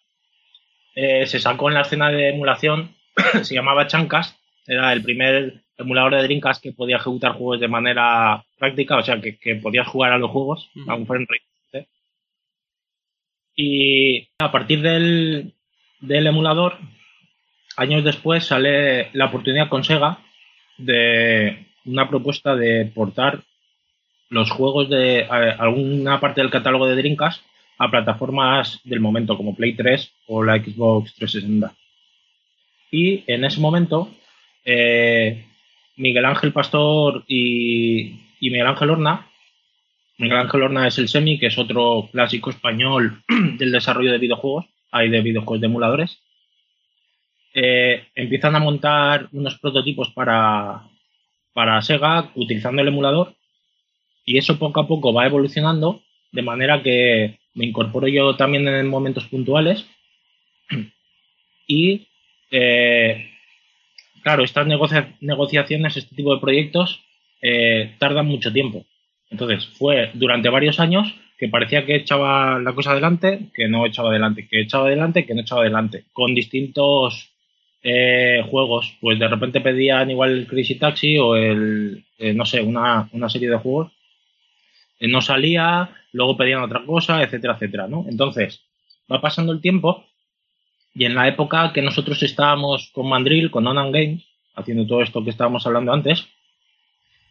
eh, 0.95 1.27
se 1.27 1.39
sacó 1.39 1.69
en 1.69 1.75
la 1.75 1.83
escena 1.83 2.11
de 2.11 2.31
emulación, 2.31 2.97
se 3.43 3.55
llamaba 3.55 3.87
Chancast, 3.87 4.39
era 4.67 4.91
el 4.95 5.03
primer 5.03 5.63
emulador 5.77 6.17
de 6.17 6.23
Dreamcast 6.23 6.63
que 6.63 6.73
podía 6.73 6.97
ejecutar 6.97 7.33
juegos 7.33 7.61
de 7.61 7.69
manera 7.69 8.43
práctica, 8.59 8.97
o 8.97 9.03
sea, 9.03 9.21
que, 9.21 9.37
que 9.37 9.57
podías 9.57 9.87
jugar 9.87 10.13
a 10.13 10.19
los 10.19 10.31
juegos, 10.31 10.71
Ujú. 10.75 10.91
a 10.91 10.95
un 10.95 11.07
frame 11.07 11.27
rate. 11.29 11.89
Y 13.55 14.29
a 14.39 14.51
partir 14.51 14.81
del, 14.81 15.53
del 16.01 16.27
emulador, 16.27 16.79
años 17.77 18.03
después 18.03 18.47
sale 18.47 19.11
la 19.13 19.27
oportunidad 19.27 19.69
con 19.69 19.85
Sega 19.85 20.19
de 20.79 21.66
una 21.87 22.09
propuesta 22.09 22.55
de 22.57 22.91
portar 22.95 23.43
los 24.29 24.51
juegos 24.51 24.89
de 24.89 25.25
alguna 25.25 26.21
parte 26.21 26.41
del 26.41 26.51
catálogo 26.51 26.87
de 26.87 26.97
Dreamcast 26.97 27.43
a 27.79 27.91
plataformas 27.91 28.81
del 28.85 29.01
momento 29.01 29.37
como 29.37 29.55
Play 29.55 29.75
3 29.75 30.13
o 30.29 30.43
la 30.43 30.57
Xbox 30.57 31.15
360. 31.15 31.75
Y 32.91 33.25
en 33.27 33.45
ese 33.45 33.61
momento, 33.61 34.11
eh, 34.65 35.47
Miguel 35.97 36.25
Ángel 36.25 36.53
Pastor 36.53 37.25
y, 37.27 38.19
y 38.41 38.51
Miguel 38.51 38.67
Ángel 38.67 38.91
Horna, 38.91 39.27
Miguel 40.19 40.39
Ángel 40.39 40.63
Horna 40.63 40.87
es 40.87 40.99
el 40.99 41.09
Semi, 41.09 41.39
que 41.39 41.47
es 41.47 41.59
otro 41.59 42.09
clásico 42.11 42.51
español 42.51 43.23
del 43.29 43.73
desarrollo 43.73 44.13
de 44.13 44.19
videojuegos, 44.19 44.67
hay 44.91 45.11
de 45.11 45.21
videojuegos 45.21 45.61
de 45.61 45.67
emuladores, 45.67 46.23
eh, 47.53 48.09
empiezan 48.15 48.57
a 48.57 48.61
montar 48.61 49.29
unos 49.33 49.59
prototipos 49.59 50.11
para, 50.11 50.85
para 51.57 51.81
Sega 51.81 52.31
utilizando 52.35 52.83
el 52.83 52.89
emulador 52.89 53.35
y 54.27 54.37
eso 54.37 54.59
poco 54.59 54.81
a 54.81 54.87
poco 54.87 55.15
va 55.15 55.25
evolucionando 55.25 56.03
de 56.31 56.43
manera 56.43 56.83
que 56.83 57.39
me 57.55 57.65
incorporo 57.65 58.09
yo 58.09 58.37
también 58.37 58.69
en 58.69 58.87
momentos 58.89 59.25
puntuales 59.25 59.87
y 61.67 62.09
eh, 62.51 63.31
claro, 64.23 64.45
estas 64.45 64.67
negocia- 64.67 65.17
negociaciones, 65.21 65.97
este 65.97 66.15
tipo 66.15 66.35
de 66.35 66.41
proyectos, 66.43 67.01
eh, 67.41 67.95
tardan 67.99 68.27
mucho 68.27 68.53
tiempo. 68.53 68.85
Entonces, 69.31 69.67
fue 69.67 70.11
durante 70.13 70.51
varios 70.51 70.79
años 70.79 71.15
que 71.39 71.49
parecía 71.49 71.87
que 71.87 71.97
echaba 71.97 72.59
la 72.59 72.75
cosa 72.75 72.91
adelante, 72.93 73.49
que 73.55 73.67
no 73.69 73.87
echaba 73.87 74.11
adelante, 74.11 74.47
que 74.47 74.61
echaba 74.61 74.89
adelante, 74.89 75.25
que 75.25 75.35
no 75.35 75.41
echaba 75.41 75.63
adelante, 75.63 76.05
con 76.13 76.35
distintos 76.35 77.31
eh, 77.89 78.43
juegos. 78.51 78.97
Pues 79.01 79.17
de 79.21 79.29
repente 79.29 79.61
pedían 79.61 80.11
igual 80.11 80.33
el 80.33 80.47
Crazy 80.49 80.75
Taxi 80.75 81.19
o 81.19 81.37
el, 81.37 82.05
eh, 82.19 82.35
no 82.35 82.45
sé, 82.45 82.61
una, 82.61 83.09
una 83.13 83.29
serie 83.29 83.49
de 83.49 83.59
juegos. 83.59 83.93
Eh, 84.99 85.07
no 85.07 85.21
salía, 85.21 85.91
luego 86.11 86.37
pedían 86.37 86.63
otra 86.63 86.85
cosa, 86.85 87.23
etcétera, 87.23 87.55
etcétera, 87.55 87.87
¿no? 87.87 88.05
Entonces, 88.09 88.61
va 89.11 89.21
pasando 89.21 89.53
el 89.53 89.61
tiempo 89.61 90.05
y 90.95 91.05
en 91.05 91.15
la 91.15 91.29
época 91.29 91.73
que 91.73 91.81
nosotros 91.81 92.21
estábamos 92.25 92.91
con 92.93 93.09
Mandrill, 93.09 93.53
con 93.53 93.69
Onan 93.69 93.93
Games, 93.93 94.25
haciendo 94.57 94.85
todo 94.85 95.03
esto 95.03 95.23
que 95.23 95.31
estábamos 95.31 95.65
hablando 95.65 95.93
antes, 95.93 96.27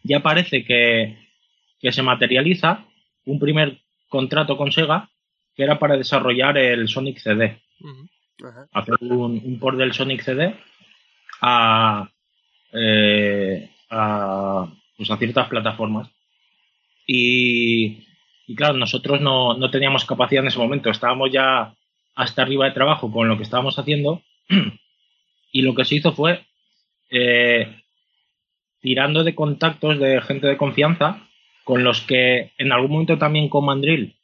ya 0.04 0.20
parece 0.20 0.64
que, 0.64 1.18
que 1.80 1.92
se 1.92 2.02
materializa 2.02 2.86
un 3.26 3.38
primer 3.38 3.78
contrato 4.08 4.56
con 4.56 4.72
Sega 4.72 5.10
que 5.54 5.64
era 5.64 5.78
para 5.78 5.98
desarrollar 5.98 6.56
el 6.56 6.88
Sonic 6.88 7.18
CD. 7.18 7.60
Hacer 8.72 8.94
un, 9.00 9.40
un 9.44 9.58
port 9.58 9.78
del 9.78 9.92
Sonic 9.92 10.22
CD 10.22 10.54
a, 11.40 12.08
eh, 12.72 13.70
a, 13.90 14.72
pues 14.96 15.10
a 15.10 15.16
ciertas 15.16 15.48
plataformas. 15.48 16.10
Y, 17.06 18.06
y 18.46 18.54
claro, 18.54 18.74
nosotros 18.74 19.20
no, 19.20 19.54
no 19.54 19.70
teníamos 19.70 20.04
capacidad 20.04 20.42
en 20.42 20.48
ese 20.48 20.58
momento. 20.58 20.90
Estábamos 20.90 21.30
ya 21.32 21.74
hasta 22.14 22.42
arriba 22.42 22.66
de 22.66 22.72
trabajo 22.72 23.10
con 23.12 23.28
lo 23.28 23.36
que 23.36 23.44
estábamos 23.44 23.78
haciendo. 23.78 24.22
Y 25.52 25.62
lo 25.62 25.74
que 25.74 25.86
se 25.86 25.94
hizo 25.94 26.12
fue 26.12 26.44
eh, 27.08 27.80
tirando 28.80 29.24
de 29.24 29.34
contactos 29.34 29.98
de 29.98 30.20
gente 30.20 30.46
de 30.46 30.58
confianza 30.58 31.26
con 31.64 31.82
los 31.82 32.02
que 32.02 32.52
en 32.58 32.72
algún 32.72 32.90
momento 32.90 33.16
también 33.16 33.48
con 33.48 33.64
Mandrill 33.64 34.16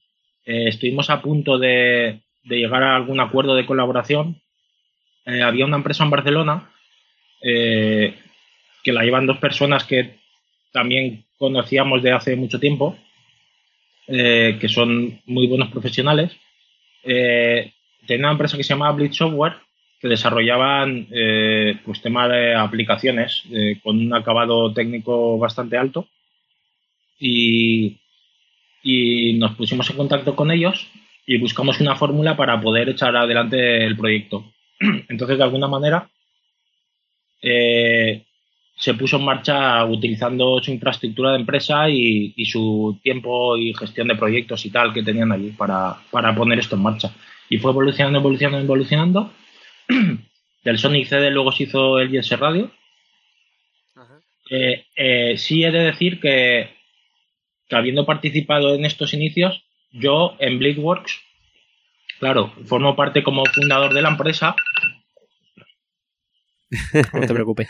eh, 0.45 0.69
estuvimos 0.69 1.09
a 1.09 1.23
punto 1.23 1.57
de, 1.57 2.21
de 2.45 2.59
llegar 2.59 2.83
a 2.83 2.97
algún 2.97 3.21
acuerdo 3.21 3.55
de 3.55 3.67
colaboración. 3.67 4.41
Eh, 5.25 5.43
había 5.43 5.65
una 5.65 5.77
empresa 5.77 6.05
en 6.05 6.11
Barcelona 6.11 6.71
eh, 7.41 8.19
que 8.83 8.93
la 8.93 9.05
llevan 9.05 9.27
dos 9.27 9.39
personas 9.39 9.85
que 9.85 10.19
también 10.73 11.25
conocíamos 11.39 12.03
de 12.03 12.13
hace 12.13 12.37
mucho 12.37 12.59
tiempo, 12.59 12.97
eh, 14.09 14.59
que 14.61 14.69
son 14.69 15.21
muy 15.27 15.47
buenos 15.47 15.69
profesionales. 15.71 16.33
Tenía 17.03 18.27
una 18.27 18.33
empresa 18.33 18.57
que 18.57 18.65
se 18.65 18.71
llamaba 18.71 18.97
Blitz 18.97 19.17
Software 19.17 19.55
que 20.01 20.09
desarrollaban 20.09 21.07
pues 21.85 22.03
tema 22.03 22.27
de 22.27 22.55
aplicaciones 22.57 23.45
con 23.85 23.99
un 23.99 24.15
acabado 24.15 24.73
técnico 24.73 25.39
bastante 25.39 25.77
alto 25.77 26.09
y 27.21 27.99
nos 29.39 29.55
pusimos 29.55 29.89
en 29.91 29.97
contacto 29.97 30.35
con 30.35 30.51
ellos 30.51 30.89
y 31.27 31.39
buscamos 31.39 31.81
una 31.81 31.97
fórmula 31.97 32.37
para 32.37 32.61
poder 32.61 32.89
echar 32.89 33.17
adelante 33.17 33.85
el 33.85 33.97
proyecto. 33.97 34.53
Entonces, 35.09 35.39
de 35.39 35.45
alguna 35.45 35.69
manera, 35.69 36.09
eh, 37.41 38.25
se 38.77 38.95
puso 38.95 39.17
en 39.17 39.25
marcha 39.25 39.85
utilizando 39.85 40.61
su 40.61 40.73
infraestructura 40.73 41.33
de 41.33 41.39
empresa 41.39 41.89
y, 41.89 42.33
y, 42.37 42.47
su 42.47 42.99
tiempo 43.03 43.57
y 43.57 43.75
gestión 43.75 44.09
de 44.09 44.17
proyectos 44.17 44.65
y 44.67 44.71
tal 44.71 44.93
que 44.93 45.03
tenían 45.03 45.31
allí 45.31 45.51
para, 45.51 45.97
para 46.11 46.35
poner 46.35 46.59
esto 46.59 46.77
en 46.77 46.83
marcha. 46.83 47.15
Y 47.49 47.59
fue 47.59 47.71
evolucionando, 47.71 48.19
evolucionando, 48.19 48.65
evolucionando. 48.65 49.33
Del 50.65 50.79
Sonic 50.79 51.07
CD 51.07 51.31
luego 51.31 51.53
se 51.53 51.65
hizo 51.65 51.99
el 51.99 52.11
Yes 52.11 52.31
Radio. 52.39 52.71
Eh, 54.51 54.85
eh, 54.97 55.39
sí 55.39 55.65
he 55.65 55.71
de 55.71 55.85
decir 55.85 56.21
que, 56.21 56.71
que 57.69 57.77
habiendo 57.77 58.05
participado 58.05 58.75
en 58.75 58.85
estos 58.85 59.15
inicios, 59.15 59.65
yo 59.93 60.37
en 60.39 60.59
Bleedworks, 60.59 61.21
claro, 62.19 62.53
formo 62.67 62.97
parte 62.97 63.23
como 63.23 63.45
fundador 63.47 63.93
de 63.95 64.03
la 64.03 64.09
empresa. 64.11 64.55
No 67.13 67.27
te 67.27 67.35
preocupes. 67.35 67.69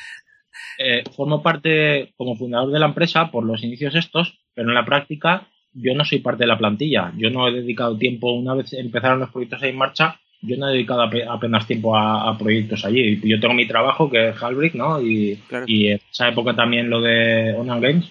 Eh, 0.78 1.03
formo 1.16 1.43
parte 1.43 2.12
como 2.16 2.36
fundador 2.36 2.70
de 2.73 2.78
la 2.78 2.86
empresa 2.86 3.31
por 3.31 3.44
los 3.44 3.62
inicios 3.62 3.94
estos, 3.94 4.39
pero 4.55 4.69
en 4.69 4.74
la 4.74 4.85
práctica 4.85 5.49
yo 5.73 5.94
no 5.94 6.05
soy 6.05 6.19
parte 6.20 6.44
de 6.44 6.49
la 6.49 6.59
plantilla. 6.59 7.12
Yo 7.16 7.31
no 7.31 7.49
he 7.49 7.53
dedicado 7.53 7.97
tiempo, 7.99 8.32
una 8.32 8.55
vez 8.55 8.73
empezaron 8.74 9.20
los 9.20 9.31
proyectos 9.31 9.62
ahí 9.62 9.70
en 9.70 9.77
marcha, 9.78 10.20
yo 10.43 10.57
no 10.57 10.69
he 10.69 10.73
dedicado 10.73 11.03
ape- 11.03 11.27
apenas 11.28 11.66
tiempo 11.66 11.97
a, 11.97 12.28
a 12.28 12.36
proyectos 12.39 12.85
allí. 12.85 13.20
Yo 13.24 13.40
tengo 13.40 13.55
mi 13.55 13.66
trabajo, 13.66 14.11
que 14.11 14.28
es 14.31 14.43
Halbrick, 14.43 14.74
¿no? 14.74 15.01
Y, 15.01 15.36
Claro. 15.49 15.65
y 15.69 15.89
en 15.89 16.01
esa 16.11 16.28
época 16.28 16.55
también 16.55 16.90
lo 16.90 17.01
de 17.01 17.55
Onan 17.57 17.81
Games. 17.81 18.11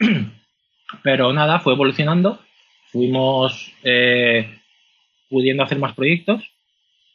Pero 1.02 1.32
nada, 1.32 1.60
fue 1.60 1.74
evolucionando. 1.74 2.40
Fuimos 2.94 3.72
eh, 3.82 4.48
pudiendo 5.28 5.64
hacer 5.64 5.80
más 5.80 5.94
proyectos 5.94 6.44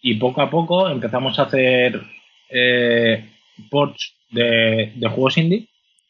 y 0.02 0.16
poco 0.16 0.42
a 0.42 0.50
poco 0.50 0.90
empezamos 0.90 1.40
a 1.40 1.44
hacer 1.44 2.02
eh, 2.50 3.24
ports 3.70 4.14
de, 4.30 4.92
de 4.94 5.08
juegos 5.08 5.38
indie 5.38 5.68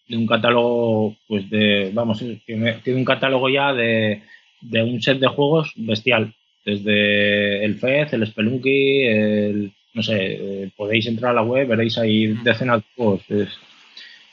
de 0.07 0.17
un 0.17 0.25
catálogo, 0.25 1.15
pues 1.27 1.47
de, 1.51 1.91
vamos, 1.93 2.23
tiene, 2.47 2.73
tiene 2.83 2.97
un 2.97 3.05
catálogo 3.05 3.47
ya 3.47 3.71
de, 3.73 4.23
de 4.59 4.81
un 4.81 4.99
set 5.03 5.19
de 5.19 5.27
juegos 5.27 5.71
bestial. 5.75 6.33
Desde 6.65 7.63
el 7.63 7.75
Fez, 7.75 8.11
el 8.13 8.25
Spelunky, 8.25 9.03
el, 9.03 9.71
no 9.93 10.01
sé, 10.01 10.15
eh, 10.63 10.71
podéis 10.75 11.05
entrar 11.05 11.29
a 11.31 11.35
la 11.35 11.43
web, 11.43 11.67
veréis 11.67 11.95
ahí 11.99 12.25
decenas 12.43 12.79
de 12.81 12.87
juegos. 12.95 13.21
es- 13.29 13.59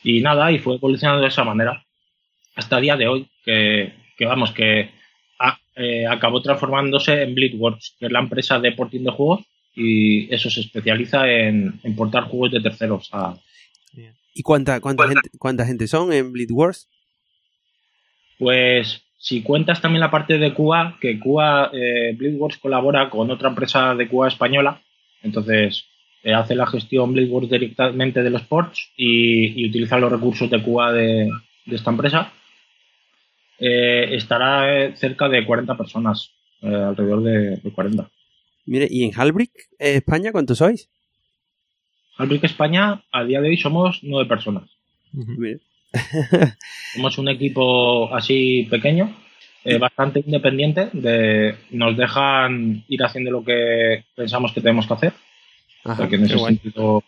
y 0.03 0.23
nada, 0.23 0.51
y 0.51 0.59
fue 0.61 0.77
evolucionando 0.77 1.21
de 1.21 1.29
esa 1.29 1.45
manera. 1.45 1.85
Hasta 2.55 2.77
el 2.77 2.83
día 2.83 2.97
de 2.97 3.09
hoy, 3.09 3.27
que, 3.45 3.93
que 4.17 4.25
vamos, 4.25 4.53
que 4.53 4.96
eh, 5.77 6.07
acabó 6.07 6.41
transformándose 6.43 7.23
en 7.23 7.35
Bleedworks, 7.35 7.97
que 7.99 8.07
es 8.07 8.13
la 8.13 8.21
empresa 8.21 8.59
de 8.59 8.73
porting 8.73 9.05
de 9.05 9.11
juegos, 9.11 9.45
y 9.75 10.33
eso 10.35 10.49
se 10.51 10.61
especializa 10.61 11.31
en, 11.31 11.79
en 11.83 11.95
portar 11.95 12.25
juegos 12.25 12.53
de 12.53 12.61
terceros 12.61 13.11
a, 13.13 13.37
¿Y 14.39 14.43
cuánta, 14.43 14.81
cuánta, 14.81 15.09
gente, 15.09 15.31
cuánta 15.39 15.65
gente 15.65 15.87
son 15.87 16.13
en 16.13 16.31
Bleed 16.31 16.51
Wars? 16.51 16.91
Pues 18.39 19.03
si 19.17 19.43
cuentas 19.43 19.81
también 19.81 20.01
la 20.01 20.11
parte 20.11 20.37
de 20.37 20.53
QA, 20.53 20.99
que 21.01 21.19
QA, 21.19 21.71
eh, 21.73 22.15
Bleedworks 22.15 22.59
colabora 22.59 23.09
con 23.09 23.31
otra 23.31 23.49
empresa 23.49 23.95
de 23.95 24.07
QA 24.09 24.29
española, 24.29 24.83
entonces 25.23 25.87
eh, 26.23 26.35
hace 26.35 26.55
la 26.55 26.67
gestión 26.67 27.15
Bleedworks 27.15 27.49
directamente 27.49 28.23
de 28.23 28.29
los 28.29 28.43
ports 28.43 28.93
y, 28.95 29.59
y 29.59 29.71
utiliza 29.71 29.99
los 29.99 30.13
recursos 30.13 30.51
de 30.51 30.63
QA 30.63 30.93
de, 30.93 31.31
de 31.65 31.77
esta 31.77 31.91
empresa. 31.91 32.31
Eh, 33.59 34.15
estará 34.15 34.85
eh, 34.85 34.97
cerca 34.97 35.29
de 35.29 35.45
40 35.45 35.77
personas, 35.77 36.31
eh, 36.63 36.75
alrededor 36.75 37.23
de, 37.23 37.57
de 37.57 37.73
40. 37.73 38.11
Mire, 38.67 38.89
¿y 38.91 39.05
en 39.05 39.13
Halbrick, 39.15 39.53
eh, 39.79 39.97
España, 39.97 40.33
cuántos 40.33 40.59
sois? 40.59 40.91
Albric 42.19 42.45
España, 42.45 43.03
a 43.13 43.25
día 43.25 43.41
de 43.41 43.49
hoy 43.49 43.57
somos 43.57 44.01
nueve 44.03 44.29
personas. 44.29 44.65
Mire. 45.13 45.61
Somos 46.95 47.17
un 47.17 47.29
equipo 47.29 48.15
así 48.15 48.67
pequeño, 48.69 49.15
eh, 49.65 49.79
bastante 49.79 50.21
independiente. 50.21 50.91
De, 50.93 51.57
nos 51.71 51.97
dejan 51.97 52.85
ir 52.89 53.03
haciendo 53.03 53.31
lo 53.31 53.45
que 53.45 54.05
pensamos 54.15 54.53
que 54.53 54.61
tenemos 54.61 54.87
que 54.87 54.95
hacer. 54.95 55.13
Ajá, 55.85 55.97
porque 55.97 56.17
en 56.17 56.25
ese 56.25 56.37
guay. 56.37 56.57
sentido 56.57 57.03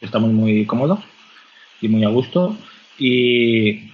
estamos 0.00 0.30
muy 0.30 0.64
cómodos 0.64 1.00
y 1.80 1.88
muy 1.88 2.04
a 2.04 2.08
gusto. 2.08 2.56
Y, 2.98 3.90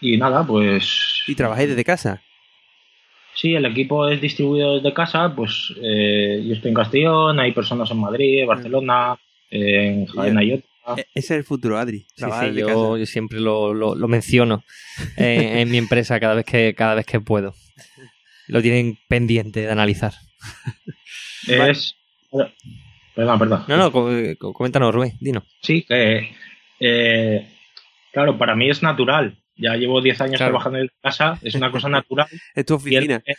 y 0.00 0.16
nada, 0.16 0.46
pues 0.46 1.11
¿Y 1.26 1.34
trabajáis 1.34 1.68
desde 1.68 1.84
casa? 1.84 2.22
sí, 3.34 3.54
el 3.54 3.64
equipo 3.64 4.08
es 4.08 4.20
distribuido 4.20 4.76
desde 4.76 4.92
casa. 4.94 5.34
Pues 5.34 5.72
eh, 5.82 6.42
yo 6.46 6.54
estoy 6.54 6.68
en 6.70 6.74
Castellón, 6.74 7.40
hay 7.40 7.52
personas 7.52 7.90
en 7.90 7.98
Madrid, 7.98 8.44
Barcelona, 8.46 9.16
eh, 9.50 9.86
en 9.86 10.06
Jaén 10.06 10.36
hay 10.38 10.52
otra. 10.52 10.68
E- 10.96 11.06
Ese 11.14 11.34
es 11.34 11.38
el 11.38 11.44
futuro, 11.44 11.78
Adri. 11.78 12.00
Sí, 12.14 12.26
sí, 12.40 12.54
yo, 12.54 12.96
yo 12.98 13.06
siempre 13.06 13.40
lo, 13.40 13.72
lo- 13.72 13.94
lo 13.94 14.08
menciono 14.08 14.62
en, 15.16 15.56
en 15.58 15.70
mi 15.70 15.78
empresa 15.78 16.20
cada 16.20 16.34
vez 16.34 16.44
que 16.44 16.74
cada 16.74 16.94
vez 16.94 17.06
que 17.06 17.20
puedo. 17.20 17.54
Lo 18.48 18.60
tienen 18.60 18.98
pendiente 19.08 19.60
de 19.60 19.70
analizar. 19.70 20.12
Es. 21.48 21.96
Perdón, 23.14 23.38
perdón. 23.38 23.64
No, 23.68 23.76
no, 23.76 23.92
co- 23.92 24.10
co- 24.38 24.52
coméntanos, 24.52 24.94
Rubén, 24.94 25.12
dinos. 25.20 25.44
Sí, 25.62 25.82
que. 25.82 26.30
eh, 26.80 27.48
claro, 28.12 28.38
para 28.38 28.54
mí 28.56 28.68
es 28.70 28.82
natural. 28.82 29.36
Ya 29.62 29.76
llevo 29.76 30.00
10 30.00 30.20
años 30.20 30.36
Claro. 30.38 30.50
trabajando 30.52 30.78
en 30.80 30.90
casa, 31.00 31.38
es 31.42 31.54
una 31.54 31.70
cosa 31.70 31.88
natural. 31.88 32.26
Es 32.54 32.66
tu 32.66 32.74
oficina. 32.74 33.22
es- 33.24 33.38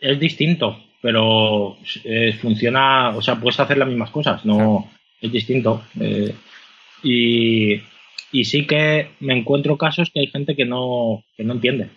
es 0.00 0.18
distinto, 0.18 0.78
pero 1.00 1.76
eh, 2.04 2.32
funciona, 2.40 3.10
o 3.10 3.22
sea, 3.22 3.36
puedes 3.40 3.58
hacer 3.60 3.78
las 3.78 3.88
mismas 3.88 4.10
cosas, 4.10 4.44
no 4.44 4.88
es 5.20 5.30
distinto. 5.30 5.84
eh, 6.00 6.34
y, 7.04 7.74
y 8.32 8.44
sí 8.44 8.66
que 8.66 9.10
me 9.20 9.36
encuentro 9.38 9.76
casos 9.76 10.10
que 10.12 10.20
hay 10.20 10.26
gente 10.28 10.54
que 10.56 10.64
no, 10.64 11.22
que 11.36 11.44
no 11.44 11.52
entiende 11.54 11.88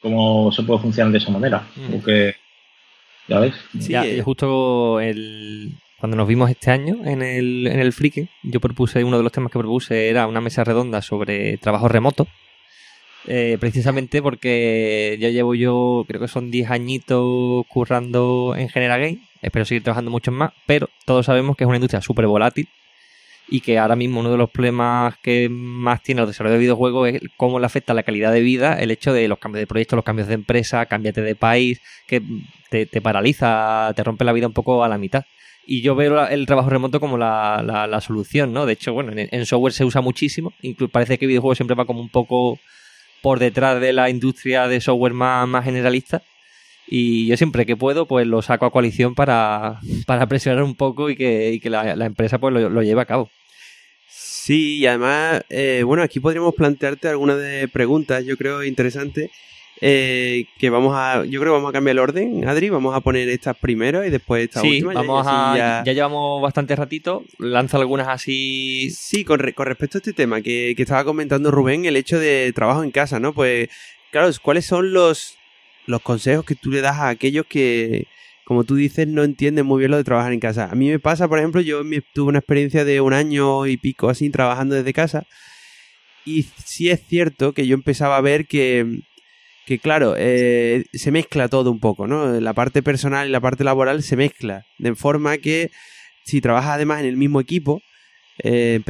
cómo 0.00 0.50
se 0.52 0.62
puede 0.64 0.80
funcionar 0.80 1.12
de 1.12 1.18
esa 1.18 1.30
manera. 1.30 1.66
Mm. 1.76 1.94
O 1.94 2.02
que, 2.02 2.34
ya 3.28 3.38
ves. 3.38 3.54
Sí, 3.78 3.92
Ya, 3.92 4.04
eh. 4.06 4.20
justo 4.22 4.98
el, 5.00 5.70
cuando 6.00 6.16
nos 6.16 6.26
vimos 6.26 6.50
este 6.50 6.70
año 6.72 6.96
en 7.04 7.22
el, 7.22 7.66
en 7.68 7.78
el 7.78 7.92
Freaking, 7.92 8.28
yo 8.42 8.58
propuse, 8.60 9.04
uno 9.04 9.16
de 9.18 9.22
los 9.22 9.32
temas 9.32 9.52
que 9.52 9.58
propuse 9.60 10.08
era 10.08 10.26
una 10.26 10.40
mesa 10.40 10.64
redonda 10.64 11.00
sobre 11.02 11.56
trabajo 11.58 11.86
remoto. 11.88 12.26
Eh, 13.26 13.56
precisamente 13.60 14.20
porque 14.20 15.16
ya 15.20 15.28
llevo 15.28 15.54
yo, 15.54 16.04
creo 16.08 16.20
que 16.20 16.28
son 16.28 16.50
10 16.50 16.70
añitos 16.70 17.64
currando 17.68 18.54
en 18.56 18.68
General 18.68 19.00
Game. 19.00 19.18
Espero 19.40 19.64
seguir 19.64 19.82
trabajando 19.82 20.10
muchos 20.10 20.34
más, 20.34 20.52
pero 20.66 20.88
todos 21.04 21.26
sabemos 21.26 21.56
que 21.56 21.64
es 21.64 21.68
una 21.68 21.76
industria 21.76 22.00
súper 22.00 22.26
volátil 22.26 22.68
y 23.48 23.60
que 23.60 23.78
ahora 23.78 23.96
mismo 23.96 24.20
uno 24.20 24.30
de 24.30 24.38
los 24.38 24.50
problemas 24.50 25.16
que 25.18 25.48
más 25.50 26.02
tiene 26.02 26.20
los 26.20 26.30
desarrollos 26.30 26.54
de 26.54 26.60
videojuegos 26.60 27.08
es 27.08 27.20
cómo 27.36 27.58
le 27.58 27.66
afecta 27.66 27.92
la 27.92 28.02
calidad 28.02 28.32
de 28.32 28.40
vida 28.40 28.80
el 28.80 28.90
hecho 28.90 29.12
de 29.12 29.28
los 29.28 29.38
cambios 29.38 29.60
de 29.60 29.66
proyecto, 29.66 29.96
los 29.96 30.04
cambios 30.04 30.28
de 30.28 30.34
empresa, 30.34 30.86
cámbiate 30.86 31.22
de 31.22 31.34
país, 31.34 31.80
que 32.06 32.22
te, 32.70 32.86
te 32.86 33.00
paraliza, 33.00 33.92
te 33.94 34.04
rompe 34.04 34.24
la 34.24 34.32
vida 34.32 34.46
un 34.46 34.52
poco 34.52 34.84
a 34.84 34.88
la 34.88 34.98
mitad. 34.98 35.24
Y 35.66 35.82
yo 35.82 35.94
veo 35.94 36.26
el 36.26 36.46
trabajo 36.46 36.70
remoto 36.70 36.98
como 36.98 37.18
la, 37.18 37.62
la, 37.64 37.86
la 37.86 38.00
solución, 38.00 38.52
¿no? 38.52 38.66
De 38.66 38.72
hecho, 38.72 38.92
bueno, 38.92 39.12
en, 39.12 39.28
en, 39.30 39.46
software 39.46 39.72
se 39.72 39.84
usa 39.84 40.00
muchísimo. 40.00 40.52
Incluso 40.62 40.90
parece 40.90 41.18
que 41.18 41.26
el 41.26 41.28
videojuego 41.28 41.54
siempre 41.54 41.76
va 41.76 41.84
como 41.84 42.00
un 42.00 42.08
poco 42.08 42.58
por 43.22 43.38
detrás 43.38 43.80
de 43.80 43.92
la 43.92 44.10
industria 44.10 44.68
de 44.68 44.80
software 44.80 45.14
más, 45.14 45.48
más 45.48 45.64
generalista. 45.64 46.22
Y 46.86 47.26
yo 47.26 47.36
siempre 47.36 47.64
que 47.64 47.76
puedo, 47.76 48.06
pues 48.06 48.26
lo 48.26 48.42
saco 48.42 48.66
a 48.66 48.72
coalición 48.72 49.14
para, 49.14 49.80
para 50.06 50.26
presionar 50.26 50.62
un 50.62 50.74
poco 50.74 51.08
y 51.08 51.16
que, 51.16 51.58
que 51.62 51.70
la, 51.70 51.96
la, 51.96 52.06
empresa 52.06 52.38
pues 52.38 52.52
lo, 52.52 52.68
lo, 52.68 52.82
lleve 52.82 53.00
a 53.00 53.06
cabo. 53.06 53.30
Sí, 54.10 54.78
y 54.78 54.86
además, 54.86 55.42
eh, 55.48 55.84
bueno, 55.86 56.02
aquí 56.02 56.18
podríamos 56.18 56.54
plantearte 56.54 57.08
algunas 57.08 57.38
de 57.38 57.68
preguntas, 57.68 58.24
yo 58.24 58.36
creo, 58.36 58.64
interesantes. 58.64 59.30
Eh, 59.84 60.46
que 60.60 60.70
vamos 60.70 60.94
a, 60.96 61.24
yo 61.24 61.40
creo 61.40 61.52
que 61.52 61.56
vamos 61.56 61.70
a 61.70 61.72
cambiar 61.72 61.94
el 61.94 61.98
orden, 61.98 62.46
Adri, 62.48 62.70
vamos 62.70 62.94
a 62.94 63.00
poner 63.00 63.28
estas 63.28 63.56
primero 63.56 64.04
y 64.04 64.10
después 64.10 64.44
esta 64.44 64.60
sí, 64.60 64.80
última. 64.80 64.92
Vamos 64.94 65.26
a, 65.28 65.56
ya... 65.56 65.82
ya... 65.84 65.92
llevamos 65.92 66.40
bastante 66.40 66.76
ratito, 66.76 67.24
lanzo 67.40 67.78
algunas 67.78 68.06
así. 68.06 68.90
Sí, 68.90 69.24
con, 69.24 69.40
re, 69.40 69.54
con 69.54 69.66
respecto 69.66 69.98
a 69.98 70.00
este 70.00 70.12
tema 70.12 70.40
que, 70.40 70.74
que, 70.76 70.82
estaba 70.82 71.02
comentando 71.02 71.50
Rubén, 71.50 71.84
el 71.84 71.96
hecho 71.96 72.20
de 72.20 72.52
trabajo 72.54 72.84
en 72.84 72.92
casa, 72.92 73.18
¿no? 73.18 73.32
Pues, 73.32 73.70
claro, 74.12 74.30
¿cuáles 74.40 74.66
son 74.66 74.92
los, 74.92 75.36
los 75.86 76.00
consejos 76.00 76.44
que 76.44 76.54
tú 76.54 76.70
le 76.70 76.80
das 76.80 76.98
a 76.98 77.08
aquellos 77.08 77.44
que, 77.46 78.06
como 78.44 78.62
tú 78.62 78.76
dices, 78.76 79.08
no 79.08 79.24
entienden 79.24 79.66
muy 79.66 79.80
bien 79.80 79.90
lo 79.90 79.96
de 79.96 80.04
trabajar 80.04 80.32
en 80.32 80.38
casa? 80.38 80.68
A 80.70 80.76
mí 80.76 80.90
me 80.90 81.00
pasa, 81.00 81.26
por 81.26 81.40
ejemplo, 81.40 81.60
yo 81.60 81.82
tuve 82.14 82.28
una 82.28 82.38
experiencia 82.38 82.84
de 82.84 83.00
un 83.00 83.14
año 83.14 83.66
y 83.66 83.76
pico 83.78 84.10
así 84.10 84.30
trabajando 84.30 84.76
desde 84.76 84.92
casa. 84.92 85.26
Y 86.24 86.44
sí 86.64 86.88
es 86.88 87.04
cierto 87.04 87.52
que 87.52 87.66
yo 87.66 87.74
empezaba 87.74 88.16
a 88.16 88.20
ver 88.20 88.46
que 88.46 89.02
que 89.66 89.78
claro, 89.78 90.14
eh, 90.16 90.84
se 90.92 91.10
mezcla 91.10 91.48
todo 91.48 91.70
un 91.70 91.80
poco, 91.80 92.06
¿no? 92.06 92.40
La 92.40 92.52
parte 92.52 92.82
personal 92.82 93.28
y 93.28 93.30
la 93.30 93.40
parte 93.40 93.64
laboral 93.64 94.02
se 94.02 94.16
mezcla, 94.16 94.64
de 94.78 94.94
forma 94.94 95.38
que 95.38 95.70
si 96.24 96.40
trabajas 96.40 96.72
además 96.72 97.00
en 97.00 97.06
el 97.06 97.16
mismo 97.16 97.40
equipo, 97.40 97.82
eh, 98.42 98.80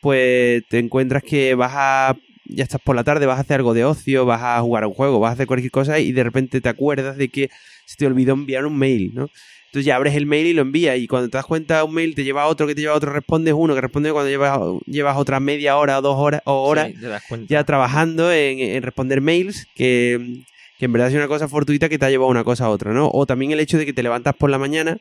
pues 0.00 0.64
te 0.68 0.78
encuentras 0.78 1.22
que 1.22 1.54
vas 1.54 1.72
a, 1.74 2.16
ya 2.44 2.64
estás 2.64 2.80
por 2.80 2.96
la 2.96 3.04
tarde, 3.04 3.26
vas 3.26 3.38
a 3.38 3.42
hacer 3.42 3.56
algo 3.56 3.74
de 3.74 3.84
ocio, 3.84 4.26
vas 4.26 4.42
a 4.42 4.60
jugar 4.60 4.84
a 4.84 4.88
un 4.88 4.94
juego, 4.94 5.20
vas 5.20 5.30
a 5.30 5.32
hacer 5.34 5.46
cualquier 5.46 5.70
cosa 5.70 5.98
y 5.98 6.12
de 6.12 6.24
repente 6.24 6.60
te 6.60 6.68
acuerdas 6.68 7.16
de 7.16 7.28
que 7.28 7.50
se 7.86 7.96
te 7.96 8.06
olvidó 8.06 8.34
enviar 8.34 8.66
un 8.66 8.78
mail, 8.78 9.12
¿no? 9.14 9.28
Entonces 9.74 9.86
ya 9.86 9.96
abres 9.96 10.14
el 10.14 10.24
mail 10.24 10.46
y 10.46 10.52
lo 10.52 10.62
envías 10.62 10.96
y 10.98 11.08
cuando 11.08 11.28
te 11.28 11.36
das 11.36 11.46
cuenta 11.46 11.82
un 11.82 11.92
mail 11.92 12.14
te 12.14 12.22
lleva 12.22 12.44
a 12.44 12.46
otro, 12.46 12.68
que 12.68 12.76
te 12.76 12.80
lleva 12.80 12.92
a 12.92 12.96
otro, 12.96 13.12
respondes 13.12 13.54
uno, 13.56 13.74
que 13.74 13.80
responde 13.80 14.12
cuando 14.12 14.30
llevas, 14.30 14.56
llevas 14.86 15.16
otra 15.16 15.40
media 15.40 15.76
hora 15.76 15.98
o 15.98 16.00
dos 16.00 16.16
horas 16.16 16.42
o 16.44 16.62
horas 16.62 16.92
sí, 16.96 17.46
ya 17.48 17.64
trabajando 17.64 18.30
en, 18.30 18.60
en, 18.60 18.84
responder 18.84 19.20
mails 19.20 19.66
que, 19.74 20.44
que 20.78 20.84
en 20.84 20.92
verdad 20.92 21.08
es 21.08 21.16
una 21.16 21.26
cosa 21.26 21.48
fortuita 21.48 21.88
que 21.88 21.98
te 21.98 22.06
ha 22.06 22.10
llevado 22.10 22.30
una 22.30 22.44
cosa 22.44 22.66
a 22.66 22.70
otra, 22.70 22.92
¿no? 22.92 23.10
O 23.12 23.26
también 23.26 23.50
el 23.50 23.58
hecho 23.58 23.76
de 23.76 23.84
que 23.84 23.92
te 23.92 24.04
levantas 24.04 24.36
por 24.36 24.48
la 24.48 24.58
mañana, 24.58 24.98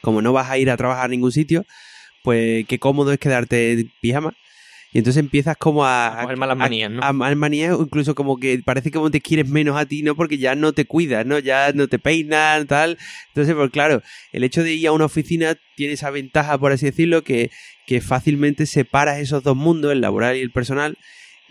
como 0.00 0.22
no 0.22 0.32
vas 0.32 0.48
a 0.48 0.58
ir 0.58 0.70
a 0.70 0.76
trabajar 0.76 1.06
a 1.06 1.08
ningún 1.08 1.32
sitio, 1.32 1.64
pues 2.22 2.64
qué 2.68 2.78
cómodo 2.78 3.12
es 3.12 3.18
quedarte 3.18 3.72
en 3.72 3.92
pijama 4.00 4.32
y 4.92 4.98
entonces 4.98 5.20
empiezas 5.20 5.56
como 5.56 5.84
a... 5.86 6.20
A 6.20 6.22
coger 6.22 6.36
malas 6.36 6.56
manías, 6.56 6.90
¿no? 6.90 7.02
A, 7.02 7.08
a 7.08 7.12
malas 7.12 7.36
manías, 7.36 7.74
o 7.74 7.82
incluso 7.82 8.14
como 8.14 8.36
que 8.36 8.60
parece 8.62 8.90
como 8.90 9.10
te 9.10 9.22
quieres 9.22 9.48
menos 9.48 9.76
a 9.76 9.86
ti, 9.86 10.02
¿no? 10.02 10.14
Porque 10.14 10.36
ya 10.36 10.54
no 10.54 10.74
te 10.74 10.84
cuidas, 10.84 11.24
¿no? 11.24 11.38
Ya 11.38 11.72
no 11.72 11.88
te 11.88 11.98
peinan, 11.98 12.66
tal. 12.66 12.98
Entonces, 13.28 13.54
pues 13.54 13.70
claro, 13.70 14.02
el 14.32 14.44
hecho 14.44 14.62
de 14.62 14.74
ir 14.74 14.86
a 14.86 14.92
una 14.92 15.06
oficina 15.06 15.56
tiene 15.76 15.94
esa 15.94 16.10
ventaja, 16.10 16.58
por 16.58 16.72
así 16.72 16.86
decirlo, 16.86 17.24
que, 17.24 17.50
que 17.86 18.02
fácilmente 18.02 18.66
separas 18.66 19.18
esos 19.18 19.42
dos 19.42 19.56
mundos, 19.56 19.92
el 19.92 20.02
laboral 20.02 20.36
y 20.36 20.40
el 20.40 20.50
personal, 20.50 20.98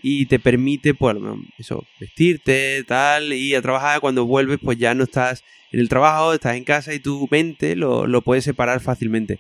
y 0.03 0.27
te 0.27 0.38
permite, 0.38 0.93
pues, 0.93 1.18
eso, 1.57 1.85
vestirte, 1.99 2.84
tal, 2.88 3.34
y 3.34 3.55
a 3.55 3.61
trabajar. 3.61 4.01
Cuando 4.01 4.26
vuelves, 4.26 4.59
pues 4.61 4.77
ya 4.77 4.93
no 4.93 5.03
estás 5.03 5.43
en 5.72 5.80
el 5.80 5.89
trabajo, 5.89 6.34
estás 6.34 6.57
en 6.57 6.63
casa 6.63 6.93
y 6.93 6.99
tu 6.99 7.27
mente 7.31 7.76
lo, 7.76 8.05
lo 8.05 8.22
puedes 8.22 8.43
separar 8.43 8.81
fácilmente. 8.81 9.39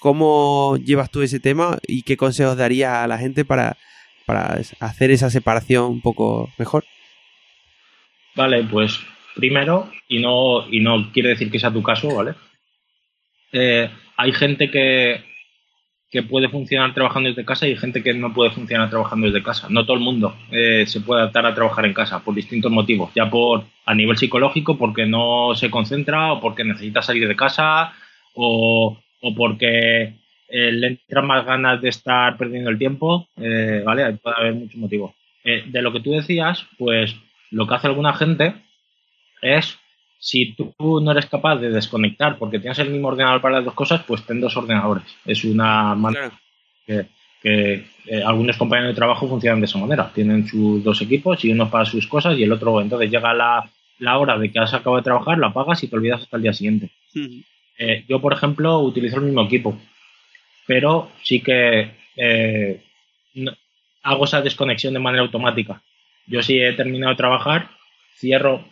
¿Cómo 0.00 0.76
llevas 0.76 1.10
tú 1.10 1.22
ese 1.22 1.40
tema 1.40 1.78
y 1.86 2.02
qué 2.02 2.16
consejos 2.16 2.56
darías 2.56 2.94
a 2.94 3.06
la 3.06 3.18
gente 3.18 3.44
para, 3.44 3.76
para 4.26 4.60
hacer 4.80 5.10
esa 5.10 5.30
separación 5.30 5.84
un 5.84 6.00
poco 6.00 6.50
mejor? 6.58 6.84
Vale, 8.36 8.62
pues 8.64 9.00
primero, 9.34 9.90
y 10.08 10.20
no, 10.20 10.68
y 10.70 10.80
no 10.80 11.10
quiere 11.12 11.30
decir 11.30 11.50
que 11.50 11.58
sea 11.58 11.72
tu 11.72 11.82
caso, 11.82 12.14
¿vale? 12.14 12.34
Eh, 13.52 13.90
hay 14.16 14.32
gente 14.32 14.70
que, 14.70 15.24
que 16.10 16.22
puede 16.22 16.48
funcionar 16.48 16.94
trabajando 16.94 17.28
desde 17.28 17.44
casa 17.44 17.66
y 17.66 17.76
gente 17.76 18.02
que 18.02 18.14
no 18.14 18.32
puede 18.32 18.50
funcionar 18.50 18.90
trabajando 18.90 19.26
desde 19.26 19.42
casa. 19.42 19.68
No 19.70 19.84
todo 19.84 19.96
el 19.96 20.02
mundo 20.02 20.36
eh, 20.50 20.84
se 20.86 21.00
puede 21.00 21.22
adaptar 21.22 21.46
a 21.46 21.54
trabajar 21.54 21.84
en 21.86 21.94
casa 21.94 22.20
por 22.20 22.34
distintos 22.34 22.72
motivos, 22.72 23.10
ya 23.14 23.28
por 23.28 23.64
a 23.84 23.94
nivel 23.94 24.16
psicológico, 24.16 24.78
porque 24.78 25.06
no 25.06 25.54
se 25.54 25.70
concentra 25.70 26.32
o 26.32 26.40
porque 26.40 26.64
necesita 26.64 27.02
salir 27.02 27.28
de 27.28 27.36
casa 27.36 27.92
o 28.34 28.98
o 29.20 29.34
porque 29.34 30.14
eh, 30.48 30.72
le 30.72 30.86
entran 30.86 31.26
más 31.26 31.44
ganas 31.44 31.80
de 31.80 31.88
estar 31.88 32.36
perdiendo 32.36 32.70
el 32.70 32.78
tiempo, 32.78 33.28
eh, 33.36 33.82
¿vale? 33.84 34.12
Puede 34.14 34.36
haber 34.36 34.54
muchos 34.54 34.76
motivos. 34.76 35.12
Eh, 35.44 35.64
de 35.66 35.82
lo 35.82 35.92
que 35.92 36.00
tú 36.00 36.12
decías, 36.12 36.66
pues 36.78 37.16
lo 37.50 37.66
que 37.66 37.74
hace 37.74 37.86
alguna 37.86 38.14
gente 38.14 38.54
es, 39.40 39.78
si 40.18 40.54
tú 40.54 40.74
no 40.78 41.12
eres 41.12 41.26
capaz 41.26 41.56
de 41.56 41.70
desconectar 41.70 42.38
porque 42.38 42.58
tienes 42.58 42.78
el 42.80 42.90
mismo 42.90 43.08
ordenador 43.08 43.40
para 43.40 43.56
las 43.56 43.64
dos 43.64 43.74
cosas, 43.74 44.02
pues 44.06 44.24
ten 44.24 44.40
dos 44.40 44.56
ordenadores. 44.56 45.04
Es 45.24 45.44
una 45.44 45.94
manera 45.94 46.32
que, 46.86 47.06
que 47.42 47.86
eh, 48.06 48.22
algunos 48.24 48.56
compañeros 48.56 48.92
de 48.92 48.96
trabajo 48.96 49.28
funcionan 49.28 49.60
de 49.60 49.66
esa 49.66 49.78
manera. 49.78 50.10
Tienen 50.14 50.46
sus 50.46 50.82
dos 50.82 51.00
equipos 51.02 51.44
y 51.44 51.52
uno 51.52 51.70
para 51.70 51.84
sus 51.84 52.06
cosas 52.06 52.36
y 52.36 52.42
el 52.42 52.52
otro, 52.52 52.80
entonces 52.80 53.10
llega 53.10 53.32
la, 53.34 53.70
la 53.98 54.18
hora 54.18 54.38
de 54.38 54.50
que 54.50 54.58
has 54.58 54.74
acabado 54.74 54.96
de 54.96 55.04
trabajar, 55.04 55.38
la 55.38 55.48
apagas 55.48 55.82
y 55.82 55.88
te 55.88 55.96
olvidas 55.96 56.22
hasta 56.22 56.36
el 56.36 56.42
día 56.42 56.52
siguiente. 56.52 56.90
Mm. 57.14 57.40
Eh, 57.78 58.04
yo, 58.08 58.20
por 58.20 58.32
ejemplo, 58.32 58.80
utilizo 58.80 59.16
el 59.16 59.22
mismo 59.22 59.42
equipo, 59.42 59.78
pero 60.66 61.10
sí 61.22 61.40
que 61.40 61.92
eh, 62.16 62.82
no, 63.34 63.52
hago 64.02 64.24
esa 64.24 64.42
desconexión 64.42 64.94
de 64.94 65.00
manera 65.00 65.22
automática. 65.22 65.82
Yo 66.26 66.42
si 66.42 66.60
he 66.60 66.72
terminado 66.72 67.12
de 67.12 67.16
trabajar, 67.16 67.70
cierro, 68.16 68.64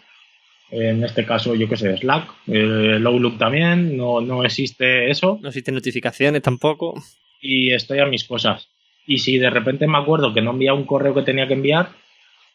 en 0.70 1.04
este 1.04 1.24
caso, 1.24 1.54
yo 1.54 1.68
qué 1.68 1.76
sé, 1.76 1.96
Slack, 1.96 2.28
eh, 2.48 3.00
Outlook 3.04 3.38
también, 3.38 3.96
no, 3.96 4.20
no 4.20 4.44
existe 4.44 5.10
eso. 5.10 5.38
No 5.40 5.48
existen 5.48 5.74
notificaciones 5.74 6.42
tampoco. 6.42 6.94
Y 7.40 7.70
estoy 7.72 8.00
a 8.00 8.06
mis 8.06 8.24
cosas. 8.24 8.68
Y 9.06 9.18
si 9.18 9.38
de 9.38 9.50
repente 9.50 9.86
me 9.86 9.98
acuerdo 9.98 10.34
que 10.34 10.42
no 10.42 10.50
envía 10.50 10.74
un 10.74 10.84
correo 10.84 11.14
que 11.14 11.22
tenía 11.22 11.46
que 11.46 11.54
enviar, 11.54 11.90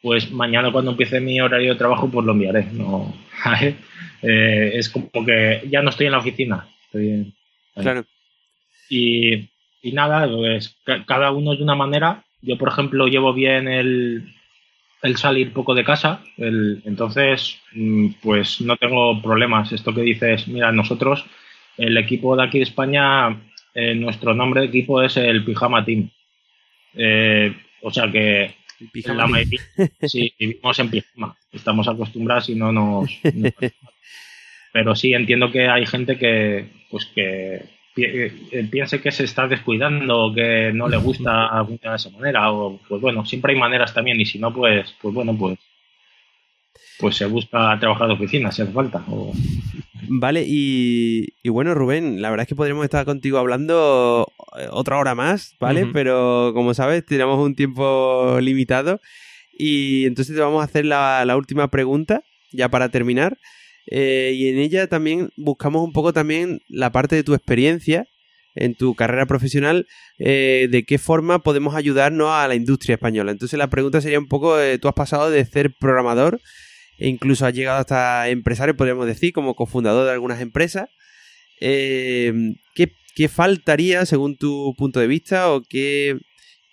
pues 0.02 0.32
mañana 0.32 0.72
cuando 0.72 0.92
empiece 0.92 1.20
mi 1.20 1.40
horario 1.40 1.74
de 1.74 1.80
trabajo, 1.80 2.10
pues 2.10 2.26
lo 2.26 2.34
enviaré. 2.34 2.66
No, 2.72 3.14
eh, 4.22 4.72
es 4.74 4.90
como 4.90 5.26
que 5.26 5.64
ya 5.70 5.82
no 5.82 5.90
estoy 5.90 6.08
en 6.08 6.12
la 6.12 6.20
oficina. 6.20 6.68
Estoy 6.86 7.10
en, 7.10 7.34
claro. 7.76 8.06
Y, 8.90 9.50
y 9.82 9.92
nada, 9.94 10.28
pues 10.28 10.76
cada 11.06 11.32
uno 11.32 11.56
de 11.56 11.64
una 11.64 11.76
manera. 11.76 12.24
Yo, 12.42 12.58
por 12.58 12.70
ejemplo, 12.70 13.08
llevo 13.08 13.34
bien 13.34 13.68
el, 13.68 14.34
el 15.02 15.18
salir 15.18 15.54
poco 15.54 15.76
de 15.76 15.84
casa, 15.84 16.24
el, 16.38 16.82
entonces, 16.86 17.60
pues 18.22 18.62
no 18.62 18.78
tengo 18.78 19.22
problemas. 19.22 19.72
Esto 19.72 19.94
que 19.94 20.02
dices, 20.02 20.48
mira, 20.48 20.72
nosotros, 20.72 21.26
el 21.78 21.98
equipo 21.98 22.36
de 22.36 22.44
aquí 22.44 22.58
de 22.58 22.64
España, 22.64 23.40
eh, 23.74 23.96
nuestro 23.96 24.34
nombre 24.34 24.62
de 24.62 24.68
equipo 24.68 25.02
es 25.02 25.18
el 25.18 25.44
Pijama 25.46 25.86
Team. 25.86 26.10
Eh, 26.96 27.56
o 27.82 27.92
sea 27.92 28.12
que 28.12 28.56
la 29.06 29.28
mayoría, 29.28 29.62
sí, 30.04 30.34
vivimos 30.40 30.80
en 30.80 30.90
pijama. 30.90 31.36
Estamos 31.52 31.88
acostumbrados 31.88 32.50
y 32.50 32.56
no 32.56 32.72
nos. 32.72 33.10
No, 33.34 33.50
pero 34.74 34.96
sí 34.96 35.14
entiendo 35.14 35.52
que 35.52 35.68
hay 35.68 35.86
gente 35.86 36.18
que, 36.18 36.70
pues 36.90 37.06
que 37.14 37.66
piense 38.70 39.02
que 39.02 39.12
se 39.12 39.26
está 39.26 39.48
descuidando 39.48 40.28
o 40.28 40.34
que 40.34 40.72
no 40.74 40.88
le 40.88 40.98
gusta 40.98 41.50
de 41.68 41.96
esa 41.96 42.10
manera. 42.10 42.52
O, 42.52 42.80
pues 42.88 43.02
bueno, 43.02 43.26
siempre 43.26 43.54
hay 43.54 43.60
maneras 43.60 43.94
también. 43.94 44.20
Y 44.20 44.26
si 44.26 44.40
no, 44.40 44.54
pues, 44.54 44.96
pues 45.02 45.14
bueno, 45.14 45.36
pues 45.38 45.60
pues 47.02 47.18
se 47.18 47.26
busca 47.26 47.78
trabajar 47.80 48.08
de 48.08 48.14
oficina 48.14 48.52
si 48.52 48.62
hace 48.62 48.72
falta. 48.72 49.04
O... 49.10 49.34
Vale, 50.08 50.44
y, 50.48 51.30
y, 51.44 51.50
bueno, 51.50 51.74
Rubén, 51.74 52.22
la 52.22 52.30
verdad 52.30 52.44
es 52.44 52.48
que 52.50 52.56
podríamos 52.56 52.84
estar 52.86 53.04
contigo 53.06 53.38
hablando 53.40 54.32
otra 54.72 54.98
hora 55.00 55.16
más, 55.16 55.56
¿vale? 55.60 55.84
Uh 55.84 55.88
-huh. 55.88 55.92
Pero 55.94 56.52
como 56.54 56.74
sabes, 56.74 57.06
tenemos 57.06 57.40
un 57.40 57.56
tiempo 57.56 58.38
limitado 58.42 59.00
y 59.58 60.06
entonces 60.06 60.36
te 60.36 60.42
vamos 60.42 60.62
a 60.62 60.66
hacer 60.66 60.86
la, 60.86 61.24
la 61.26 61.36
última 61.36 61.68
pregunta, 61.70 62.22
ya 62.52 62.70
para 62.70 62.90
terminar. 62.90 63.38
eh, 63.88 64.32
y 64.36 64.50
en 64.50 64.58
ella 64.60 64.88
también 64.88 65.30
buscamos 65.38 65.84
un 65.84 65.92
poco 65.94 66.14
también 66.14 66.60
la 66.70 66.92
parte 66.92 67.16
de 67.16 67.24
tu 67.24 67.34
experiencia 67.34 68.06
en 68.56 68.76
tu 68.76 68.96
carrera 68.96 69.26
profesional, 69.26 69.86
eh, 70.20 70.68
de 70.70 70.84
qué 70.84 70.98
forma 70.98 71.40
podemos 71.40 71.74
ayudarnos 71.74 72.30
a 72.32 72.48
la 72.48 72.56
industria 72.56 72.96
española. 72.96 73.32
Entonces 73.32 73.58
la 73.58 73.70
pregunta 73.70 74.02
sería 74.02 74.20
un 74.20 74.28
poco, 74.28 74.60
eh, 74.60 74.78
tú 74.78 74.88
has 74.90 74.94
pasado 74.94 75.30
de 75.30 75.46
ser 75.46 75.74
programador 75.80 76.40
e 77.02 77.10
incluso 77.10 77.46
has 77.46 77.54
llegado 77.54 77.80
hasta 77.80 78.30
empresario, 78.30 78.78
podríamos 78.78 79.08
decir, 79.08 79.34
como 79.34 79.56
cofundador 79.56 80.06
de 80.06 80.12
algunas 80.12 80.42
empresas. 80.42 80.90
Eh, 81.60 82.34
¿qué, 82.76 82.92
¿qué, 83.16 83.28
faltaría 83.28 84.06
según 84.06 84.38
tu 84.38 84.74
punto 84.78 85.00
de 85.00 85.08
vista 85.08 85.52
o 85.52 85.62
qué, 85.62 86.18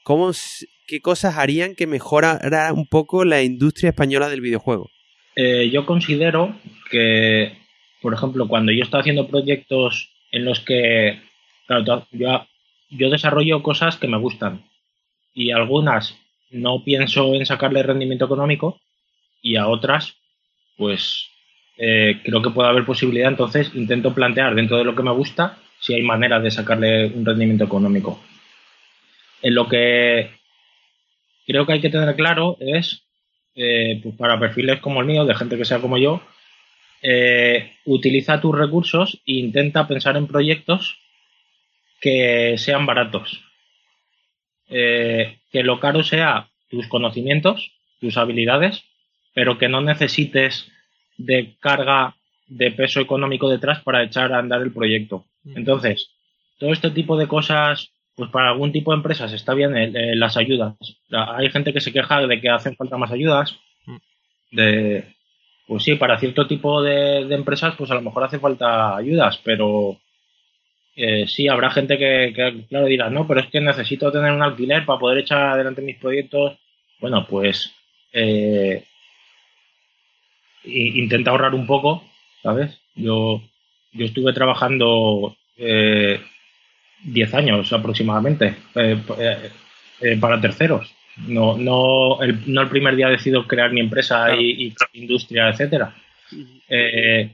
cómo, 0.03 0.31
qué 0.87 1.01
cosas 1.01 1.37
harían 1.37 1.75
que 1.75 1.87
mejorara 1.87 2.73
un 2.73 2.87
poco 2.87 3.25
la 3.25 3.43
industria 3.43 3.91
española 3.91 4.29
del 4.29 4.41
videojuego? 4.41 4.91
yo 5.71 5.87
considero 5.87 6.53
que, 6.91 7.53
por 8.03 8.13
ejemplo, 8.13 8.49
cuando 8.49 8.73
yo 8.73 8.83
estoy 8.83 9.01
haciendo 9.01 9.29
proyectos 9.29 10.11
en 10.33 10.45
los 10.45 10.59
que 10.59 11.21
Claro, 11.69 12.07
yo 12.89 13.11
desarrollo 13.11 13.63
cosas 13.63 13.99
que 13.99 14.09
me 14.09 14.17
gustan 14.17 14.65
y 15.35 15.51
algunas 15.51 16.19
no 16.51 16.83
pienso 16.83 17.35
en 17.35 17.45
sacarle 17.45 17.83
rendimiento 17.83 18.25
económico 18.25 18.81
y 19.43 19.57
a 19.57 19.69
otras, 19.69 20.17
pues 20.77 21.29
eh, 21.77 22.21
creo 22.25 22.43
que 22.43 22.51
puede 22.51 22.69
haber 22.69 22.85
posibilidad. 22.85 23.29
Entonces 23.29 23.71
intento 23.75 24.15
plantear 24.15 24.55
dentro 24.55 24.77
de 24.77 24.85
lo 24.85 24.95
que 24.95 25.03
me 25.03 25.13
gusta 25.13 25.59
si 25.81 25.95
hay 25.95 26.03
manera 26.03 26.41
de 26.41 26.51
sacarle 26.51 27.07
un 27.07 27.25
rendimiento 27.25 27.65
económico. 27.65 28.21
En 29.43 29.55
lo 29.55 29.69
que 29.69 30.31
creo 31.47 31.65
que 31.65 31.75
hay 31.75 31.81
que 31.81 31.91
tener 31.91 32.17
claro 32.17 32.57
es, 32.59 33.05
eh, 33.55 34.01
pues 34.03 34.17
para 34.17 34.41
perfiles 34.41 34.81
como 34.81 35.01
el 35.01 35.07
mío, 35.07 35.25
de 35.25 35.37
gente 35.37 35.57
que 35.57 35.65
sea 35.65 35.81
como 35.81 35.99
yo, 35.99 36.21
eh, 37.01 37.77
utiliza 37.85 38.41
tus 38.41 38.59
recursos 38.59 39.21
e 39.25 39.35
intenta 39.35 39.87
pensar 39.87 40.17
en 40.17 40.27
proyectos 40.27 40.99
que 42.01 42.57
sean 42.59 42.87
baratos. 42.87 43.45
Que 44.69 45.63
lo 45.63 45.81
caro 45.81 46.03
sea 46.03 46.51
tus 46.69 46.89
conocimientos, 46.89 47.73
tus 48.01 48.19
habilidades, 48.19 48.85
pero 49.39 49.57
que 49.57 49.69
no 49.69 49.81
necesites 49.81 50.69
de 51.17 51.55
carga 51.61 52.17
de 52.49 52.73
peso 52.73 52.99
económico 52.99 53.49
detrás 53.49 53.81
para 53.85 54.03
echar 54.03 54.33
a 54.33 54.41
andar 54.41 54.61
el 54.63 54.73
proyecto. 54.73 55.27
Entonces, 55.45 56.11
todo 56.59 56.73
este 56.73 56.91
tipo 56.91 57.17
de 57.17 57.29
cosas, 57.29 57.93
pues 58.17 58.33
para 58.33 58.49
algún 58.49 58.73
tipo 58.73 58.91
de 58.91 58.97
empresas 58.97 59.33
está 59.33 59.55
bien 59.55 59.77
eh, 59.77 60.17
las 60.17 60.37
ayudas. 60.37 60.75
Hay 61.13 61.51
gente 61.51 61.73
que 61.73 61.81
se 61.81 61.93
queja 61.93 62.27
de 62.27 62.41
que 62.41 62.51
hacen 62.51 62.75
falta 62.75 62.97
más 62.97 63.13
ayudas. 63.13 63.57
De, 64.51 65.05
pues 65.69 65.85
sí, 65.85 65.95
para 65.95 66.19
cierto 66.19 66.49
tipo 66.49 66.83
de, 66.83 67.25
de 67.27 67.35
empresas, 67.37 67.77
pues 67.79 67.93
a 67.93 67.95
lo 67.95 68.03
mejor 68.03 68.25
hace 68.25 68.41
falta 68.41 68.97
ayudas, 68.97 69.41
pero 69.45 70.01
eh, 70.97 71.29
sí, 71.29 71.47
habrá 71.47 71.71
gente 71.71 71.97
que, 71.97 72.65
claro, 72.69 72.87
dirá, 72.87 73.09
no, 73.09 73.25
pero 73.29 73.39
es 73.39 73.47
que 73.47 73.61
necesito 73.61 74.11
tener 74.11 74.33
un 74.33 74.43
alquiler 74.43 74.85
para 74.85 74.99
poder 74.99 75.19
echar 75.19 75.51
adelante 75.51 75.81
mis 75.81 75.99
proyectos. 75.99 76.59
Bueno, 76.99 77.25
pues 77.29 77.73
eh, 78.13 78.83
intenta 80.69 81.31
ahorrar 81.31 81.55
un 81.55 81.67
poco, 81.67 82.05
¿sabes? 82.43 82.81
Yo, 82.95 83.43
yo 83.93 84.05
estuve 84.05 84.33
trabajando 84.33 85.37
eh, 85.57 86.21
10 87.05 87.35
años 87.35 87.73
aproximadamente 87.73 88.57
eh, 88.75 90.19
para 90.21 90.41
terceros. 90.41 90.95
No, 91.27 91.57
no, 91.59 92.23
el, 92.23 92.43
no 92.47 92.63
el 92.63 92.69
primer 92.69 92.95
día 92.95 93.09
decido 93.09 93.47
crear 93.47 93.73
mi 93.73 93.81
empresa 93.81 94.37
y, 94.37 94.69
y, 94.69 94.75
industria, 94.93 95.49
etcétera. 95.49 95.95
Eh, 96.69 97.31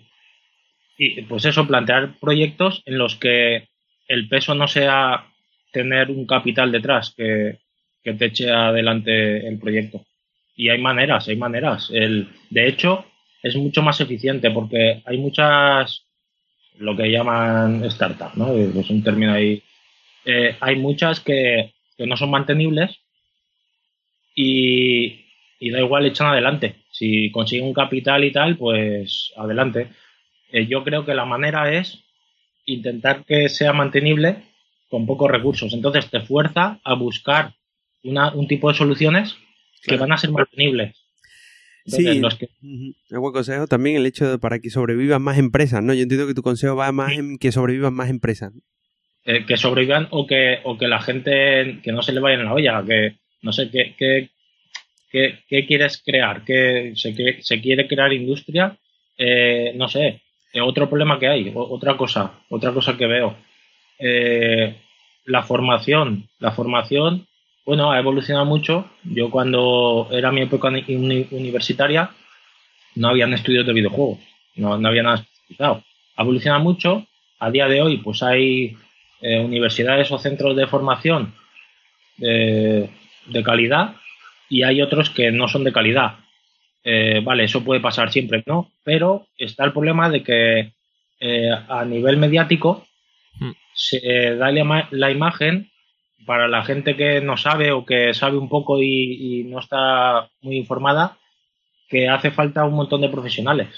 y 0.97 1.23
pues 1.23 1.45
eso, 1.45 1.67
plantear 1.67 2.15
proyectos 2.21 2.83
en 2.87 2.99
los 2.99 3.17
que 3.17 3.69
el 4.09 4.29
peso 4.29 4.55
no 4.55 4.69
sea 4.69 5.27
tener 5.73 6.11
un 6.11 6.27
capital 6.27 6.71
detrás 6.71 7.15
que, 7.17 7.59
te 8.03 8.27
eche 8.27 8.51
adelante 8.51 9.47
el 9.49 9.59
proyecto. 9.59 10.05
Y 10.55 10.69
hay 10.69 10.79
maneras, 10.79 11.27
hay 11.29 11.37
maneras. 11.37 11.91
El, 11.93 12.29
de 12.51 12.69
hecho, 12.69 13.07
es 13.45 13.57
mucho 13.57 13.83
más 13.83 14.01
eficiente 14.01 14.51
porque 14.51 15.03
hay 15.05 15.19
muchas, 15.19 16.07
lo 16.79 16.97
que 16.97 17.11
llaman 17.11 17.89
startups, 17.91 18.37
¿no? 18.37 18.57
Es 18.57 18.89
un 18.89 19.05
término 19.05 19.35
ahí. 19.35 19.63
Eh, 20.25 20.57
hay 20.59 20.77
muchas 20.77 21.21
que, 21.21 21.75
que, 21.97 22.07
no 22.07 22.17
son 22.17 22.31
mantenibles 22.31 23.01
y, 24.35 25.27
y 25.61 25.71
da 25.71 25.79
igual, 25.79 26.07
echan 26.07 26.29
adelante. 26.29 26.77
Si 26.91 27.31
consiguen 27.31 27.67
un 27.67 27.75
capital 27.75 28.25
y 28.25 28.33
tal, 28.33 28.57
pues 28.57 29.35
adelante. 29.37 29.89
Eh, 30.51 30.67
yo 30.67 30.83
creo 30.83 31.05
que 31.05 31.13
la 31.13 31.27
manera 31.27 31.71
es 31.71 32.03
intentar 32.65 33.27
que 33.27 33.51
sea 33.51 33.75
mantenible 33.75 34.37
con 34.89 35.05
pocos 35.05 35.31
recursos. 35.31 35.75
Entonces 35.75 36.09
te 36.09 36.21
fuerza 36.21 36.81
a 36.83 36.95
buscar 36.95 37.53
un 38.03 38.49
tipo 38.49 38.71
de 38.71 38.79
soluciones 38.79 39.37
que 39.83 39.99
van 39.99 40.13
a 40.13 40.17
ser 40.17 40.31
mantenibles. 40.31 41.04
Sí, 41.87 42.21
los 42.21 42.37
que... 42.37 42.47
es 42.47 43.19
buen 43.19 43.33
consejo 43.33 43.67
también 43.67 43.97
el 43.97 44.07
hecho 44.07 44.31
de 44.31 44.39
para 44.39 44.59
que 44.59 44.71
sobrevivan 44.71 45.23
más 45.23 45.39
empresas, 45.39 45.83
¿no? 45.83 45.95
Yo 45.95 46.03
entiendo 46.03 46.27
que 46.27 46.35
tu 46.35 46.43
consejo 46.43 46.77
va 46.77 46.93
más 46.93 47.13
en 47.13 47.39
que 47.39 47.53
sobrevivan 47.53 47.95
más 47.95 48.11
empresas. 48.11 48.53
Eh, 49.25 49.45
que 49.47 49.57
sobrevivan 49.57 50.09
o 50.11 50.27
que, 50.27 50.59
o 50.65 50.77
que 50.77 50.89
la 50.89 51.01
gente, 51.01 51.81
que 51.83 51.93
no 51.93 52.03
se 52.03 52.13
le 52.13 52.21
vaya 52.21 52.37
en 52.37 52.45
la 52.45 52.55
olla, 52.55 52.85
que 52.87 53.17
no 53.43 53.53
sé, 53.53 53.71
qué 53.71 53.95
qué 53.97 54.31
qué 55.49 55.67
quieres 55.67 56.03
crear, 56.05 56.45
que 56.45 56.93
se, 56.97 57.15
se 57.43 57.61
quiere 57.61 57.87
crear 57.87 58.13
industria, 58.13 58.77
eh, 59.17 59.73
no 59.77 59.89
sé, 59.89 60.23
eh, 60.53 60.61
otro 60.61 60.89
problema 60.89 61.19
que 61.19 61.29
hay, 61.29 61.53
otra 61.55 61.97
cosa, 61.97 62.41
otra 62.51 62.73
cosa 62.73 62.97
que 62.97 63.07
veo. 63.07 63.37
Eh, 63.99 64.77
la 65.27 65.43
formación, 65.43 66.29
la 66.39 66.53
formación, 66.53 67.27
bueno, 67.65 67.91
ha 67.91 67.99
evolucionado 67.99 68.45
mucho. 68.45 68.91
Yo 69.05 69.31
cuando 69.31 70.09
era 70.11 70.33
mi 70.33 70.43
época 70.43 70.69
universitaria 70.69 72.11
no 72.97 73.09
habían 73.09 73.33
estudios 73.33 73.67
de 73.67 73.73
videojuegos, 73.73 74.19
no, 74.57 74.79
no 74.79 74.89
había 74.89 75.03
nada 75.03 75.17
especializado. 75.17 75.83
Ha 76.17 76.23
evolucionado 76.23 76.63
mucho. 76.63 77.07
A 77.41 77.51
día 77.51 77.67
de 77.67 77.83
hoy, 77.83 77.99
pues 77.99 78.23
hay 78.23 78.77
eh, 79.21 79.39
universidades 79.41 80.11
o 80.13 80.19
centros 80.19 80.57
de 80.57 80.67
formación 80.67 81.35
de 82.17 83.43
calidad 83.45 83.97
y 84.49 84.63
hay 84.63 84.81
otros 84.81 85.11
que 85.11 85.33
no 85.33 85.49
son 85.49 85.65
de 85.65 85.73
calidad. 85.73 86.17
Eh, 86.85 87.21
vale, 87.25 87.45
eso 87.45 87.65
puede 87.65 87.81
pasar 87.81 88.13
siempre, 88.13 88.43
¿no? 88.47 88.71
Pero 88.85 89.27
está 89.39 89.65
el 89.65 89.73
problema 89.73 90.11
de 90.11 90.23
que 90.23 90.73
eh, 91.19 91.51
a 91.69 91.85
nivel 91.85 92.19
mediático 92.19 92.87
hmm. 93.41 93.51
se 93.73 94.37
da 94.37 94.53
la, 94.53 95.11
imagen 95.11 95.71
para 96.27 96.49
la 96.49 96.65
gente 96.65 96.97
que 96.97 97.21
no 97.21 97.37
sabe 97.37 97.73
o 97.73 97.85
que 97.85 98.15
sabe 98.15 98.37
un 98.37 98.49
poco 98.49 98.81
y, 98.81 99.45
no 99.47 99.59
está 99.59 100.29
muy 100.43 100.57
informada 100.57 101.19
que 101.89 102.09
hace 102.09 102.31
falta 102.31 102.65
un 102.65 102.75
montón 102.75 103.01
de 103.01 103.09
profesionales 103.09 103.69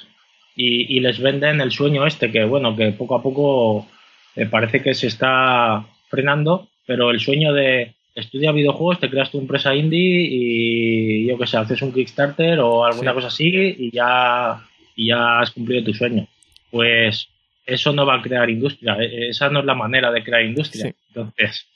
y, 0.55 1.01
les 1.01 1.20
venden 1.20 1.60
el 1.60 1.70
sueño 1.70 2.06
este 2.06 2.31
que 2.31 2.44
bueno 2.44 2.77
que 2.77 2.93
poco 2.93 3.14
a 3.14 3.23
poco 3.23 3.86
eh, 4.35 4.47
parece 4.47 4.82
que 4.82 4.94
se 4.94 5.09
está 5.09 5.86
frenando 6.09 6.68
pero 6.86 7.10
el 7.10 7.20
sueño 7.20 7.52
de 7.52 7.97
estudia 8.16 8.51
videojuegos, 8.51 8.98
te 8.98 9.10
creas 9.10 9.31
tu 9.31 9.39
empresa 9.39 9.74
indie 9.74 10.27
y 10.28 11.27
yo 11.28 11.39
qué 11.39 11.47
sé, 11.47 11.59
haces 11.59 11.82
un 11.82 11.93
Kickstarter 11.93 12.59
o 12.60 12.85
alguna 12.85 13.12
cosa 13.12 13.28
así 13.28 13.47
y 13.78 13.90
ya, 13.90 14.64
ya 14.97 15.40
has 15.40 15.51
cumplido 15.51 15.85
tu 15.85 15.94
sueño. 15.94 16.27
Pues 16.70 17.28
eso 17.66 17.93
no 17.93 18.06
va 18.06 18.16
a 18.16 18.23
crear 18.23 18.48
industria, 18.48 18.97
e, 18.98 19.28
esa 19.28 19.51
no 19.51 19.60
es 19.60 19.66
la 19.66 19.74
manera 19.74 20.10
de 20.10 20.24
crear 20.24 20.43
industria. 20.43 20.94
Entonces, 21.09 21.66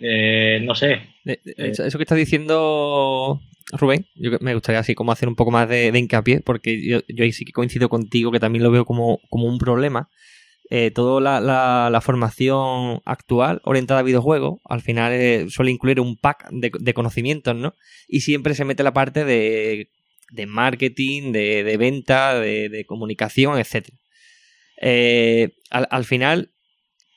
eh, 0.00 0.60
no 0.62 0.74
sé. 0.74 1.02
Eh, 1.24 1.38
eso 1.56 1.98
que 1.98 2.04
estás 2.04 2.18
diciendo, 2.18 3.40
Rubén, 3.72 4.06
yo 4.14 4.32
me 4.40 4.54
gustaría 4.54 4.80
así 4.80 4.94
como 4.94 5.12
hacer 5.12 5.28
un 5.28 5.36
poco 5.36 5.50
más 5.50 5.68
de, 5.68 5.92
hincapié, 5.94 6.40
porque 6.40 6.82
yo, 6.82 7.00
yo, 7.08 7.24
ahí 7.24 7.32
sí 7.32 7.44
que 7.44 7.52
coincido 7.52 7.88
contigo, 7.88 8.32
que 8.32 8.40
también 8.40 8.64
lo 8.64 8.70
veo 8.70 8.84
como, 8.84 9.20
como 9.28 9.46
un 9.46 9.58
problema, 9.58 10.08
eh, 10.72 10.92
toda 10.92 11.20
la, 11.20 11.90
la, 11.90 12.00
formación 12.00 13.02
actual 13.04 13.60
orientada 13.64 14.00
a 14.00 14.04
videojuegos 14.04 14.60
al 14.64 14.82
final 14.82 15.12
eh, 15.12 15.46
suele 15.48 15.72
incluir 15.72 15.98
un 15.98 16.16
pack 16.16 16.48
de, 16.52 16.94
conocimientos, 16.94 17.56
¿no? 17.56 17.74
Y 18.06 18.20
siempre 18.20 18.54
se 18.54 18.64
mete 18.64 18.84
la 18.84 18.92
parte 18.92 19.24
de, 19.24 19.90
de 20.30 20.46
marketing, 20.46 21.32
de, 21.32 21.64
de 21.64 21.76
venta, 21.76 22.38
de, 22.38 22.84
comunicación, 22.86 23.58
etc. 23.58 23.88
Eh, 24.80 25.56
al, 25.70 25.88
al, 25.90 26.04
final, 26.04 26.52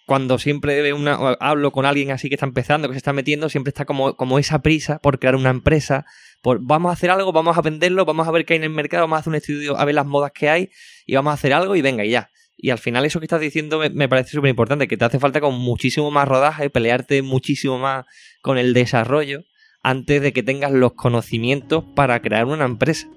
cuando 0.05 0.37
siempre 0.37 0.93
una, 0.93 1.15
hablo 1.39 1.71
con 1.71 1.85
alguien 1.85 2.11
así 2.11 2.29
que 2.29 2.35
está 2.35 2.45
empezando, 2.45 2.87
que 2.87 2.93
se 2.93 2.97
está 2.97 3.13
metiendo, 3.13 3.49
siempre 3.49 3.69
está 3.69 3.85
como, 3.85 4.15
como 4.15 4.39
esa 4.39 4.61
prisa 4.61 4.99
por 4.99 5.19
crear 5.19 5.35
una 5.35 5.49
empresa, 5.49 6.05
por 6.41 6.59
vamos 6.61 6.89
a 6.89 6.93
hacer 6.93 7.09
algo, 7.09 7.31
vamos 7.31 7.57
a 7.57 7.61
venderlo, 7.61 8.05
vamos 8.05 8.27
a 8.27 8.31
ver 8.31 8.45
qué 8.45 8.53
hay 8.53 8.57
en 8.57 8.63
el 8.65 8.69
mercado, 8.69 9.03
vamos 9.03 9.17
a 9.17 9.19
hacer 9.21 9.31
un 9.31 9.35
estudio, 9.35 9.77
a 9.77 9.85
ver 9.85 9.95
las 9.95 10.05
modas 10.05 10.31
que 10.31 10.49
hay 10.49 10.69
y 11.05 11.15
vamos 11.15 11.31
a 11.31 11.35
hacer 11.35 11.53
algo 11.53 11.75
y 11.75 11.81
venga 11.81 12.03
y 12.03 12.09
ya. 12.09 12.29
Y 12.57 12.69
al 12.69 12.77
final 12.77 13.05
eso 13.05 13.19
que 13.19 13.25
estás 13.25 13.41
diciendo 13.41 13.81
me, 13.93 14.09
parece 14.09 14.31
súper 14.31 14.49
importante, 14.49 14.87
que 14.87 14.97
te 14.97 15.05
hace 15.05 15.19
falta 15.19 15.41
con 15.41 15.55
muchísimo 15.55 16.11
más 16.11 16.27
rodaje, 16.27 16.69
pelearte 16.69 17.21
muchísimo 17.21 17.79
más 17.79 18.05
con 18.41 18.57
el 18.57 18.73
desarrollo 18.73 19.43
antes 19.81 20.21
de 20.21 20.31
que 20.31 20.43
tengas 20.43 20.71
los 20.71 20.93
conocimientos 20.93 21.83
para 21.95 22.21
crear 22.21 22.45
una 22.45 22.65
empresa. 22.65 23.07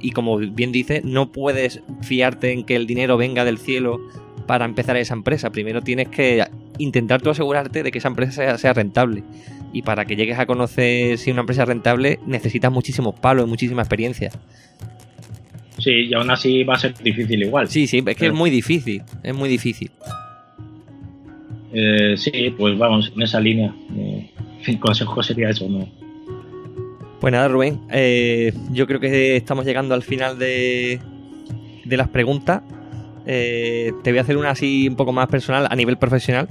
y 0.00 0.12
como 0.12 0.38
bien 0.38 0.72
dice, 0.72 1.00
no 1.04 1.32
puedes 1.32 1.82
fiarte 2.02 2.52
en 2.52 2.64
que 2.64 2.76
el 2.76 2.86
dinero 2.86 3.16
venga 3.16 3.44
del 3.44 3.58
cielo 3.58 4.00
para 4.46 4.64
empezar 4.64 4.96
esa 4.96 5.14
empresa. 5.14 5.50
Primero 5.50 5.82
tienes 5.82 6.08
que 6.08 6.44
intentar 6.78 7.22
tú 7.22 7.30
asegurarte 7.30 7.82
de 7.82 7.90
que 7.90 7.98
esa 7.98 8.08
empresa 8.08 8.32
sea, 8.32 8.58
sea 8.58 8.72
rentable. 8.72 9.22
Y 9.72 9.82
para 9.82 10.04
que 10.04 10.16
llegues 10.16 10.38
a 10.38 10.46
conocer 10.46 11.18
si 11.18 11.30
una 11.30 11.40
empresa 11.40 11.62
es 11.62 11.68
rentable, 11.68 12.20
necesitas 12.26 12.70
muchísimos 12.70 13.18
palos, 13.18 13.48
muchísima 13.48 13.82
experiencia. 13.82 14.30
Sí, 15.78 15.90
y 15.90 16.14
aún 16.14 16.30
así 16.30 16.62
va 16.62 16.74
a 16.74 16.78
ser 16.78 16.94
difícil 17.02 17.42
igual. 17.42 17.68
Sí, 17.68 17.86
sí, 17.86 18.02
es 18.06 18.16
que 18.16 18.26
es 18.26 18.32
muy 18.32 18.50
difícil, 18.50 19.02
es 19.22 19.34
muy 19.34 19.48
difícil. 19.48 19.90
Eh, 21.72 22.14
sí, 22.16 22.54
pues 22.56 22.78
vamos, 22.78 23.12
en 23.14 23.22
esa 23.22 23.40
línea. 23.40 23.74
Eh, 23.96 24.30
mi 24.66 24.76
consejo 24.76 25.22
sería 25.22 25.50
eso, 25.50 25.68
¿no? 25.68 25.88
Pues 27.20 27.32
nada, 27.32 27.48
Rubén, 27.48 27.80
eh, 27.90 28.52
yo 28.70 28.86
creo 28.86 29.00
que 29.00 29.36
estamos 29.36 29.64
llegando 29.64 29.94
al 29.94 30.02
final 30.02 30.38
de, 30.38 31.00
de 31.84 31.96
las 31.96 32.08
preguntas. 32.08 32.62
Eh, 33.26 33.92
te 34.02 34.10
voy 34.10 34.18
a 34.18 34.22
hacer 34.22 34.36
una 34.36 34.50
así 34.50 34.88
un 34.88 34.96
poco 34.96 35.12
más 35.12 35.28
personal 35.28 35.66
a 35.70 35.76
nivel 35.76 35.96
profesional. 35.96 36.48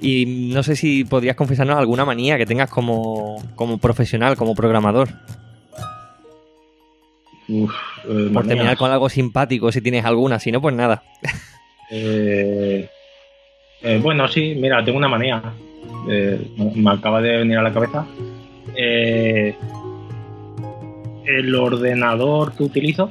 Y 0.00 0.50
no 0.52 0.62
sé 0.62 0.76
si 0.76 1.04
podrías 1.04 1.36
confesarnos 1.36 1.76
alguna 1.76 2.04
manía 2.04 2.38
que 2.38 2.46
tengas 2.46 2.70
como, 2.70 3.36
como 3.54 3.78
profesional, 3.78 4.36
como 4.36 4.54
programador. 4.54 5.08
Uf, 7.48 7.72
eh, 8.08 8.30
Por 8.32 8.46
terminar 8.46 8.76
con 8.76 8.90
algo 8.90 9.08
simpático, 9.08 9.70
si 9.72 9.80
tienes 9.80 10.04
alguna. 10.04 10.38
Si 10.38 10.50
no, 10.52 10.60
pues 10.60 10.74
nada. 10.74 11.02
Eh, 11.92 12.88
eh, 13.82 13.98
bueno, 14.00 14.28
sí, 14.28 14.54
mira, 14.56 14.84
tengo 14.84 14.96
una 14.96 15.08
manía. 15.08 15.42
Eh, 16.08 16.40
me 16.76 16.90
acaba 16.92 17.20
de 17.20 17.38
venir 17.38 17.58
a 17.58 17.62
la 17.62 17.72
cabeza. 17.72 18.06
Eh, 18.76 19.56
el 21.26 21.54
ordenador 21.54 22.52
que 22.54 22.62
utilizo. 22.62 23.10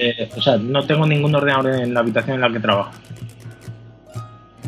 Eh, 0.00 0.28
o 0.34 0.40
sea, 0.40 0.56
no 0.56 0.84
tengo 0.86 1.06
ningún 1.06 1.34
ordenador 1.34 1.74
en 1.74 1.92
la 1.92 2.00
habitación 2.00 2.36
en 2.36 2.40
la 2.40 2.50
que 2.50 2.58
trabajo. 2.60 2.92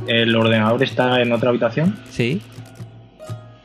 El 0.07 0.35
ordenador 0.37 0.83
está 0.83 1.23
en 1.23 1.33
otra 1.33 1.51
habitación. 1.51 1.97
Sí. 2.11 2.41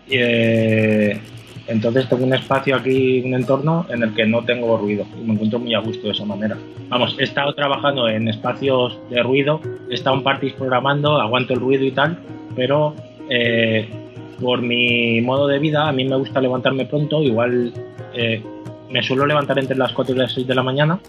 y, 0.07 0.15
eh, 0.17 1.19
entonces 1.67 2.07
tengo 2.07 2.23
un 2.23 2.33
espacio 2.33 2.75
aquí, 2.75 3.21
un 3.25 3.33
entorno 3.33 3.85
en 3.89 4.01
el 4.01 4.13
que 4.13 4.25
no 4.25 4.45
tengo 4.45 4.77
ruido 4.77 5.05
y 5.19 5.25
me 5.25 5.33
encuentro 5.33 5.59
muy 5.59 5.73
a 5.73 5.79
gusto 5.79 6.07
de 6.07 6.13
esa 6.13 6.23
manera. 6.23 6.57
Vamos, 6.87 7.17
he 7.19 7.23
estado 7.23 7.53
trabajando 7.53 8.07
en 8.07 8.29
espacios 8.29 8.97
de 9.09 9.21
ruido, 9.21 9.59
he 9.89 9.95
estado 9.95 10.15
en 10.15 10.23
parties 10.23 10.53
programando, 10.53 11.19
aguanto 11.19 11.53
el 11.53 11.59
ruido 11.59 11.83
y 11.83 11.91
tal, 11.91 12.17
pero 12.55 12.95
eh, 13.29 13.89
por 14.39 14.61
mi 14.61 15.19
modo 15.19 15.47
de 15.47 15.59
vida 15.59 15.89
a 15.89 15.91
mí 15.91 16.05
me 16.05 16.15
gusta 16.15 16.39
levantarme 16.39 16.85
pronto, 16.85 17.21
igual 17.21 17.73
eh, 18.13 18.41
me 18.89 19.03
suelo 19.03 19.25
levantar 19.25 19.59
entre 19.59 19.77
las 19.77 19.91
4 19.93 20.15
y 20.15 20.17
las 20.17 20.33
6 20.33 20.47
de 20.47 20.55
la 20.55 20.63
mañana, 20.63 20.99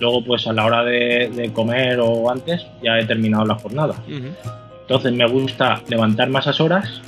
luego 0.00 0.24
pues 0.24 0.46
a 0.46 0.52
la 0.52 0.64
hora 0.64 0.84
de, 0.84 1.30
de 1.34 1.52
comer 1.52 2.00
o 2.00 2.30
antes 2.30 2.66
ya 2.82 2.98
he 2.98 3.04
terminado 3.04 3.44
la 3.44 3.54
jornada. 3.56 3.94
Entonces 4.82 5.12
me 5.12 5.26
gusta 5.26 5.82
levantarme 5.88 6.38
a 6.38 6.40
esas 6.40 6.60
horas, 6.60 7.00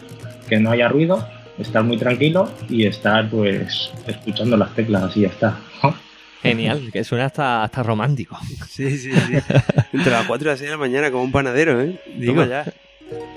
que 0.49 0.59
no 0.59 0.71
haya 0.71 0.89
ruido, 0.89 1.27
estar 1.59 1.83
muy 1.85 1.97
tranquilo 1.97 2.51
y 2.69 2.87
estar 2.87 3.29
pues 3.29 3.93
escuchando 4.07 4.57
las 4.57 4.75
teclas 4.75 5.17
y 5.17 5.23
ya 5.23 5.29
está. 5.29 5.59
Genial, 6.43 6.91
que 6.93 7.05
suena 7.05 7.27
hasta, 7.27 7.63
hasta 7.65 7.83
romántico. 7.83 8.39
Sí, 8.69 8.99
sí, 8.99 9.13
sí. 9.13 9.35
Entre 9.93 10.13
las 10.13 10.27
4 10.27 10.47
y 10.47 10.51
las 10.51 10.59
6 10.59 10.69
de 10.69 10.77
la 10.77 10.79
mañana, 10.79 11.11
como 11.11 11.25
un 11.25 11.33
panadero, 11.33 11.81
¿eh? 11.81 11.99
Digo. 12.19 12.35
Toma 12.35 12.47
ya. 12.47 12.65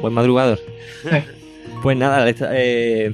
Buen 0.01 0.13
madrugador. 0.13 0.59
Pues 1.83 1.97
nada, 1.97 2.25
eh, 2.29 3.13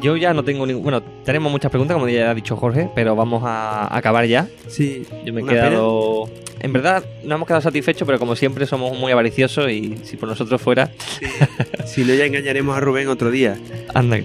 yo 0.00 0.16
ya 0.16 0.32
no 0.34 0.44
tengo 0.44 0.66
ningún... 0.66 0.82
Bueno, 0.82 1.02
tenemos 1.24 1.50
muchas 1.50 1.70
preguntas, 1.70 1.94
como 1.94 2.08
ya 2.08 2.30
ha 2.30 2.34
dicho 2.34 2.56
Jorge, 2.56 2.88
pero 2.94 3.16
vamos 3.16 3.42
a 3.44 3.94
acabar 3.96 4.26
ya. 4.26 4.48
Sí. 4.68 5.04
Yo 5.24 5.32
me 5.32 5.40
he 5.42 5.44
quedado... 5.46 6.28
En 6.60 6.72
verdad, 6.72 7.02
no 7.24 7.34
hemos 7.34 7.48
quedado 7.48 7.60
satisfechos, 7.62 8.06
pero 8.06 8.20
como 8.20 8.36
siempre 8.36 8.66
somos 8.66 8.96
muy 8.96 9.10
avariciosos 9.10 9.68
y 9.70 9.96
si 10.04 10.16
por 10.16 10.28
nosotros 10.28 10.62
fuera, 10.62 10.92
Si 11.84 12.04
no, 12.04 12.14
ya 12.14 12.24
engañaremos 12.24 12.76
a 12.76 12.80
Rubén 12.80 13.08
otro 13.08 13.32
día. 13.32 13.58
anda. 13.94 14.18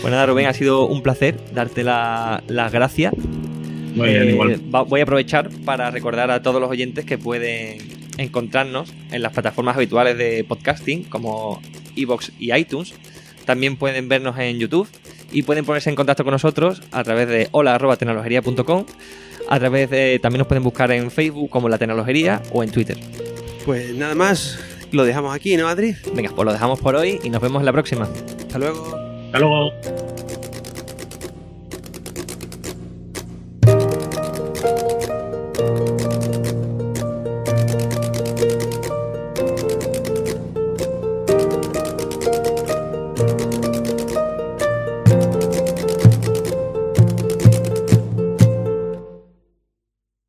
pues 0.00 0.10
nada, 0.10 0.24
Rubén, 0.24 0.46
ha 0.46 0.54
sido 0.54 0.86
un 0.86 1.02
placer 1.02 1.36
darte 1.52 1.84
la- 1.84 2.42
las 2.48 2.72
gracias. 2.72 3.12
Muy 3.94 4.08
bien, 4.08 4.22
Eh, 4.22 4.30
igual. 4.32 4.60
va- 4.74 4.82
voy 4.82 5.00
a 5.00 5.02
aprovechar 5.02 5.50
para 5.66 5.90
recordar 5.90 6.30
a 6.30 6.40
todos 6.40 6.58
los 6.58 6.70
oyentes 6.70 7.04
que 7.04 7.18
pueden 7.18 7.78
encontrarnos 8.16 8.90
en 9.12 9.20
las 9.22 9.32
plataformas 9.32 9.76
habituales 9.76 10.16
de 10.16 10.42
podcasting 10.44 11.04
como 11.04 11.60
Evox 12.02 12.32
y 12.38 12.52
iTunes. 12.54 12.94
También 13.44 13.76
pueden 13.76 14.08
vernos 14.08 14.38
en 14.38 14.58
YouTube 14.58 14.88
y 15.32 15.42
pueden 15.42 15.64
ponerse 15.64 15.90
en 15.90 15.96
contacto 15.96 16.24
con 16.24 16.32
nosotros 16.32 16.82
a 16.90 17.02
través 17.04 17.28
de 17.28 17.48
hola.tecnologería.com. 17.52 18.84
A 19.48 19.58
través 19.58 19.88
de 19.88 20.18
también 20.18 20.40
nos 20.40 20.46
pueden 20.46 20.62
buscar 20.62 20.90
en 20.92 21.10
Facebook 21.10 21.48
como 21.48 21.68
La 21.68 21.78
Tecnologería 21.78 22.42
o 22.52 22.62
en 22.62 22.70
Twitter. 22.70 22.98
Pues 23.64 23.94
nada 23.94 24.14
más, 24.14 24.58
lo 24.92 25.04
dejamos 25.04 25.34
aquí, 25.34 25.56
¿no, 25.56 25.68
Adri? 25.68 25.96
Venga, 26.14 26.30
pues 26.34 26.44
lo 26.44 26.52
dejamos 26.52 26.80
por 26.80 26.96
hoy 26.96 27.18
y 27.22 27.30
nos 27.30 27.40
vemos 27.40 27.60
en 27.60 27.66
la 27.66 27.72
próxima. 27.72 28.08
Hasta 28.38 28.58
luego. 28.58 28.94
Hasta 29.26 29.38
luego. 29.38 30.07